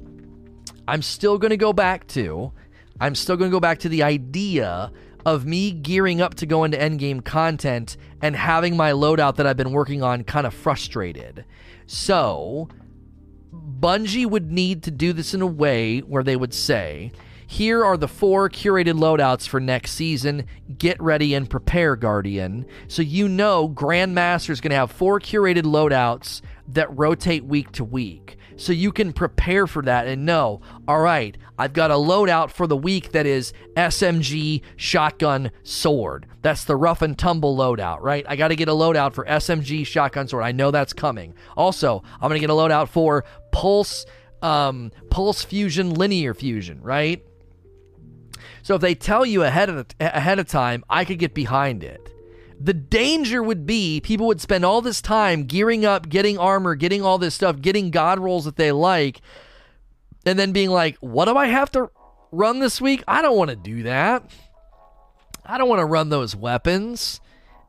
I'm 0.87 1.01
still 1.01 1.37
going 1.37 1.51
to 1.51 1.57
go 1.57 1.73
back 1.73 2.07
to 2.09 2.53
I'm 2.99 3.13
still 3.13 3.37
going 3.37 3.51
to 3.51 3.55
go 3.55 3.59
back 3.59 3.79
to 3.79 3.89
the 3.89 4.03
idea 4.03 4.91
of 5.25 5.45
me 5.45 5.71
gearing 5.71 6.21
up 6.21 6.35
to 6.35 6.45
go 6.45 6.63
into 6.63 6.77
endgame 6.77 7.23
content 7.23 7.97
and 8.21 8.35
having 8.35 8.77
my 8.77 8.91
loadout 8.91 9.35
that 9.35 9.45
I've 9.45 9.57
been 9.57 9.73
working 9.73 10.01
on 10.01 10.23
kind 10.23 10.47
of 10.47 10.53
frustrated. 10.53 11.45
So, 11.85 12.69
Bungie 13.67 14.29
would 14.29 14.51
need 14.51 14.83
to 14.83 14.91
do 14.91 15.13
this 15.13 15.33
in 15.33 15.41
a 15.41 15.47
way 15.47 15.99
where 15.99 16.23
they 16.23 16.35
would 16.35 16.53
say, 16.53 17.11
here 17.49 17.83
are 17.83 17.97
the 17.97 18.07
four 18.07 18.49
curated 18.49 18.93
loadouts 18.93 19.47
for 19.47 19.59
next 19.59 19.91
season. 19.91 20.45
Get 20.77 21.01
ready 21.01 21.33
and 21.33 21.49
prepare, 21.49 21.95
Guardian. 21.95 22.65
So 22.87 23.01
you 23.01 23.29
know 23.29 23.69
Grandmaster 23.69 24.49
is 24.49 24.59
going 24.59 24.71
to 24.71 24.77
have 24.77 24.91
four 24.91 25.19
curated 25.19 25.63
loadouts 25.63 26.41
that 26.67 26.95
rotate 26.95 27.45
week 27.45 27.71
to 27.73 27.85
week 27.85 28.36
so 28.57 28.73
you 28.73 28.91
can 28.91 29.13
prepare 29.13 29.67
for 29.67 29.81
that 29.83 30.07
and 30.07 30.25
know, 30.25 30.61
all 30.87 30.99
right, 30.99 31.37
I've 31.57 31.73
got 31.73 31.91
a 31.91 31.95
loadout 31.95 32.51
for 32.51 32.67
the 32.67 32.75
week 32.75 33.11
that 33.11 33.25
is 33.25 33.53
SMG, 33.75 34.61
shotgun, 34.75 35.51
sword. 35.63 36.25
That's 36.41 36.63
the 36.65 36.75
rough 36.75 37.01
and 37.01 37.17
tumble 37.17 37.55
loadout, 37.55 38.01
right? 38.01 38.25
I 38.27 38.35
got 38.35 38.49
to 38.49 38.55
get 38.55 38.67
a 38.67 38.73
loadout 38.73 39.13
for 39.13 39.25
SMG, 39.25 39.85
shotgun, 39.85 40.27
sword. 40.27 40.43
I 40.43 40.51
know 40.51 40.71
that's 40.71 40.93
coming. 40.93 41.35
Also, 41.55 42.03
I'm 42.15 42.29
going 42.29 42.41
to 42.41 42.45
get 42.45 42.49
a 42.49 42.53
loadout 42.53 42.89
for 42.89 43.23
pulse, 43.51 44.05
um, 44.41 44.91
pulse 45.09 45.43
fusion, 45.43 45.93
linear 45.93 46.33
fusion, 46.33 46.81
right? 46.81 47.23
So 48.63 48.75
if 48.75 48.81
they 48.81 48.95
tell 48.95 49.25
you 49.25 49.43
ahead 49.43 49.69
of 49.69 49.87
ahead 49.99 50.39
of 50.39 50.47
time, 50.47 50.83
I 50.89 51.05
could 51.05 51.19
get 51.19 51.33
behind 51.33 51.83
it. 51.83 52.01
The 52.59 52.73
danger 52.73 53.43
would 53.43 53.65
be 53.65 54.01
people 54.01 54.27
would 54.27 54.41
spend 54.41 54.65
all 54.65 54.81
this 54.81 55.01
time 55.01 55.43
gearing 55.43 55.85
up, 55.85 56.09
getting 56.09 56.37
armor, 56.37 56.75
getting 56.75 57.03
all 57.03 57.17
this 57.17 57.35
stuff, 57.35 57.61
getting 57.61 57.91
god 57.91 58.19
rolls 58.19 58.45
that 58.45 58.55
they 58.55 58.71
like, 58.71 59.21
and 60.25 60.37
then 60.39 60.51
being 60.51 60.69
like, 60.69 60.97
what 60.97 61.25
do 61.25 61.37
I 61.37 61.47
have 61.47 61.71
to 61.71 61.89
run 62.31 62.59
this 62.59 62.81
week? 62.81 63.03
I 63.07 63.21
don't 63.21 63.37
want 63.37 63.51
to 63.51 63.55
do 63.55 63.83
that. 63.83 64.29
I 65.45 65.57
don't 65.57 65.69
want 65.69 65.79
to 65.79 65.85
run 65.85 66.09
those 66.09 66.35
weapons. 66.35 67.21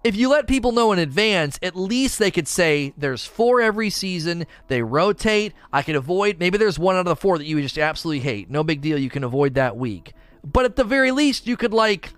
If 0.05 0.16
you 0.16 0.28
let 0.31 0.47
people 0.47 0.73
know 0.73 0.93
in 0.93 0.98
advance, 0.98 1.59
at 1.60 1.77
least 1.77 2.19
they 2.19 2.31
could 2.31 2.48
say 2.48 2.94
there's 2.97 3.24
four 3.24 3.60
every 3.60 3.90
season. 3.90 4.47
They 4.69 4.82
rotate. 4.82 5.52
I 5.73 5.82
could 5.82 5.97
avoid. 5.97 6.39
Maybe 6.39 6.56
there's 6.56 6.78
one 6.78 6.97
out 6.97 7.01
of 7.01 7.06
the 7.06 7.16
four 7.16 7.36
that 7.36 7.44
you 7.44 7.56
would 7.56 7.62
just 7.62 7.78
absolutely 7.78 8.20
hate. 8.20 8.48
No 8.48 8.65
big 8.65 8.81
deal. 8.81 8.97
You 8.97 9.10
can 9.10 9.24
avoid 9.24 9.55
that 9.55 9.77
week. 9.77 10.12
But 10.44 10.65
at 10.65 10.77
the 10.77 10.85
very 10.85 11.10
least, 11.10 11.47
you 11.47 11.56
could 11.56 11.74
like 11.74 12.12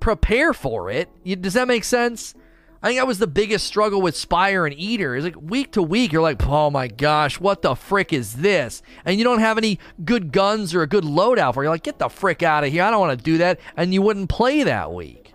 prepare 0.00 0.52
for 0.52 0.90
it. 0.90 1.08
You, 1.24 1.36
does 1.36 1.54
that 1.54 1.68
make 1.68 1.84
sense? 1.84 2.34
I 2.82 2.88
think 2.88 3.00
that 3.00 3.08
was 3.08 3.18
the 3.18 3.26
biggest 3.26 3.66
struggle 3.66 4.00
with 4.00 4.16
Spire 4.16 4.64
and 4.64 4.78
Eater. 4.78 5.16
Is 5.16 5.24
like 5.24 5.40
week 5.40 5.72
to 5.72 5.82
week, 5.82 6.12
you're 6.12 6.22
like, 6.22 6.46
oh 6.46 6.70
my 6.70 6.86
gosh, 6.86 7.40
what 7.40 7.62
the 7.62 7.74
frick 7.74 8.12
is 8.12 8.34
this? 8.34 8.82
And 9.04 9.18
you 9.18 9.24
don't 9.24 9.40
have 9.40 9.58
any 9.58 9.80
good 10.04 10.30
guns 10.30 10.74
or 10.74 10.82
a 10.82 10.86
good 10.86 11.02
loadout 11.02 11.54
for. 11.54 11.64
You're 11.64 11.72
like, 11.72 11.82
get 11.82 11.98
the 11.98 12.08
frick 12.08 12.42
out 12.42 12.62
of 12.62 12.70
here. 12.70 12.84
I 12.84 12.90
don't 12.90 13.00
want 13.00 13.18
to 13.18 13.24
do 13.24 13.38
that. 13.38 13.58
And 13.76 13.92
you 13.92 14.00
wouldn't 14.00 14.28
play 14.28 14.62
that 14.62 14.92
week. 14.92 15.32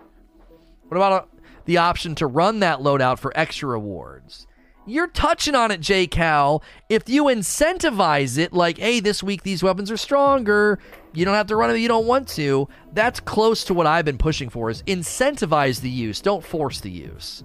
What 0.88 0.96
about 0.96 1.12
a, 1.12 1.16
uh, 1.16 1.26
the 1.66 1.76
option 1.78 2.14
to 2.16 2.26
run 2.26 2.60
that 2.60 2.78
loadout 2.78 3.18
for 3.18 3.32
extra 3.36 3.68
rewards? 3.68 4.46
You're 4.86 5.08
touching 5.08 5.54
on 5.54 5.70
it, 5.70 5.80
J 5.80 6.06
Cal. 6.06 6.62
If 6.88 7.08
you 7.08 7.24
incentivize 7.24 8.38
it, 8.38 8.52
like, 8.52 8.78
hey, 8.78 9.00
this 9.00 9.22
week 9.22 9.42
these 9.42 9.62
weapons 9.62 9.90
are 9.90 9.96
stronger, 9.96 10.78
you 11.12 11.24
don't 11.24 11.34
have 11.34 11.46
to 11.48 11.56
run 11.56 11.70
them 11.70 11.78
you 11.78 11.88
don't 11.88 12.06
want 12.06 12.28
to. 12.30 12.68
That's 12.92 13.20
close 13.20 13.64
to 13.64 13.74
what 13.74 13.86
I've 13.86 14.04
been 14.04 14.18
pushing 14.18 14.48
for 14.48 14.70
is 14.70 14.82
incentivize 14.82 15.80
the 15.80 15.90
use, 15.90 16.20
don't 16.20 16.44
force 16.44 16.80
the 16.80 16.90
use. 16.90 17.44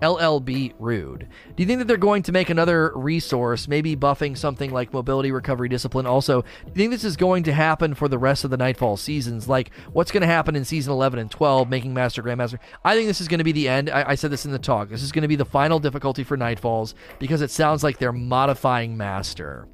LLB 0.00 0.74
Rude. 0.78 1.28
Do 1.54 1.62
you 1.62 1.66
think 1.66 1.78
that 1.78 1.88
they're 1.88 1.96
going 1.96 2.22
to 2.24 2.32
make 2.32 2.50
another 2.50 2.92
resource, 2.94 3.68
maybe 3.68 3.96
buffing 3.96 4.36
something 4.36 4.70
like 4.70 4.92
mobility, 4.92 5.30
recovery, 5.30 5.68
discipline? 5.68 6.06
Also, 6.06 6.42
do 6.42 6.68
you 6.68 6.74
think 6.74 6.90
this 6.90 7.04
is 7.04 7.16
going 7.16 7.42
to 7.44 7.52
happen 7.52 7.94
for 7.94 8.08
the 8.08 8.18
rest 8.18 8.44
of 8.44 8.50
the 8.50 8.56
Nightfall 8.56 8.96
seasons? 8.96 9.48
Like, 9.48 9.70
what's 9.92 10.10
going 10.10 10.20
to 10.22 10.26
happen 10.26 10.56
in 10.56 10.64
season 10.64 10.92
11 10.92 11.18
and 11.18 11.30
12, 11.30 11.68
making 11.68 11.94
Master 11.94 12.22
Grandmaster? 12.22 12.58
I 12.84 12.94
think 12.94 13.06
this 13.06 13.20
is 13.20 13.28
going 13.28 13.38
to 13.38 13.44
be 13.44 13.52
the 13.52 13.68
end. 13.68 13.90
I, 13.90 14.10
I 14.10 14.14
said 14.14 14.30
this 14.30 14.44
in 14.44 14.52
the 14.52 14.58
talk. 14.58 14.88
This 14.88 15.02
is 15.02 15.12
going 15.12 15.22
to 15.22 15.28
be 15.28 15.36
the 15.36 15.44
final 15.44 15.78
difficulty 15.78 16.24
for 16.24 16.36
Nightfalls 16.36 16.94
because 17.18 17.42
it 17.42 17.50
sounds 17.50 17.82
like 17.82 17.98
they're 17.98 18.12
modifying 18.12 18.96
Master. 18.96 19.68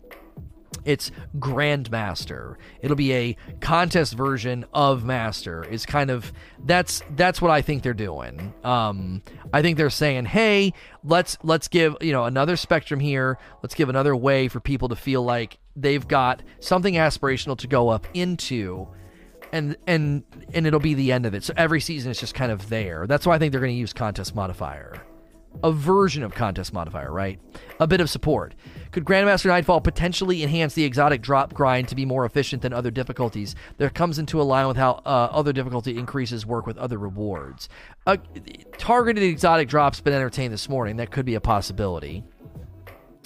It's 0.84 1.10
Grandmaster. 1.38 2.56
It'll 2.80 2.96
be 2.96 3.12
a 3.12 3.36
contest 3.60 4.14
version 4.14 4.64
of 4.72 5.05
Master. 5.05 5.64
Is 5.64 5.86
kind 5.86 6.10
of 6.10 6.32
that's 6.64 7.02
that's 7.16 7.40
what 7.40 7.51
I 7.51 7.62
think 7.62 7.82
they're 7.82 7.94
doing. 7.94 8.55
Um, 8.64 9.22
I 9.52 9.62
think 9.62 9.78
they're 9.78 9.90
saying, 9.90 10.26
hey, 10.26 10.72
let's 11.02 11.38
let's 11.42 11.68
give 11.68 11.96
you 12.01 12.12
know 12.12 12.24
another 12.24 12.56
spectrum 12.56 13.01
here. 13.01 13.38
Let's 13.62 13.74
give 13.74 13.88
another 13.88 14.14
way 14.14 14.48
for 14.48 14.60
people 14.60 14.88
to 14.88 14.96
feel 14.96 15.22
like 15.22 15.59
they've 15.76 16.06
got 16.06 16.42
something 16.60 16.94
aspirational 16.94 17.56
to 17.59 17.66
go 17.66 17.88
up 17.88 18.06
into. 18.14 18.88
And, 19.52 19.76
and 19.86 20.24
and 20.52 20.66
it'll 20.66 20.80
be 20.80 20.94
the 20.94 21.12
end 21.12 21.26
of 21.26 21.34
it. 21.34 21.44
So 21.44 21.55
every 21.56 21.80
season 21.80 22.10
is 22.10 22.18
just 22.18 22.34
kind 22.34 22.51
of 22.51 22.68
there. 22.70 23.06
That's 23.06 23.24
why 23.24 23.36
I 23.36 23.38
think 23.38 23.52
they're 23.52 23.60
going 23.60 23.72
to 23.72 23.78
use 23.78 23.92
contest 23.92 24.34
modifier 24.34 25.01
a 25.62 25.72
version 25.72 26.22
of 26.22 26.35
contest 26.35 26.72
modifier, 26.72 27.12
right? 27.12 27.40
A 27.81 27.86
bit 27.86 28.01
of 28.01 28.10
support. 28.10 28.55
Could 28.90 29.05
Grandmaster 29.05 29.47
Nightfall 29.47 29.81
potentially 29.81 30.43
enhance 30.43 30.74
the 30.74 30.85
exotic 30.85 31.22
drop 31.22 31.55
grind 31.55 31.89
to 31.89 31.94
be 31.94 32.05
more 32.05 32.24
efficient 32.24 32.62
than 32.62 32.72
other 32.72 32.90
difficulties? 32.90 33.55
That 33.78 33.94
comes 33.94 34.18
into 34.18 34.40
a 34.40 34.44
line 34.44 34.68
with 34.68 34.76
how 34.76 35.02
uh, 35.05 35.28
other 35.32 35.52
difficulty 35.52 35.97
increases 35.97 36.44
work 36.47 36.66
with 36.66 36.76
other 36.78 36.98
rewards. 36.98 37.68
Uh, 38.06 38.16
targeted 38.78 39.22
exotic 39.22 39.68
drops 39.68 40.01
been 40.01 40.12
entertained 40.12 40.52
this 40.52 40.68
morning. 40.68 40.97
That 40.97 41.10
could 41.10 41.24
be 41.24 41.35
a 41.35 41.40
possibility. 41.40 42.24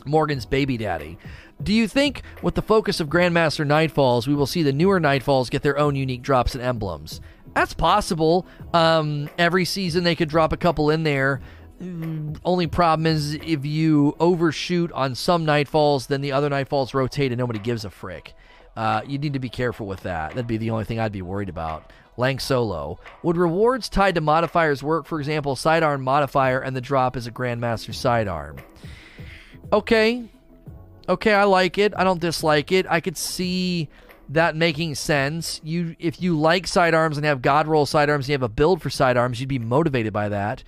Morgan's 0.04 0.46
baby 0.46 0.76
daddy. 0.76 1.18
Do 1.62 1.72
you 1.72 1.88
think, 1.88 2.22
with 2.40 2.54
the 2.54 2.62
focus 2.62 3.00
of 3.00 3.08
Grandmaster 3.08 3.66
Nightfalls, 3.66 4.28
we 4.28 4.34
will 4.34 4.46
see 4.46 4.62
the 4.62 4.72
newer 4.72 5.00
Nightfalls 5.00 5.50
get 5.50 5.62
their 5.62 5.76
own 5.76 5.96
unique 5.96 6.22
drops 6.22 6.54
and 6.54 6.62
emblems? 6.62 7.20
That's 7.54 7.74
possible. 7.74 8.46
Um, 8.72 9.28
every 9.38 9.64
season 9.64 10.04
they 10.04 10.14
could 10.14 10.28
drop 10.28 10.52
a 10.52 10.56
couple 10.56 10.90
in 10.90 11.02
there. 11.02 11.40
Only 11.80 12.66
problem 12.66 13.06
is 13.06 13.34
if 13.34 13.64
you 13.64 14.16
overshoot 14.18 14.90
on 14.92 15.14
some 15.14 15.46
nightfalls, 15.46 16.08
then 16.08 16.20
the 16.20 16.32
other 16.32 16.50
nightfalls 16.50 16.92
rotate 16.92 17.30
and 17.30 17.38
nobody 17.38 17.60
gives 17.60 17.84
a 17.84 17.90
frick. 17.90 18.34
Uh, 18.76 19.02
you 19.06 19.18
need 19.18 19.32
to 19.32 19.38
be 19.38 19.48
careful 19.48 19.86
with 19.86 20.02
that. 20.02 20.30
That'd 20.30 20.46
be 20.46 20.56
the 20.56 20.70
only 20.70 20.84
thing 20.84 20.98
I'd 20.98 21.12
be 21.12 21.22
worried 21.22 21.48
about. 21.48 21.92
Lang 22.16 22.40
Solo. 22.40 22.98
Would 23.22 23.36
rewards 23.36 23.88
tied 23.88 24.16
to 24.16 24.20
modifiers 24.20 24.82
work? 24.82 25.06
For 25.06 25.20
example, 25.20 25.54
sidearm 25.54 26.02
modifier 26.02 26.60
and 26.60 26.74
the 26.74 26.80
drop 26.80 27.16
is 27.16 27.26
a 27.26 27.30
Grandmaster 27.30 27.94
sidearm. 27.94 28.56
Okay. 29.72 30.28
Okay, 31.08 31.32
I 31.32 31.44
like 31.44 31.78
it. 31.78 31.94
I 31.96 32.04
don't 32.04 32.20
dislike 32.20 32.72
it. 32.72 32.86
I 32.88 33.00
could 33.00 33.16
see 33.16 33.88
that 34.30 34.56
making 34.56 34.94
sense. 34.94 35.60
You 35.64 35.96
if 35.98 36.20
you 36.20 36.38
like 36.38 36.66
sidearms 36.66 37.16
and 37.16 37.24
have 37.24 37.40
God 37.40 37.66
roll 37.66 37.86
sidearms 37.86 38.26
and 38.26 38.30
you 38.30 38.34
have 38.34 38.42
a 38.42 38.48
build 38.48 38.82
for 38.82 38.90
sidearms, 38.90 39.40
you'd 39.40 39.48
be 39.48 39.58
motivated 39.58 40.12
by 40.12 40.28
that. 40.28 40.64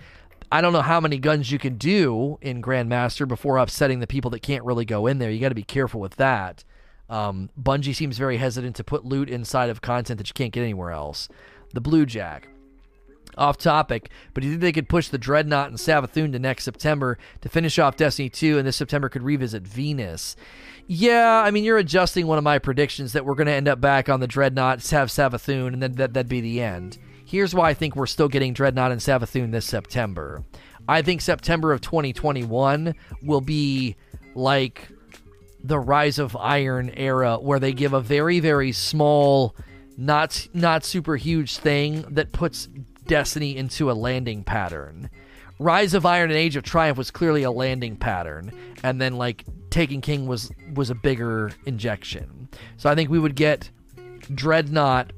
I 0.52 0.60
don't 0.60 0.72
know 0.72 0.82
how 0.82 1.00
many 1.00 1.18
guns 1.18 1.52
you 1.52 1.58
can 1.58 1.76
do 1.76 2.38
in 2.40 2.60
Grandmaster 2.60 3.26
before 3.26 3.58
upsetting 3.58 4.00
the 4.00 4.06
people 4.06 4.30
that 4.32 4.40
can't 4.40 4.64
really 4.64 4.84
go 4.84 5.06
in 5.06 5.18
there. 5.18 5.30
You 5.30 5.40
got 5.40 5.50
to 5.50 5.54
be 5.54 5.62
careful 5.62 6.00
with 6.00 6.16
that. 6.16 6.64
Um, 7.08 7.50
Bungie 7.60 7.94
seems 7.94 8.18
very 8.18 8.36
hesitant 8.36 8.76
to 8.76 8.84
put 8.84 9.04
loot 9.04 9.30
inside 9.30 9.70
of 9.70 9.80
content 9.80 10.18
that 10.18 10.28
you 10.28 10.34
can't 10.34 10.52
get 10.52 10.62
anywhere 10.62 10.90
else. 10.90 11.28
The 11.72 11.80
Blue 11.80 12.06
Jack. 12.06 12.48
Off 13.38 13.58
topic, 13.58 14.10
but 14.34 14.40
do 14.40 14.48
you 14.48 14.54
think 14.54 14.62
they 14.62 14.72
could 14.72 14.88
push 14.88 15.08
the 15.08 15.16
Dreadnought 15.16 15.68
and 15.68 15.78
Savathun 15.78 16.32
to 16.32 16.40
next 16.40 16.64
September 16.64 17.16
to 17.42 17.48
finish 17.48 17.78
off 17.78 17.96
Destiny 17.96 18.28
2 18.28 18.58
and 18.58 18.66
this 18.66 18.76
September 18.76 19.08
could 19.08 19.22
revisit 19.22 19.62
Venus? 19.62 20.34
Yeah, 20.88 21.40
I 21.44 21.52
mean, 21.52 21.62
you're 21.62 21.78
adjusting 21.78 22.26
one 22.26 22.38
of 22.38 22.44
my 22.44 22.58
predictions 22.58 23.12
that 23.12 23.24
we're 23.24 23.36
going 23.36 23.46
to 23.46 23.52
end 23.52 23.68
up 23.68 23.80
back 23.80 24.08
on 24.08 24.18
the 24.18 24.26
Dreadnought, 24.26 24.84
have 24.90 25.08
Savathun, 25.10 25.68
and 25.68 25.82
then 25.82 25.92
that, 25.92 26.12
that'd 26.12 26.28
be 26.28 26.40
the 26.40 26.60
end. 26.60 26.98
Here's 27.30 27.54
why 27.54 27.70
I 27.70 27.74
think 27.74 27.94
we're 27.94 28.06
still 28.06 28.26
getting 28.26 28.54
Dreadnought 28.54 28.90
and 28.90 29.00
Savathun 29.00 29.52
this 29.52 29.64
September. 29.64 30.42
I 30.88 31.00
think 31.02 31.20
September 31.20 31.72
of 31.72 31.80
2021 31.80 32.92
will 33.22 33.40
be 33.40 33.94
like 34.34 34.88
the 35.62 35.78
Rise 35.78 36.18
of 36.18 36.34
Iron 36.34 36.90
era, 36.96 37.36
where 37.36 37.60
they 37.60 37.72
give 37.72 37.92
a 37.92 38.00
very, 38.00 38.40
very 38.40 38.72
small, 38.72 39.54
not 39.96 40.48
not 40.54 40.84
super 40.84 41.14
huge 41.14 41.58
thing 41.58 42.02
that 42.08 42.32
puts 42.32 42.68
Destiny 43.06 43.56
into 43.56 43.92
a 43.92 43.94
landing 43.94 44.42
pattern. 44.42 45.08
Rise 45.60 45.94
of 45.94 46.04
Iron 46.04 46.30
and 46.30 46.38
Age 46.38 46.56
of 46.56 46.64
Triumph 46.64 46.98
was 46.98 47.12
clearly 47.12 47.44
a 47.44 47.52
landing 47.52 47.96
pattern, 47.96 48.50
and 48.82 49.00
then 49.00 49.14
like 49.14 49.44
Taken 49.70 50.00
King 50.00 50.26
was 50.26 50.50
was 50.74 50.90
a 50.90 50.96
bigger 50.96 51.52
injection. 51.64 52.48
So 52.76 52.90
I 52.90 52.96
think 52.96 53.08
we 53.08 53.20
would 53.20 53.36
get 53.36 53.70
Dreadnought 54.34 55.12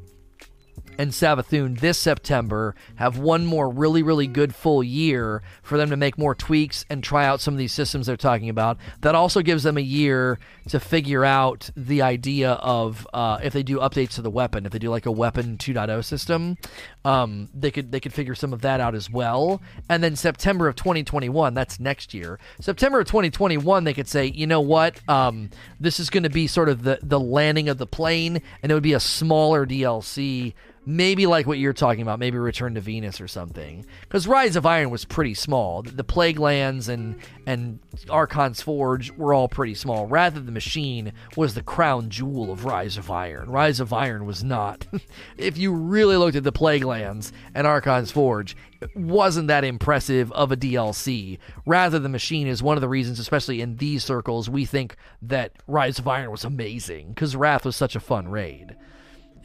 and 0.99 1.11
Savathun 1.11 1.81
this 1.81 1.99
September 1.99 2.75
have 2.97 3.19
one 3.19 3.47
more 3.47 3.69
really, 3.69 4.03
really 4.03 4.27
good 4.27 4.55
full 4.55 4.83
year 4.83 5.43
for 5.63 5.77
them 5.79 5.91
to 5.91 5.97
make 5.97 6.19
more 6.19 6.35
tweaks 6.35 6.85
and 6.91 7.03
try 7.03 7.25
out 7.25 7.41
some 7.41 7.55
of 7.55 7.59
these 7.59 7.73
systems 7.73 8.07
they're 8.07 8.17
talking 8.17 8.49
about. 8.49 8.79
That 9.01 9.15
also 9.15 9.43
gives 9.43 9.63
them 9.63 9.77
a 9.77 9.83
year 9.83 10.39
to 10.69 10.79
figure 10.79 11.25
out 11.25 11.71
the 11.77 12.03
idea 12.03 12.53
of 12.53 13.07
uh, 13.13 13.39
if 13.43 13.53
they 13.53 13.63
do 13.63 13.79
updates 13.79 14.15
to 14.15 14.23
the 14.23 14.31
weapon, 14.31 14.67
if 14.67 14.73
they 14.73 14.79
do 14.79 14.91
like 14.91 15.07
a 15.07 15.13
weapon 15.13 15.57
2.0 15.59 16.05
system, 16.05 16.57
um, 17.05 17.49
they 17.55 17.71
could 17.71 17.91
they 17.93 18.01
could 18.01 18.13
figure 18.13 18.35
some 18.35 18.53
of 18.53 18.63
that 18.63 18.81
out 18.81 18.95
as 18.95 19.11
well. 19.11 19.61
And 19.89 20.03
then 20.03 20.17
September 20.17 20.69
of 20.69 20.77
2021, 20.77 21.55
that's 21.55 21.81
next 21.81 22.15
year. 22.15 22.39
September 22.61 23.01
of 23.01 23.07
2021, 23.07 23.85
they 23.85 23.95
could 23.95 24.09
say, 24.09 24.27
you 24.27 24.47
know 24.47 24.61
what, 24.61 25.01
um, 25.09 25.51
this 25.81 25.99
is 25.99 26.11
going 26.11 26.23
to 26.23 26.31
be 26.31 26.47
sort 26.47 26.69
of 26.69 26.83
the 26.83 26.99
the 27.03 27.21
landing 27.21 27.69
of 27.69 27.79
the 27.79 27.87
plane, 27.87 28.43
and 28.63 28.71
it 28.71 28.75
would 28.75 28.83
be 28.83 28.93
a 28.93 29.01
smaller 29.01 29.67
DLC 29.67 30.55
maybe 30.85 31.27
like 31.27 31.47
what 31.47 31.59
you're 31.59 31.73
talking 31.73 32.03
about, 32.03 32.19
maybe 32.19 32.39
Return 32.39 32.75
to 32.75 32.81
Venus 32.81 33.21
or 33.21 33.29
something. 33.29 33.87
Because 34.03 34.27
Rise 34.27 34.57
of 34.57 34.67
Iron 34.67 34.91
was 34.91 35.05
pretty 35.05 35.35
small. 35.35 35.83
The, 35.83 36.05
Plague 36.05 36.39
Lands 36.39 36.89
and 36.89 37.17
and 37.47 37.79
Archon's 38.11 38.61
Forge 38.61 39.13
were 39.13 39.33
all 39.33 39.49
pretty 39.49 39.75
small. 39.75 40.07
Wrath 40.07 40.37
of 40.37 40.47
the 40.47 40.53
Machine 40.53 41.13
was 41.37 41.55
the 41.55 41.63
crown 41.63 42.11
jewel 42.11 42.53
of 42.53 42.65
Rise 42.65 42.97
of 42.97 43.11
Iron. 43.11 43.51
Rise 43.51 43.81
of 43.81 43.93
Iron 43.93 44.27
was 44.27 44.45
not. 44.45 44.87
if 45.39 45.57
you 45.57 45.73
really 45.73 46.17
looked 46.17 46.37
at 46.37 46.45
the 46.45 46.53
Plague 46.53 46.85
Lands 46.85 47.33
and 47.55 47.67
Archon's 47.67 48.11
Forge, 48.11 48.57
it 48.81 48.95
wasn't 48.97 49.49
that 49.49 49.65
impressive 49.65 50.31
of 50.33 50.53
a 50.53 50.57
DLC. 50.57 51.39
Wrath 51.65 51.95
of 51.95 52.03
the 52.03 52.09
Machine 52.09 52.47
is 52.47 52.63
one 52.63 52.77
of 52.77 52.81
the 52.81 52.89
reasons, 52.89 53.19
especially 53.19 53.61
in 53.61 53.77
these 53.77 54.05
circles, 54.05 54.51
we 54.51 54.65
think 54.65 54.97
that 55.23 55.53
Rise 55.67 55.99
of 55.99 56.09
Iron 56.09 56.31
was 56.31 56.45
amazing 56.45 57.11
because 57.11 57.37
Wrath 57.37 57.65
was 57.65 57.77
such 57.77 57.97
a 57.97 58.01
fun 58.01 58.29
raid 58.29 58.77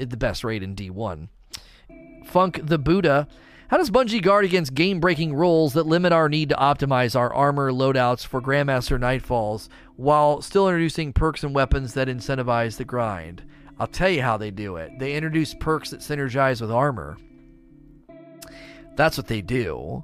the 0.05 0.17
best 0.17 0.43
raid 0.43 0.63
in 0.63 0.75
D1. 0.75 1.27
Funk 2.25 2.59
the 2.63 2.77
Buddha. 2.77 3.27
How 3.69 3.77
does 3.77 3.89
Bungie 3.89 4.21
guard 4.21 4.45
against 4.45 4.73
game 4.73 5.01
breaking 5.01 5.33
rules 5.33 5.73
that 5.73 5.85
limit 5.85 6.13
our 6.13 6.29
need 6.29 6.49
to 6.49 6.55
optimize 6.55 7.17
our 7.17 7.33
armor 7.33 7.71
loadouts 7.71 8.25
for 8.25 8.41
Grandmaster 8.41 8.97
Nightfalls 8.97 9.67
while 9.97 10.41
still 10.41 10.69
introducing 10.69 11.11
perks 11.11 11.43
and 11.43 11.53
weapons 11.53 11.93
that 11.93 12.07
incentivize 12.07 12.77
the 12.77 12.85
grind? 12.85 13.43
I'll 13.79 13.87
tell 13.87 14.09
you 14.09 14.21
how 14.21 14.37
they 14.37 14.51
do 14.51 14.77
it. 14.77 14.91
They 14.99 15.15
introduce 15.15 15.53
perks 15.53 15.89
that 15.89 15.99
synergize 15.99 16.61
with 16.61 16.71
armor. 16.71 17.17
That's 18.95 19.17
what 19.17 19.27
they 19.27 19.41
do. 19.41 20.03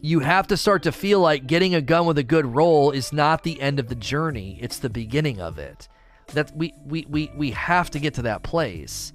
You 0.00 0.20
have 0.20 0.46
to 0.48 0.56
start 0.56 0.82
to 0.84 0.92
feel 0.92 1.20
like 1.20 1.46
getting 1.46 1.74
a 1.74 1.80
gun 1.80 2.06
with 2.06 2.18
a 2.18 2.24
good 2.24 2.46
roll 2.46 2.90
is 2.90 3.12
not 3.12 3.42
the 3.42 3.60
end 3.60 3.78
of 3.78 3.88
the 3.88 3.94
journey, 3.94 4.58
it's 4.60 4.78
the 4.78 4.90
beginning 4.90 5.40
of 5.40 5.58
it. 5.58 5.88
That 6.34 6.56
we, 6.56 6.72
we, 6.84 7.06
we, 7.08 7.30
we 7.36 7.50
have 7.50 7.90
to 7.90 8.00
get 8.00 8.14
to 8.14 8.22
that 8.22 8.42
place. 8.42 9.12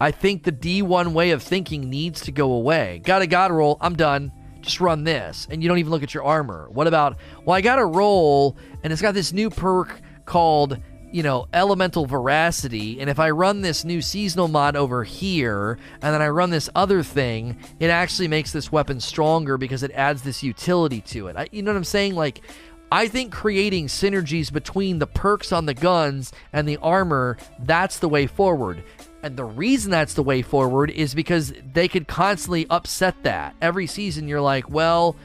I 0.00 0.10
think 0.10 0.44
the 0.44 0.52
D1 0.52 1.12
way 1.12 1.30
of 1.30 1.42
thinking 1.42 1.90
needs 1.90 2.20
to 2.22 2.32
go 2.32 2.52
away. 2.52 3.00
Got 3.04 3.22
a 3.22 3.26
god 3.26 3.50
roll, 3.50 3.78
I'm 3.80 3.96
done. 3.96 4.32
Just 4.60 4.80
run 4.80 5.04
this. 5.04 5.46
And 5.50 5.62
you 5.62 5.68
don't 5.68 5.78
even 5.78 5.90
look 5.90 6.02
at 6.02 6.14
your 6.14 6.24
armor. 6.24 6.68
What 6.70 6.86
about, 6.86 7.16
well, 7.44 7.56
I 7.56 7.60
got 7.60 7.78
a 7.78 7.84
roll, 7.84 8.56
and 8.82 8.92
it's 8.92 9.02
got 9.02 9.14
this 9.14 9.32
new 9.32 9.50
perk 9.50 10.00
called, 10.24 10.78
you 11.10 11.22
know, 11.22 11.48
Elemental 11.52 12.06
Veracity. 12.06 13.00
And 13.00 13.10
if 13.10 13.18
I 13.18 13.30
run 13.30 13.60
this 13.60 13.84
new 13.84 14.00
seasonal 14.00 14.48
mod 14.48 14.76
over 14.76 15.02
here, 15.04 15.78
and 16.02 16.14
then 16.14 16.22
I 16.22 16.28
run 16.28 16.50
this 16.50 16.70
other 16.74 17.02
thing, 17.02 17.58
it 17.80 17.90
actually 17.90 18.28
makes 18.28 18.52
this 18.52 18.70
weapon 18.70 19.00
stronger 19.00 19.56
because 19.56 19.82
it 19.82 19.90
adds 19.92 20.22
this 20.22 20.42
utility 20.42 21.00
to 21.02 21.28
it. 21.28 21.36
I, 21.36 21.48
you 21.50 21.62
know 21.62 21.72
what 21.72 21.78
I'm 21.78 21.84
saying? 21.84 22.14
Like, 22.14 22.42
I 22.90 23.06
think 23.06 23.32
creating 23.32 23.88
synergies 23.88 24.50
between 24.50 24.98
the 24.98 25.06
perks 25.06 25.52
on 25.52 25.66
the 25.66 25.74
guns 25.74 26.32
and 26.54 26.66
the 26.66 26.78
armor, 26.78 27.36
that's 27.60 27.98
the 27.98 28.08
way 28.08 28.26
forward. 28.26 28.82
And 29.22 29.36
the 29.36 29.44
reason 29.44 29.90
that's 29.90 30.14
the 30.14 30.22
way 30.22 30.42
forward 30.42 30.90
is 30.90 31.14
because 31.14 31.52
they 31.72 31.88
could 31.88 32.06
constantly 32.06 32.66
upset 32.70 33.16
that. 33.24 33.56
Every 33.60 33.86
season, 33.86 34.28
you're 34.28 34.40
like, 34.40 34.70
well, 34.70 35.16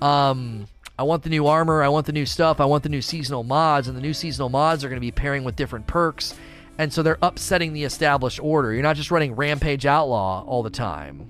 um, 0.00 0.66
I 0.98 1.02
want 1.04 1.22
the 1.22 1.30
new 1.30 1.46
armor, 1.46 1.82
I 1.82 1.88
want 1.88 2.06
the 2.06 2.12
new 2.12 2.26
stuff, 2.26 2.60
I 2.60 2.64
want 2.64 2.82
the 2.82 2.88
new 2.88 3.02
seasonal 3.02 3.44
mods, 3.44 3.88
and 3.88 3.96
the 3.96 4.00
new 4.00 4.14
seasonal 4.14 4.48
mods 4.48 4.84
are 4.84 4.88
going 4.88 5.00
to 5.00 5.00
be 5.00 5.10
pairing 5.10 5.44
with 5.44 5.56
different 5.56 5.86
perks. 5.86 6.34
And 6.78 6.92
so 6.92 7.02
they're 7.02 7.18
upsetting 7.20 7.72
the 7.72 7.84
established 7.84 8.40
order. 8.40 8.72
You're 8.72 8.82
not 8.82 8.96
just 8.96 9.10
running 9.10 9.34
Rampage 9.34 9.84
Outlaw 9.84 10.44
all 10.44 10.62
the 10.62 10.70
time. 10.70 11.28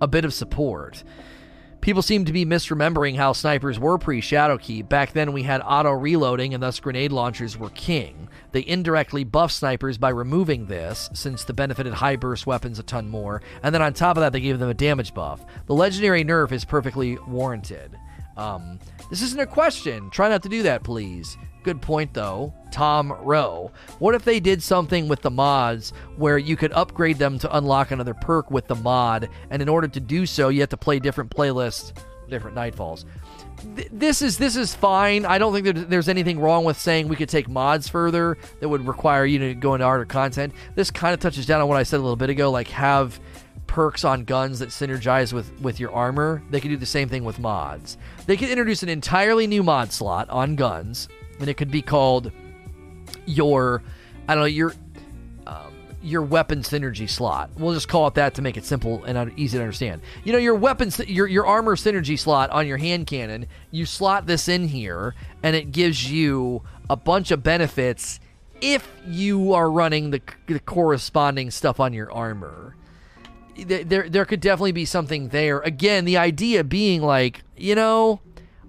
A 0.00 0.08
bit 0.08 0.24
of 0.24 0.34
support. 0.34 1.04
People 1.86 2.02
seem 2.02 2.24
to 2.24 2.32
be 2.32 2.44
misremembering 2.44 3.14
how 3.14 3.32
snipers 3.32 3.78
were 3.78 3.96
pre 3.96 4.20
Shadowkeep. 4.20 4.88
Back 4.88 5.12
then, 5.12 5.32
we 5.32 5.44
had 5.44 5.62
auto 5.64 5.92
reloading, 5.92 6.52
and 6.52 6.60
thus 6.60 6.80
grenade 6.80 7.12
launchers 7.12 7.56
were 7.56 7.70
king. 7.70 8.28
They 8.50 8.66
indirectly 8.66 9.22
buffed 9.22 9.54
snipers 9.54 9.96
by 9.96 10.08
removing 10.08 10.66
this, 10.66 11.08
since 11.14 11.44
the 11.44 11.52
benefited 11.52 11.94
high 11.94 12.16
burst 12.16 12.44
weapons 12.44 12.80
a 12.80 12.82
ton 12.82 13.08
more, 13.08 13.40
and 13.62 13.72
then 13.72 13.82
on 13.82 13.92
top 13.94 14.16
of 14.16 14.22
that, 14.22 14.32
they 14.32 14.40
gave 14.40 14.58
them 14.58 14.68
a 14.68 14.74
damage 14.74 15.14
buff. 15.14 15.46
The 15.66 15.74
legendary 15.74 16.24
nerf 16.24 16.50
is 16.50 16.64
perfectly 16.64 17.18
warranted. 17.18 17.96
Um, 18.36 18.80
this 19.08 19.22
isn't 19.22 19.38
a 19.38 19.46
question. 19.46 20.10
Try 20.10 20.28
not 20.28 20.42
to 20.42 20.48
do 20.48 20.64
that, 20.64 20.82
please. 20.82 21.38
Good 21.66 21.82
point, 21.82 22.14
though. 22.14 22.54
Tom 22.70 23.10
Rowe. 23.10 23.72
What 23.98 24.14
if 24.14 24.24
they 24.24 24.38
did 24.38 24.62
something 24.62 25.08
with 25.08 25.22
the 25.22 25.32
mods 25.32 25.92
where 26.16 26.38
you 26.38 26.56
could 26.56 26.72
upgrade 26.72 27.18
them 27.18 27.40
to 27.40 27.56
unlock 27.56 27.90
another 27.90 28.14
perk 28.14 28.52
with 28.52 28.68
the 28.68 28.76
mod, 28.76 29.28
and 29.50 29.60
in 29.60 29.68
order 29.68 29.88
to 29.88 29.98
do 29.98 30.26
so, 30.26 30.48
you 30.48 30.60
have 30.60 30.68
to 30.68 30.76
play 30.76 31.00
different 31.00 31.28
playlists, 31.28 31.92
different 32.30 32.56
nightfalls? 32.56 33.04
this 33.90 34.22
is 34.22 34.38
this 34.38 34.54
is 34.54 34.76
fine. 34.76 35.24
I 35.24 35.38
don't 35.38 35.52
think 35.52 35.88
there's 35.88 36.08
anything 36.08 36.38
wrong 36.38 36.64
with 36.64 36.78
saying 36.78 37.08
we 37.08 37.16
could 37.16 37.28
take 37.28 37.48
mods 37.48 37.88
further 37.88 38.38
that 38.60 38.68
would 38.68 38.86
require 38.86 39.26
you 39.26 39.40
to 39.40 39.54
go 39.54 39.74
into 39.74 39.86
harder 39.86 40.04
content. 40.04 40.52
This 40.76 40.92
kind 40.92 41.14
of 41.14 41.18
touches 41.18 41.46
down 41.46 41.60
on 41.60 41.66
what 41.66 41.78
I 41.78 41.82
said 41.82 41.96
a 41.96 42.02
little 42.02 42.14
bit 42.14 42.30
ago, 42.30 42.52
like 42.52 42.68
have 42.68 43.18
perks 43.66 44.04
on 44.04 44.24
guns 44.24 44.60
that 44.60 44.68
synergize 44.68 45.32
with 45.32 45.50
with 45.60 45.80
your 45.80 45.90
armor. 45.90 46.44
They 46.50 46.60
could 46.60 46.68
do 46.68 46.76
the 46.76 46.86
same 46.86 47.08
thing 47.08 47.24
with 47.24 47.40
mods. 47.40 47.98
They 48.26 48.36
could 48.36 48.50
introduce 48.50 48.84
an 48.84 48.88
entirely 48.88 49.48
new 49.48 49.64
mod 49.64 49.90
slot 49.90 50.28
on 50.30 50.54
guns, 50.54 51.08
and 51.40 51.48
it 51.48 51.54
could 51.54 51.70
be 51.70 51.82
called 51.82 52.32
your 53.26 53.82
I 54.28 54.34
don't 54.34 54.42
know 54.42 54.46
your 54.46 54.74
um, 55.46 55.72
your 56.02 56.22
weapon 56.22 56.60
synergy 56.60 57.08
slot. 57.08 57.50
We'll 57.56 57.74
just 57.74 57.88
call 57.88 58.06
it 58.08 58.14
that 58.14 58.34
to 58.34 58.42
make 58.42 58.56
it 58.56 58.64
simple 58.64 59.04
and 59.04 59.32
easy 59.38 59.58
to 59.58 59.62
understand. 59.62 60.02
You 60.24 60.32
know, 60.32 60.38
your 60.38 60.54
weapons, 60.54 60.98
your 61.00 61.26
your 61.26 61.46
armor 61.46 61.76
synergy 61.76 62.18
slot 62.18 62.50
on 62.50 62.66
your 62.66 62.78
hand 62.78 63.06
cannon. 63.06 63.46
You 63.70 63.86
slot 63.86 64.26
this 64.26 64.48
in 64.48 64.68
here, 64.68 65.14
and 65.42 65.54
it 65.56 65.72
gives 65.72 66.10
you 66.10 66.62
a 66.88 66.96
bunch 66.96 67.30
of 67.30 67.42
benefits 67.42 68.20
if 68.60 68.88
you 69.06 69.52
are 69.52 69.70
running 69.70 70.10
the, 70.10 70.22
the 70.46 70.60
corresponding 70.60 71.50
stuff 71.50 71.80
on 71.80 71.92
your 71.92 72.10
armor. 72.12 72.76
There, 73.56 74.08
there 74.08 74.24
could 74.26 74.40
definitely 74.40 74.72
be 74.72 74.84
something 74.84 75.28
there. 75.28 75.60
Again, 75.60 76.04
the 76.04 76.18
idea 76.18 76.62
being 76.62 77.02
like, 77.02 77.42
you 77.56 77.74
know, 77.74 78.20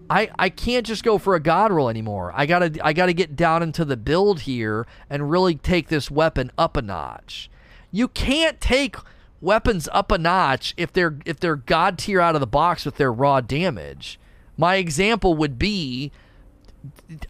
I, 0.10 0.30
I 0.40 0.50
can't 0.50 0.86
just 0.86 1.04
go 1.04 1.18
for 1.18 1.36
a 1.36 1.40
god 1.40 1.72
roll 1.72 1.90
anymore. 1.90 2.32
I 2.36 2.46
gotta 2.46 2.78
I 2.84 2.94
gotta 2.94 3.14
get 3.14 3.36
down 3.36 3.64
into 3.64 3.86
the 3.86 3.98
build 3.98 4.42
here 4.42 4.86
and 5.10 5.30
really 5.30 5.56
take 5.56 5.90
this 5.90 6.10
weapon 6.10 6.52
up 6.58 6.78
a 6.78 6.82
notch. 6.82 7.50
You 7.92 8.08
can't 8.08 8.62
take 8.62 8.96
weapons 9.42 9.88
up 9.92 10.12
a 10.12 10.18
notch 10.18 10.74
if 10.78 10.94
they're 10.94 11.18
if 11.26 11.40
they're 11.40 11.56
god 11.56 11.98
tier 11.98 12.22
out 12.22 12.36
of 12.36 12.42
the 12.42 12.48
box 12.48 12.86
with 12.86 12.96
their 12.96 13.12
raw 13.12 13.42
damage. 13.42 14.20
My 14.58 14.76
example 14.76 15.36
would 15.36 15.60
be 15.60 16.12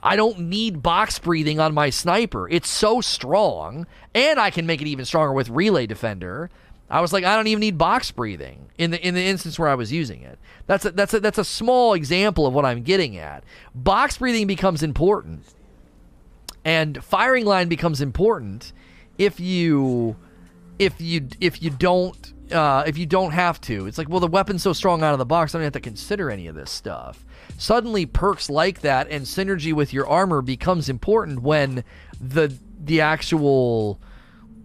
I 0.03 0.15
don't 0.15 0.39
need 0.39 0.83
box 0.83 1.19
breathing 1.19 1.59
on 1.59 1.73
my 1.73 1.89
sniper. 1.89 2.47
It's 2.49 2.69
so 2.69 3.01
strong, 3.01 3.87
and 4.13 4.39
I 4.39 4.49
can 4.51 4.65
make 4.65 4.81
it 4.81 4.87
even 4.87 5.05
stronger 5.05 5.33
with 5.33 5.49
relay 5.49 5.87
defender. 5.87 6.49
I 6.89 7.01
was 7.01 7.11
like, 7.11 7.23
I 7.23 7.35
don't 7.35 7.47
even 7.47 7.59
need 7.59 7.77
box 7.77 8.11
breathing 8.11 8.69
in 8.77 8.91
the 8.91 9.05
in 9.05 9.13
the 9.13 9.23
instance 9.23 9.59
where 9.59 9.67
I 9.67 9.75
was 9.75 9.91
using 9.91 10.21
it. 10.21 10.39
That's 10.67 10.85
a, 10.85 10.91
that's 10.91 11.13
a, 11.13 11.19
that's 11.19 11.37
a 11.37 11.45
small 11.45 11.93
example 11.93 12.45
of 12.45 12.53
what 12.53 12.65
I'm 12.65 12.83
getting 12.83 13.17
at. 13.17 13.43
Box 13.73 14.17
breathing 14.17 14.47
becomes 14.47 14.83
important, 14.83 15.45
and 16.63 17.03
firing 17.03 17.45
line 17.45 17.69
becomes 17.69 18.01
important 18.01 18.73
if 19.17 19.39
you 19.39 20.17
if 20.77 20.99
you 21.01 21.27
if 21.39 21.61
you 21.61 21.69
don't 21.69 22.33
uh, 22.51 22.83
if 22.85 22.97
you 22.97 23.05
don't 23.05 23.31
have 23.31 23.59
to. 23.61 23.87
It's 23.87 23.97
like, 23.97 24.09
well, 24.09 24.19
the 24.19 24.27
weapon's 24.27 24.61
so 24.61 24.73
strong 24.73 25.03
out 25.03 25.13
of 25.13 25.19
the 25.19 25.25
box, 25.25 25.55
I 25.55 25.59
don't 25.59 25.63
have 25.63 25.73
to 25.73 25.79
consider 25.79 26.29
any 26.29 26.47
of 26.47 26.55
this 26.55 26.69
stuff. 26.69 27.25
Suddenly, 27.57 28.05
perks 28.05 28.49
like 28.49 28.81
that 28.81 29.07
and 29.09 29.25
synergy 29.25 29.73
with 29.73 29.93
your 29.93 30.07
armor 30.07 30.41
becomes 30.41 30.89
important 30.89 31.41
when 31.41 31.83
the 32.19 32.53
the 32.83 33.01
actual 33.01 33.99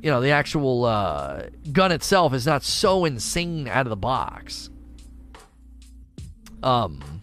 you 0.02 0.10
know, 0.10 0.20
the 0.20 0.30
actual 0.30 0.84
uh, 0.84 1.44
gun 1.70 1.92
itself 1.92 2.34
is 2.34 2.44
not 2.44 2.64
so 2.64 3.04
insane 3.04 3.68
out 3.68 3.86
of 3.86 3.90
the 3.90 3.96
box. 3.96 4.68
Um, 6.62 7.22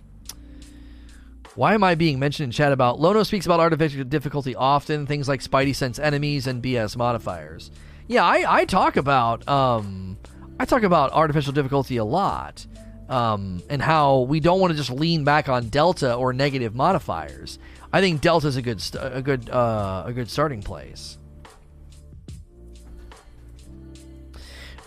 why 1.60 1.74
am 1.74 1.84
I 1.84 1.96
being 1.96 2.20
mentioned 2.20 2.46
in 2.46 2.52
chat 2.52 2.72
about 2.72 3.02
Lono 3.02 3.22
speaks 3.24 3.46
about 3.46 3.60
artificial 3.60 4.06
difficulty 4.06 4.56
often, 4.56 5.06
things 5.06 5.28
like 5.28 5.42
Spidey 5.42 5.76
sense 5.76 6.00
enemies 6.00 6.48
and 6.48 6.64
BS 6.64 6.96
modifiers. 6.96 7.70
Yeah, 8.08 8.24
I, 8.24 8.62
I 8.62 8.66
talk 8.66 8.96
about 8.96 9.46
um, 9.48 10.18
I 10.58 10.64
talk 10.64 10.84
about 10.84 11.12
artificial 11.12 11.54
difficulty 11.54 11.98
a 11.98 12.06
lot. 12.06 12.66
Um, 13.10 13.62
and 13.70 13.82
how 13.82 14.20
we 14.20 14.40
don't 14.40 14.62
want 14.62 14.72
to 14.72 14.78
just 14.78 14.90
lean 14.90 15.26
back 15.26 15.50
on 15.50 15.68
delta 15.68 16.14
or 16.14 16.32
negative 16.32 16.76
modifiers. 16.76 17.60
I 17.92 18.00
think 18.00 18.22
delta 18.22 18.48
is 18.48 18.56
a 18.56 18.62
good 18.62 18.80
st- 18.80 19.04
a 19.14 19.22
good 19.22 19.50
uh, 19.50 20.04
a 20.06 20.14
good 20.14 20.30
starting 20.30 20.62
place. 20.62 21.19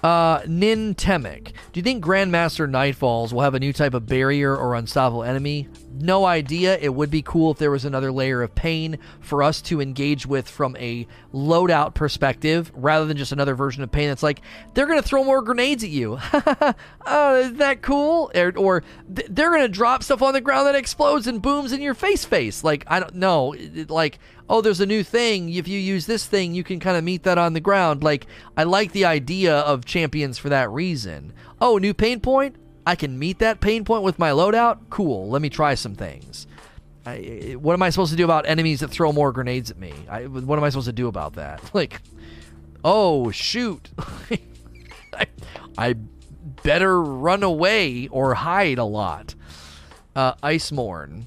Uh, 0.02 0.40
Nintemic. 0.40 1.52
Do 1.72 1.78
you 1.78 1.82
think 1.82 2.04
Grandmaster 2.04 2.68
Nightfalls 2.68 3.32
will 3.32 3.42
have 3.42 3.54
a 3.54 3.60
new 3.60 3.72
type 3.72 3.94
of 3.94 4.06
barrier 4.06 4.56
or 4.56 4.74
unstoppable 4.74 5.22
enemy? 5.22 5.68
No 5.94 6.24
idea. 6.24 6.76
It 6.76 6.92
would 6.92 7.10
be 7.10 7.22
cool 7.22 7.52
if 7.52 7.58
there 7.58 7.70
was 7.70 7.84
another 7.84 8.10
layer 8.10 8.42
of 8.42 8.52
pain 8.52 8.98
for 9.20 9.44
us 9.44 9.62
to 9.62 9.80
engage 9.80 10.26
with 10.26 10.48
from 10.48 10.76
a 10.76 11.06
loadout 11.32 11.94
perspective 11.94 12.72
rather 12.74 13.06
than 13.06 13.16
just 13.16 13.30
another 13.30 13.54
version 13.54 13.84
of 13.84 13.92
pain 13.92 14.08
that's 14.08 14.24
like, 14.24 14.40
they're 14.74 14.86
going 14.86 15.00
to 15.00 15.06
throw 15.06 15.22
more 15.22 15.40
grenades 15.40 15.84
at 15.84 15.90
you. 15.90 16.18
oh, 17.06 17.36
is 17.36 17.54
that 17.54 17.82
cool? 17.82 18.32
Or, 18.34 18.52
or 18.56 18.82
they're 19.08 19.50
going 19.50 19.62
to 19.62 19.68
drop 19.68 20.02
stuff 20.02 20.20
on 20.22 20.32
the 20.32 20.40
ground 20.40 20.66
that 20.66 20.74
explodes 20.74 21.28
and 21.28 21.40
booms 21.40 21.72
in 21.72 21.80
your 21.80 21.94
face 21.94 22.24
face. 22.24 22.64
Like, 22.64 22.84
I 22.88 22.98
don't 22.98 23.14
know. 23.14 23.54
Like, 23.88 24.18
oh, 24.52 24.60
there's 24.60 24.80
a 24.80 24.86
new 24.86 25.02
thing. 25.02 25.48
If 25.48 25.66
you 25.66 25.80
use 25.80 26.04
this 26.04 26.26
thing, 26.26 26.54
you 26.54 26.62
can 26.62 26.78
kind 26.78 26.98
of 26.98 27.02
meet 27.02 27.22
that 27.22 27.38
on 27.38 27.54
the 27.54 27.60
ground. 27.60 28.04
Like, 28.04 28.26
I 28.54 28.64
like 28.64 28.92
the 28.92 29.06
idea 29.06 29.60
of 29.60 29.86
champions 29.86 30.36
for 30.36 30.50
that 30.50 30.70
reason. 30.70 31.32
Oh, 31.58 31.78
new 31.78 31.94
pain 31.94 32.20
point? 32.20 32.56
I 32.86 32.94
can 32.94 33.18
meet 33.18 33.38
that 33.38 33.60
pain 33.62 33.82
point 33.86 34.02
with 34.02 34.18
my 34.18 34.30
loadout? 34.30 34.90
Cool. 34.90 35.30
Let 35.30 35.40
me 35.40 35.48
try 35.48 35.74
some 35.74 35.94
things. 35.94 36.46
I, 37.06 37.56
what 37.58 37.72
am 37.72 37.82
I 37.82 37.88
supposed 37.88 38.10
to 38.10 38.16
do 38.16 38.24
about 38.24 38.46
enemies 38.46 38.80
that 38.80 38.88
throw 38.88 39.10
more 39.10 39.32
grenades 39.32 39.70
at 39.70 39.78
me? 39.78 39.94
I, 40.06 40.26
what 40.26 40.58
am 40.58 40.64
I 40.64 40.68
supposed 40.68 40.86
to 40.86 40.92
do 40.92 41.08
about 41.08 41.34
that? 41.34 41.62
Like, 41.74 42.02
oh, 42.84 43.30
shoot. 43.30 43.88
I, 45.14 45.26
I 45.78 45.94
better 46.62 47.02
run 47.02 47.42
away 47.42 48.06
or 48.08 48.34
hide 48.34 48.76
a 48.76 48.84
lot. 48.84 49.34
Uh, 50.14 50.34
Icemorn. 50.42 51.24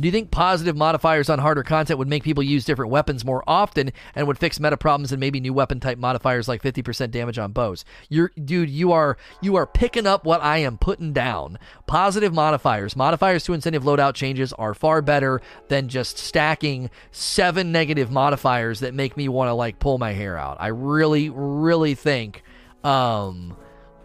Do 0.00 0.06
you 0.06 0.12
think 0.12 0.30
positive 0.30 0.76
modifiers 0.76 1.28
on 1.28 1.40
harder 1.40 1.64
content 1.64 1.98
would 1.98 2.08
make 2.08 2.22
people 2.22 2.42
use 2.42 2.64
different 2.64 2.92
weapons 2.92 3.24
more 3.24 3.42
often 3.48 3.90
and 4.14 4.28
would 4.28 4.38
fix 4.38 4.60
meta 4.60 4.76
problems 4.76 5.10
and 5.10 5.18
maybe 5.18 5.40
new 5.40 5.52
weapon 5.52 5.80
type 5.80 5.98
modifiers 5.98 6.46
like 6.46 6.62
50% 6.62 7.10
damage 7.10 7.38
on 7.38 7.50
bows? 7.50 7.84
You're 8.08 8.30
dude, 8.42 8.70
you 8.70 8.92
are 8.92 9.16
you 9.40 9.56
are 9.56 9.66
picking 9.66 10.06
up 10.06 10.24
what 10.24 10.40
I 10.40 10.58
am 10.58 10.78
putting 10.78 11.12
down. 11.12 11.58
Positive 11.86 12.32
modifiers, 12.32 12.94
modifiers 12.94 13.42
to 13.44 13.54
incentive 13.54 13.82
loadout 13.82 14.14
changes 14.14 14.52
are 14.52 14.72
far 14.72 15.02
better 15.02 15.40
than 15.66 15.88
just 15.88 16.16
stacking 16.16 16.90
seven 17.10 17.72
negative 17.72 18.10
modifiers 18.10 18.80
that 18.80 18.94
make 18.94 19.16
me 19.16 19.28
want 19.28 19.48
to 19.48 19.54
like 19.54 19.80
pull 19.80 19.98
my 19.98 20.12
hair 20.12 20.38
out. 20.38 20.58
I 20.60 20.68
really 20.68 21.28
really 21.28 21.94
think 21.96 22.44
um 22.84 23.56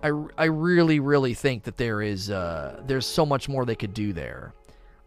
I, 0.01 0.11
I 0.37 0.45
really 0.45 0.99
really 0.99 1.35
think 1.35 1.63
that 1.63 1.77
there 1.77 2.01
is 2.01 2.31
uh 2.31 2.81
there's 2.87 3.05
so 3.05 3.27
much 3.27 3.47
more 3.47 3.63
they 3.63 3.75
could 3.75 3.93
do 3.93 4.11
there. 4.11 4.53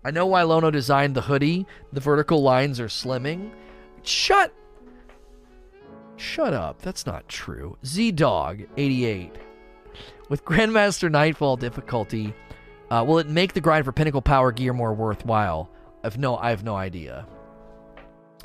I 0.06 0.12
know 0.12 0.26
why 0.26 0.42
Lono 0.42 0.70
designed 0.70 1.16
the 1.16 1.22
hoodie. 1.22 1.66
The 1.92 1.98
vertical 1.98 2.40
lines 2.40 2.78
are 2.78 2.86
slimming. 2.86 3.50
Shut. 4.04 4.54
Shut 6.14 6.54
up. 6.54 6.80
That's 6.80 7.06
not 7.06 7.28
true. 7.28 7.76
Z 7.84 8.12
Dog 8.12 8.62
88. 8.76 9.32
With 10.28 10.44
Grandmaster 10.44 11.10
Nightfall 11.10 11.56
difficulty, 11.56 12.32
uh, 12.88 13.04
will 13.04 13.18
it 13.18 13.28
make 13.28 13.52
the 13.52 13.60
grind 13.60 13.84
for 13.84 13.90
Pinnacle 13.90 14.22
Power 14.22 14.52
gear 14.52 14.72
more 14.72 14.94
worthwhile? 14.94 15.72
I've 16.04 16.18
no, 16.18 16.36
I 16.36 16.50
have 16.50 16.62
no 16.62 16.76
idea. 16.76 17.26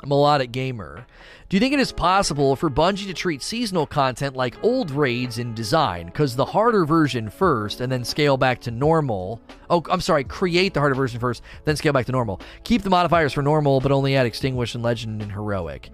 Melodic 0.06 0.52
Gamer. 0.52 1.06
Do 1.48 1.56
you 1.56 1.60
think 1.60 1.74
it 1.74 1.80
is 1.80 1.92
possible 1.92 2.56
for 2.56 2.70
Bungie 2.70 3.06
to 3.06 3.14
treat 3.14 3.42
seasonal 3.42 3.86
content 3.86 4.34
like 4.34 4.62
old 4.64 4.90
raids 4.90 5.38
in 5.38 5.54
design? 5.54 6.06
Because 6.06 6.34
the 6.34 6.44
harder 6.44 6.84
version 6.84 7.28
first 7.28 7.80
and 7.80 7.92
then 7.92 8.04
scale 8.04 8.36
back 8.36 8.60
to 8.62 8.70
normal. 8.70 9.40
Oh, 9.68 9.82
I'm 9.90 10.00
sorry, 10.00 10.24
create 10.24 10.74
the 10.74 10.80
harder 10.80 10.94
version 10.94 11.20
first, 11.20 11.42
then 11.64 11.76
scale 11.76 11.92
back 11.92 12.06
to 12.06 12.12
normal. 12.12 12.40
Keep 12.64 12.82
the 12.82 12.90
modifiers 12.90 13.32
for 13.32 13.42
normal, 13.42 13.80
but 13.80 13.92
only 13.92 14.16
add 14.16 14.26
Extinguish 14.26 14.74
and 14.74 14.82
Legend 14.82 15.22
and 15.22 15.32
Heroic. 15.32 15.90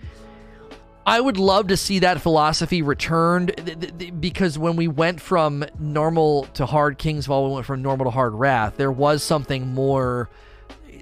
I 1.09 1.21
would 1.21 1.39
love 1.39 1.69
to 1.69 1.77
see 1.79 2.01
that 2.01 2.21
philosophy 2.21 2.83
returned 2.83 3.55
th- 3.57 3.81
th- 3.81 3.99
th- 3.99 4.21
because 4.21 4.59
when 4.59 4.77
we 4.77 4.89
went 4.89 5.23
from 5.23 5.65
normal 5.79 6.45
to 6.53 6.67
hard 6.67 6.99
King's 6.99 7.27
Fall, 7.27 7.49
we 7.49 7.55
went 7.55 7.65
from 7.65 7.81
normal 7.81 8.05
to 8.05 8.11
hard 8.11 8.35
Wrath. 8.35 8.77
There 8.77 8.93
was 8.93 9.23
something 9.23 9.69
more 9.69 10.29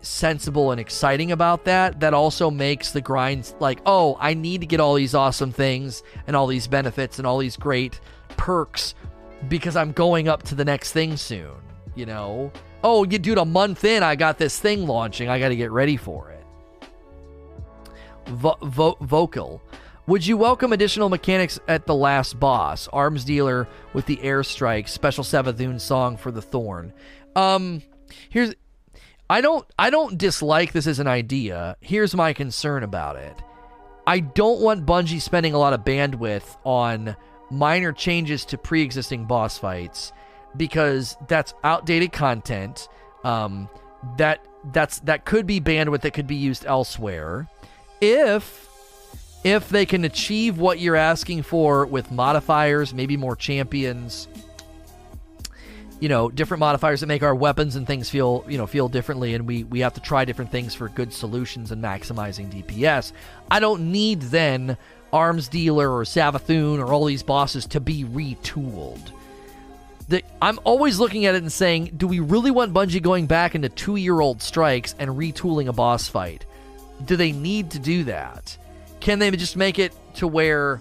sensible 0.07 0.71
and 0.71 0.81
exciting 0.81 1.33
about 1.33 1.65
that. 1.65 2.01
That 2.01 2.15
also 2.15 2.51
makes 2.51 2.93
the 2.93 3.01
grind 3.01 3.55
like, 3.61 3.81
oh, 3.87 4.17
I 4.21 4.35
need 4.35 4.61
to 4.63 4.67
get 4.67 4.81
all 4.81 4.95
these 4.95 5.15
awesome 5.15 5.53
things 5.53 6.03
and 6.27 6.37
all 6.37 6.47
these 6.47 6.67
benefits 6.67 7.19
and 7.19 7.27
all 7.27 7.39
these 7.39 7.57
great 7.57 8.01
perks 8.37 8.95
because 9.49 9.77
I'm 9.77 9.93
going 9.93 10.29
up 10.29 10.43
to 10.45 10.55
the 10.55 10.65
next 10.65 10.93
thing 10.93 11.17
soon. 11.17 11.55
You 11.95 12.07
know, 12.07 12.53
oh, 12.85 13.05
you 13.05 13.19
dude, 13.19 13.39
a 13.39 13.45
month 13.45 13.85
in, 13.85 14.03
I 14.03 14.17
got 14.17 14.39
this 14.39 14.59
thing 14.59 14.87
launching. 14.87 15.29
I 15.29 15.39
got 15.39 15.49
to 15.49 15.57
get 15.57 15.71
ready 15.71 15.97
for 15.97 16.31
it. 16.31 16.45
Vo- 18.27 18.59
vo- 18.63 18.99
vocal. 19.01 19.63
Would 20.07 20.25
you 20.25 20.37
welcome 20.37 20.73
additional 20.73 21.09
mechanics 21.09 21.59
at 21.67 21.87
the 21.87 21.95
last 21.95 22.39
boss? 22.39 22.87
Arms 22.89 23.25
dealer 23.25 23.67
with 23.93 24.07
the 24.07 24.19
airstrike, 24.19 24.89
special 24.89 25.25
Savathun 25.25 25.81
song 25.81 26.17
for 26.17 26.31
the 26.31 26.43
Thorn. 26.43 26.93
Um, 27.35 27.83
here's 28.29 28.55
I 29.29 29.41
don't 29.41 29.67
I 29.79 29.91
don't 29.91 30.19
dislike 30.19 30.73
this 30.73 30.87
as 30.87 30.99
an 30.99 31.07
idea. 31.07 31.77
Here's 31.81 32.15
my 32.15 32.33
concern 32.33 32.83
about 32.83 33.17
it. 33.17 33.37
I 34.07 34.21
don't 34.21 34.61
want 34.61 34.87
Bungie 34.87 35.21
spending 35.21 35.53
a 35.53 35.59
lot 35.59 35.73
of 35.73 35.85
bandwidth 35.85 36.57
on 36.65 37.17
minor 37.51 37.93
changes 37.93 38.45
to 38.47 38.59
pre-existing 38.59 39.25
boss 39.25 39.59
fights 39.59 40.13
because 40.57 41.17
that's 41.27 41.55
outdated 41.65 42.13
content. 42.13 42.89
Um, 43.25 43.69
that 44.17 44.47
that's 44.73 45.01
that 45.01 45.25
could 45.25 45.47
be 45.47 45.61
bandwidth 45.61 46.03
that 46.03 46.13
could 46.13 46.29
be 46.29 46.37
used 46.37 46.65
elsewhere. 46.65 47.49
If 48.01 48.69
if 49.45 49.69
they 49.69 49.87
can 49.87 50.05
achieve 50.05 50.59
what 50.59 50.79
you're 50.79 50.97
asking 50.97 51.43
for 51.43 51.87
with 51.87 52.11
modifiers, 52.11 52.95
maybe 52.95 53.17
more 53.17 53.37
champions, 53.37 54.29
you 56.01 56.09
know, 56.09 56.29
different 56.29 56.61
modifiers 56.61 57.01
that 57.01 57.07
make 57.07 57.23
our 57.23 57.35
weapons 57.35 57.77
and 57.77 57.87
things 57.87 58.11
feel, 58.11 58.45
you 58.49 58.59
know, 58.59 58.67
feel 58.67 58.89
differently 58.89 59.35
and 59.35 59.47
we 59.47 59.65
we 59.65 59.81
have 59.81 59.95
to 59.95 60.01
try 60.01 60.25
different 60.25 60.51
things 60.51 60.75
for 60.75 60.89
good 60.89 61.13
solutions 61.13 61.73
and 61.73 61.83
maximizing 61.83 62.51
DPS. 62.51 63.13
I 63.51 63.61
don't 63.61 63.93
need 63.93 64.23
then 64.23 64.77
Arms 65.13 65.49
Dealer 65.49 65.91
or 65.91 66.05
Savathun 66.05 66.79
or 66.79 66.93
all 66.93 67.05
these 67.05 67.23
bosses 67.23 67.67
to 67.67 67.81
be 67.81 68.05
retooled. 68.05 69.13
The, 70.09 70.23
I'm 70.41 70.61
always 70.65 71.01
looking 71.01 71.27
at 71.27 71.35
it 71.35 71.43
and 71.43 71.51
saying, 71.51 71.95
do 71.97 72.07
we 72.07 72.21
really 72.21 72.51
want 72.51 72.73
Bungie 72.73 73.03
going 73.03 73.27
back 73.27 73.55
into 73.55 73.69
two 73.69 73.97
year 73.97 74.21
old 74.21 74.43
strikes 74.43 74.95
and 74.99 75.11
retooling 75.11 75.69
a 75.69 75.73
boss 75.73 76.09
fight? 76.09 76.45
Do 77.05 77.17
they 77.17 77.33
need 77.33 77.71
to 77.73 77.79
do 77.79 78.05
that? 78.05 78.57
Can 79.01 79.19
they 79.19 79.31
just 79.33 79.57
make 79.57 79.79
it 79.79 79.93
to 80.17 80.29
where 80.29 80.81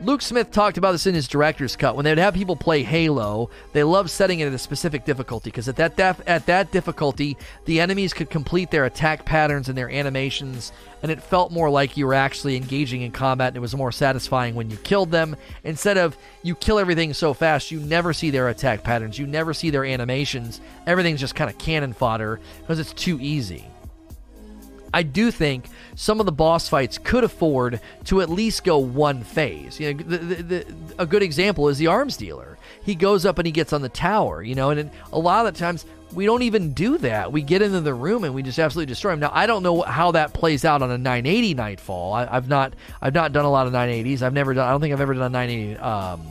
Luke 0.00 0.22
Smith 0.22 0.52
talked 0.52 0.78
about 0.78 0.92
this 0.92 1.08
in 1.08 1.14
his 1.14 1.26
director's 1.26 1.74
cut. 1.74 1.96
When 1.96 2.04
they'd 2.04 2.18
have 2.18 2.32
people 2.32 2.54
play 2.54 2.84
Halo, 2.84 3.50
they 3.72 3.82
loved 3.82 4.10
setting 4.10 4.38
it 4.38 4.46
at 4.46 4.52
a 4.52 4.58
specific 4.58 5.04
difficulty 5.04 5.50
because 5.50 5.68
at 5.68 5.74
that 5.76 5.96
def- 5.96 6.22
at 6.24 6.46
that 6.46 6.70
difficulty, 6.70 7.36
the 7.64 7.80
enemies 7.80 8.14
could 8.14 8.30
complete 8.30 8.70
their 8.70 8.84
attack 8.84 9.24
patterns 9.24 9.68
and 9.68 9.76
their 9.76 9.90
animations, 9.90 10.70
and 11.02 11.10
it 11.10 11.20
felt 11.20 11.50
more 11.50 11.68
like 11.68 11.96
you 11.96 12.06
were 12.06 12.14
actually 12.14 12.56
engaging 12.56 13.02
in 13.02 13.10
combat. 13.10 13.48
And 13.48 13.56
it 13.56 13.60
was 13.60 13.74
more 13.74 13.90
satisfying 13.90 14.54
when 14.54 14.70
you 14.70 14.76
killed 14.76 15.10
them 15.10 15.34
instead 15.64 15.98
of 15.98 16.16
you 16.44 16.54
kill 16.54 16.78
everything 16.78 17.12
so 17.12 17.34
fast 17.34 17.72
you 17.72 17.80
never 17.80 18.12
see 18.12 18.30
their 18.30 18.50
attack 18.50 18.84
patterns, 18.84 19.18
you 19.18 19.26
never 19.26 19.52
see 19.52 19.70
their 19.70 19.84
animations. 19.84 20.60
Everything's 20.86 21.18
just 21.18 21.34
kind 21.34 21.50
of 21.50 21.58
cannon 21.58 21.92
fodder 21.92 22.38
because 22.60 22.78
it's 22.78 22.92
too 22.92 23.18
easy. 23.20 23.66
I 24.92 25.02
do 25.02 25.30
think 25.30 25.66
some 25.94 26.20
of 26.20 26.26
the 26.26 26.32
boss 26.32 26.68
fights 26.68 26.98
could 26.98 27.24
afford 27.24 27.80
to 28.04 28.20
at 28.20 28.30
least 28.30 28.64
go 28.64 28.78
one 28.78 29.22
phase. 29.22 29.78
You 29.78 29.94
know, 29.94 30.02
the, 30.02 30.18
the, 30.18 30.42
the, 30.42 30.66
a 30.98 31.06
good 31.06 31.22
example 31.22 31.68
is 31.68 31.78
the 31.78 31.88
arms 31.88 32.16
dealer. 32.16 32.58
He 32.84 32.94
goes 32.94 33.26
up 33.26 33.38
and 33.38 33.46
he 33.46 33.52
gets 33.52 33.72
on 33.72 33.82
the 33.82 33.88
tower, 33.88 34.42
you 34.42 34.54
know, 34.54 34.70
and 34.70 34.90
a 35.12 35.18
lot 35.18 35.46
of 35.46 35.52
the 35.52 35.58
times 35.58 35.84
we 36.14 36.24
don't 36.24 36.42
even 36.42 36.72
do 36.72 36.98
that. 36.98 37.32
We 37.32 37.42
get 37.42 37.60
into 37.60 37.80
the 37.80 37.92
room 37.92 38.24
and 38.24 38.34
we 38.34 38.42
just 38.42 38.58
absolutely 38.58 38.86
destroy 38.86 39.12
him. 39.12 39.20
Now 39.20 39.30
I 39.32 39.46
don't 39.46 39.62
know 39.62 39.82
how 39.82 40.12
that 40.12 40.32
plays 40.32 40.64
out 40.64 40.80
on 40.82 40.90
a 40.90 40.98
980 40.98 41.54
Nightfall. 41.54 42.14
I, 42.14 42.26
have 42.26 42.48
not 42.48 42.74
I've 43.02 43.14
not 43.14 43.32
done 43.32 43.44
a 43.44 43.50
lot 43.50 43.66
of 43.66 43.72
980s. 43.72 44.22
I've 44.22 44.32
never 44.32 44.54
done. 44.54 44.66
I 44.66 44.70
don't 44.70 44.80
think 44.80 44.94
I've 44.94 45.00
ever 45.00 45.14
done 45.14 45.22
a 45.22 45.28
980 45.28 45.78
um, 45.78 46.26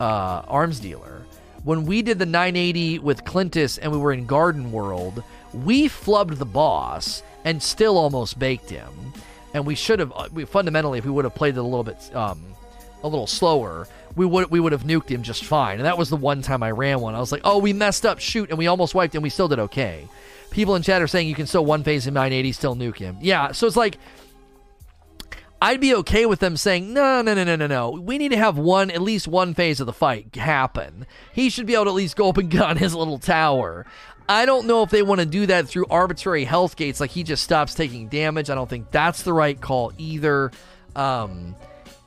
uh, 0.00 0.42
arms 0.46 0.80
dealer. 0.80 1.22
When 1.64 1.86
we 1.86 2.02
did 2.02 2.18
the 2.18 2.26
980 2.26 3.00
with 3.00 3.24
Clintus 3.24 3.78
and 3.78 3.90
we 3.90 3.98
were 3.98 4.12
in 4.12 4.26
Garden 4.26 4.70
World, 4.70 5.22
we 5.52 5.88
flubbed 5.88 6.38
the 6.38 6.46
boss 6.46 7.22
and 7.48 7.62
still 7.62 7.96
almost 7.96 8.38
baked 8.38 8.68
him. 8.68 8.92
And 9.54 9.64
we 9.64 9.74
should 9.74 10.00
have, 10.00 10.12
we, 10.32 10.44
fundamentally, 10.44 10.98
if 10.98 11.06
we 11.06 11.10
would 11.10 11.24
have 11.24 11.34
played 11.34 11.56
it 11.56 11.60
a 11.60 11.62
little 11.62 11.82
bit, 11.82 12.14
um, 12.14 12.44
a 13.02 13.08
little 13.08 13.26
slower, 13.26 13.88
we 14.16 14.26
would 14.26 14.50
we 14.50 14.60
would 14.60 14.72
have 14.72 14.82
nuked 14.82 15.08
him 15.08 15.22
just 15.22 15.44
fine. 15.44 15.78
And 15.78 15.86
that 15.86 15.96
was 15.96 16.10
the 16.10 16.16
one 16.16 16.42
time 16.42 16.62
I 16.62 16.72
ran 16.72 17.00
one. 17.00 17.14
I 17.14 17.20
was 17.20 17.32
like, 17.32 17.40
oh, 17.44 17.56
we 17.58 17.72
messed 17.72 18.04
up, 18.04 18.18
shoot, 18.18 18.50
and 18.50 18.58
we 18.58 18.66
almost 18.66 18.94
wiped 18.94 19.14
and 19.14 19.22
We 19.22 19.30
still 19.30 19.48
did 19.48 19.58
okay. 19.60 20.06
People 20.50 20.74
in 20.74 20.82
chat 20.82 21.00
are 21.00 21.06
saying 21.06 21.26
you 21.26 21.34
can 21.34 21.46
still 21.46 21.64
one 21.64 21.84
phase 21.84 22.06
him 22.06 22.14
980, 22.14 22.52
still 22.52 22.76
nuke 22.76 22.98
him. 22.98 23.16
Yeah, 23.20 23.52
so 23.52 23.66
it's 23.66 23.76
like. 23.76 23.98
I'd 25.60 25.80
be 25.80 25.92
okay 25.96 26.24
with 26.24 26.38
them 26.38 26.56
saying, 26.56 26.92
no, 26.92 27.20
no, 27.20 27.34
no, 27.34 27.42
no, 27.42 27.56
no, 27.56 27.66
no. 27.66 27.90
We 27.90 28.16
need 28.16 28.28
to 28.28 28.36
have 28.36 28.56
one, 28.56 28.92
at 28.92 29.02
least 29.02 29.26
one 29.26 29.54
phase 29.54 29.80
of 29.80 29.86
the 29.86 29.92
fight 29.92 30.36
happen. 30.36 31.04
He 31.32 31.50
should 31.50 31.66
be 31.66 31.74
able 31.74 31.86
to 31.86 31.90
at 31.90 31.96
least 31.96 32.14
go 32.14 32.28
up 32.28 32.38
and 32.38 32.54
on 32.60 32.76
his 32.76 32.94
little 32.94 33.18
tower. 33.18 33.84
I 34.28 34.44
don't 34.44 34.66
know 34.66 34.82
if 34.82 34.90
they 34.90 35.02
want 35.02 35.20
to 35.20 35.26
do 35.26 35.46
that 35.46 35.68
through 35.68 35.86
arbitrary 35.86 36.44
health 36.44 36.76
gates, 36.76 37.00
like 37.00 37.10
he 37.10 37.22
just 37.22 37.42
stops 37.42 37.74
taking 37.74 38.08
damage. 38.08 38.50
I 38.50 38.54
don't 38.54 38.68
think 38.68 38.90
that's 38.90 39.22
the 39.22 39.32
right 39.32 39.58
call 39.58 39.92
either. 39.96 40.52
Um, 40.94 41.56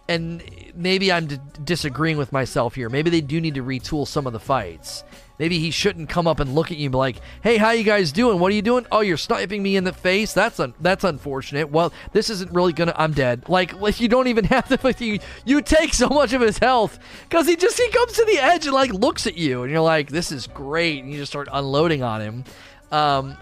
and 0.07 0.43
maybe 0.75 1.11
I'm 1.11 1.25
d- 1.25 1.39
disagreeing 1.63 2.17
with 2.17 2.31
myself 2.31 2.75
here. 2.75 2.89
Maybe 2.89 3.09
they 3.09 3.21
do 3.21 3.41
need 3.41 3.55
to 3.55 3.63
retool 3.63 4.07
some 4.07 4.27
of 4.27 4.33
the 4.33 4.39
fights. 4.39 5.03
Maybe 5.41 5.57
he 5.57 5.71
shouldn't 5.71 6.07
come 6.07 6.27
up 6.27 6.39
and 6.39 6.53
look 6.53 6.71
at 6.71 6.77
you 6.77 6.85
and 6.85 6.91
be 6.91 6.99
like, 6.99 7.15
"Hey, 7.41 7.57
how 7.57 7.71
you 7.71 7.83
guys 7.83 8.11
doing? 8.11 8.37
What 8.37 8.51
are 8.51 8.55
you 8.55 8.61
doing? 8.61 8.85
Oh, 8.91 8.99
you're 8.99 9.17
sniping 9.17 9.63
me 9.63 9.75
in 9.75 9.83
the 9.83 9.91
face. 9.91 10.33
That's 10.33 10.59
un- 10.59 10.75
that's 10.79 11.03
unfortunate. 11.03 11.71
Well, 11.71 11.91
this 12.13 12.29
isn't 12.29 12.51
really 12.51 12.73
gonna. 12.73 12.93
I'm 12.95 13.11
dead. 13.11 13.49
Like, 13.49 13.73
you 13.99 14.07
don't 14.07 14.27
even 14.27 14.45
have 14.53 14.67
to. 14.67 15.03
You 15.03 15.17
you 15.43 15.63
take 15.63 15.95
so 15.95 16.09
much 16.09 16.33
of 16.33 16.41
his 16.41 16.59
health 16.59 16.99
because 17.23 17.47
he 17.47 17.55
just 17.55 17.75
he 17.75 17.89
comes 17.89 18.13
to 18.13 18.25
the 18.25 18.37
edge 18.37 18.67
and 18.67 18.75
like 18.75 18.93
looks 18.93 19.25
at 19.25 19.35
you, 19.35 19.63
and 19.63 19.71
you're 19.71 19.81
like, 19.81 20.09
this 20.09 20.31
is 20.31 20.45
great, 20.45 21.01
and 21.01 21.11
you 21.11 21.17
just 21.17 21.31
start 21.31 21.47
unloading 21.51 22.03
on 22.03 22.21
him. 22.21 22.43
Um, 22.91 23.35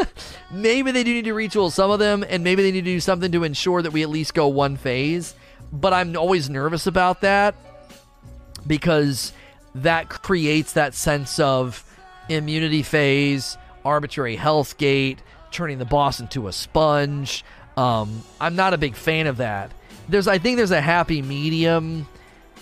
maybe 0.50 0.90
they 0.90 1.04
do 1.04 1.12
need 1.12 1.26
to 1.26 1.34
retool 1.34 1.70
some 1.70 1.90
of 1.90 1.98
them, 1.98 2.24
and 2.30 2.42
maybe 2.42 2.62
they 2.62 2.72
need 2.72 2.86
to 2.86 2.92
do 2.92 3.00
something 3.00 3.30
to 3.30 3.44
ensure 3.44 3.82
that 3.82 3.92
we 3.92 4.02
at 4.02 4.08
least 4.08 4.32
go 4.32 4.48
one 4.48 4.78
phase. 4.78 5.34
But 5.70 5.92
I'm 5.92 6.16
always 6.16 6.48
nervous 6.48 6.86
about 6.86 7.20
that 7.20 7.54
because 8.66 9.34
that 9.74 10.08
creates 10.08 10.74
that 10.74 10.94
sense 10.94 11.38
of 11.38 11.84
immunity 12.28 12.82
phase, 12.82 13.56
arbitrary 13.84 14.36
health 14.36 14.78
gate, 14.78 15.18
turning 15.50 15.78
the 15.78 15.84
boss 15.84 16.20
into 16.20 16.48
a 16.48 16.52
sponge. 16.52 17.44
Um, 17.76 18.22
I'm 18.40 18.56
not 18.56 18.74
a 18.74 18.78
big 18.78 18.96
fan 18.96 19.26
of 19.26 19.38
that. 19.38 19.72
There's, 20.08 20.28
I 20.28 20.38
think, 20.38 20.56
there's 20.56 20.70
a 20.70 20.80
happy 20.80 21.22
medium. 21.22 22.06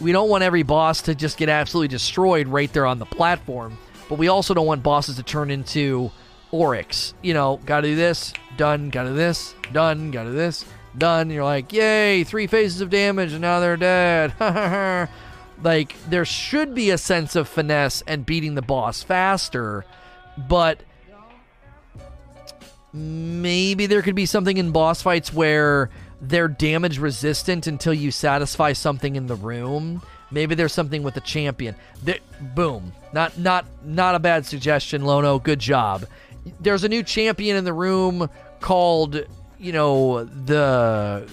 We 0.00 0.12
don't 0.12 0.28
want 0.28 0.44
every 0.44 0.62
boss 0.62 1.02
to 1.02 1.14
just 1.14 1.36
get 1.36 1.48
absolutely 1.48 1.88
destroyed 1.88 2.48
right 2.48 2.72
there 2.72 2.86
on 2.86 2.98
the 2.98 3.06
platform, 3.06 3.78
but 4.08 4.18
we 4.18 4.28
also 4.28 4.54
don't 4.54 4.66
want 4.66 4.82
bosses 4.82 5.16
to 5.16 5.22
turn 5.22 5.50
into 5.50 6.10
Oryx. 6.52 7.14
You 7.22 7.34
know, 7.34 7.60
gotta 7.66 7.88
do 7.88 7.96
this, 7.96 8.32
done, 8.56 8.90
gotta 8.90 9.10
do 9.10 9.14
this, 9.14 9.54
done, 9.72 10.10
gotta 10.10 10.30
do 10.30 10.36
this, 10.36 10.64
done. 10.96 11.30
You're 11.30 11.44
like, 11.44 11.72
yay, 11.72 12.24
three 12.24 12.46
phases 12.46 12.80
of 12.80 12.90
damage, 12.90 13.32
and 13.32 13.42
now 13.42 13.60
they're 13.60 13.76
dead. 13.76 14.32
Like 15.62 15.94
there 16.08 16.24
should 16.24 16.74
be 16.74 16.90
a 16.90 16.98
sense 16.98 17.36
of 17.36 17.48
finesse 17.48 18.02
and 18.06 18.24
beating 18.24 18.54
the 18.54 18.62
boss 18.62 19.02
faster, 19.02 19.84
but 20.48 20.82
maybe 22.92 23.86
there 23.86 24.02
could 24.02 24.14
be 24.14 24.26
something 24.26 24.56
in 24.56 24.72
boss 24.72 25.02
fights 25.02 25.32
where 25.32 25.90
they're 26.20 26.48
damage 26.48 26.98
resistant 26.98 27.66
until 27.66 27.94
you 27.94 28.10
satisfy 28.10 28.72
something 28.72 29.16
in 29.16 29.26
the 29.26 29.34
room. 29.34 30.02
Maybe 30.30 30.54
there's 30.54 30.72
something 30.72 31.02
with 31.02 31.14
the 31.14 31.20
champion. 31.20 31.74
There, 32.02 32.18
boom. 32.54 32.92
Not 33.12 33.36
not 33.38 33.66
not 33.84 34.14
a 34.14 34.18
bad 34.18 34.46
suggestion, 34.46 35.04
Lono. 35.04 35.38
Good 35.38 35.58
job. 35.58 36.06
There's 36.60 36.84
a 36.84 36.88
new 36.88 37.02
champion 37.02 37.56
in 37.56 37.64
the 37.64 37.72
room 37.72 38.30
called, 38.60 39.26
you 39.58 39.72
know, 39.72 40.24
the 40.24 41.28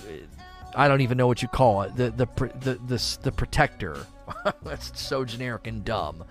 I 0.76 0.88
don't 0.88 1.02
even 1.02 1.18
know 1.18 1.28
what 1.28 1.42
you 1.42 1.48
call 1.48 1.84
it. 1.84 1.96
The 1.96 2.10
the 2.10 2.28
the 2.60 2.74
the, 2.88 3.18
the 3.24 3.32
protector. 3.32 4.06
That's 4.64 5.00
so 5.00 5.26
generic 5.26 5.68
and 5.68 5.84
dumb. 5.84 6.24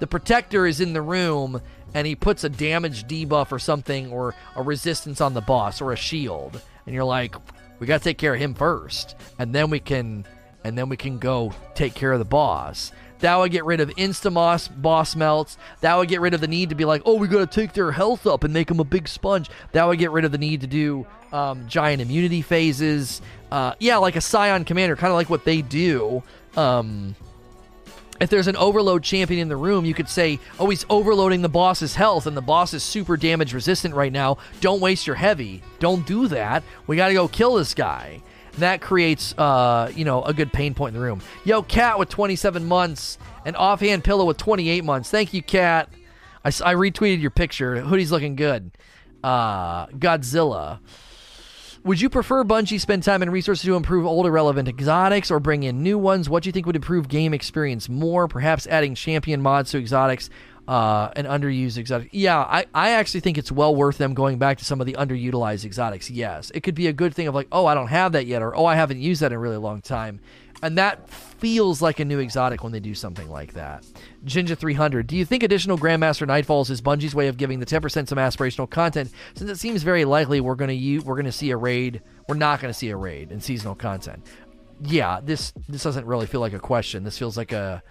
The 0.00 0.06
protector 0.06 0.66
is 0.66 0.80
in 0.80 0.92
the 0.92 1.02
room 1.02 1.60
and 1.94 2.06
he 2.06 2.16
puts 2.16 2.44
a 2.44 2.48
damage 2.48 3.04
debuff 3.04 3.52
or 3.52 3.58
something 3.58 4.10
or 4.10 4.34
a 4.56 4.62
resistance 4.62 5.20
on 5.20 5.34
the 5.34 5.40
boss 5.40 5.80
or 5.80 5.92
a 5.92 5.96
shield. 5.96 6.60
And 6.86 6.94
you're 6.94 7.04
like, 7.04 7.36
we 7.78 7.86
got 7.86 7.98
to 7.98 8.04
take 8.04 8.18
care 8.18 8.34
of 8.34 8.40
him 8.40 8.54
first. 8.54 9.14
And 9.38 9.54
then 9.54 9.70
we 9.70 9.80
can 9.80 10.24
and 10.64 10.78
then 10.78 10.88
we 10.88 10.96
can 10.96 11.18
go 11.18 11.52
take 11.74 11.94
care 11.94 12.12
of 12.12 12.18
the 12.18 12.24
boss. 12.24 12.92
That 13.22 13.36
would 13.36 13.52
get 13.52 13.64
rid 13.64 13.80
of 13.80 13.90
insta 13.90 14.32
boss 14.82 15.14
melts. 15.14 15.56
That 15.80 15.96
would 15.96 16.08
get 16.08 16.20
rid 16.20 16.34
of 16.34 16.40
the 16.40 16.48
need 16.48 16.70
to 16.70 16.74
be 16.74 16.84
like, 16.84 17.02
oh, 17.04 17.14
we 17.14 17.28
got 17.28 17.38
to 17.38 17.60
take 17.60 17.72
their 17.72 17.92
health 17.92 18.26
up 18.26 18.42
and 18.42 18.52
make 18.52 18.66
them 18.66 18.80
a 18.80 18.84
big 18.84 19.06
sponge. 19.06 19.48
That 19.70 19.86
would 19.86 20.00
get 20.00 20.10
rid 20.10 20.24
of 20.24 20.32
the 20.32 20.38
need 20.38 20.62
to 20.62 20.66
do 20.66 21.06
um, 21.32 21.68
giant 21.68 22.02
immunity 22.02 22.42
phases. 22.42 23.22
Uh, 23.52 23.74
yeah, 23.78 23.98
like 23.98 24.16
a 24.16 24.20
Scion 24.20 24.64
Commander, 24.64 24.96
kind 24.96 25.12
of 25.12 25.16
like 25.16 25.30
what 25.30 25.44
they 25.44 25.62
do. 25.62 26.24
Um, 26.56 27.14
if 28.22 28.30
there's 28.30 28.46
an 28.46 28.56
overload 28.56 29.02
champion 29.02 29.40
in 29.40 29.48
the 29.48 29.56
room, 29.56 29.84
you 29.84 29.94
could 29.94 30.08
say, 30.08 30.38
oh, 30.60 30.70
he's 30.70 30.86
overloading 30.88 31.42
the 31.42 31.48
boss's 31.48 31.96
health, 31.96 32.26
and 32.26 32.36
the 32.36 32.40
boss 32.40 32.72
is 32.72 32.82
super 32.84 33.16
damage 33.16 33.52
resistant 33.52 33.94
right 33.94 34.12
now. 34.12 34.38
Don't 34.60 34.80
waste 34.80 35.08
your 35.08 35.16
heavy. 35.16 35.60
Don't 35.80 36.06
do 36.06 36.28
that. 36.28 36.62
We 36.86 36.96
got 36.96 37.08
to 37.08 37.14
go 37.14 37.26
kill 37.26 37.56
this 37.56 37.74
guy 37.74 38.22
that 38.58 38.80
creates 38.80 39.36
uh, 39.38 39.90
you 39.94 40.04
know 40.04 40.22
a 40.22 40.32
good 40.32 40.52
pain 40.52 40.74
point 40.74 40.94
in 40.94 41.00
the 41.00 41.04
room. 41.04 41.20
Yo, 41.44 41.62
Cat 41.62 41.98
with 41.98 42.10
27 42.10 42.64
months 42.64 43.18
and 43.44 43.56
offhand 43.56 44.04
pillow 44.04 44.24
with 44.24 44.36
28 44.36 44.84
months. 44.84 45.10
Thank 45.10 45.34
you, 45.34 45.42
Cat. 45.42 45.88
I, 46.44 46.48
I 46.48 46.74
retweeted 46.74 47.20
your 47.20 47.30
picture. 47.30 47.80
Hoodie's 47.80 48.12
looking 48.12 48.36
good. 48.36 48.70
Uh, 49.24 49.86
Godzilla. 49.86 50.78
Would 51.84 52.00
you 52.00 52.08
prefer 52.08 52.44
Bungie 52.44 52.80
spend 52.80 53.02
time 53.02 53.22
and 53.22 53.32
resources 53.32 53.64
to 53.64 53.74
improve 53.74 54.06
old 54.06 54.24
irrelevant 54.24 54.68
exotics 54.68 55.32
or 55.32 55.40
bring 55.40 55.64
in 55.64 55.82
new 55.82 55.98
ones? 55.98 56.30
What 56.30 56.44
do 56.44 56.48
you 56.48 56.52
think 56.52 56.64
would 56.64 56.76
improve 56.76 57.08
game 57.08 57.34
experience 57.34 57.88
more? 57.88 58.28
Perhaps 58.28 58.68
adding 58.68 58.94
champion 58.94 59.42
mods 59.42 59.72
to 59.72 59.78
exotics 59.78 60.30
uh, 60.68 61.10
an 61.16 61.26
underused 61.26 61.78
exotic. 61.78 62.08
Yeah, 62.12 62.38
I, 62.38 62.66
I 62.72 62.90
actually 62.90 63.20
think 63.20 63.36
it's 63.36 63.50
well 63.50 63.74
worth 63.74 63.98
them 63.98 64.14
going 64.14 64.38
back 64.38 64.58
to 64.58 64.64
some 64.64 64.80
of 64.80 64.86
the 64.86 64.92
underutilized 64.92 65.64
exotics. 65.64 66.08
Yes, 66.08 66.52
it 66.54 66.62
could 66.62 66.76
be 66.76 66.86
a 66.86 66.92
good 66.92 67.14
thing 67.14 67.26
of 67.26 67.34
like, 67.34 67.48
oh, 67.50 67.66
I 67.66 67.74
don't 67.74 67.88
have 67.88 68.12
that 68.12 68.26
yet, 68.26 68.42
or 68.42 68.54
oh, 68.54 68.64
I 68.64 68.76
haven't 68.76 69.00
used 69.00 69.20
that 69.22 69.32
in 69.32 69.36
a 69.36 69.38
really 69.40 69.56
long 69.56 69.80
time. 69.80 70.20
And 70.62 70.78
that 70.78 71.10
feels 71.10 71.82
like 71.82 71.98
a 71.98 72.04
new 72.04 72.20
exotic 72.20 72.62
when 72.62 72.70
they 72.70 72.78
do 72.78 72.94
something 72.94 73.28
like 73.28 73.54
that. 73.54 73.84
Jinja 74.24 74.54
300. 74.54 75.08
Do 75.08 75.16
you 75.16 75.24
think 75.24 75.42
additional 75.42 75.76
Grandmaster 75.76 76.26
Nightfalls 76.26 76.70
is 76.70 76.80
Bungie's 76.80 77.16
way 77.16 77.26
of 77.26 77.36
giving 77.36 77.58
the 77.58 77.66
10% 77.66 78.08
some 78.08 78.18
aspirational 78.18 78.70
content? 78.70 79.10
Since 79.34 79.50
it 79.50 79.56
seems 79.56 79.82
very 79.82 80.04
likely 80.04 80.40
we're 80.40 80.54
going 80.54 80.70
to 80.78 80.98
we're 81.00 81.16
going 81.16 81.26
to 81.26 81.32
see 81.32 81.50
a 81.50 81.56
raid, 81.56 82.00
we're 82.28 82.36
not 82.36 82.60
going 82.60 82.72
to 82.72 82.78
see 82.78 82.90
a 82.90 82.96
raid 82.96 83.32
in 83.32 83.40
seasonal 83.40 83.74
content. 83.74 84.24
Yeah, 84.84 85.20
this 85.22 85.52
this 85.68 85.82
doesn't 85.82 86.06
really 86.06 86.26
feel 86.26 86.40
like 86.40 86.52
a 86.52 86.60
question. 86.60 87.02
This 87.02 87.18
feels 87.18 87.36
like 87.36 87.52
a 87.52 87.82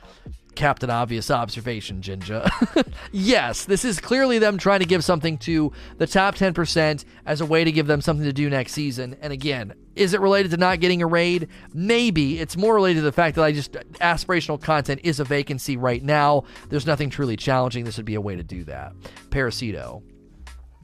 Captain 0.56 0.90
Obvious 0.90 1.32
observation, 1.32 2.02
Jinja. 2.02 2.49
yes, 3.11 3.65
this 3.65 3.86
is 3.86 3.99
clearly 3.99 4.40
them 4.40 4.57
trying 4.57 4.80
to 4.80 4.86
give 4.86 5.03
something 5.03 5.38
to 5.40 5.72
the 5.98 6.07
top 6.07 6.36
10% 6.36 7.06
as 7.26 7.41
a 7.41 7.45
way 7.45 7.64
to 7.64 7.72
give 7.72 7.88
them 7.88 8.02
something 8.02 8.26
to 8.26 8.34
do 8.34 8.49
next 8.49 8.73
season. 8.73 9.15
And 9.22 9.32
again, 9.32 9.73
is 9.95 10.14
it 10.14 10.22
related 10.22 10.52
to 10.52 10.57
not 10.57 10.80
getting 10.80 11.02
a 11.02 11.07
raid? 11.07 11.48
Maybe. 11.73 12.40
It's 12.40 12.57
more 12.57 12.76
related 12.76 12.99
to 12.99 13.06
the 13.06 13.11
fact 13.11 13.36
that 13.36 13.44
I 13.44 13.52
just 13.52 13.72
aspirational 13.72 14.61
content 14.61 15.02
is 15.03 15.19
a 15.19 15.23
vacancy 15.23 15.78
right 15.78 16.03
now. 16.03 16.44
There's 16.69 16.86
nothing 16.86 17.10
truly 17.10 17.38
challenging. 17.38 17.86
This 17.86 17.98
would 17.98 18.06
be 18.06 18.15
a 18.15 18.22
way 18.22 18.36
to 18.36 18.44
do 18.44 18.64
that. 18.65 18.94
Parasito. 19.30 20.03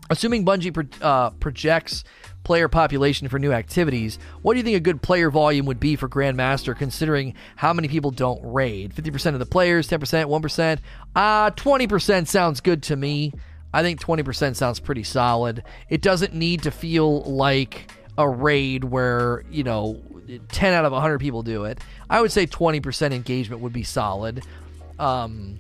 Assuming 0.10 0.46
Bungie 0.46 0.74
pro- 0.74 1.08
uh, 1.08 1.32
projects 1.32 2.04
player 2.48 2.70
population 2.70 3.28
for 3.28 3.38
new 3.38 3.52
activities, 3.52 4.18
what 4.42 4.54
do 4.54 4.60
you 4.60 4.64
think 4.64 4.78
a 4.78 4.80
good 4.80 5.02
player 5.02 5.30
volume 5.30 5.66
would 5.66 5.82
be 5.82 5.98
for 5.98 6.08
Grandmaster 6.08 6.74
considering 6.74 7.34
how 7.58 7.74
many 7.74 7.90
people 7.90 8.10
don't 8.10 8.40
raid? 8.42 8.96
50% 8.96 9.34
of 9.34 9.40
the 9.40 9.46
players, 9.46 9.90
10%, 9.90 10.00
1%? 10.00 10.80
Uh, 11.14 11.52
20% 11.52 12.26
sounds 12.26 12.62
good 12.62 12.84
to 12.84 12.96
me. 12.96 13.34
I 13.74 13.84
think 13.84 14.00
20% 14.00 14.56
sounds 14.56 14.80
pretty 14.80 15.04
solid. 15.04 15.62
It 15.90 16.02
doesn't 16.02 16.34
need 16.34 16.64
to 16.64 16.72
feel 16.72 17.22
like 17.24 17.92
a 18.18 18.28
raid 18.28 18.86
where, 18.86 19.44
you 19.52 19.66
know, 19.66 20.02
10 20.48 20.74
out 20.74 20.86
of 20.86 20.94
100 20.94 21.20
people 21.20 21.44
do 21.44 21.66
it. 21.66 21.80
I 22.10 22.22
would 22.22 22.32
say 22.32 22.48
20% 22.48 23.14
engagement 23.14 23.62
would 23.62 23.74
be 23.74 23.84
solid. 23.84 24.42
Um, 24.98 25.60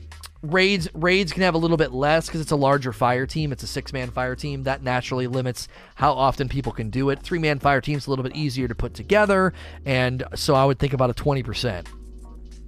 raids 0.52 0.88
raids 0.94 1.32
can 1.32 1.44
have 1.44 1.56
a 1.56 1.57
little 1.57 1.78
bit 1.78 1.91
less 1.91 2.28
because 2.28 2.41
it's 2.41 2.52
a 2.52 2.56
larger 2.56 2.94
fire 2.94 3.26
team. 3.26 3.52
It's 3.52 3.64
a 3.64 3.68
six 3.68 3.94
man 3.94 4.11
fire 4.11 4.36
team 4.36 4.64
that 4.64 4.82
naturally 4.82 5.28
limits 5.28 5.68
how 5.95 6.14
often 6.14 6.49
people 6.49 6.72
can 6.72 6.90
do 6.90 7.10
it. 7.10 7.19
Three 7.19 7.40
man 7.40 7.60
fire 7.60 7.82
team's 7.82 8.07
a 8.07 8.10
little 8.10 8.24
bit 8.24 8.36
easier 8.36 8.68
to 8.68 8.76
put 8.76 8.94
together, 8.94 9.53
and 9.86 10.24
so 10.36 10.56
I 10.56 10.65
would 10.65 10.80
think 10.80 10.94
about 10.94 11.10
a 11.10 11.14
twenty 11.14 11.44
percent. 11.44 11.88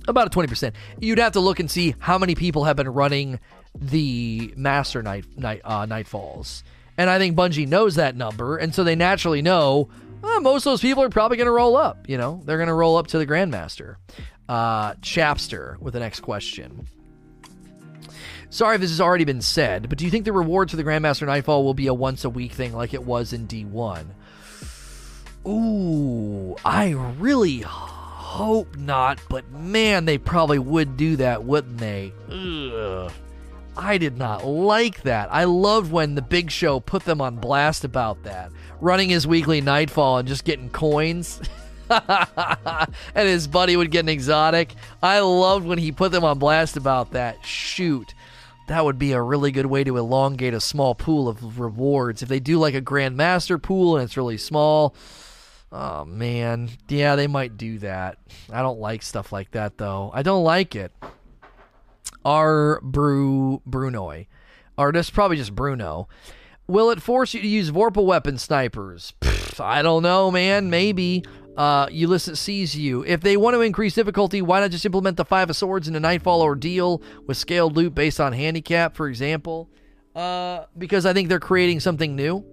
About 0.07 0.27
a 0.27 0.30
twenty 0.30 0.47
percent. 0.47 0.76
You'd 0.99 1.19
have 1.19 1.34
to 1.34 1.39
look 1.39 1.60
and 1.60 1.69
see 1.69 1.95
how 1.99 2.18
many 2.18 2.35
people 2.35 2.65
have 2.65 2.76
been 2.76 2.89
running 2.89 3.39
the 3.76 4.53
master 4.57 5.01
night 5.03 5.26
night 5.38 5.61
uh, 5.64 5.85
nightfalls, 5.85 6.64
and 6.97 7.10
I 7.10 7.18
think 7.18 7.35
Bungie 7.35 7.68
knows 7.68 7.95
that 7.95 8.15
number, 8.15 8.57
and 8.57 8.73
so 8.73 8.84
they 8.84 8.95
naturally 8.95 9.41
know. 9.41 9.89
Uh, 10.22 10.41
most 10.41 10.65
of 10.65 10.72
those 10.72 10.81
people 10.81 11.01
are 11.01 11.10
probably 11.10 11.38
going 11.38 11.47
to 11.47 11.51
roll 11.51 11.77
up. 11.77 12.10
You 12.10 12.18
know, 12.18 12.41
they're 12.43 12.57
going 12.57 12.68
to 12.68 12.73
roll 12.73 12.97
up 12.97 13.07
to 13.07 13.18
the 13.18 13.26
Grandmaster. 13.26 13.95
Uh, 14.49 14.95
Chapster 14.95 15.80
with 15.80 15.93
the 15.93 15.99
next 16.01 16.19
question. 16.19 16.88
Sorry 18.51 18.76
if 18.76 18.81
this 18.81 18.89
has 18.89 19.01
already 19.01 19.26
been 19.26 19.41
said, 19.41 19.89
but 19.89 19.97
do 19.99 20.05
you 20.05 20.11
think 20.11 20.26
the 20.26 20.34
rewards 20.34 20.71
for 20.71 20.77
the 20.77 20.84
Grandmaster 20.84 21.27
Nightfall 21.27 21.63
will 21.63 21.76
be 21.76 21.88
a 21.88 21.93
once 21.93 22.26
a 22.26 22.30
week 22.30 22.51
thing 22.51 22.73
like 22.73 22.95
it 22.95 23.03
was 23.03 23.31
in 23.31 23.47
D1? 23.47 24.05
Ooh, 25.47 26.55
I 26.65 26.89
really 27.19 27.59
hope 27.59 28.76
not, 28.76 29.19
but 29.30 29.51
man, 29.51 30.05
they 30.05 30.17
probably 30.17 30.57
would 30.57 30.97
do 30.97 31.15
that, 31.17 31.43
wouldn't 31.43 31.77
they? 31.77 32.11
Ugh. 32.31 33.11
I 33.77 33.97
did 33.99 34.17
not 34.17 34.45
like 34.45 35.03
that. 35.03 35.30
I 35.31 35.43
loved 35.43 35.91
when 35.91 36.15
the 36.15 36.21
Big 36.21 36.49
Show 36.49 36.80
put 36.80 37.05
them 37.05 37.21
on 37.21 37.38
blast 37.38 37.84
about 37.84 38.23
that. 38.23 38.51
Running 38.81 39.09
his 39.09 39.27
weekly 39.27 39.61
Nightfall 39.61 40.17
and 40.17 40.27
just 40.27 40.43
getting 40.43 40.69
coins. 40.71 41.39
and 41.89 42.88
his 43.15 43.47
buddy 43.47 43.77
would 43.77 43.91
get 43.91 44.01
an 44.01 44.09
exotic. 44.09 44.73
I 45.01 45.19
loved 45.19 45.65
when 45.65 45.77
he 45.77 45.91
put 45.91 46.11
them 46.11 46.23
on 46.23 46.39
blast 46.39 46.77
about 46.77 47.11
that. 47.11 47.45
Shoot 47.45 48.13
that 48.70 48.86
would 48.86 49.00
be 49.00 49.14
a 49.14 49.22
really 49.22 49.52
good 49.52 49.66
way 49.66 49.84
to 49.84 49.98
elongate 49.98 50.54
a 50.54 50.62
small 50.62 50.94
pool 50.94 51.28
of 51.28 51.60
rewards. 51.60 52.22
If 52.22 52.30
they 52.30 52.40
do 52.40 52.60
like 52.60 52.76
a 52.76 52.82
Grandmaster 52.82 53.62
pool 53.62 53.98
and 53.98 54.06
it's 54.06 54.16
really 54.16 54.38
small, 54.38 54.96
oh 55.72 56.06
man, 56.06 56.70
yeah, 56.88 57.16
they 57.16 57.26
might 57.26 57.58
do 57.58 57.80
that. 57.80 58.20
I 58.52 58.62
don't 58.62 58.80
like 58.80 59.02
stuff 59.02 59.32
like 59.32 59.52
that 59.52 59.80
though. 59.80 60.12
I 60.14 60.22
don't 60.22 60.44
like 60.44 60.76
it. 60.76 60.91
R. 62.24 62.80
Bru 62.82 63.62
Brunoy, 63.68 64.28
or 64.78 64.91
just 64.91 65.14
probably 65.14 65.38
just 65.38 65.56
Bruno. 65.56 66.08
Will 66.68 66.91
it 66.91 67.02
force 67.02 67.34
you 67.34 67.41
to 67.41 67.48
use 67.48 67.72
Vorpal 67.72 68.06
weapon 68.06 68.38
snipers? 68.38 69.14
Pfft, 69.22 69.60
I 69.60 69.82
don't 69.82 70.04
know, 70.04 70.30
man. 70.30 70.70
Maybe 70.70 71.24
uh, 71.60 71.90
Ulysses 71.91 72.40
sees 72.40 72.73
you. 72.73 73.03
If 73.03 73.19
they 73.19 73.36
want 73.36 73.53
to 73.53 73.60
increase 73.60 73.94
difficulty, 73.94 74.41
why 74.41 74.61
not 74.61 74.72
just 74.72 74.86
implement 74.86 75.18
the 75.18 75.26
Five 75.26 75.49
of 75.49 75.57
Swords 75.57 75.90
in 75.90 75.95
a 75.95 75.99
Nightfall 75.99 76.41
ordeal 76.41 77.02
with 77.27 77.36
scaled 77.36 77.76
loot 77.76 77.94
based 77.94 78.22
on 78.22 78.31
handicap, 78.31 78.95
for 78.95 79.10
example? 79.10 79.69
Uh, 80.15 80.64
because 80.77 81.06
I 81.06 81.11
think 81.11 81.27
they're 81.27 81.38
creating 81.38 81.81
something 81.81 82.15
new. 82.15 82.45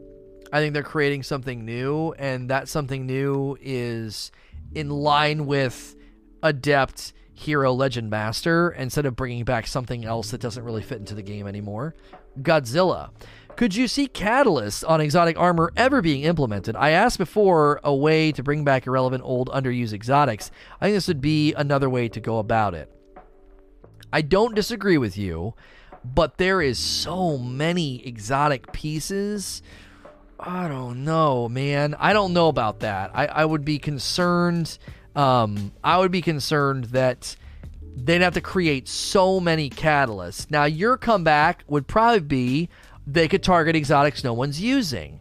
I 0.52 0.58
think 0.58 0.74
they're 0.74 0.82
creating 0.82 1.22
something 1.22 1.64
new, 1.64 2.14
and 2.18 2.50
that 2.50 2.68
something 2.68 3.06
new 3.06 3.56
is 3.60 4.32
in 4.74 4.90
line 4.90 5.46
with 5.46 5.94
Adept 6.42 7.12
Hero 7.32 7.72
Legend 7.72 8.10
Master 8.10 8.70
instead 8.70 9.06
of 9.06 9.14
bringing 9.14 9.44
back 9.44 9.68
something 9.68 10.04
else 10.04 10.32
that 10.32 10.40
doesn't 10.40 10.64
really 10.64 10.82
fit 10.82 10.98
into 10.98 11.14
the 11.14 11.22
game 11.22 11.46
anymore. 11.46 11.94
Godzilla. 12.42 13.10
Could 13.56 13.74
you 13.74 13.88
see 13.88 14.06
catalysts 14.06 14.86
on 14.86 15.00
exotic 15.00 15.38
armor 15.38 15.72
ever 15.78 16.02
being 16.02 16.24
implemented? 16.24 16.76
I 16.76 16.90
asked 16.90 17.16
before 17.16 17.80
a 17.82 17.94
way 17.94 18.30
to 18.32 18.42
bring 18.42 18.64
back 18.64 18.86
irrelevant 18.86 19.22
old 19.24 19.48
underused 19.48 19.94
exotics. 19.94 20.50
I 20.78 20.86
think 20.86 20.96
this 20.96 21.08
would 21.08 21.22
be 21.22 21.54
another 21.54 21.88
way 21.88 22.10
to 22.10 22.20
go 22.20 22.38
about 22.38 22.74
it. 22.74 22.92
I 24.12 24.20
don't 24.20 24.54
disagree 24.54 24.98
with 24.98 25.16
you, 25.16 25.54
but 26.04 26.36
there 26.36 26.60
is 26.60 26.78
so 26.78 27.38
many 27.38 28.06
exotic 28.06 28.72
pieces. 28.72 29.62
I 30.38 30.68
don't 30.68 31.04
know, 31.04 31.48
man. 31.48 31.96
I 31.98 32.12
don't 32.12 32.34
know 32.34 32.48
about 32.48 32.80
that. 32.80 33.10
I, 33.14 33.26
I 33.26 33.44
would 33.46 33.64
be 33.64 33.78
concerned. 33.78 34.76
Um, 35.14 35.72
I 35.82 35.96
would 35.96 36.12
be 36.12 36.20
concerned 36.20 36.84
that 36.86 37.36
they'd 37.96 38.20
have 38.20 38.34
to 38.34 38.42
create 38.42 38.86
so 38.86 39.40
many 39.40 39.70
catalysts. 39.70 40.50
Now, 40.50 40.64
your 40.64 40.98
comeback 40.98 41.64
would 41.66 41.86
probably 41.86 42.20
be 42.20 42.68
they 43.06 43.28
could 43.28 43.42
target 43.42 43.76
exotics 43.76 44.24
no 44.24 44.32
one's 44.32 44.60
using. 44.60 45.20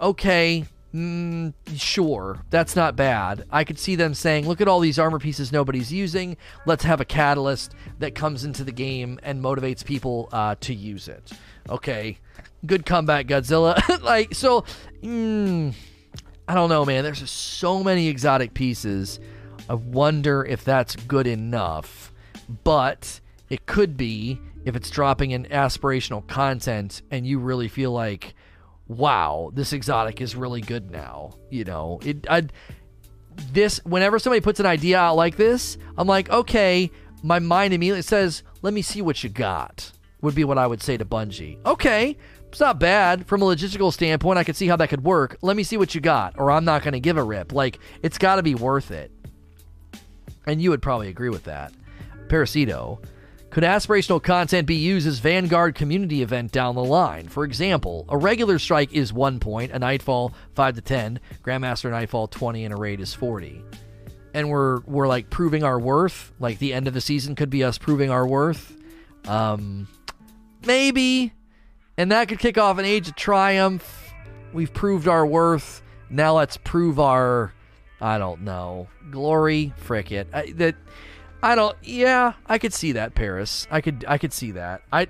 Okay, 0.00 0.64
mm, 0.92 1.54
sure, 1.76 2.42
that's 2.50 2.74
not 2.74 2.96
bad. 2.96 3.44
I 3.50 3.64
could 3.64 3.78
see 3.78 3.94
them 3.94 4.12
saying, 4.14 4.48
look 4.48 4.60
at 4.60 4.68
all 4.68 4.80
these 4.80 4.98
armor 4.98 5.18
pieces 5.18 5.52
nobody's 5.52 5.92
using. 5.92 6.36
Let's 6.66 6.84
have 6.84 7.00
a 7.00 7.04
catalyst 7.04 7.74
that 8.00 8.14
comes 8.14 8.44
into 8.44 8.64
the 8.64 8.72
game 8.72 9.20
and 9.22 9.42
motivates 9.42 9.84
people 9.84 10.28
uh, 10.32 10.56
to 10.60 10.74
use 10.74 11.08
it. 11.08 11.32
Okay, 11.68 12.18
good 12.66 12.84
comeback, 12.84 13.26
Godzilla. 13.26 14.02
like, 14.02 14.34
so, 14.34 14.64
mm, 15.02 15.72
I 16.48 16.54
don't 16.54 16.68
know, 16.68 16.84
man. 16.84 17.04
There's 17.04 17.30
so 17.30 17.82
many 17.82 18.08
exotic 18.08 18.52
pieces. 18.52 19.20
I 19.68 19.74
wonder 19.74 20.44
if 20.44 20.64
that's 20.64 20.96
good 20.96 21.26
enough. 21.26 22.12
But 22.64 23.20
it 23.48 23.66
could 23.66 23.96
be 23.96 24.38
if 24.64 24.76
it's 24.76 24.90
dropping 24.90 25.32
in 25.32 25.44
aspirational 25.46 26.26
content 26.26 27.02
and 27.10 27.26
you 27.26 27.38
really 27.38 27.68
feel 27.68 27.92
like, 27.92 28.34
wow, 28.88 29.50
this 29.54 29.72
exotic 29.72 30.20
is 30.20 30.34
really 30.36 30.60
good 30.60 30.90
now. 30.90 31.34
You 31.50 31.64
know, 31.64 32.00
it. 32.04 32.26
i 32.28 32.42
this 33.52 33.80
whenever 33.84 34.20
somebody 34.20 34.40
puts 34.40 34.60
an 34.60 34.66
idea 34.66 34.96
out 34.98 35.16
like 35.16 35.36
this, 35.36 35.76
I'm 35.98 36.06
like, 36.06 36.30
okay, 36.30 36.90
my 37.24 37.40
mind 37.40 37.74
immediately 37.74 38.02
says, 38.02 38.44
"Let 38.62 38.72
me 38.72 38.82
see 38.82 39.02
what 39.02 39.24
you 39.24 39.30
got." 39.30 39.90
Would 40.20 40.36
be 40.36 40.44
what 40.44 40.56
I 40.56 40.66
would 40.66 40.82
say 40.82 40.96
to 40.96 41.04
Bungie. 41.04 41.58
Okay, 41.66 42.16
it's 42.48 42.60
not 42.60 42.78
bad 42.78 43.26
from 43.26 43.42
a 43.42 43.44
logistical 43.44 43.92
standpoint. 43.92 44.38
I 44.38 44.44
could 44.44 44.56
see 44.56 44.68
how 44.68 44.76
that 44.76 44.88
could 44.88 45.04
work. 45.04 45.36
Let 45.42 45.56
me 45.56 45.64
see 45.64 45.76
what 45.76 45.94
you 45.94 46.00
got, 46.00 46.38
or 46.38 46.50
I'm 46.50 46.64
not 46.64 46.82
going 46.82 46.92
to 46.92 47.00
give 47.00 47.16
a 47.16 47.22
rip. 47.22 47.52
Like 47.52 47.80
it's 48.02 48.16
got 48.16 48.36
to 48.36 48.42
be 48.42 48.54
worth 48.54 48.90
it. 48.90 49.10
And 50.46 50.62
you 50.62 50.70
would 50.70 50.80
probably 50.80 51.08
agree 51.08 51.30
with 51.30 51.44
that. 51.44 51.72
Parasito. 52.28 53.04
Could 53.54 53.62
aspirational 53.62 54.20
content 54.20 54.66
be 54.66 54.74
used 54.74 55.06
as 55.06 55.20
Vanguard 55.20 55.76
community 55.76 56.22
event 56.22 56.50
down 56.50 56.74
the 56.74 56.82
line? 56.82 57.28
For 57.28 57.44
example, 57.44 58.04
a 58.08 58.18
regular 58.18 58.58
strike 58.58 58.92
is 58.92 59.12
one 59.12 59.38
point, 59.38 59.70
a 59.70 59.78
nightfall 59.78 60.34
five 60.56 60.74
to 60.74 60.80
ten, 60.80 61.20
Grandmaster 61.40 61.88
nightfall 61.88 62.26
twenty, 62.26 62.64
and 62.64 62.74
a 62.74 62.76
raid 62.76 62.98
is 62.98 63.14
forty. 63.14 63.62
And 64.34 64.50
we're 64.50 64.80
we're 64.80 65.06
like 65.06 65.30
proving 65.30 65.62
our 65.62 65.78
worth. 65.78 66.32
Like 66.40 66.58
the 66.58 66.74
end 66.74 66.88
of 66.88 66.94
the 66.94 67.00
season 67.00 67.36
could 67.36 67.48
be 67.48 67.62
us 67.62 67.78
proving 67.78 68.10
our 68.10 68.26
worth. 68.26 68.76
Um, 69.28 69.86
maybe, 70.66 71.32
and 71.96 72.10
that 72.10 72.26
could 72.26 72.40
kick 72.40 72.58
off 72.58 72.78
an 72.78 72.84
age 72.84 73.06
of 73.06 73.14
triumph. 73.14 74.12
We've 74.52 74.74
proved 74.74 75.06
our 75.06 75.24
worth. 75.24 75.80
Now 76.10 76.38
let's 76.38 76.56
prove 76.56 76.98
our, 76.98 77.54
I 78.00 78.18
don't 78.18 78.40
know, 78.40 78.88
glory. 79.12 79.72
Frick 79.76 80.10
it. 80.10 80.26
I, 80.32 80.50
that 80.56 80.74
I 81.44 81.54
don't. 81.56 81.76
Yeah, 81.82 82.32
I 82.46 82.56
could 82.56 82.72
see 82.72 82.92
that, 82.92 83.14
Paris. 83.14 83.68
I 83.70 83.82
could. 83.82 84.02
I 84.08 84.16
could 84.16 84.32
see 84.32 84.52
that. 84.52 84.80
I. 84.90 85.08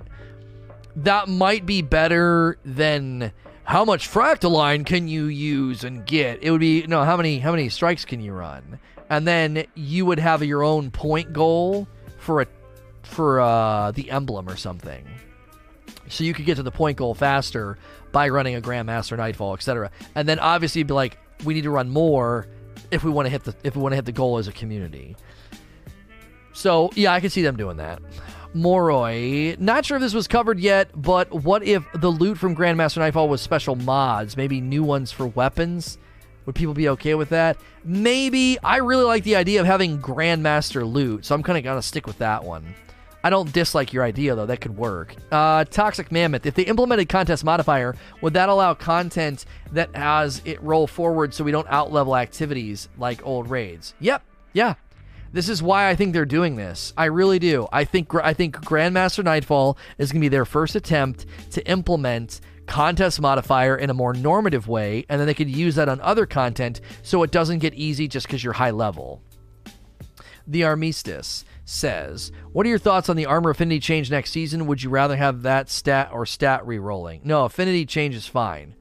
That 0.96 1.28
might 1.28 1.64
be 1.64 1.80
better 1.80 2.58
than 2.64 3.32
how 3.62 3.84
much 3.84 4.10
fractaline 4.10 4.84
can 4.84 5.06
you 5.06 5.26
use 5.26 5.84
and 5.84 6.04
get. 6.04 6.42
It 6.42 6.50
would 6.50 6.60
be 6.60 6.88
no. 6.88 7.04
How 7.04 7.16
many? 7.16 7.38
How 7.38 7.52
many 7.52 7.68
strikes 7.68 8.04
can 8.04 8.20
you 8.20 8.32
run? 8.32 8.80
And 9.08 9.28
then 9.28 9.66
you 9.76 10.06
would 10.06 10.18
have 10.18 10.42
your 10.42 10.64
own 10.64 10.90
point 10.90 11.32
goal 11.32 11.86
for 12.18 12.42
a 12.42 12.46
for 13.04 13.40
uh, 13.40 13.92
the 13.92 14.10
emblem 14.10 14.48
or 14.48 14.56
something. 14.56 15.06
So 16.08 16.24
you 16.24 16.34
could 16.34 16.46
get 16.46 16.56
to 16.56 16.64
the 16.64 16.72
point 16.72 16.98
goal 16.98 17.14
faster 17.14 17.78
by 18.10 18.28
running 18.28 18.56
a 18.56 18.60
Grandmaster 18.60 19.16
Nightfall, 19.16 19.54
etc. 19.54 19.92
And 20.16 20.28
then 20.28 20.40
obviously 20.40 20.82
be 20.82 20.94
like, 20.94 21.16
we 21.44 21.54
need 21.54 21.62
to 21.62 21.70
run 21.70 21.90
more 21.90 22.48
if 22.90 23.04
we 23.04 23.10
want 23.12 23.26
to 23.26 23.30
hit 23.30 23.44
the 23.44 23.54
if 23.62 23.76
we 23.76 23.82
want 23.82 23.92
to 23.92 23.96
hit 23.96 24.04
the 24.04 24.10
goal 24.10 24.38
as 24.38 24.48
a 24.48 24.52
community. 24.52 25.14
So, 26.54 26.90
yeah, 26.94 27.12
I 27.12 27.20
can 27.20 27.30
see 27.30 27.42
them 27.42 27.56
doing 27.56 27.76
that. 27.76 28.00
Moroi. 28.54 29.58
Not 29.58 29.84
sure 29.84 29.96
if 29.96 30.00
this 30.00 30.14
was 30.14 30.28
covered 30.28 30.60
yet, 30.60 30.88
but 30.94 31.30
what 31.32 31.64
if 31.64 31.84
the 31.92 32.08
loot 32.10 32.38
from 32.38 32.54
Grandmaster 32.54 32.98
Nightfall 32.98 33.28
was 33.28 33.42
special 33.42 33.74
mods? 33.74 34.36
Maybe 34.36 34.60
new 34.60 34.84
ones 34.84 35.10
for 35.10 35.26
weapons? 35.26 35.98
Would 36.46 36.54
people 36.54 36.74
be 36.74 36.88
okay 36.90 37.14
with 37.14 37.30
that? 37.30 37.56
Maybe. 37.84 38.58
I 38.62 38.76
really 38.76 39.04
like 39.04 39.24
the 39.24 39.36
idea 39.36 39.60
of 39.60 39.66
having 39.66 40.00
Grandmaster 40.00 40.90
loot, 40.90 41.24
so 41.24 41.34
I'm 41.34 41.42
kind 41.42 41.58
of 41.58 41.64
going 41.64 41.78
to 41.78 41.82
stick 41.82 42.06
with 42.06 42.18
that 42.18 42.44
one. 42.44 42.74
I 43.24 43.30
don't 43.30 43.50
dislike 43.50 43.94
your 43.94 44.04
idea, 44.04 44.34
though. 44.34 44.44
That 44.44 44.60
could 44.60 44.76
work. 44.76 45.16
Uh, 45.32 45.64
Toxic 45.64 46.12
Mammoth. 46.12 46.44
If 46.44 46.54
they 46.54 46.64
implemented 46.64 47.08
contest 47.08 47.42
modifier, 47.42 47.96
would 48.20 48.34
that 48.34 48.50
allow 48.50 48.74
content 48.74 49.46
that 49.72 49.96
has 49.96 50.42
it 50.44 50.62
roll 50.62 50.86
forward 50.86 51.32
so 51.32 51.42
we 51.42 51.50
don't 51.50 51.66
outlevel 51.68 52.20
activities 52.20 52.90
like 52.98 53.26
old 53.26 53.48
raids? 53.48 53.94
Yep. 54.00 54.22
Yeah. 54.52 54.74
This 55.34 55.48
is 55.48 55.60
why 55.60 55.90
I 55.90 55.96
think 55.96 56.12
they're 56.12 56.24
doing 56.24 56.54
this. 56.54 56.92
I 56.96 57.06
really 57.06 57.40
do. 57.40 57.66
I 57.72 57.82
think 57.82 58.14
I 58.14 58.34
think 58.34 58.54
Grandmaster 58.58 59.24
Nightfall 59.24 59.76
is 59.98 60.12
going 60.12 60.20
to 60.20 60.24
be 60.24 60.28
their 60.28 60.44
first 60.44 60.76
attempt 60.76 61.26
to 61.50 61.68
implement 61.68 62.40
contest 62.66 63.20
modifier 63.20 63.76
in 63.76 63.90
a 63.90 63.94
more 63.94 64.14
normative 64.14 64.68
way, 64.68 65.04
and 65.08 65.18
then 65.18 65.26
they 65.26 65.34
could 65.34 65.50
use 65.50 65.74
that 65.74 65.88
on 65.88 66.00
other 66.02 66.24
content 66.24 66.80
so 67.02 67.24
it 67.24 67.32
doesn't 67.32 67.58
get 67.58 67.74
easy 67.74 68.06
just 68.06 68.28
because 68.28 68.44
you're 68.44 68.52
high 68.52 68.70
level. 68.70 69.22
The 70.46 70.62
Armistice 70.62 71.44
says, 71.64 72.30
What 72.52 72.64
are 72.64 72.68
your 72.68 72.78
thoughts 72.78 73.08
on 73.08 73.16
the 73.16 73.26
armor 73.26 73.50
affinity 73.50 73.80
change 73.80 74.12
next 74.12 74.30
season? 74.30 74.68
Would 74.68 74.84
you 74.84 74.90
rather 74.90 75.16
have 75.16 75.42
that 75.42 75.68
stat 75.68 76.10
or 76.12 76.26
stat 76.26 76.64
re-rolling? 76.64 77.22
No, 77.24 77.44
affinity 77.44 77.86
change 77.86 78.14
is 78.14 78.28
fine. 78.28 78.76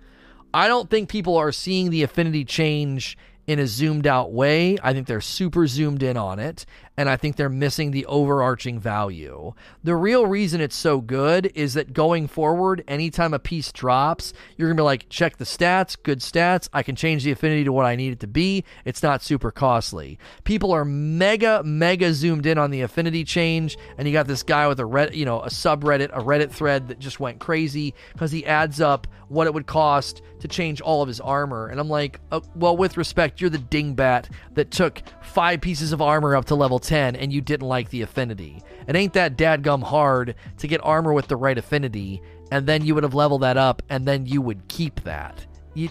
I 0.53 0.67
don't 0.67 0.87
think 0.87 1.09
people 1.09 1.35
are 1.35 1.51
seeing 1.51 1.89
the 1.89 2.03
affinity 2.03 2.45
change 2.45 3.17
in 3.47 3.59
a 3.59 3.67
zoomed 3.67 4.07
out 4.07 4.31
way. 4.31 4.77
I 4.83 4.93
think 4.93 5.07
they're 5.07 5.21
super 5.21 5.67
zoomed 5.67 6.03
in 6.03 6.17
on 6.17 6.39
it, 6.39 6.65
and 6.97 7.09
I 7.09 7.17
think 7.17 7.35
they're 7.35 7.49
missing 7.49 7.91
the 7.91 8.05
overarching 8.05 8.79
value. 8.79 9.53
The 9.83 9.95
real 9.95 10.27
reason 10.27 10.61
it's 10.61 10.75
so 10.75 11.01
good 11.01 11.51
is 11.55 11.73
that 11.73 11.93
going 11.93 12.27
forward, 12.27 12.83
anytime 12.87 13.33
a 13.33 13.39
piece 13.39 13.71
drops, 13.71 14.33
you're 14.57 14.67
going 14.67 14.77
to 14.77 14.81
be 14.81 14.85
like, 14.85 15.09
check 15.09 15.37
the 15.37 15.45
stats, 15.45 15.97
good 16.01 16.19
stats. 16.19 16.69
I 16.71 16.83
can 16.83 16.95
change 16.95 17.23
the 17.23 17.31
affinity 17.31 17.63
to 17.63 17.73
what 17.73 17.85
I 17.85 17.95
need 17.95 18.13
it 18.13 18.19
to 18.21 18.27
be. 18.27 18.63
It's 18.85 19.01
not 19.01 19.23
super 19.23 19.51
costly. 19.51 20.19
People 20.43 20.71
are 20.71 20.85
mega, 20.85 21.63
mega 21.63 22.13
zoomed 22.13 22.45
in 22.45 22.57
on 22.57 22.71
the 22.71 22.81
affinity 22.81 23.23
change, 23.23 23.77
and 23.97 24.07
you 24.07 24.13
got 24.13 24.27
this 24.27 24.43
guy 24.43 24.67
with 24.67 24.79
a 24.79 24.85
red, 24.85 25.15
you 25.15 25.25
know, 25.25 25.41
a 25.41 25.49
subreddit, 25.49 26.09
a 26.13 26.21
Reddit 26.23 26.51
thread 26.51 26.87
that 26.89 26.99
just 26.99 27.19
went 27.19 27.39
crazy 27.39 27.93
because 28.13 28.31
he 28.31 28.45
adds 28.45 28.79
up 28.79 29.07
what 29.29 29.47
it 29.47 29.53
would 29.53 29.65
cost 29.65 30.21
to 30.39 30.47
change 30.47 30.79
all 30.81 31.01
of 31.01 31.07
his 31.07 31.19
armor. 31.19 31.67
And 31.67 31.79
I'm 31.79 31.89
like, 31.89 32.19
oh, 32.31 32.43
well, 32.55 32.77
with 32.77 32.97
respect, 32.97 33.41
you're 33.41 33.49
the 33.49 33.57
dingbat 33.57 34.29
that 34.53 34.71
took 34.71 35.01
five 35.23 35.61
pieces 35.61 35.91
of 35.91 36.01
armor 36.01 36.35
up 36.35 36.45
to 36.45 36.55
level 36.55 36.79
10 36.83 37.15
and 37.15 37.33
you 37.33 37.41
didn't 37.41 37.67
like 37.67 37.89
the 37.89 38.01
affinity. 38.03 38.61
It 38.87 38.95
ain't 38.95 39.13
that 39.13 39.37
dadgum 39.37 39.83
hard 39.83 40.35
to 40.57 40.67
get 40.67 40.83
armor 40.83 41.13
with 41.13 41.27
the 41.27 41.35
right 41.35 41.57
affinity, 41.57 42.21
and 42.51 42.67
then 42.67 42.85
you 42.85 42.93
would 42.93 43.03
have 43.03 43.15
leveled 43.15 43.41
that 43.41 43.57
up, 43.57 43.81
and 43.89 44.05
then 44.05 44.25
you 44.25 44.41
would 44.41 44.67
keep 44.67 45.03
that. 45.03 45.45
You, 45.73 45.89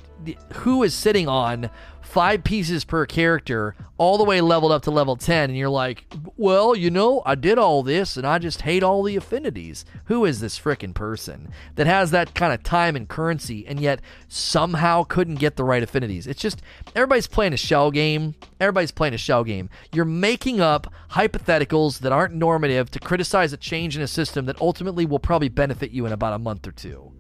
who 0.55 0.83
is 0.83 0.95
sitting 0.95 1.29
on 1.29 1.71
five 2.03 2.45
pieces 2.45 2.85
per 2.85 3.07
character, 3.07 3.75
all 3.97 4.19
the 4.19 4.25
way 4.25 4.41
leveled 4.41 4.73
up 4.73 4.83
to 4.83 4.91
level 4.91 5.17
10, 5.17 5.51
and 5.51 5.59
you're 5.59 5.69
like, 5.69 6.05
well, 6.37 6.77
you 6.77 6.91
know, 6.91 7.23
I 7.25 7.37
did 7.37 7.57
all 7.57 7.83
this 7.83 8.17
and 8.17 8.27
I 8.27 8.39
just 8.39 8.63
hate 8.63 8.83
all 8.83 9.03
the 9.03 9.17
affinities. 9.17 9.85
Who 10.07 10.25
is 10.25 10.41
this 10.41 10.59
frickin' 10.59 10.95
person 10.95 11.51
that 11.77 11.87
has 11.87 12.11
that 12.11 12.35
kind 12.35 12.53
of 12.53 12.63
time 12.63 12.97
and 12.97 13.09
currency 13.09 13.67
and 13.67 13.81
yet 13.81 14.01
somehow 14.29 15.05
couldn't 15.05 15.37
get 15.37 15.57
the 15.57 15.65
right 15.65 15.83
affinities? 15.83 16.27
It's 16.27 16.41
just, 16.41 16.61
everybody's 16.95 17.29
playing 17.29 17.55
a 17.55 17.57
shell 17.59 17.91
game. 17.91 18.35
Everybody's 18.61 18.93
playing 18.93 19.15
a 19.15 19.19
shell 19.19 19.45
game. 19.45 19.71
You're 19.93 20.05
making 20.05 20.61
up 20.61 20.93
hypotheticals 21.13 22.01
that 22.01 22.13
aren't 22.13 22.35
normative 22.35 22.91
to 22.91 22.99
criticize 22.99 23.53
a 23.53 23.57
change 23.57 23.97
in 23.97 24.03
a 24.03 24.09
system 24.09 24.47
that 24.47 24.61
ultimately 24.61 25.07
will 25.07 25.19
probably 25.19 25.49
benefit 25.49 25.93
you 25.93 26.05
in 26.07 26.13
about 26.13 26.35
a 26.35 26.39
month 26.39 26.67
or 26.67 26.73
two. 26.73 27.12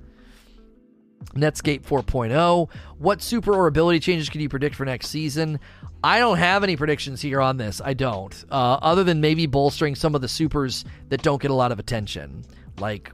Netscape 1.34 1.82
4.0. 1.82 2.68
What 2.98 3.22
super 3.22 3.54
or 3.54 3.66
ability 3.66 4.00
changes 4.00 4.28
can 4.28 4.40
you 4.40 4.48
predict 4.48 4.74
for 4.74 4.84
next 4.84 5.08
season? 5.08 5.60
I 6.04 6.18
don't 6.18 6.38
have 6.38 6.62
any 6.64 6.76
predictions 6.76 7.20
here 7.20 7.40
on 7.40 7.56
this. 7.56 7.80
I 7.84 7.94
don't. 7.94 8.44
Uh, 8.50 8.78
other 8.82 9.04
than 9.04 9.20
maybe 9.20 9.46
bolstering 9.46 9.94
some 9.94 10.14
of 10.14 10.20
the 10.20 10.28
supers 10.28 10.84
that 11.08 11.22
don't 11.22 11.40
get 11.40 11.50
a 11.50 11.54
lot 11.54 11.72
of 11.72 11.78
attention. 11.78 12.44
Like, 12.78 13.12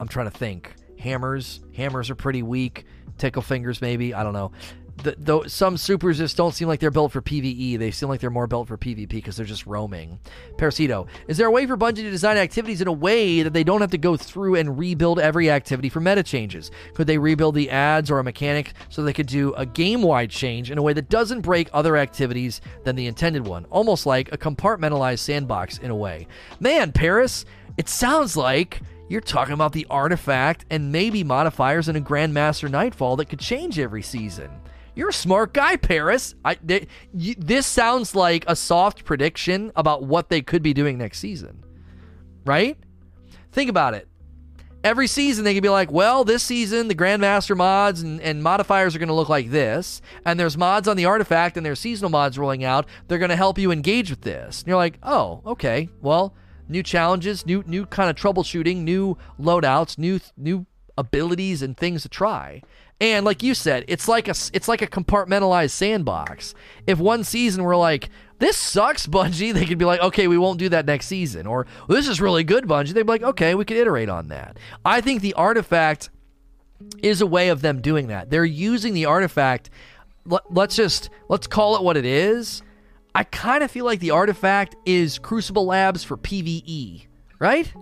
I'm 0.00 0.08
trying 0.08 0.30
to 0.30 0.36
think. 0.36 0.74
Hammers. 0.98 1.60
Hammers 1.74 2.10
are 2.10 2.14
pretty 2.14 2.42
weak. 2.42 2.84
Tickle 3.18 3.42
fingers, 3.42 3.80
maybe. 3.80 4.14
I 4.14 4.22
don't 4.22 4.32
know 4.32 4.52
the, 5.02 5.44
some 5.48 5.76
supers 5.76 6.18
just 6.18 6.36
don't 6.36 6.52
seem 6.54 6.68
like 6.68 6.80
they're 6.80 6.90
built 6.90 7.12
for 7.12 7.22
PVE. 7.22 7.78
They 7.78 7.90
seem 7.90 8.08
like 8.08 8.20
they're 8.20 8.30
more 8.30 8.46
built 8.46 8.68
for 8.68 8.76
PvP 8.76 9.08
because 9.08 9.36
they're 9.36 9.46
just 9.46 9.66
roaming. 9.66 10.18
Parasito, 10.56 11.06
is 11.26 11.36
there 11.36 11.46
a 11.46 11.50
way 11.50 11.66
for 11.66 11.76
Bungie 11.76 11.96
to 11.96 12.10
design 12.10 12.36
activities 12.36 12.80
in 12.80 12.88
a 12.88 12.92
way 12.92 13.42
that 13.42 13.52
they 13.52 13.64
don't 13.64 13.80
have 13.80 13.90
to 13.90 13.98
go 13.98 14.16
through 14.16 14.56
and 14.56 14.78
rebuild 14.78 15.18
every 15.20 15.50
activity 15.50 15.88
for 15.88 16.00
meta 16.00 16.22
changes? 16.22 16.70
Could 16.94 17.06
they 17.06 17.18
rebuild 17.18 17.54
the 17.54 17.70
ads 17.70 18.10
or 18.10 18.18
a 18.18 18.24
mechanic 18.24 18.72
so 18.88 19.02
they 19.02 19.12
could 19.12 19.26
do 19.26 19.54
a 19.54 19.66
game 19.66 20.02
wide 20.02 20.30
change 20.30 20.70
in 20.70 20.78
a 20.78 20.82
way 20.82 20.92
that 20.92 21.08
doesn't 21.08 21.42
break 21.42 21.68
other 21.72 21.96
activities 21.96 22.60
than 22.84 22.96
the 22.96 23.06
intended 23.06 23.46
one? 23.46 23.64
Almost 23.66 24.06
like 24.06 24.32
a 24.32 24.38
compartmentalized 24.38 25.20
sandbox 25.20 25.78
in 25.78 25.90
a 25.90 25.96
way. 25.96 26.26
Man, 26.60 26.92
Paris, 26.92 27.44
it 27.76 27.88
sounds 27.88 28.36
like 28.36 28.80
you're 29.08 29.20
talking 29.20 29.54
about 29.54 29.72
the 29.72 29.86
artifact 29.88 30.66
and 30.70 30.92
maybe 30.92 31.24
modifiers 31.24 31.88
in 31.88 31.96
a 31.96 32.00
Grandmaster 32.00 32.70
Nightfall 32.70 33.16
that 33.16 33.28
could 33.30 33.38
change 33.38 33.78
every 33.78 34.02
season. 34.02 34.50
You're 34.98 35.10
a 35.10 35.12
smart 35.12 35.54
guy, 35.54 35.76
Paris. 35.76 36.34
I, 36.44 36.56
they, 36.60 36.88
you, 37.14 37.36
this 37.38 37.68
sounds 37.68 38.16
like 38.16 38.42
a 38.48 38.56
soft 38.56 39.04
prediction 39.04 39.70
about 39.76 40.02
what 40.02 40.28
they 40.28 40.42
could 40.42 40.60
be 40.60 40.74
doing 40.74 40.98
next 40.98 41.20
season, 41.20 41.62
right? 42.44 42.76
Think 43.52 43.70
about 43.70 43.94
it. 43.94 44.08
Every 44.82 45.06
season, 45.06 45.44
they 45.44 45.54
can 45.54 45.62
be 45.62 45.68
like, 45.68 45.92
well, 45.92 46.24
this 46.24 46.42
season, 46.42 46.88
the 46.88 46.96
Grandmaster 46.96 47.56
mods 47.56 48.02
and, 48.02 48.20
and 48.20 48.42
modifiers 48.42 48.96
are 48.96 48.98
going 48.98 49.06
to 49.08 49.14
look 49.14 49.28
like 49.28 49.50
this. 49.50 50.02
And 50.24 50.38
there's 50.38 50.58
mods 50.58 50.88
on 50.88 50.96
the 50.96 51.04
artifact 51.04 51.56
and 51.56 51.64
there's 51.64 51.78
seasonal 51.78 52.10
mods 52.10 52.36
rolling 52.36 52.64
out. 52.64 52.84
They're 53.06 53.18
going 53.18 53.28
to 53.28 53.36
help 53.36 53.56
you 53.56 53.70
engage 53.70 54.10
with 54.10 54.22
this. 54.22 54.62
And 54.62 54.66
you're 54.66 54.76
like, 54.76 54.98
oh, 55.04 55.42
okay. 55.46 55.90
Well, 56.00 56.34
new 56.68 56.82
challenges, 56.82 57.46
new 57.46 57.62
new 57.68 57.86
kind 57.86 58.10
of 58.10 58.16
troubleshooting, 58.16 58.78
new 58.78 59.16
loadouts, 59.38 59.96
new 59.96 60.18
new 60.36 60.66
abilities 60.96 61.62
and 61.62 61.76
things 61.76 62.02
to 62.02 62.08
try. 62.08 62.60
And 63.00 63.24
like 63.24 63.42
you 63.42 63.54
said, 63.54 63.84
it's 63.86 64.08
like 64.08 64.26
a 64.28 64.34
it's 64.52 64.68
like 64.68 64.82
a 64.82 64.86
compartmentalized 64.86 65.70
sandbox. 65.70 66.54
If 66.86 66.98
one 66.98 67.22
season 67.22 67.62
we're 67.62 67.76
like, 67.76 68.10
this 68.38 68.56
sucks, 68.56 69.06
Bungie, 69.06 69.54
they 69.54 69.66
could 69.66 69.78
be 69.78 69.84
like, 69.84 70.00
okay, 70.00 70.26
we 70.26 70.38
won't 70.38 70.58
do 70.58 70.68
that 70.70 70.86
next 70.86 71.06
season. 71.06 71.46
Or 71.46 71.66
this 71.88 72.08
is 72.08 72.20
really 72.20 72.44
good, 72.44 72.64
Bungie. 72.64 72.92
They'd 72.92 73.02
be 73.02 73.08
like, 73.08 73.22
okay, 73.22 73.54
we 73.54 73.64
could 73.64 73.76
iterate 73.76 74.08
on 74.08 74.28
that. 74.28 74.58
I 74.84 75.00
think 75.00 75.22
the 75.22 75.34
artifact 75.34 76.10
is 77.02 77.20
a 77.20 77.26
way 77.26 77.48
of 77.48 77.62
them 77.62 77.80
doing 77.80 78.08
that. 78.08 78.30
They're 78.30 78.44
using 78.44 78.94
the 78.94 79.06
artifact 79.06 79.70
let, 80.28 80.42
let's 80.52 80.76
just 80.76 81.10
let's 81.28 81.46
call 81.46 81.76
it 81.76 81.82
what 81.82 81.96
it 81.96 82.04
is. 82.04 82.62
I 83.14 83.24
kind 83.24 83.64
of 83.64 83.70
feel 83.70 83.84
like 83.84 84.00
the 84.00 84.10
artifact 84.10 84.76
is 84.84 85.18
Crucible 85.18 85.66
Labs 85.66 86.04
for 86.04 86.16
PvE, 86.16 87.06
right? 87.38 87.72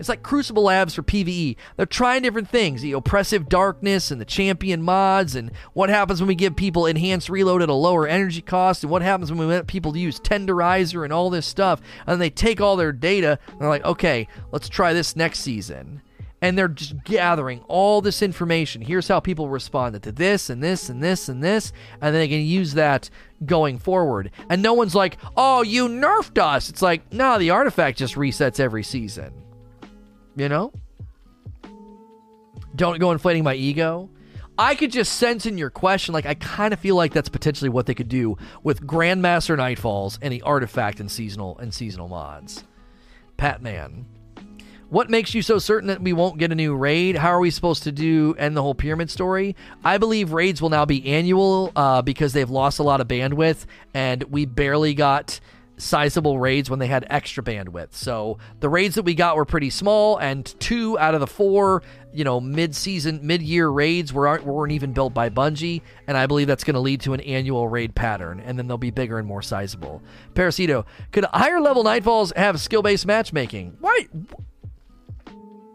It's 0.00 0.08
like 0.08 0.22
Crucible 0.22 0.62
Labs 0.62 0.94
for 0.94 1.02
PvE. 1.02 1.56
They're 1.76 1.84
trying 1.84 2.22
different 2.22 2.48
things 2.48 2.80
the 2.80 2.92
oppressive 2.92 3.50
darkness 3.50 4.10
and 4.10 4.18
the 4.18 4.24
champion 4.24 4.80
mods, 4.82 5.34
and 5.34 5.52
what 5.74 5.90
happens 5.90 6.22
when 6.22 6.28
we 6.28 6.34
give 6.34 6.56
people 6.56 6.86
enhanced 6.86 7.28
reload 7.28 7.60
at 7.60 7.68
a 7.68 7.74
lower 7.74 8.08
energy 8.08 8.40
cost, 8.40 8.82
and 8.82 8.90
what 8.90 9.02
happens 9.02 9.30
when 9.30 9.38
we 9.38 9.44
let 9.44 9.66
people 9.66 9.94
use 9.94 10.18
tenderizer 10.18 11.04
and 11.04 11.12
all 11.12 11.28
this 11.28 11.46
stuff. 11.46 11.82
And 12.06 12.18
they 12.18 12.30
take 12.30 12.62
all 12.62 12.76
their 12.76 12.92
data 12.92 13.38
and 13.46 13.60
they're 13.60 13.68
like, 13.68 13.84
okay, 13.84 14.26
let's 14.52 14.70
try 14.70 14.94
this 14.94 15.16
next 15.16 15.40
season. 15.40 16.00
And 16.40 16.56
they're 16.56 16.68
just 16.68 17.04
gathering 17.04 17.60
all 17.68 18.00
this 18.00 18.22
information. 18.22 18.80
Here's 18.80 19.08
how 19.08 19.20
people 19.20 19.50
responded 19.50 20.02
to 20.04 20.12
this 20.12 20.48
and 20.48 20.62
this 20.62 20.88
and 20.88 21.02
this 21.02 21.28
and 21.28 21.44
this. 21.44 21.74
And 22.00 22.14
then 22.14 22.22
they 22.22 22.28
can 22.28 22.40
use 22.40 22.72
that 22.72 23.10
going 23.44 23.78
forward. 23.78 24.30
And 24.48 24.62
no 24.62 24.72
one's 24.72 24.94
like, 24.94 25.18
oh, 25.36 25.60
you 25.60 25.88
nerfed 25.88 26.38
us. 26.38 26.70
It's 26.70 26.80
like, 26.80 27.12
no, 27.12 27.38
the 27.38 27.50
artifact 27.50 27.98
just 27.98 28.14
resets 28.14 28.58
every 28.58 28.82
season. 28.82 29.34
You 30.40 30.48
know? 30.48 30.72
Don't 32.74 32.98
go 32.98 33.12
inflating 33.12 33.44
my 33.44 33.52
ego. 33.54 34.08
I 34.58 34.74
could 34.74 34.90
just 34.90 35.18
sense 35.18 35.44
in 35.44 35.58
your 35.58 35.68
question, 35.68 36.14
like, 36.14 36.24
I 36.24 36.32
kind 36.32 36.72
of 36.72 36.80
feel 36.80 36.96
like 36.96 37.12
that's 37.12 37.28
potentially 37.28 37.68
what 37.68 37.84
they 37.84 37.92
could 37.92 38.08
do 38.08 38.38
with 38.62 38.86
Grandmaster 38.86 39.54
Nightfalls 39.54 40.18
and 40.22 40.32
the 40.32 40.40
artifact 40.40 40.98
and 40.98 41.10
seasonal 41.10 41.58
and 41.58 41.74
seasonal 41.74 42.08
mods. 42.08 42.64
Patman. 43.36 44.06
What 44.88 45.10
makes 45.10 45.34
you 45.34 45.42
so 45.42 45.58
certain 45.58 45.88
that 45.88 46.00
we 46.00 46.14
won't 46.14 46.38
get 46.38 46.52
a 46.52 46.54
new 46.54 46.74
raid? 46.74 47.16
How 47.16 47.28
are 47.28 47.40
we 47.40 47.50
supposed 47.50 47.82
to 47.82 47.92
do 47.92 48.34
end 48.38 48.56
the 48.56 48.62
whole 48.62 48.74
pyramid 48.74 49.10
story? 49.10 49.56
I 49.84 49.98
believe 49.98 50.32
raids 50.32 50.62
will 50.62 50.70
now 50.70 50.86
be 50.86 51.06
annual 51.06 51.70
uh, 51.76 52.00
because 52.00 52.32
they've 52.32 52.48
lost 52.48 52.78
a 52.78 52.82
lot 52.82 53.02
of 53.02 53.08
bandwidth, 53.08 53.66
and 53.92 54.22
we 54.24 54.46
barely 54.46 54.94
got 54.94 55.38
sizable 55.80 56.38
raids 56.38 56.70
when 56.70 56.78
they 56.78 56.86
had 56.86 57.06
extra 57.10 57.42
bandwidth. 57.42 57.94
So 57.94 58.38
the 58.60 58.68
raids 58.68 58.94
that 58.94 59.02
we 59.02 59.14
got 59.14 59.36
were 59.36 59.44
pretty 59.44 59.70
small, 59.70 60.18
and 60.18 60.44
two 60.60 60.98
out 60.98 61.14
of 61.14 61.20
the 61.20 61.26
four, 61.26 61.82
you 62.12 62.24
know, 62.24 62.40
mid-season, 62.40 63.20
mid-year 63.22 63.68
raids 63.68 64.12
were, 64.12 64.40
weren't 64.42 64.72
even 64.72 64.92
built 64.92 65.14
by 65.14 65.30
Bungie, 65.30 65.82
and 66.06 66.16
I 66.16 66.26
believe 66.26 66.46
that's 66.46 66.64
going 66.64 66.74
to 66.74 66.80
lead 66.80 67.00
to 67.02 67.14
an 67.14 67.20
annual 67.20 67.68
raid 67.68 67.94
pattern, 67.94 68.40
and 68.40 68.58
then 68.58 68.66
they'll 68.68 68.78
be 68.78 68.90
bigger 68.90 69.18
and 69.18 69.26
more 69.26 69.42
sizable. 69.42 70.02
Parasito, 70.34 70.84
could 71.12 71.24
higher 71.24 71.60
level 71.60 71.84
Nightfalls 71.84 72.34
have 72.36 72.60
skill-based 72.60 73.06
matchmaking? 73.06 73.76
Why? 73.80 74.08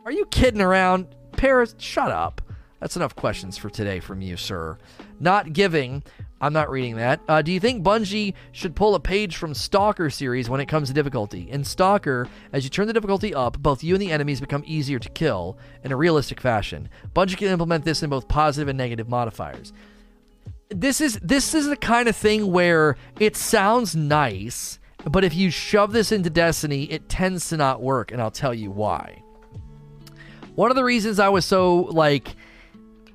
Are 0.06 0.12
you 0.12 0.26
kidding 0.28 0.62
around? 0.62 1.08
Paris, 1.32 1.76
shut 1.78 2.12
up. 2.12 2.42
That's 2.80 2.96
enough 2.96 3.16
questions 3.16 3.58
for 3.58 3.70
today 3.70 4.00
from 4.00 4.22
you, 4.22 4.38
sir. 4.38 4.78
Not 5.20 5.54
giving. 5.54 6.04
I'm 6.46 6.54
not 6.54 6.70
reading 6.70 6.98
that. 6.98 7.22
Uh, 7.28 7.42
do 7.42 7.52
you 7.52 7.60
think 7.60 7.84
Bungie 7.84 8.36
should 8.52 8.76
pull 8.76 8.94
a 8.94 9.00
page 9.00 9.36
from 9.36 9.56
Stalker 9.56 10.12
series 10.12 10.48
when 10.48 10.62
it 10.62 10.68
comes 10.68 10.90
to 10.90 10.94
difficulty? 10.94 11.50
In 11.50 11.64
Stalker, 11.64 12.28
as 12.54 12.64
you 12.64 12.70
turn 12.70 12.86
the 12.86 12.94
difficulty 12.94 13.34
up, 13.34 13.58
both 13.58 13.84
you 13.84 13.96
and 13.96 14.02
the 14.02 14.12
enemies 14.12 14.40
become 14.40 14.62
easier 14.68 15.00
to 15.00 15.10
kill 15.10 15.58
in 15.84 15.92
a 15.92 15.96
realistic 15.98 16.40
fashion. 16.40 16.88
Bungie 17.16 17.36
can 17.36 17.48
implement 17.48 17.84
this 17.84 18.04
in 18.04 18.12
both 18.12 18.28
positive 18.28 18.68
and 18.68 18.78
negative 18.78 19.10
modifiers. 19.10 19.74
This 20.70 21.02
is 21.02 21.18
this 21.24 21.56
is 21.56 21.66
the 21.66 21.76
kind 21.76 22.08
of 22.08 22.16
thing 22.16 22.52
where 22.52 22.96
it 23.20 23.36
sounds 23.36 23.96
nice, 23.96 24.78
but 25.04 25.24
if 25.24 25.34
you 25.34 25.50
shove 25.50 25.94
this 25.94 26.12
into 26.12 26.30
Destiny, 26.30 26.84
it 26.84 27.10
tends 27.10 27.50
to 27.50 27.58
not 27.58 27.82
work, 27.82 28.12
and 28.12 28.22
I'll 28.22 28.30
tell 28.30 28.54
you 28.54 28.70
why. 28.70 29.24
One 30.54 30.70
of 30.70 30.76
the 30.76 30.84
reasons 30.84 31.20
I 31.20 31.30
was 31.30 31.44
so 31.44 31.76
like 31.76 32.36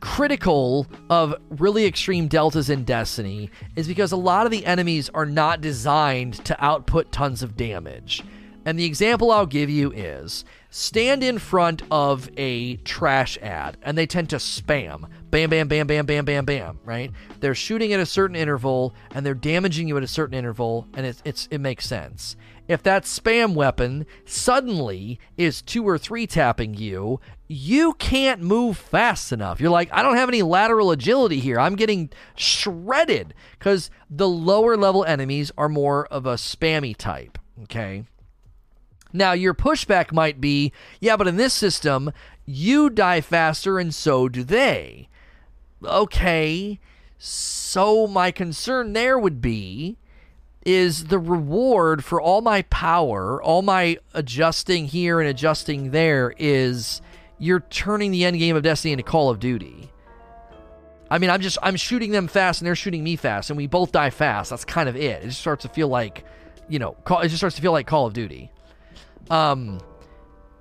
critical 0.00 0.86
of 1.08 1.34
really 1.50 1.86
extreme 1.86 2.26
deltas 2.26 2.70
in 2.70 2.84
Destiny 2.84 3.50
is 3.76 3.86
because 3.86 4.12
a 4.12 4.16
lot 4.16 4.46
of 4.46 4.52
the 4.52 4.66
enemies 4.66 5.10
are 5.14 5.26
not 5.26 5.60
designed 5.60 6.44
to 6.46 6.64
output 6.64 7.12
tons 7.12 7.42
of 7.42 7.56
damage. 7.56 8.24
And 8.64 8.78
the 8.78 8.84
example 8.84 9.30
I'll 9.30 9.46
give 9.46 9.70
you 9.70 9.90
is 9.92 10.44
stand 10.70 11.24
in 11.24 11.38
front 11.38 11.82
of 11.90 12.30
a 12.36 12.76
trash 12.76 13.38
ad 13.38 13.76
and 13.82 13.96
they 13.96 14.06
tend 14.06 14.30
to 14.30 14.36
spam 14.36 15.08
bam, 15.30 15.48
bam, 15.48 15.68
bam, 15.68 15.86
bam, 15.86 16.06
bam, 16.06 16.24
bam, 16.24 16.44
bam, 16.44 16.78
right? 16.84 17.10
They're 17.38 17.54
shooting 17.54 17.92
at 17.92 18.00
a 18.00 18.06
certain 18.06 18.36
interval 18.36 18.94
and 19.12 19.24
they're 19.24 19.34
damaging 19.34 19.88
you 19.88 19.96
at 19.96 20.02
a 20.02 20.08
certain 20.08 20.34
interval, 20.34 20.88
and 20.94 21.06
it's, 21.06 21.22
it's 21.24 21.48
it 21.50 21.58
makes 21.58 21.86
sense 21.86 22.36
if 22.70 22.84
that 22.84 23.02
spam 23.02 23.54
weapon 23.54 24.06
suddenly 24.24 25.18
is 25.36 25.60
two 25.60 25.82
or 25.82 25.98
three 25.98 26.24
tapping 26.24 26.72
you, 26.72 27.18
you 27.48 27.94
can't 27.94 28.40
move 28.40 28.78
fast 28.78 29.32
enough. 29.32 29.60
You're 29.60 29.72
like, 29.72 29.92
I 29.92 30.02
don't 30.04 30.14
have 30.14 30.28
any 30.28 30.42
lateral 30.42 30.92
agility 30.92 31.40
here. 31.40 31.58
I'm 31.58 31.74
getting 31.74 32.10
shredded 32.36 33.34
because 33.58 33.90
the 34.08 34.28
lower 34.28 34.76
level 34.76 35.04
enemies 35.04 35.50
are 35.58 35.68
more 35.68 36.06
of 36.06 36.26
a 36.26 36.34
spammy 36.34 36.96
type. 36.96 37.38
Okay. 37.64 38.04
Now, 39.12 39.32
your 39.32 39.52
pushback 39.52 40.12
might 40.12 40.40
be, 40.40 40.72
yeah, 41.00 41.16
but 41.16 41.26
in 41.26 41.38
this 41.38 41.52
system, 41.52 42.12
you 42.46 42.88
die 42.88 43.20
faster 43.20 43.80
and 43.80 43.92
so 43.92 44.28
do 44.28 44.44
they. 44.44 45.08
Okay. 45.84 46.78
So, 47.18 48.06
my 48.06 48.30
concern 48.30 48.92
there 48.92 49.18
would 49.18 49.40
be 49.40 49.98
is 50.64 51.06
the 51.06 51.18
reward 51.18 52.04
for 52.04 52.20
all 52.20 52.42
my 52.42 52.62
power, 52.62 53.42
all 53.42 53.62
my 53.62 53.98
adjusting 54.12 54.86
here 54.86 55.20
and 55.20 55.28
adjusting 55.28 55.90
there 55.90 56.34
is 56.38 57.00
you're 57.38 57.60
turning 57.60 58.10
the 58.10 58.24
end 58.24 58.38
game 58.38 58.56
of 58.56 58.62
Destiny 58.62 58.92
into 58.92 59.02
Call 59.04 59.30
of 59.30 59.40
Duty. 59.40 59.90
I 61.10 61.18
mean, 61.18 61.30
I'm 61.30 61.40
just 61.40 61.58
I'm 61.62 61.76
shooting 61.76 62.12
them 62.12 62.28
fast 62.28 62.60
and 62.60 62.66
they're 62.66 62.76
shooting 62.76 63.02
me 63.02 63.16
fast 63.16 63.50
and 63.50 63.56
we 63.56 63.66
both 63.66 63.92
die 63.92 64.10
fast. 64.10 64.50
That's 64.50 64.64
kind 64.64 64.88
of 64.88 64.96
it. 64.96 65.22
It 65.22 65.28
just 65.28 65.40
starts 65.40 65.62
to 65.62 65.68
feel 65.68 65.88
like, 65.88 66.24
you 66.68 66.78
know, 66.78 66.96
it 67.08 67.28
just 67.28 67.38
starts 67.38 67.56
to 67.56 67.62
feel 67.62 67.72
like 67.72 67.86
Call 67.86 68.06
of 68.06 68.12
Duty. 68.12 68.52
Um 69.30 69.80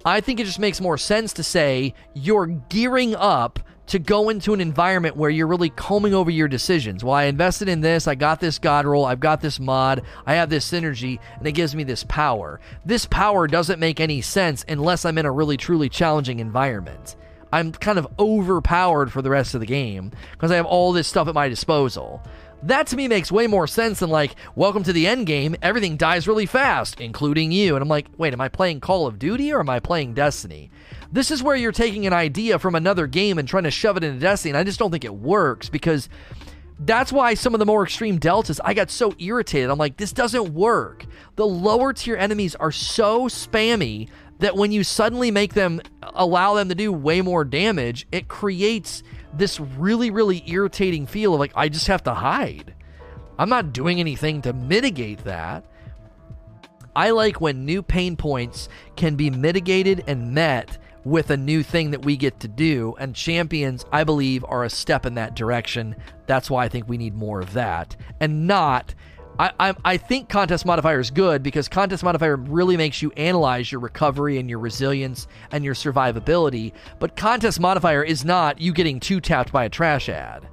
I 0.05 0.21
think 0.21 0.39
it 0.39 0.45
just 0.45 0.59
makes 0.59 0.79
more 0.79 0.97
sense 0.97 1.33
to 1.33 1.43
say 1.43 1.93
you're 2.13 2.45
gearing 2.45 3.15
up 3.15 3.59
to 3.89 3.97
go 3.97 4.29
into 4.29 4.53
an 4.53 4.61
environment 4.61 5.17
where 5.17 5.31
you're 5.31 5.47
really 5.47 5.71
combing 5.71 6.13
over 6.13 6.29
your 6.29 6.47
decisions. 6.47 7.03
Well, 7.03 7.15
I 7.15 7.23
invested 7.23 7.67
in 7.67 7.81
this, 7.81 8.07
I 8.07 8.13
got 8.13 8.39
this 8.39 8.59
god 8.59 8.85
roll, 8.85 9.03
I've 9.03 9.19
got 9.19 9.41
this 9.41 9.59
mod, 9.59 10.03
I 10.27 10.35
have 10.35 10.51
this 10.51 10.69
synergy, 10.69 11.19
and 11.37 11.47
it 11.47 11.53
gives 11.53 11.75
me 11.75 11.83
this 11.83 12.03
power. 12.03 12.59
This 12.85 13.07
power 13.07 13.47
doesn't 13.47 13.79
make 13.79 13.99
any 13.99 14.21
sense 14.21 14.63
unless 14.67 15.05
I'm 15.05 15.17
in 15.17 15.25
a 15.25 15.31
really 15.31 15.57
truly 15.57 15.89
challenging 15.89 16.39
environment. 16.39 17.15
I'm 17.51 17.71
kind 17.71 17.97
of 17.97 18.07
overpowered 18.19 19.11
for 19.11 19.23
the 19.23 19.31
rest 19.31 19.55
of 19.55 19.59
the 19.59 19.65
game 19.65 20.11
because 20.33 20.51
I 20.51 20.57
have 20.57 20.67
all 20.67 20.93
this 20.93 21.07
stuff 21.07 21.27
at 21.27 21.33
my 21.33 21.49
disposal. 21.49 22.21
That 22.63 22.87
to 22.87 22.97
me 22.97 23.07
makes 23.07 23.31
way 23.31 23.47
more 23.47 23.67
sense 23.67 23.99
than 23.99 24.09
like, 24.09 24.35
welcome 24.53 24.83
to 24.83 24.91
the 24.91 25.07
end 25.07 25.27
game, 25.27 25.55
everything 25.61 25.95
dies 25.95 26.27
really 26.27 26.45
fast, 26.45 26.99
including 26.99 27.53
you. 27.53 27.75
And 27.75 27.81
I'm 27.81 27.87
like, 27.87 28.07
wait, 28.17 28.33
am 28.33 28.41
I 28.41 28.49
playing 28.49 28.81
Call 28.81 29.07
of 29.07 29.17
Duty 29.17 29.53
or 29.53 29.61
am 29.61 29.69
I 29.69 29.79
playing 29.79 30.13
Destiny? 30.13 30.69
This 31.11 31.31
is 31.31 31.41
where 31.41 31.55
you're 31.55 31.71
taking 31.71 32.05
an 32.05 32.13
idea 32.13 32.59
from 32.59 32.75
another 32.75 33.07
game 33.07 33.37
and 33.37 33.47
trying 33.47 33.63
to 33.63 33.71
shove 33.71 33.95
it 33.95 34.03
into 34.03 34.19
Destiny, 34.19 34.51
and 34.51 34.57
I 34.57 34.63
just 34.63 34.77
don't 34.77 34.91
think 34.91 35.05
it 35.05 35.15
works 35.15 35.69
because 35.69 36.09
that's 36.81 37.11
why 37.11 37.33
some 37.33 37.53
of 37.55 37.59
the 37.59 37.65
more 37.65 37.83
extreme 37.83 38.17
deltas, 38.17 38.59
I 38.63 38.73
got 38.73 38.89
so 38.89 39.13
irritated. 39.19 39.69
I'm 39.69 39.77
like, 39.77 39.97
this 39.97 40.11
doesn't 40.13 40.53
work. 40.53 41.05
The 41.35 41.47
lower 41.47 41.93
tier 41.93 42.15
enemies 42.15 42.55
are 42.55 42.71
so 42.71 43.27
spammy 43.27 44.09
that 44.39 44.55
when 44.55 44.71
you 44.71 44.83
suddenly 44.83 45.31
make 45.31 45.53
them 45.53 45.81
allow 46.01 46.55
them 46.55 46.69
to 46.69 46.75
do 46.75 46.93
way 46.93 47.21
more 47.21 47.43
damage, 47.43 48.07
it 48.11 48.27
creates 48.27 49.03
this 49.39 49.59
really, 49.59 50.11
really 50.11 50.43
irritating 50.47 51.07
feel 51.07 51.33
of 51.33 51.39
like, 51.39 51.53
I 51.55 51.69
just 51.69 51.87
have 51.87 52.03
to 52.03 52.13
hide. 52.13 52.75
I'm 53.37 53.49
not 53.49 53.73
doing 53.73 53.99
anything 53.99 54.41
to 54.43 54.53
mitigate 54.53 55.23
that. 55.23 55.65
I 56.95 57.11
like 57.11 57.39
when 57.39 57.65
new 57.65 57.81
pain 57.81 58.17
points 58.17 58.67
can 58.95 59.15
be 59.15 59.29
mitigated 59.29 60.03
and 60.07 60.33
met 60.33 60.77
with 61.05 61.29
a 61.29 61.37
new 61.37 61.63
thing 61.63 61.91
that 61.91 62.03
we 62.03 62.17
get 62.17 62.41
to 62.41 62.47
do. 62.47 62.95
And 62.99 63.15
champions, 63.15 63.85
I 63.91 64.03
believe, 64.03 64.43
are 64.47 64.65
a 64.65 64.69
step 64.69 65.05
in 65.05 65.15
that 65.15 65.35
direction. 65.35 65.95
That's 66.27 66.49
why 66.49 66.65
I 66.65 66.69
think 66.69 66.89
we 66.89 66.97
need 66.97 67.15
more 67.15 67.39
of 67.39 67.53
that. 67.53 67.95
And 68.19 68.45
not. 68.45 68.93
I, 69.39 69.73
I, 69.85 69.95
think 69.95 70.27
contest 70.27 70.65
modifier 70.65 70.99
is 70.99 71.11
good 71.11 71.41
because 71.43 71.69
contest 71.69 72.03
modifier 72.03 72.35
really 72.35 72.75
makes 72.75 73.01
you 73.01 73.09
analyze 73.11 73.71
your 73.71 73.79
recovery 73.79 74.37
and 74.37 74.49
your 74.49 74.59
resilience 74.59 75.29
and 75.51 75.63
your 75.63 75.75
survivability. 75.75 76.73
But 76.99 77.15
contest 77.15 77.57
modifier 77.57 78.03
is 78.03 78.25
not 78.25 78.59
you 78.59 78.73
getting 78.73 78.99
two 78.99 79.21
tapped 79.21 79.53
by 79.53 79.63
a 79.63 79.69
trash 79.69 80.09
ad. 80.09 80.45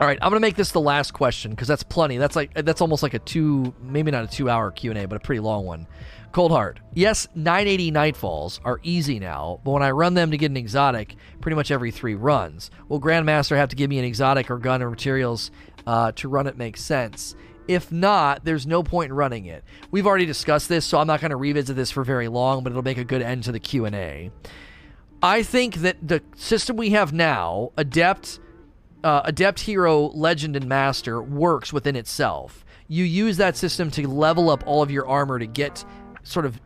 All 0.00 0.08
right, 0.08 0.18
I'm 0.20 0.30
gonna 0.30 0.40
make 0.40 0.56
this 0.56 0.72
the 0.72 0.80
last 0.80 1.12
question 1.12 1.52
because 1.52 1.68
that's 1.68 1.84
plenty. 1.84 2.18
That's 2.18 2.34
like 2.34 2.52
that's 2.52 2.80
almost 2.80 3.04
like 3.04 3.14
a 3.14 3.20
two, 3.20 3.72
maybe 3.80 4.10
not 4.10 4.24
a 4.24 4.26
two-hour 4.26 4.72
Q 4.72 4.90
and 4.90 4.98
A, 4.98 5.06
but 5.06 5.16
a 5.16 5.20
pretty 5.20 5.40
long 5.40 5.64
one. 5.64 5.86
Cold 6.32 6.50
Heart. 6.50 6.80
Yes, 6.94 7.28
980 7.36 7.92
Nightfalls 7.92 8.58
are 8.64 8.80
easy 8.82 9.20
now, 9.20 9.60
but 9.62 9.70
when 9.70 9.84
I 9.84 9.92
run 9.92 10.14
them 10.14 10.32
to 10.32 10.36
get 10.36 10.50
an 10.50 10.56
exotic, 10.56 11.14
pretty 11.40 11.54
much 11.54 11.70
every 11.70 11.92
three 11.92 12.16
runs, 12.16 12.72
will 12.88 13.00
Grandmaster 13.00 13.54
have 13.54 13.68
to 13.68 13.76
give 13.76 13.88
me 13.88 14.00
an 14.00 14.04
exotic 14.04 14.50
or 14.50 14.58
gun 14.58 14.82
or 14.82 14.90
materials 14.90 15.52
uh, 15.86 16.12
to 16.12 16.28
run 16.28 16.46
it 16.46 16.56
makes 16.56 16.82
sense? 16.82 17.34
If 17.66 17.90
not, 17.90 18.44
there's 18.44 18.66
no 18.66 18.82
point 18.82 19.10
in 19.10 19.16
running 19.16 19.46
it. 19.46 19.64
We've 19.90 20.06
already 20.06 20.26
discussed 20.26 20.68
this, 20.68 20.84
so 20.84 20.98
I'm 20.98 21.06
not 21.06 21.20
going 21.20 21.30
to 21.30 21.36
revisit 21.36 21.76
this 21.76 21.90
for 21.90 22.04
very 22.04 22.28
long, 22.28 22.62
but 22.62 22.72
it'll 22.72 22.82
make 22.82 22.98
a 22.98 23.04
good 23.04 23.22
end 23.22 23.44
to 23.44 23.52
the 23.52 23.60
Q&A. 23.60 24.30
I 25.22 25.42
think 25.42 25.76
that 25.76 26.06
the 26.06 26.22
system 26.36 26.76
we 26.76 26.90
have 26.90 27.14
now, 27.14 27.72
Adept, 27.78 28.40
uh, 29.02 29.22
Adept 29.24 29.60
Hero 29.60 30.08
Legend 30.08 30.56
and 30.56 30.66
Master 30.66 31.22
works 31.22 31.72
within 31.72 31.96
itself. 31.96 32.64
You 32.88 33.04
use 33.04 33.38
that 33.38 33.56
system 33.56 33.90
to 33.92 34.06
level 34.06 34.50
up 34.50 34.62
all 34.66 34.82
of 34.82 34.90
your 34.90 35.08
armor 35.08 35.38
to 35.38 35.46
get 35.46 35.82
sort 36.22 36.44
of 36.44 36.60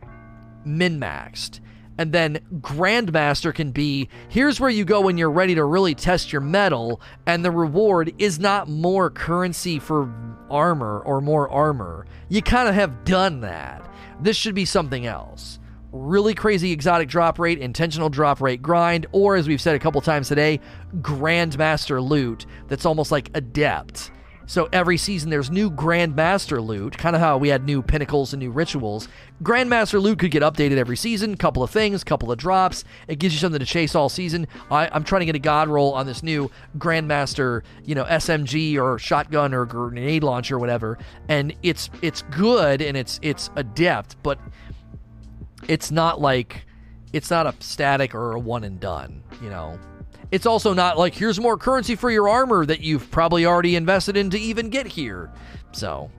min 0.65 0.99
maxed. 0.99 1.61
And 1.99 2.13
then 2.13 2.39
Grandmaster 2.61 3.53
can 3.53 3.71
be 3.71 4.07
here's 4.29 4.57
where 4.57 4.69
you 4.69 4.85
go 4.85 5.01
when 5.01 5.17
you're 5.17 5.29
ready 5.29 5.53
to 5.55 5.65
really 5.65 5.93
test 5.93 6.31
your 6.31 6.39
mettle, 6.39 7.01
and 7.27 7.43
the 7.43 7.51
reward 7.51 8.13
is 8.17 8.39
not 8.39 8.69
more 8.69 9.09
currency 9.09 9.79
for 9.79 10.09
armor 10.49 11.01
or 11.01 11.19
more 11.19 11.49
armor. 11.49 12.05
You 12.29 12.41
kind 12.41 12.69
of 12.69 12.75
have 12.75 13.03
done 13.03 13.41
that. 13.41 13.85
This 14.21 14.37
should 14.37 14.55
be 14.55 14.63
something 14.63 15.07
else. 15.07 15.59
Really 15.91 16.33
crazy 16.33 16.71
exotic 16.71 17.09
drop 17.09 17.37
rate, 17.37 17.59
intentional 17.59 18.07
drop 18.07 18.39
rate 18.39 18.61
grind, 18.61 19.05
or 19.11 19.35
as 19.35 19.49
we've 19.49 19.59
said 19.59 19.75
a 19.75 19.79
couple 19.79 19.99
times 19.99 20.29
today, 20.29 20.61
Grandmaster 21.01 22.01
loot 22.01 22.45
that's 22.69 22.85
almost 22.85 23.11
like 23.11 23.29
adept. 23.33 24.11
So 24.49 24.67
every 24.73 24.97
season 24.97 25.29
there's 25.29 25.51
new 25.51 25.69
Grandmaster 25.69 26.65
loot, 26.65 26.97
kind 26.97 27.15
of 27.15 27.21
how 27.21 27.37
we 27.37 27.49
had 27.49 27.65
new 27.65 27.83
pinnacles 27.83 28.33
and 28.33 28.39
new 28.39 28.49
rituals. 28.49 29.07
Grandmaster 29.43 30.01
loot 30.01 30.17
could 30.17 30.31
get 30.31 30.41
updated 30.41 30.77
every 30.77 30.97
season, 30.97 31.37
couple 31.37 31.61
of 31.61 31.69
things, 31.69 32.03
couple 32.03 32.31
of 32.31 32.39
drops. 32.39 32.83
It 33.07 33.19
gives 33.19 33.35
you 33.35 33.39
something 33.39 33.59
to 33.59 33.65
chase 33.67 33.93
all 33.93 34.09
season. 34.09 34.47
I, 34.71 34.87
am 34.87 35.03
trying 35.03 35.19
to 35.19 35.27
get 35.27 35.35
a 35.35 35.39
god 35.39 35.67
roll 35.67 35.93
on 35.93 36.07
this 36.07 36.23
new 36.23 36.49
Grandmaster, 36.79 37.61
you 37.85 37.93
know, 37.93 38.05
SMG 38.05 38.81
or 38.81 38.97
shotgun 38.97 39.53
or 39.53 39.67
grenade 39.67 40.23
launcher 40.23 40.55
or 40.55 40.59
whatever, 40.59 40.97
and 41.27 41.53
it's 41.61 41.91
it's 42.01 42.23
good 42.31 42.81
and 42.81 42.97
it's 42.97 43.19
it's 43.21 43.51
adept, 43.55 44.15
but 44.23 44.39
it's 45.67 45.91
not 45.91 46.19
like 46.19 46.65
it's 47.13 47.29
not 47.29 47.45
a 47.45 47.53
static 47.59 48.15
or 48.15 48.31
a 48.31 48.39
one 48.39 48.63
and 48.63 48.79
done, 48.79 49.21
you 49.43 49.51
know. 49.51 49.77
It's 50.31 50.45
also 50.45 50.73
not 50.73 50.97
like 50.97 51.15
here's 51.15 51.39
more 51.39 51.57
currency 51.57 51.95
for 51.95 52.11
your 52.11 52.29
armor 52.29 52.65
that 52.65 52.81
you've 52.81 53.09
probably 53.09 53.45
already 53.45 53.75
invested 53.75 54.15
in 54.15 54.29
to 54.29 54.39
even 54.39 54.69
get 54.69 54.85
here. 54.87 55.31
So, 55.71 56.11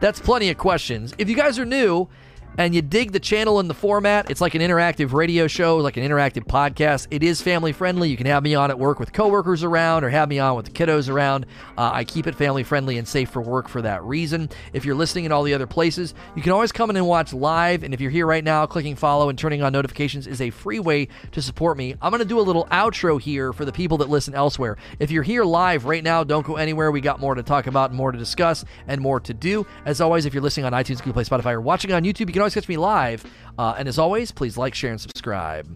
that's 0.00 0.18
plenty 0.18 0.48
of 0.48 0.56
questions. 0.56 1.12
If 1.18 1.28
you 1.28 1.36
guys 1.36 1.58
are 1.58 1.66
new, 1.66 2.08
and 2.58 2.74
you 2.74 2.82
dig 2.82 3.12
the 3.12 3.20
channel 3.20 3.58
and 3.60 3.70
the 3.70 3.74
format, 3.74 4.30
it's 4.30 4.40
like 4.40 4.54
an 4.54 4.60
interactive 4.60 5.12
radio 5.12 5.46
show, 5.46 5.78
like 5.78 5.96
an 5.96 6.04
interactive 6.04 6.44
podcast. 6.44 7.06
It 7.10 7.22
is 7.22 7.40
family 7.40 7.72
friendly. 7.72 8.08
You 8.10 8.16
can 8.16 8.26
have 8.26 8.42
me 8.42 8.54
on 8.54 8.70
at 8.70 8.78
work 8.78 9.00
with 9.00 9.12
coworkers 9.12 9.62
around 9.62 10.04
or 10.04 10.10
have 10.10 10.28
me 10.28 10.38
on 10.38 10.56
with 10.56 10.66
the 10.66 10.72
kiddos 10.72 11.08
around. 11.08 11.46
Uh, 11.78 11.90
I 11.92 12.04
keep 12.04 12.26
it 12.26 12.34
family 12.34 12.62
friendly 12.62 12.98
and 12.98 13.06
safe 13.06 13.30
for 13.30 13.40
work 13.40 13.68
for 13.68 13.82
that 13.82 14.02
reason. 14.04 14.50
If 14.72 14.84
you're 14.84 14.94
listening 14.94 15.24
in 15.24 15.32
all 15.32 15.42
the 15.42 15.54
other 15.54 15.66
places, 15.66 16.14
you 16.34 16.42
can 16.42 16.52
always 16.52 16.72
come 16.72 16.90
in 16.90 16.96
and 16.96 17.06
watch 17.06 17.32
live. 17.32 17.82
And 17.82 17.94
if 17.94 18.00
you're 18.00 18.10
here 18.10 18.26
right 18.26 18.44
now, 18.44 18.66
clicking 18.66 18.96
follow 18.96 19.28
and 19.28 19.38
turning 19.38 19.62
on 19.62 19.72
notifications 19.72 20.26
is 20.26 20.40
a 20.40 20.50
free 20.50 20.80
way 20.80 21.08
to 21.32 21.42
support 21.42 21.76
me. 21.76 21.94
I'm 22.02 22.10
going 22.10 22.22
to 22.22 22.28
do 22.28 22.40
a 22.40 22.42
little 22.42 22.66
outro 22.66 23.20
here 23.20 23.52
for 23.52 23.64
the 23.64 23.72
people 23.72 23.98
that 23.98 24.08
listen 24.08 24.34
elsewhere. 24.34 24.76
If 24.98 25.10
you're 25.10 25.22
here 25.22 25.44
live 25.44 25.84
right 25.84 26.04
now, 26.04 26.24
don't 26.24 26.46
go 26.46 26.56
anywhere. 26.56 26.90
We 26.90 27.00
got 27.00 27.20
more 27.20 27.34
to 27.34 27.42
talk 27.42 27.66
about, 27.66 27.92
more 27.92 28.12
to 28.12 28.18
discuss, 28.18 28.64
and 28.86 29.00
more 29.00 29.20
to 29.20 29.34
do. 29.34 29.66
As 29.84 30.00
always, 30.00 30.26
if 30.26 30.34
you're 30.34 30.42
listening 30.42 30.66
on 30.66 30.72
iTunes, 30.72 30.98
Google 30.98 31.14
Play, 31.14 31.24
Spotify, 31.24 31.52
or 31.52 31.60
watching 31.60 31.92
on 31.92 32.04
YouTube, 32.04 32.28
you 32.28 32.39
can 32.40 32.44
always 32.44 32.54
catch 32.54 32.68
me 32.68 32.78
live. 32.78 33.22
Uh, 33.58 33.74
and 33.76 33.86
as 33.86 33.98
always, 33.98 34.32
please 34.32 34.56
like, 34.56 34.74
share, 34.74 34.90
and 34.90 35.00
subscribe. 35.00 35.66